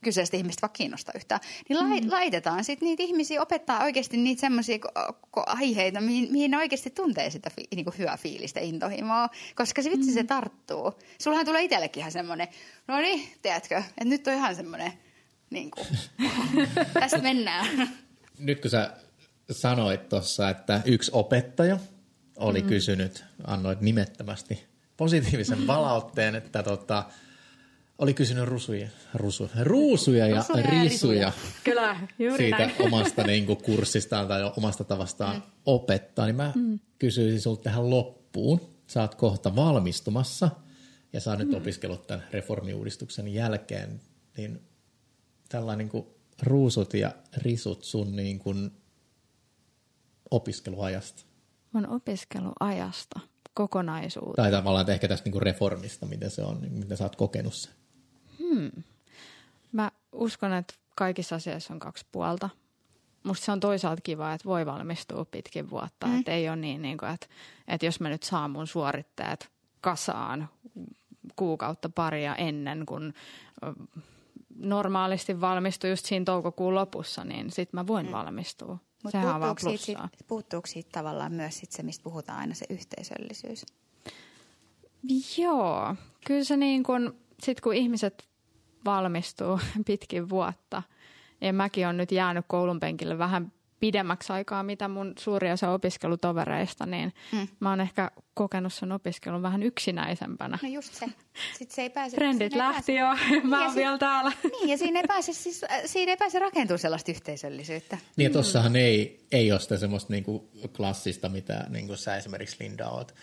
kyseistä 0.04 0.38
ihmistä 0.38 0.62
vaikka 0.62 0.78
kiinnosta 0.78 1.12
yhtään, 1.16 1.42
niin 1.70 2.04
mm. 2.04 2.12
laitetaan 2.12 2.64
sitten 2.64 2.86
niitä 2.86 3.04
ihmisiä 3.04 3.42
opettaa 3.42 3.84
oikeasti 3.84 4.18
niitä 4.18 4.40
semmoisia 4.40 4.78
aiheita, 5.36 6.02
mihin, 6.02 6.32
mihin 6.32 6.52
ne 6.52 6.58
oikeasti 6.58 6.90
tuntee 6.90 7.30
sitä 7.30 7.50
fi, 7.50 7.64
niinku 7.76 7.94
hyvää 7.98 8.18
fiilistä, 8.18 8.60
intohimoa, 8.60 9.30
koska 9.56 9.82
se 9.82 9.92
vitsi 9.92 10.10
mm. 10.10 10.14
se 10.14 10.24
tarttuu. 10.24 10.94
Sullahan 11.22 11.46
tulee 11.46 11.64
itsellekin 11.64 12.02
ihan 12.02 12.12
semmoinen, 12.12 12.48
no 12.88 13.00
niin, 13.00 13.28
tiedätkö, 13.42 13.78
että 13.78 14.06
nyt 14.06 14.28
on 14.28 14.34
ihan 14.34 14.56
semmoinen, 14.56 14.94
niin 15.50 15.72
kuin, 15.72 15.88
tästä 16.94 17.18
mennään 17.18 17.90
nyt 18.40 18.62
kun 18.62 18.72
sä 18.72 18.92
sanoit 19.52 20.10
tuossa, 20.10 20.50
että 20.50 20.82
yksi 20.86 21.12
opettaja 21.14 21.80
oli 22.38 22.62
mm. 22.62 22.68
kysynyt, 22.68 23.26
annoit 23.48 23.82
nimettömästi 23.82 24.66
positiivisen 24.98 25.62
palautteen, 25.68 26.36
että 26.36 26.64
tota, 26.64 27.04
oli 27.98 28.14
kysynyt 28.14 28.46
rusuja, 28.46 28.88
rusu, 29.14 29.50
ruusuja 29.62 30.28
ja 30.28 30.36
rusuja 30.38 30.64
risuja, 30.64 30.84
risuja. 30.84 31.32
Kyllä, 31.64 32.00
juuri 32.20 32.44
siitä 32.44 32.58
näin. 32.58 32.76
omasta 32.80 33.24
niin 33.24 33.46
kuin, 33.46 33.64
kurssistaan 33.64 34.28
tai 34.28 34.52
omasta 34.58 34.84
tavastaan 34.84 35.36
mm. 35.36 35.42
opettaa, 35.66 36.26
niin 36.26 36.36
mä 36.36 36.52
mm. 36.56 36.80
kysyisin 37.00 37.42
sulta 37.42 37.64
tähän 37.64 37.90
loppuun. 37.90 38.76
Sä 38.88 39.02
oot 39.02 39.16
kohta 39.16 39.56
valmistumassa 39.56 40.50
ja 41.14 41.20
sä 41.20 41.32
oot 41.32 41.40
mm. 41.40 41.46
nyt 41.46 41.58
opiskellut 41.58 42.08
tämän 42.08 42.28
reformiuudistuksen 42.32 43.34
jälkeen, 43.34 44.02
niin 44.38 44.62
tällainen 45.50 45.86
niin 45.86 45.92
kuin, 45.92 46.06
ruusut 46.44 46.94
ja 46.94 47.12
risut 47.38 47.84
sun 47.84 48.16
niin 48.16 48.40
kuin 48.40 48.72
opiskeluajasta? 50.32 51.24
Mun 51.72 51.88
opiskeluajasta 51.88 53.20
kokonaisuutta. 53.54 54.42
Tai 54.42 54.52
tavallaan 54.52 54.90
ehkä 54.90 55.08
tästä 55.08 55.26
niin 55.26 55.32
kuin 55.32 55.42
reformista, 55.42 56.06
miten 56.06 56.32
se 56.32 56.44
on, 56.44 56.60
miten 56.70 56.98
sä 56.98 57.04
oot 57.04 57.16
kokenut 57.16 57.54
sen. 57.54 57.74
Hmm. 58.40 58.72
Mä 59.72 59.92
uskon, 60.12 60.54
että 60.54 60.74
kaikissa 60.96 61.36
asioissa 61.36 61.74
on 61.74 61.80
kaksi 61.80 62.06
puolta. 62.12 62.50
Musta 63.24 63.46
se 63.46 63.52
on 63.52 63.60
toisaalta 63.60 64.02
kiva, 64.02 64.34
että 64.34 64.46
voi 64.46 64.66
valmistua 64.66 65.26
pitkin 65.26 65.70
vuotta. 65.70 66.08
Mm. 66.08 66.20
Että 66.20 66.32
ei 66.32 66.50
ole 66.50 66.56
niin, 66.56 66.82
niin 66.82 66.98
kuin, 66.98 67.12
että, 67.12 67.28
että 67.68 67.86
jos 67.86 68.00
mä 68.00 68.10
nyt 68.10 68.24
saan 68.24 68.52
mun 68.52 68.68
suoritteet 68.68 69.52
kasaan 69.82 70.50
kuukautta 71.36 71.90
paria 71.90 72.36
ennen 72.36 72.86
kuin 72.86 73.14
normaalisti 74.56 75.42
valmistu 75.42 75.88
just 75.88 76.06
siinä 76.06 76.26
toukokuun 76.26 76.76
lopussa, 76.76 77.24
niin 77.24 77.52
sitten 77.52 77.78
mä 77.78 77.88
voin 77.88 78.06
mm. 78.06 78.12
valmistua. 78.12 78.78
Mutta 79.04 79.22
vaan 79.40 79.56
Siitä, 79.78 80.10
puuttuuko 80.28 80.68
siitä 80.68 80.90
tavallaan 80.92 81.34
myös 81.34 81.58
sit 81.58 81.72
se, 81.72 81.84
mistä 81.84 82.04
puhutaan 82.04 82.40
aina, 82.40 82.54
se 82.54 82.66
yhteisöllisyys? 82.70 83.66
Joo, 85.38 85.96
kyllä 86.28 86.44
se 86.44 86.58
niin 86.58 86.84
kun, 86.84 87.16
sit 87.44 87.62
kun 87.62 87.74
ihmiset 87.74 88.28
valmistuu 88.86 89.60
pitkin 89.88 90.30
vuotta, 90.30 90.84
ja 91.42 91.54
mäkin 91.54 91.88
on 91.88 91.98
nyt 91.98 92.12
jäänyt 92.12 92.46
koulun 92.48 92.80
penkille 92.80 93.18
vähän 93.18 93.52
pidemmäksi 93.80 94.34
aikaa, 94.34 94.64
mitä 94.64 94.88
mun 94.88 95.14
suuri 95.20 95.52
osa 95.52 95.72
opiskelutovereista, 95.72 96.86
niin 96.86 97.14
mm. 97.32 97.48
mä 97.60 97.70
oon 97.70 97.82
ehkä 97.82 98.12
kokenut 98.34 98.74
sen 98.74 98.92
opiskelun 98.92 99.42
vähän 99.42 99.64
yksinäisempänä. 99.64 100.60
No 100.64 100.70
just 100.70 100.94
se. 100.94 101.06
Sitten 101.58 101.76
se 101.76 101.82
ei 101.82 101.90
pääse... 101.90 102.16
Trendit 102.16 102.54
ei 102.54 102.58
lähti 102.58 102.98
pääse. 102.98 103.26
jo, 103.34 103.40
mä 103.44 103.58
niin 103.58 103.68
oon 103.68 103.76
vielä 103.76 103.98
täällä. 103.98 104.32
Niin, 104.44 104.70
ja 104.70 104.78
siinä 104.78 105.00
ei 105.00 105.06
pääse, 105.08 105.34
siis, 105.34 105.64
äh, 105.64 105.82
siinä 105.86 106.12
ei 106.12 106.18
pääse 106.18 106.40
rakentumaan 106.40 106.80
sellaista 106.80 107.12
yhteisöllisyyttä. 107.12 107.98
Niin, 108.16 108.24
ja 108.24 108.34
tossahan 108.34 108.72
mm. 108.72 108.76
ei, 108.76 109.26
ei 109.32 109.52
ole 109.52 109.60
sitä 109.60 109.78
semmoista 109.78 110.14
niinku 110.14 110.50
klassista, 110.76 111.30
mitä 111.30 111.66
niinku 111.70 111.96
sä 111.96 112.18
esimerkiksi 112.18 112.58
Linda 112.60 112.90
oot 112.90 113.16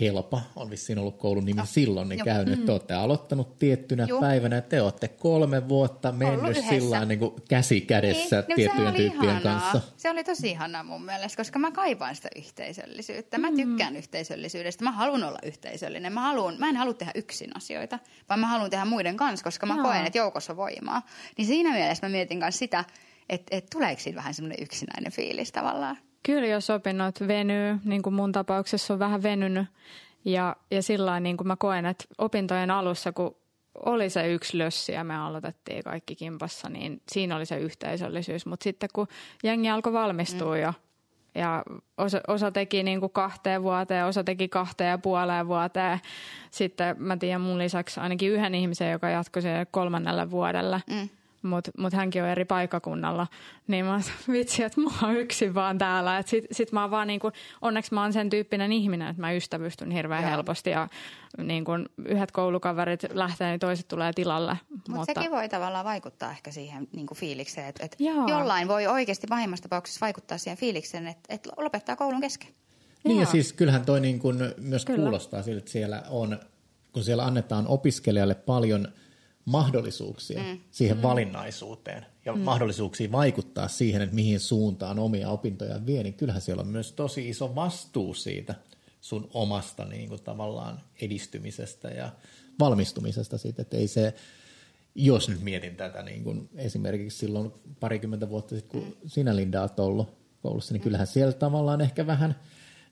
Helpa 0.00 0.40
on 0.56 0.70
vissiin 0.70 0.98
ollut 0.98 1.18
koulun 1.18 1.44
nimi 1.44 1.60
silloin, 1.64 2.08
niin 2.08 2.24
käynyt, 2.24 2.54
että 2.54 2.66
te 2.66 2.72
olette 2.72 2.94
aloittanut 2.94 3.58
tiettynä 3.58 4.04
Joo. 4.08 4.20
päivänä, 4.20 4.60
te 4.60 4.82
olette 4.82 5.08
kolme 5.08 5.68
vuotta 5.68 6.12
mennyt 6.12 6.56
sillä 6.68 7.04
niin 7.04 7.18
kuin 7.18 7.34
käsi 7.48 7.80
kädessä 7.80 8.36
Niin, 8.36 8.48
no, 8.48 8.54
tiettyjen 8.56 8.94
tyyppien 8.94 9.36
ihanaa. 9.40 9.60
kanssa. 9.60 9.92
Se 9.96 10.10
oli 10.10 10.24
tosi 10.24 10.50
ihanaa 10.50 10.82
mun 10.82 11.04
mielestä, 11.04 11.36
koska 11.36 11.58
mä 11.58 11.70
kaipaan 11.70 12.16
sitä 12.16 12.28
yhteisöllisyyttä. 12.36 13.38
Mä 13.38 13.52
tykkään 13.52 13.96
yhteisöllisyydestä. 13.96 14.84
Mä 14.84 14.92
haluan 14.92 15.24
olla 15.24 15.38
yhteisöllinen. 15.42 16.12
Mä, 16.12 16.20
haluan, 16.20 16.54
mä 16.58 16.68
en 16.68 16.76
halua 16.76 16.94
tehdä 16.94 17.12
yksin 17.14 17.56
asioita, 17.56 17.98
vaan 18.28 18.40
mä 18.40 18.46
haluan 18.46 18.70
tehdä 18.70 18.84
muiden 18.84 19.16
kanssa, 19.16 19.44
koska 19.44 19.66
mä 19.66 19.74
Joo. 19.74 19.84
koen, 19.84 20.06
että 20.06 20.18
joukossa 20.18 20.56
voimaa. 20.56 21.02
Niin 21.38 21.46
siinä 21.46 21.72
mielessä 21.72 22.06
mä 22.06 22.12
mietin 22.12 22.38
myös 22.38 22.58
sitä, 22.58 22.84
että, 23.28 23.56
että 23.56 23.70
tuleeko 23.76 24.00
siitä 24.02 24.16
vähän 24.16 24.34
semmoinen 24.34 24.62
yksinäinen 24.62 25.12
fiilis 25.12 25.52
tavallaan. 25.52 25.96
Kyllä, 26.22 26.46
jos 26.46 26.70
opinnot 26.70 27.28
venyy, 27.28 27.78
niin 27.84 28.02
kuin 28.02 28.14
mun 28.14 28.32
tapauksessa 28.32 28.94
on 28.94 28.98
vähän 28.98 29.22
venynyt. 29.22 29.66
Ja, 30.24 30.56
ja 30.70 30.82
sillä 30.82 31.20
niin 31.20 31.36
kuin 31.36 31.48
mä 31.48 31.56
koen, 31.56 31.86
että 31.86 32.04
opintojen 32.18 32.70
alussa, 32.70 33.12
kun 33.12 33.36
oli 33.74 34.10
se 34.10 34.32
yksi 34.32 34.58
lössi 34.58 34.92
ja 34.92 35.04
me 35.04 35.16
aloitettiin 35.16 35.82
kaikki 35.82 36.16
kimpassa, 36.16 36.68
niin 36.68 37.02
siinä 37.08 37.36
oli 37.36 37.46
se 37.46 37.58
yhteisöllisyys. 37.58 38.46
Mutta 38.46 38.64
sitten 38.64 38.88
kun 38.92 39.06
jengi 39.42 39.70
alkoi 39.70 39.92
valmistua 39.92 40.54
mm. 40.54 40.60
jo 40.60 40.72
ja 41.34 41.62
osa, 41.98 42.20
osa 42.28 42.50
teki 42.50 42.82
niin 42.82 43.00
kuin 43.00 43.12
kahteen 43.12 43.62
vuoteen, 43.62 44.06
osa 44.06 44.24
teki 44.24 44.48
kahteen 44.48 44.90
ja 44.90 44.98
puoleen 44.98 45.48
vuoteen. 45.48 46.00
Sitten 46.50 46.96
mä 46.98 47.16
tiedän 47.16 47.40
mun 47.40 47.58
lisäksi 47.58 48.00
ainakin 48.00 48.30
yhden 48.30 48.54
ihmisen, 48.54 48.90
joka 48.90 49.08
jatkoi 49.08 49.42
sen 49.42 49.66
kolmannelle 49.70 50.30
vuodelle. 50.30 50.82
Mm. 50.90 51.08
Mutta 51.42 51.70
mut 51.78 51.92
hänkin 51.92 52.22
on 52.22 52.28
eri 52.28 52.44
paikakunnalla. 52.44 53.26
Niin 53.66 53.84
mä 53.84 53.92
oon, 53.92 54.02
vitsi, 54.32 54.62
että 54.62 54.80
mä 54.80 54.90
oon 55.02 55.16
yksin 55.16 55.54
vaan 55.54 55.78
täällä. 55.78 56.18
Et 56.18 56.28
sit, 56.28 56.44
sit 56.52 56.72
mä 56.72 56.80
oon 56.80 56.90
vaan 56.90 57.06
niinku, 57.06 57.32
onneksi 57.60 57.94
mä 57.94 58.02
oon 58.02 58.12
sen 58.12 58.30
tyyppinen 58.30 58.72
ihminen, 58.72 59.08
että 59.08 59.20
mä 59.20 59.32
ystävystyn 59.32 59.90
hirveän 59.90 60.22
Joo. 60.22 60.30
helposti. 60.30 60.70
Ja 60.70 60.88
niin 61.38 61.64
kun 61.64 61.88
yhdet 62.04 62.32
koulukaverit 62.32 63.02
lähtee, 63.12 63.50
niin 63.50 63.60
toiset 63.60 63.88
tulee 63.88 64.12
tilalle. 64.12 64.56
Mut 64.70 64.88
Mutta 64.88 65.14
sekin 65.14 65.30
voi 65.30 65.48
tavallaan 65.48 65.84
vaikuttaa 65.84 66.30
ehkä 66.30 66.50
siihen 66.50 66.88
niin 66.92 67.06
kuin 67.06 67.18
fiilikseen, 67.18 67.68
että, 67.68 67.84
että 67.84 67.96
Joo. 68.02 68.28
jollain 68.28 68.68
voi 68.68 68.86
oikeasti 68.86 69.26
pahimmassa 69.26 69.62
tapauksessa 69.62 70.00
vaikuttaa 70.00 70.38
siihen 70.38 70.58
fiilikseen, 70.58 71.06
että, 71.06 71.34
että 71.34 71.50
lopettaa 71.56 71.96
koulun 71.96 72.20
kesken. 72.20 72.50
Niin 73.04 73.16
ja 73.16 73.22
Joo. 73.22 73.32
siis 73.32 73.52
kyllähän 73.52 73.84
toi 73.84 74.00
niin 74.00 74.18
kuin 74.18 74.38
myös 74.58 74.84
Kyllä. 74.84 75.00
kuulostaa 75.00 75.42
siltä, 75.42 75.58
että 75.58 75.70
siellä 75.70 76.02
on, 76.10 76.40
kun 76.92 77.04
siellä 77.04 77.24
annetaan 77.24 77.66
opiskelijalle 77.66 78.34
paljon 78.34 78.88
mahdollisuuksia 79.44 80.42
mm. 80.42 80.60
siihen 80.70 80.96
mm. 80.96 81.02
valinnaisuuteen 81.02 82.06
ja 82.24 82.34
mm. 82.34 82.40
mahdollisuuksia 82.40 83.12
vaikuttaa 83.12 83.68
siihen, 83.68 84.02
että 84.02 84.14
mihin 84.14 84.40
suuntaan 84.40 84.98
omia 84.98 85.28
opintoja 85.28 85.86
vie, 85.86 86.02
niin 86.02 86.14
kyllähän 86.14 86.42
siellä 86.42 86.60
on 86.60 86.68
myös 86.68 86.92
tosi 86.92 87.28
iso 87.28 87.54
vastuu 87.54 88.14
siitä 88.14 88.54
sun 89.00 89.30
omasta 89.34 89.84
niin 89.84 90.08
kuin 90.08 90.22
tavallaan 90.22 90.80
edistymisestä 91.00 91.88
ja 91.88 92.12
valmistumisesta 92.58 93.38
siitä, 93.38 93.62
että 93.62 93.76
ei 93.76 93.88
se, 93.88 94.14
jos 94.94 95.28
nyt 95.28 95.40
mietin 95.40 95.76
tätä 95.76 96.02
niin 96.02 96.24
kuin 96.24 96.48
esimerkiksi 96.56 97.18
silloin 97.18 97.52
parikymmentä 97.80 98.28
vuotta 98.28 98.54
sitten, 98.54 98.80
kun 98.80 98.96
sinä 99.06 99.36
Linda 99.36 99.60
olet 99.60 99.80
ollut 99.80 100.08
koulussa, 100.42 100.74
niin 100.74 100.82
kyllähän 100.82 101.06
siellä 101.06 101.32
tavallaan 101.32 101.80
ehkä 101.80 102.06
vähän 102.06 102.36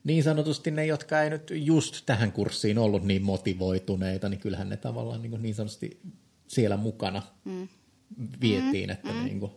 niin 0.03 0.23
sanotusti 0.23 0.71
ne, 0.71 0.85
jotka 0.85 1.21
ei 1.21 1.29
nyt 1.29 1.51
just 1.55 2.03
tähän 2.05 2.31
kurssiin 2.31 2.77
ollut 2.77 3.03
niin 3.03 3.23
motivoituneita, 3.23 4.29
niin 4.29 4.39
kyllähän 4.39 4.69
ne 4.69 4.77
tavallaan 4.77 5.21
niin, 5.21 5.29
kuin 5.29 5.41
niin 5.41 5.55
sanotusti 5.55 6.01
siellä 6.51 6.77
mukana 6.77 7.21
mm. 7.45 7.67
vietiin, 8.41 8.89
että 8.89 9.13
mm. 9.13 9.23
niin 9.23 9.39
kuin 9.39 9.51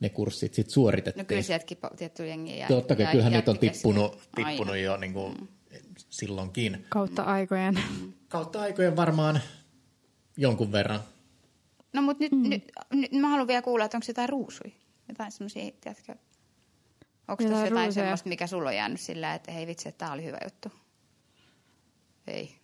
ne 0.00 0.08
kurssit 0.08 0.54
sitten 0.54 0.74
suoritettiin. 0.74 1.24
No 1.24 1.26
kyllä 1.26 1.42
sieltäkin 1.42 1.78
tietty 1.96 2.26
jengi 2.26 2.58
jäi. 2.58 2.68
Totta 2.68 2.96
kai, 2.96 3.06
kyllähän 3.06 3.32
niitä 3.32 3.50
on 3.50 3.58
tippunut, 3.58 4.12
Aina. 4.36 4.48
tippunut 4.48 4.76
jo 4.76 4.96
niin 4.96 5.12
kuin 5.12 5.48
silloinkin. 5.94 6.86
Kautta 6.88 7.22
aikojen. 7.22 7.78
Kautta 8.28 8.60
aikojen 8.60 8.96
varmaan 8.96 9.40
jonkun 10.36 10.72
verran. 10.72 11.00
No 11.92 12.02
mutta 12.02 12.24
nyt, 12.24 12.32
mm. 12.32 12.50
nyt, 12.50 12.72
nyt, 12.92 13.12
mä 13.12 13.28
haluan 13.28 13.48
vielä 13.48 13.62
kuulla, 13.62 13.84
että 13.84 13.96
onko 13.96 14.04
jotain 14.08 14.28
ruusuja? 14.28 14.70
Jotain 15.08 15.32
semmoisia, 15.32 15.70
tiedätkö? 15.80 16.14
Onko 17.28 17.42
tässä 17.42 17.66
jotain 17.66 17.70
ruusuja. 17.70 17.92
semmoista, 17.92 18.28
mikä 18.28 18.46
sulla 18.46 18.68
on 18.68 18.76
jäänyt 18.76 19.00
sillä, 19.00 19.34
että 19.34 19.52
hei 19.52 19.66
vitsi, 19.66 19.88
että 19.88 20.04
tää 20.06 20.12
oli 20.12 20.24
hyvä 20.24 20.38
juttu? 20.44 20.72
Ei. 22.26 22.54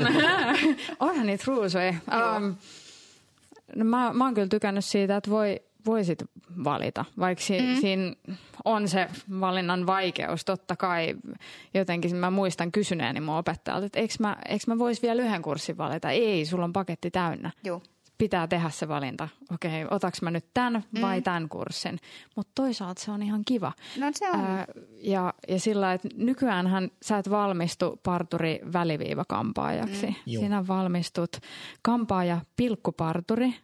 Onhan 1.00 1.26
niitä 1.26 1.44
ruusuja. 1.46 1.90
Um, 1.90 2.56
no 3.74 3.84
mä, 3.84 4.12
mä 4.12 4.24
oon 4.24 4.34
kyllä 4.34 4.48
tykännyt 4.48 4.84
siitä, 4.84 5.16
että 5.16 5.30
voi, 5.30 5.60
voisit 5.86 6.24
valita, 6.64 7.04
vaikka 7.18 7.44
si, 7.44 7.60
mm. 7.60 7.76
siinä 7.80 8.12
on 8.64 8.88
se 8.88 9.08
valinnan 9.40 9.86
vaikeus. 9.86 10.44
Totta 10.44 10.76
kai 10.76 11.14
jotenkin 11.74 12.16
mä 12.16 12.30
muistan 12.30 12.72
kysyneeni 12.72 13.20
mun 13.20 13.36
opettajalta, 13.36 13.86
että 13.86 13.98
eikö 13.98 14.14
mä, 14.18 14.36
eikö 14.48 14.64
mä 14.66 14.78
vois 14.78 15.02
vielä 15.02 15.22
yhden 15.22 15.42
kurssin 15.42 15.78
valita? 15.78 16.10
Ei, 16.10 16.46
sulla 16.46 16.64
on 16.64 16.72
paketti 16.72 17.10
täynnä. 17.10 17.50
Joo. 17.64 17.82
Pitää 18.18 18.46
tehdä 18.46 18.70
se 18.70 18.88
valinta. 18.88 19.28
Okei, 19.54 19.86
otaks 19.90 20.22
mä 20.22 20.30
nyt 20.30 20.46
tämän 20.54 20.84
vai 21.00 21.22
tämän 21.22 21.48
kurssin? 21.48 21.98
Mutta 22.36 22.52
toisaalta 22.54 23.02
se 23.02 23.10
on 23.10 23.22
ihan 23.22 23.42
kiva. 23.44 23.72
No 23.98 24.06
se 24.12 24.30
on. 24.30 24.40
Ää, 24.40 24.66
ja, 25.00 25.34
ja 25.48 25.60
sillä, 25.60 25.92
että 25.92 26.08
nykyäänhän 26.16 26.90
sä 27.02 27.18
et 27.18 27.30
valmistu 27.30 28.00
parturi 28.02 28.60
väliviivakampaajaksi. 28.72 30.06
Mm. 30.06 30.14
Joo. 30.26 30.42
Sinä 30.42 30.66
valmistut 30.66 31.36
kampaaja 31.82 32.40
pilkkuparturi 32.56 33.54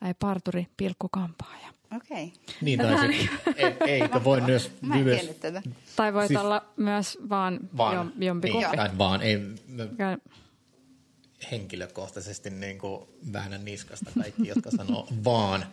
tai 0.00 0.14
parturi 0.18 0.66
pilkkukampaaja. 0.76 1.68
Okei. 1.96 2.24
Okay. 2.24 2.54
Niin, 2.60 2.78
tai 2.78 3.12
sitten, 3.12 3.54
e- 3.56 3.76
eikö 3.86 4.24
voi 4.24 4.40
myös, 4.40 4.72
Mä 4.80 4.94
en 4.94 5.04
myös 5.04 5.26
tätä. 5.40 5.62
Tai 5.96 6.14
voit 6.14 6.28
Siis- 6.28 6.40
olla 6.40 6.64
myös 6.76 7.18
vaan, 7.28 7.60
vaan, 7.76 7.94
jom, 7.94 8.12
jompikumpi. 8.18 8.76
niin, 8.76 8.98
vaan, 8.98 9.22
ei 9.22 9.36
mä 9.98 10.18
henkilökohtaisesti 11.50 12.50
niin 12.50 12.78
kuin 12.78 13.08
väännän 13.32 13.64
niskasta 13.64 14.10
kaikki, 14.18 14.48
jotka 14.48 14.70
sanoo 14.70 15.08
vaan, 15.24 15.66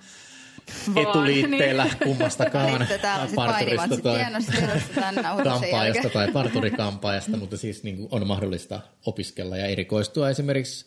etuliitteellä 0.95 1.83
niin. 1.83 1.97
kummastakaan. 2.03 2.87
Parturista 3.35 3.97
tai 3.97 5.43
kampaajasta 5.43 6.09
tai 6.09 6.31
parturikampaajasta, 6.31 7.37
mutta 7.37 7.57
siis 7.57 7.83
niin 7.83 7.97
kuin 7.97 8.07
on 8.11 8.27
mahdollista 8.27 8.79
opiskella 9.05 9.57
ja 9.57 9.65
erikoistua 9.65 10.29
esimerkiksi 10.29 10.85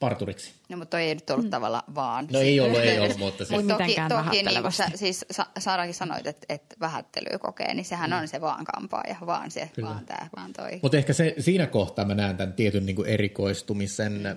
parturiksi. 0.00 0.52
No, 0.68 0.76
mutta 0.76 0.90
toi 0.90 1.02
ei 1.02 1.14
nyt 1.14 1.30
ollut 1.30 1.50
tavallaan 1.50 1.94
vaan. 1.94 2.28
No 2.32 2.38
ei 2.38 2.60
ollut, 2.60 2.78
ei 2.78 2.98
ollut, 3.04 3.18
mutta 3.18 3.44
siis- 3.44 3.64
Mut 3.64 3.68
toki, 3.78 3.96
toki 4.08 4.42
niin 4.42 4.72
sä, 4.72 4.86
siis 4.94 5.24
Sa- 5.30 5.46
Sarakin 5.58 5.94
sanoit, 5.94 6.26
että, 6.26 6.46
että 6.48 6.76
vähättelyä 6.80 7.38
kokee, 7.38 7.74
niin 7.74 7.84
sehän 7.84 8.12
on 8.12 8.28
se 8.28 8.40
vaan 8.40 8.64
kampaaja, 8.64 9.16
vaan 9.26 9.50
se, 9.50 9.70
Kyllä. 9.74 9.88
vaan 9.88 10.06
tämä, 10.06 10.28
vaan 10.36 10.52
toi. 10.52 10.78
Mutta 10.82 10.96
ehkä 10.96 11.12
se, 11.12 11.34
siinä 11.38 11.66
kohtaa 11.66 12.04
mä 12.04 12.14
näen 12.14 12.36
tämän 12.36 12.52
tietyn 12.52 12.86
niin 12.86 12.96
kuin 12.96 13.08
erikoistumisen 13.08 14.26
äh, 14.26 14.36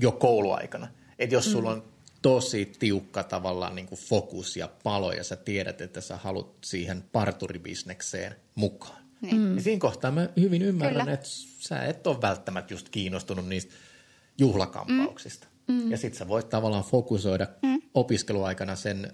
jo 0.00 0.12
kouluaikana. 0.12 0.88
Että 1.18 1.34
jos 1.34 1.52
sulla 1.52 1.70
on 1.70 1.84
tosi 2.22 2.72
tiukka 2.78 3.22
tavallaan 3.24 3.74
niin 3.74 3.86
kuin 3.86 3.98
fokus 3.98 4.56
ja 4.56 4.68
palo 4.82 5.12
ja 5.12 5.24
sä 5.24 5.36
tiedät, 5.36 5.80
että 5.80 6.00
sä 6.00 6.16
haluat 6.16 6.48
siihen 6.64 7.04
parturibisnekseen 7.12 8.36
mukaan. 8.54 9.02
Niin. 9.20 9.36
Mm. 9.40 9.56
Ja 9.56 9.62
siinä 9.62 9.80
kohtaa 9.80 10.10
mä 10.10 10.28
hyvin 10.40 10.62
ymmärrän, 10.62 11.00
Kyllä. 11.00 11.12
että 11.14 11.26
sä 11.58 11.82
et 11.82 12.06
ole 12.06 12.20
välttämättä 12.22 12.74
just 12.74 12.88
kiinnostunut 12.88 13.48
niistä 13.48 13.74
juhlakampauksista. 14.38 15.46
Mm. 15.68 15.90
Ja 15.90 15.96
sit 15.96 16.14
sä 16.14 16.28
voit 16.28 16.48
tavallaan 16.48 16.84
fokusoida 16.84 17.46
mm. 17.62 17.82
opiskeluaikana 17.94 18.76
sen 18.76 19.10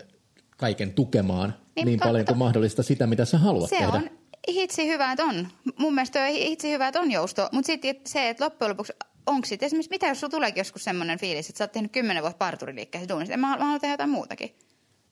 kaiken 0.57 0.93
tukemaan 0.93 1.49
Niin, 1.51 1.75
niin, 1.75 1.87
niin 1.87 2.01
paljon 2.01 2.27
kuin 2.27 2.39
mahdollista 2.39 2.83
sitä, 2.83 3.07
mitä 3.07 3.25
sä 3.25 3.39
haluat 3.39 3.71
Se 3.71 3.77
tehdä. 3.77 3.93
on 3.93 4.11
hitsi 4.49 4.87
hyvä, 4.87 5.13
että 5.13 5.25
on. 5.25 5.49
Mun 5.79 5.95
mielestä 5.95 6.23
on 6.25 6.29
hitsi 6.29 6.71
hyvä, 6.71 6.89
että 6.89 7.01
on 7.01 7.11
jousto. 7.11 7.49
Mutta 7.53 7.67
sitten 7.67 7.97
se, 8.07 8.29
että 8.29 8.45
loppujen 8.45 8.71
lopuksi, 8.71 8.93
onko 9.27 9.47
sitten 9.47 9.67
esimerkiksi, 9.67 9.91
mitä 9.91 10.07
jos 10.07 10.21
sulla 10.21 10.31
tuleekin 10.31 10.61
joskus 10.61 10.85
semmoinen 10.85 11.19
fiilis, 11.19 11.49
että 11.49 11.59
sä 11.59 11.65
oot 11.65 11.73
tehnyt 11.73 11.93
kymmenen 11.93 12.23
vuotta 12.23 12.39
parturiliikkeessä 12.39 13.09
duunissa, 13.09 13.37
mä, 13.37 13.47
mä 13.47 13.65
haluan 13.65 13.81
tehdä 13.81 13.93
jotain 13.95 14.11
muutakin. 14.11 14.55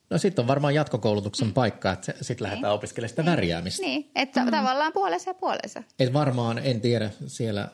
No 0.09 0.17
sitten 0.17 0.43
on 0.43 0.47
varmaan 0.47 0.75
jatkokoulutuksen 0.75 1.53
paikka, 1.53 1.91
että 1.91 2.13
sitten 2.21 2.45
lähdetään 2.45 2.73
opiskelemaan 2.73 3.09
sitä 3.09 3.25
värjäämistä. 3.25 3.81
Niin, 3.81 4.11
että 4.15 4.45
mm. 4.45 4.51
tavallaan 4.51 4.93
puolessa 4.93 5.29
ja 5.29 5.33
puolessa. 5.33 5.83
Et 5.99 6.13
varmaan, 6.13 6.59
en 6.63 6.81
tiedä, 6.81 7.09
siellä 7.27 7.67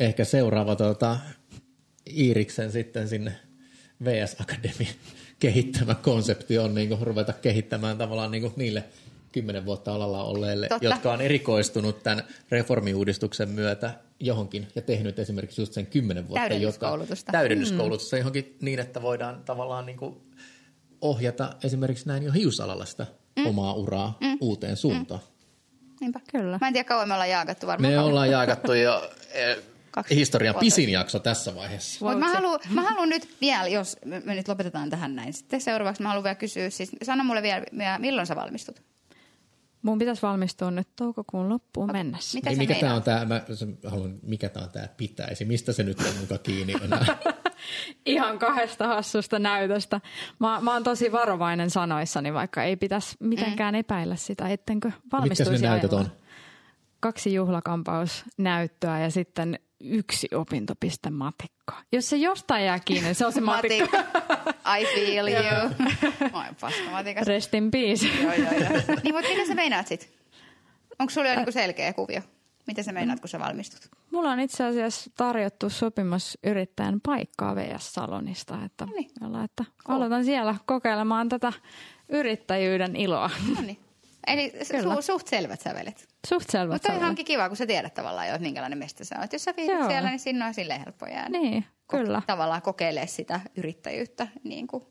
ehkä 0.00 0.24
seuraava 0.24 0.76
tuota, 0.76 1.18
Iiriksen 2.16 2.72
sitten 2.72 3.08
sinne 3.08 3.32
VS 4.04 4.36
Academy 4.40 4.86
kehittämä 5.38 5.94
konsepti 5.94 6.58
on 6.58 6.74
niin 6.74 6.98
ruveta 7.00 7.32
kehittämään 7.32 7.98
tavallaan 7.98 8.30
niin 8.30 8.52
niille 8.56 8.84
kymmenen 9.32 9.66
vuotta 9.66 9.94
alalla 9.94 10.24
olleille, 10.24 10.68
Totta. 10.68 10.84
jotka 10.84 11.12
on 11.12 11.20
erikoistunut 11.20 12.02
tämän 12.02 12.24
reformiuudistuksen 12.50 13.48
myötä 13.48 13.94
johonkin 14.20 14.68
ja 14.74 14.82
tehnyt 14.82 15.18
esimerkiksi 15.18 15.62
just 15.62 15.72
sen 15.72 15.86
kymmenen 15.86 16.28
vuotta. 16.28 16.48
Täydennyskoulutusta. 16.48 17.28
Jota, 17.28 17.32
täydennyskoulutusta 17.32 18.16
johonkin 18.16 18.56
niin, 18.60 18.78
että 18.78 19.02
voidaan 19.02 19.42
tavallaan 19.44 19.86
niin 19.86 19.98
kuin 19.98 20.16
ohjata 21.00 21.56
esimerkiksi 21.64 22.08
näin 22.08 22.22
jo 22.22 22.32
hiusalalla 22.32 22.84
sitä 22.84 23.06
mm. 23.36 23.46
omaa 23.46 23.74
uraa 23.74 24.18
mm. 24.20 24.38
uuteen 24.40 24.76
suuntaan. 24.76 25.20
Niinpä. 26.00 26.20
Kyllä. 26.30 26.58
Mä 26.60 26.66
en 26.66 26.72
tiedä, 26.72 26.88
kauan 26.88 27.08
me 27.08 27.14
ollaan 27.14 27.30
jaakattu 27.30 27.66
varmaan. 27.66 27.92
Me 27.92 28.00
ollaan 28.00 28.30
jaakattu 28.30 28.72
jo 28.72 29.10
eh, 29.32 29.56
historian 30.10 30.54
vuotta. 30.54 30.64
pisin 30.64 30.90
jakso 30.90 31.18
tässä 31.18 31.54
vaiheessa. 31.54 32.04
Mutta 32.04 32.18
mä 32.18 32.32
haluan, 32.32 32.60
mä 32.70 32.82
haluan 32.82 33.08
nyt 33.08 33.28
vielä, 33.40 33.68
jos 33.68 33.96
me 34.04 34.22
me 34.24 34.34
nyt 34.34 34.48
lopetetaan 34.48 34.90
tähän 34.90 35.16
näin. 35.16 35.32
Sitten 35.32 35.60
seuraavaksi 35.60 36.02
mä 36.02 36.08
haluan 36.08 36.24
vielä 36.24 36.34
kysyä, 36.34 36.70
siis 36.70 36.90
sano 37.02 37.24
mulle 37.24 37.42
vielä, 37.42 37.64
milloin 37.98 38.26
sä 38.26 38.36
valmistut? 38.36 38.82
Mun 39.82 39.98
pitäisi 39.98 40.22
valmistua 40.22 40.70
nyt 40.70 40.88
toukokuun 40.96 41.48
loppuun 41.48 41.92
mennessä. 41.92 42.38
Mitä 42.38 42.50
Niin 42.50 42.58
mikä 42.58 42.74
tämä 42.74 42.94
on 42.94 43.02
tämä, 43.02 43.24
mä 43.24 43.42
se- 43.54 43.88
haluan, 43.90 44.18
mikä 44.22 44.48
tämä 44.48 44.64
on 44.64 44.72
tämä 44.72 44.88
pitäisi, 44.88 45.44
mistä 45.44 45.72
se 45.72 45.82
nyt 45.82 46.00
on 46.00 46.16
muka 46.20 46.38
kiinni 46.38 46.74
enää? 46.84 47.06
Ihan 48.06 48.38
kahdesta 48.38 48.86
hassusta 48.86 49.38
näytöstä. 49.38 50.00
Mä, 50.38 50.60
mä 50.60 50.72
oon 50.72 50.84
tosi 50.84 51.12
varovainen 51.12 51.70
sanoissani, 51.70 52.34
vaikka 52.34 52.62
ei 52.62 52.76
pitäisi 52.76 53.16
mitenkään 53.20 53.74
epäillä 53.74 54.16
sitä, 54.16 54.48
ettenkö 54.48 54.88
Mitkä 54.88 55.08
valmistuisi 55.12 55.62
ne 55.62 55.68
näytöt 55.68 55.92
on? 55.92 56.12
Kaksi 57.00 57.34
juhlakampausnäyttöä 57.34 59.00
ja 59.00 59.10
sitten 59.10 59.58
yksi 59.80 60.28
opintopiste 60.34 61.10
matikkaa. 61.10 61.82
Jos 61.92 62.10
se 62.10 62.16
jostain 62.16 62.64
jää 62.64 62.78
kiinni, 62.80 63.04
niin 63.04 63.14
se 63.14 63.26
on 63.26 63.32
se 63.32 63.40
matikka. 63.40 63.96
Matikka. 63.96 64.76
I 64.76 64.84
feel 64.94 65.28
you. 65.28 65.70
Mä 66.32 66.44
oon 66.46 66.54
paska 66.60 66.90
matikassa. 66.90 67.28
Rest 67.32 67.54
in 67.54 67.70
peace. 67.70 68.06
Joo, 68.22 68.32
joo, 68.32 68.52
joo. 68.52 68.70
Niin, 69.02 69.14
mutta 69.14 69.30
mitä 69.30 69.46
sä 69.46 69.54
meinaat 69.54 69.86
sit? 69.86 70.14
Onko 70.98 71.10
sulla 71.10 71.28
jo 71.28 71.34
niinku 71.36 71.52
selkeä 71.52 71.92
kuvio? 71.92 72.20
Mitä 72.66 72.82
sä 72.82 72.92
meinaat, 72.92 73.20
kun 73.20 73.28
sä 73.28 73.38
valmistut? 73.38 73.90
Mulla 74.10 74.30
on 74.30 74.40
itse 74.40 74.64
asiassa 74.64 75.10
tarjottu 75.16 75.70
sopimusyrittäjän 75.70 77.00
paikkaa 77.00 77.56
VS 77.56 77.92
Salonista, 77.94 78.58
että, 78.64 78.86
Noniin. 78.86 79.10
jolla, 79.20 79.44
että 79.44 79.64
aloitan 79.88 80.24
siellä 80.24 80.54
kokeilemaan 80.66 81.28
tätä 81.28 81.52
yrittäjyyden 82.08 82.96
iloa. 82.96 83.30
No 83.54 83.60
niin. 83.62 83.78
Eli 84.26 84.52
su- 84.62 85.02
suht 85.02 85.26
selvät 85.26 85.60
sävelet. 85.60 86.08
Suht 86.28 86.50
selvät 86.50 86.72
Mutta 86.74 86.88
on 86.88 86.94
sävelet. 86.94 87.08
onkin 87.08 87.24
kiva, 87.24 87.48
kun 87.48 87.56
sä 87.56 87.66
tiedät 87.66 87.94
tavallaan 87.94 88.28
jo, 88.28 88.34
että 88.34 88.42
minkälainen 88.42 88.78
mesta 88.78 89.04
sä 89.04 89.16
oot. 89.20 89.32
Jos 89.32 89.44
sä 89.44 89.54
viihdyt 89.56 89.78
Joo. 89.78 89.88
siellä, 89.88 90.10
niin 90.10 90.20
sinne 90.20 90.44
on 90.44 90.54
silleen 90.54 90.80
helppo 90.84 91.06
jäädä. 91.06 91.28
Niin, 91.38 91.64
Ko- 91.64 91.86
kyllä. 91.86 92.22
Tavallaan 92.26 92.62
kokeilee 92.62 93.06
sitä 93.06 93.40
yrittäjyyttä. 93.56 94.28
Niin 94.44 94.66
kuin. 94.66 94.84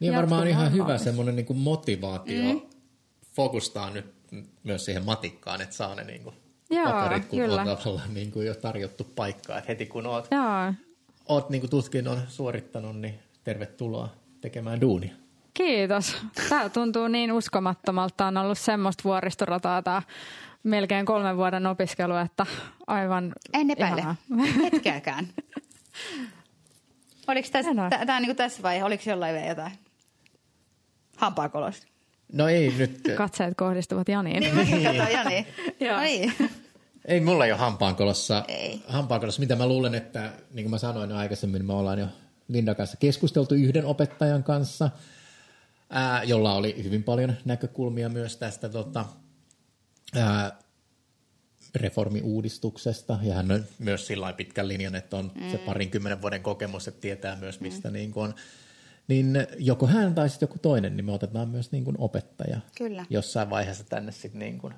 Niin 0.00 0.14
varmaan 0.14 0.48
Jatkumaan 0.48 0.70
ihan 0.70 0.86
hyvä 0.86 0.98
semmoinen 0.98 1.36
niin 1.36 1.56
motivaatio 1.56 2.42
mm. 2.54 2.60
fokustaa 3.32 3.90
nyt 3.90 4.14
myös 4.64 4.84
siihen 4.84 5.04
matikkaan, 5.04 5.60
että 5.60 5.76
saa 5.76 5.94
ne 5.94 6.04
niin 6.04 6.22
kuin 6.22 6.34
Joo, 6.70 6.84
paperit, 6.92 7.24
kun 7.24 7.38
kyllä. 7.38 7.60
on 7.62 7.66
tavallaan 7.78 8.14
niin 8.14 8.32
kuin 8.32 8.46
jo 8.46 8.54
tarjottu 8.54 9.04
paikkaa. 9.04 9.58
Että 9.58 9.68
heti 9.68 9.86
kun 9.86 10.06
oot, 10.06 10.28
Joo, 10.30 10.74
oot 11.28 11.50
niin 11.50 11.60
kuin 11.60 11.70
tutkinnon 11.70 12.18
suorittanut, 12.28 13.00
niin 13.00 13.18
tervetuloa 13.44 14.08
tekemään 14.40 14.80
duunia. 14.80 15.14
Kiitos. 15.54 16.16
Tämä 16.48 16.68
tuntuu 16.68 17.08
niin 17.08 17.32
uskomattomalta. 17.32 18.26
On 18.26 18.36
ollut 18.36 18.58
semmoista 18.58 19.04
vuoristorataa 19.04 19.82
tämä 19.82 20.02
melkein 20.62 21.06
kolmen 21.06 21.36
vuoden 21.36 21.66
opiskelu, 21.66 22.16
että 22.16 22.46
aivan 22.86 23.32
En 23.52 23.70
epäile. 23.70 24.00
ihanaa. 24.00 24.16
Hetkeäkään. 24.62 25.28
Oliko 27.28 27.48
tässä, 27.52 27.70
tää 28.06 28.16
on 28.16 28.22
niin 28.22 28.36
tässä 28.36 28.62
vai 28.62 28.82
oliko 28.82 29.02
jollain 29.06 29.34
vielä 29.34 29.48
jotain? 29.48 29.72
Hampaakolos. 31.16 31.82
No 32.32 32.48
ei 32.48 32.74
nyt, 32.78 33.00
Katseet 33.16 33.54
kohdistuvat 33.56 34.08
Janiin. 34.08 34.40
Niin 34.40 34.54
mäkin 34.54 34.82
katsoin, 34.82 35.12
Jani. 35.12 35.46
Joo. 35.80 35.96
No 35.96 36.02
niin. 36.02 36.34
ei 37.04 37.20
mulla 37.20 37.44
ei 37.46 37.52
ole 37.52 37.58
hampaankolossa. 37.60 38.44
Ei. 38.48 38.82
Hampaankolossa, 38.88 39.40
mitä 39.40 39.56
mä 39.56 39.66
luulen, 39.66 39.94
että 39.94 40.32
niin 40.52 40.64
kuin 40.64 40.70
mä 40.70 40.78
sanoin 40.78 41.10
jo 41.10 41.16
aikaisemmin, 41.16 41.66
me 41.66 41.72
ollaan 41.72 41.98
jo 41.98 42.06
Lindan 42.48 42.76
kanssa 42.76 42.96
keskusteltu 42.96 43.54
yhden 43.54 43.84
opettajan 43.84 44.42
kanssa, 44.44 44.90
ää, 45.92 46.22
jolla 46.22 46.54
oli 46.54 46.84
hyvin 46.84 47.04
paljon 47.04 47.34
näkökulmia 47.44 48.08
myös 48.08 48.36
tästä 48.36 48.68
tota, 48.68 49.04
ää, 50.16 50.58
reformiuudistuksesta. 51.74 53.18
Ja 53.22 53.34
hän 53.34 53.52
on 53.52 53.64
myös 53.78 54.06
sillä 54.06 54.22
lailla 54.22 54.36
pitkän 54.36 54.68
linjan, 54.68 54.94
että 54.94 55.16
on 55.16 55.32
mm. 55.34 55.50
se 55.50 55.58
parinkymmenen 55.58 56.22
vuoden 56.22 56.42
kokemus, 56.42 56.88
että 56.88 57.00
tietää 57.00 57.36
myös 57.36 57.60
mistä 57.60 57.88
mm. 57.88 57.92
niin 57.92 58.12
kuin 58.12 58.24
on. 58.24 58.34
Niin 59.08 59.46
joko 59.58 59.86
hän 59.86 60.14
tai 60.14 60.28
sitten 60.28 60.46
joku 60.46 60.58
toinen, 60.58 60.96
niin 60.96 61.04
me 61.04 61.12
otetaan 61.12 61.48
myös 61.48 61.72
niin 61.72 61.84
kuin 61.84 61.96
opettaja 61.98 62.60
Kyllä. 62.78 63.06
jossain 63.10 63.50
vaiheessa 63.50 63.84
tänne 63.84 64.12
sitten 64.12 64.38
niin 64.38 64.58
kuin 64.58 64.74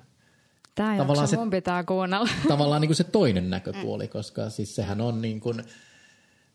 Tämä 0.75 0.97
Tavallaan 0.97 1.27
se- 1.27 1.37
mun 1.37 1.49
pitää 1.49 1.83
kuunnella. 1.83 2.29
tavallaan 2.47 2.81
niin 2.81 2.89
kuin 2.89 2.95
se 2.95 3.03
toinen 3.03 3.49
näköpuoli, 3.49 4.07
koska 4.07 4.49
siis 4.49 4.75
sehän 4.75 5.01
on 5.01 5.21
niin 5.21 5.39
kuin, 5.39 5.63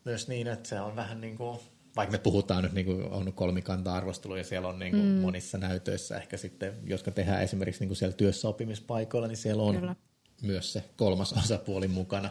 myös 0.05 0.27
niin, 0.27 0.47
että 0.47 0.69
se 0.69 0.81
on 0.81 0.95
vähän 0.95 1.21
niin 1.21 1.37
kuin, 1.37 1.59
vaikka 1.95 2.11
me 2.11 2.17
puhutaan 2.17 2.63
nyt, 2.63 2.73
niin 2.73 2.85
kuin 2.85 3.03
on 3.03 3.33
kolmikanta-arvostelu 3.33 4.35
ja 4.35 4.43
siellä 4.43 4.67
on 4.67 4.79
niin 4.79 4.91
kuin 4.91 5.05
mm. 5.05 5.21
monissa 5.21 5.57
näytöissä 5.57 6.17
ehkä 6.17 6.37
sitten, 6.37 6.73
jotka 6.83 7.11
tehdään 7.11 7.43
esimerkiksi 7.43 7.81
niin 7.81 7.89
kuin 7.89 7.97
siellä 7.97 8.15
työssäoppimispaikoilla, 8.15 9.27
niin 9.27 9.37
siellä 9.37 9.63
on 9.63 9.75
Kyllä. 9.75 9.95
myös 10.41 10.73
se 10.73 10.83
kolmas 10.97 11.33
osapuoli 11.43 11.87
mukana 11.87 12.29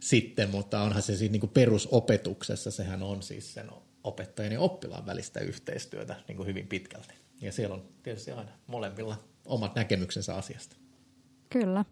sitten, 0.00 0.50
mutta 0.50 0.82
onhan 0.82 1.02
se 1.02 1.16
siis 1.16 1.30
niin 1.30 1.40
kuin 1.40 1.50
perusopetuksessa, 1.50 2.70
sehän 2.70 3.02
on 3.02 3.22
siis 3.22 3.54
sen 3.54 3.70
opettajan 4.04 4.52
ja 4.52 4.60
oppilaan 4.60 5.06
välistä 5.06 5.40
yhteistyötä 5.40 6.16
niin 6.28 6.36
kuin 6.36 6.46
hyvin 6.46 6.66
pitkälti. 6.66 7.14
Ja 7.40 7.52
siellä 7.52 7.74
on 7.74 7.88
tietysti 8.02 8.30
aina 8.30 8.50
molemmilla 8.66 9.24
omat 9.46 9.74
näkemyksensä 9.74 10.34
asiasta. 10.34 10.76
Kyllä. 11.50 11.84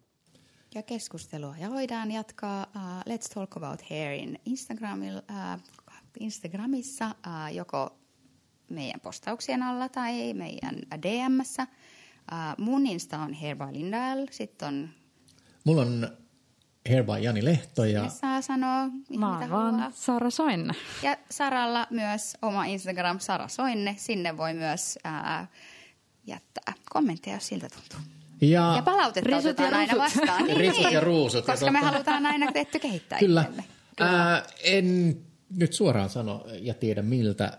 Ja 0.75 0.83
keskustelua. 0.83 1.57
Ja 1.59 1.71
voidaan 1.71 2.11
jatkaa 2.11 2.67
uh, 2.77 3.13
Let's 3.13 3.35
Talk 3.35 3.57
About 3.57 3.83
Hairin 3.91 4.41
Instagramilla, 4.45 5.23
uh, 5.31 5.61
Instagramissa 6.21 7.15
joko 7.53 7.97
meidän 8.71 9.01
postauksien 9.01 9.63
alla 9.63 9.89
tai 9.89 10.35
meidän 10.35 10.75
DMssä. 11.03 11.67
Uh, 12.33 12.65
mun 12.65 12.87
Insta 12.87 13.19
on 13.19 13.35
Hair 13.35 13.57
by 13.57 13.65
Lindael. 13.73 14.27
Sitten 14.31 14.69
on, 14.69 14.89
Mulla 15.65 15.83
on 15.83 16.09
Hair 16.89 17.05
by 17.05 17.13
Jani 17.21 17.45
Lehto 17.45 17.85
ja 17.85 18.03
ne 18.03 18.11
saa 18.11 18.43
sanoa 18.43 18.87
Mä 18.87 18.91
mitä 19.09 19.27
oon 19.27 19.51
vaan 19.51 19.51
haluaa. 19.75 19.91
Sara 19.95 20.31
Soinne. 20.31 20.75
Ja 21.03 21.17
Saralla 21.31 21.87
myös 21.91 22.37
oma 22.43 22.65
Instagram 22.65 23.21
Sara 23.21 23.49
Soinne. 23.49 23.95
Sinne 23.99 24.37
voi 24.37 24.55
myös 24.55 24.99
uh, 25.07 25.49
jättää 26.27 26.75
kommentteja, 26.91 27.37
jos 27.37 27.47
siltä 27.47 27.69
tuntuu. 27.69 27.99
ja, 28.41 28.73
Ja 28.77 28.83
palautetta 28.83 29.31
Risut 29.31 29.51
otetaan 29.51 29.73
ja 29.73 29.79
aina 29.79 29.97
vastaan. 29.99 30.47
Risut 30.57 30.93
ja 30.93 31.01
ruusut. 31.01 31.47
Ja 31.49 31.53
Koska 31.53 31.71
me 31.71 31.81
tota- 31.81 31.85
halutaan 31.85 32.27
aina 32.27 32.53
tehty 32.53 32.79
kehittää 32.79 33.19
kyllä. 33.19 33.41
itsemme. 33.41 33.65
Ää, 34.01 34.43
en 34.65 35.17
nyt 35.57 35.73
suoraan 35.73 36.11
sano 36.11 36.47
ja 36.61 36.75
tiedä 36.75 37.03
miltä 37.03 37.59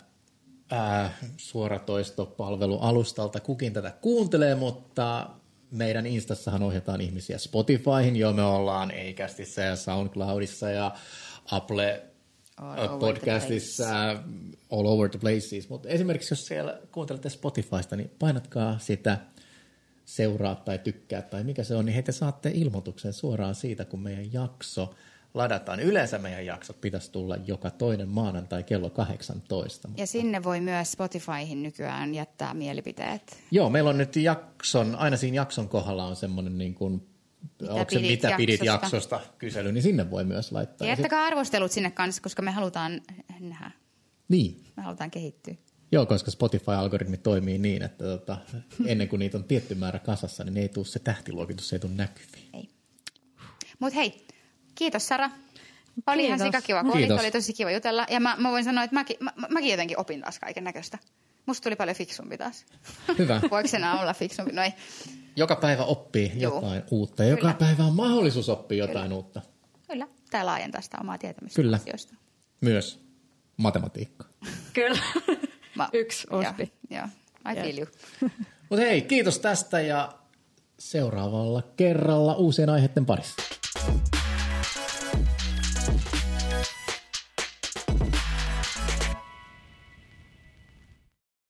ää, 0.72 1.18
suoratoistopalvelualustalta 1.38 3.40
kukin 3.40 3.74
tätä 3.74 3.92
kuuntelee, 3.92 4.56
mutta 4.56 5.30
meidän 5.72 6.06
Instassahan 6.06 6.64
ohjataan 6.64 7.02
ihmisiä 7.02 7.38
Spotifyhin, 7.38 8.16
jo 8.16 8.34
me 8.34 8.44
ollaan 8.44 8.92
Eikästissä 8.92 9.62
ja 9.62 9.76
SoundCloudissa 9.76 10.70
ja 10.70 10.96
Apple 11.52 12.04
All 12.58 13.00
podcastissa, 13.00 14.10
all 14.72 14.86
over 14.86 15.10
the 15.10 15.20
places. 15.20 15.70
Mutta 15.70 15.90
esimerkiksi 15.90 16.34
jos 16.34 16.46
siellä 16.46 16.80
kuuntelette 16.92 17.30
Spotifysta, 17.30 17.96
niin 17.96 18.12
painatkaa 18.20 18.80
sitä 18.80 19.18
seuraa 20.06 20.56
tai 20.56 20.80
tykkää 20.80 21.22
tai 21.22 21.44
mikä 21.44 21.64
se 21.64 21.76
on, 21.76 21.86
niin 21.86 21.96
heti 21.96 22.12
saatte 22.12 22.52
ilmoituksen 22.54 23.14
suoraan 23.14 23.56
siitä, 23.56 23.86
kun 23.86 24.00
meidän 24.00 24.34
jakso 24.34 24.96
ladataan. 25.36 25.80
Yleensä 25.80 26.18
meidän 26.18 26.46
jaksot 26.46 26.82
pitäisi 26.82 27.12
tulla 27.12 27.36
joka 27.48 27.72
toinen 27.72 28.10
maanantai 28.10 28.64
kello 28.64 28.90
18. 28.90 29.90
Ja 29.98 30.08
sinne 30.08 30.44
voi 30.44 30.62
myös 30.62 30.92
Spotifyhin 30.92 31.64
nykyään 31.64 32.16
jättää 32.16 32.54
mielipiteet. 32.54 33.44
Joo, 33.52 33.70
meillä 33.70 33.90
on 33.90 33.98
nyt 33.98 34.16
jakson, 34.16 34.96
aina 34.96 35.18
siinä 35.18 35.36
jakson 35.36 35.70
kohdalla 35.70 36.06
on 36.06 36.16
semmoinen 36.16 36.58
niin 36.58 36.76
kuin, 36.76 37.08
Mitä 37.62 37.74
onko 37.74 37.90
se 37.90 38.00
pidit 38.00 38.24
mitä 38.24 38.38
pidit 38.38 38.64
jaksosta? 38.64 39.16
jaksosta 39.16 39.20
kysely, 39.38 39.72
niin 39.72 39.84
sinne 39.84 40.12
voi 40.12 40.24
myös 40.24 40.52
laittaa. 40.52 40.88
Jättäkää 40.88 41.24
arvostelut 41.24 41.72
sinne 41.72 41.92
kanssa, 41.92 42.22
koska 42.22 42.42
me 42.42 42.52
halutaan 42.52 43.02
nähdä. 43.40 43.72
niin, 44.28 44.64
Me 44.78 44.84
halutaan 44.84 45.12
kehittyä. 45.12 45.56
Joo, 45.92 46.06
koska 46.06 46.32
Spotify-algoritmi 46.32 47.18
toimii 47.18 47.58
niin, 47.58 47.84
että 47.84 48.04
tota, 48.04 48.38
ennen 48.86 49.08
kuin 49.10 49.20
niitä 49.20 49.38
on 49.38 49.44
tietty 49.44 49.76
määrä 49.76 50.00
kasassa, 50.00 50.44
niin 50.44 50.58
ei 50.58 50.70
tule 50.70 50.86
se 50.86 51.00
tähtiluokitus, 51.00 51.70
se 51.70 51.76
ei 51.76 51.80
tule 51.80 51.92
näkyviin. 51.92 52.50
Ei. 52.54 52.70
Mut 53.80 53.96
hei, 53.96 54.25
kiitos 54.76 55.08
Sara. 55.08 55.30
Oli 56.08 56.26
ihan 56.26 56.40
Kiitos. 56.40 56.46
sikakiva, 56.62 56.84
kun 56.84 56.94
Kiitos. 56.94 57.20
oli 57.20 57.32
tosi 57.32 57.54
kiva 57.54 57.72
jutella. 57.72 58.06
Ja 58.10 58.20
mä, 58.20 58.36
mä 58.40 58.52
voin 58.52 58.64
sanoa, 58.64 58.84
että 58.84 58.94
mäkin, 58.94 59.18
mä, 59.20 59.32
mäkin 59.50 59.72
jotenkin 59.72 60.00
opin 60.00 60.22
taas 60.22 60.40
kaiken 60.40 60.64
näköistä. 60.64 60.98
Musta 61.46 61.64
tuli 61.64 61.76
paljon 61.76 61.96
fiksumpi 61.96 62.38
taas. 62.38 62.66
Hyvä. 63.18 63.42
Voiko 63.52 63.70
enää 63.74 64.02
olla 64.02 64.14
fiksumpi? 64.14 64.52
No 64.52 64.62
ei. 64.64 64.74
Joka 65.36 65.56
päivä 65.56 65.84
oppii 65.84 66.32
Joo. 66.36 66.56
jotain 66.56 66.84
uutta. 66.92 67.24
ja 67.24 67.30
Joka 67.30 67.42
Kyllä. 67.42 67.54
päivä 67.54 67.84
on 67.84 67.96
mahdollisuus 67.96 68.50
oppia 68.50 68.78
jotain 68.78 69.14
uutta. 69.14 69.42
Kyllä, 69.88 70.08
tää 70.32 70.46
laajentaa 70.46 70.82
sitä 70.82 70.98
omaa 71.02 71.18
tietämystä 71.18 71.56
Kyllä. 71.56 71.76
asioista. 71.76 72.16
Myös 72.62 73.06
matematiikka. 73.58 74.26
Kyllä. 74.74 75.00
Mä, 75.76 75.90
Yksi 75.94 76.28
ospi. 76.30 76.72
Joo, 76.90 77.00
joo. 77.00 77.08
I 77.52 77.56
feel 77.56 77.78
you. 77.78 77.88
Mutta 78.70 78.86
hei, 78.86 79.02
kiitos 79.02 79.40
tästä 79.40 79.82
ja 79.82 80.12
seuraavalla 80.80 81.64
kerralla 81.78 82.34
uusien 82.34 82.70
aiheiden 82.70 83.06
parissa. 83.06 83.36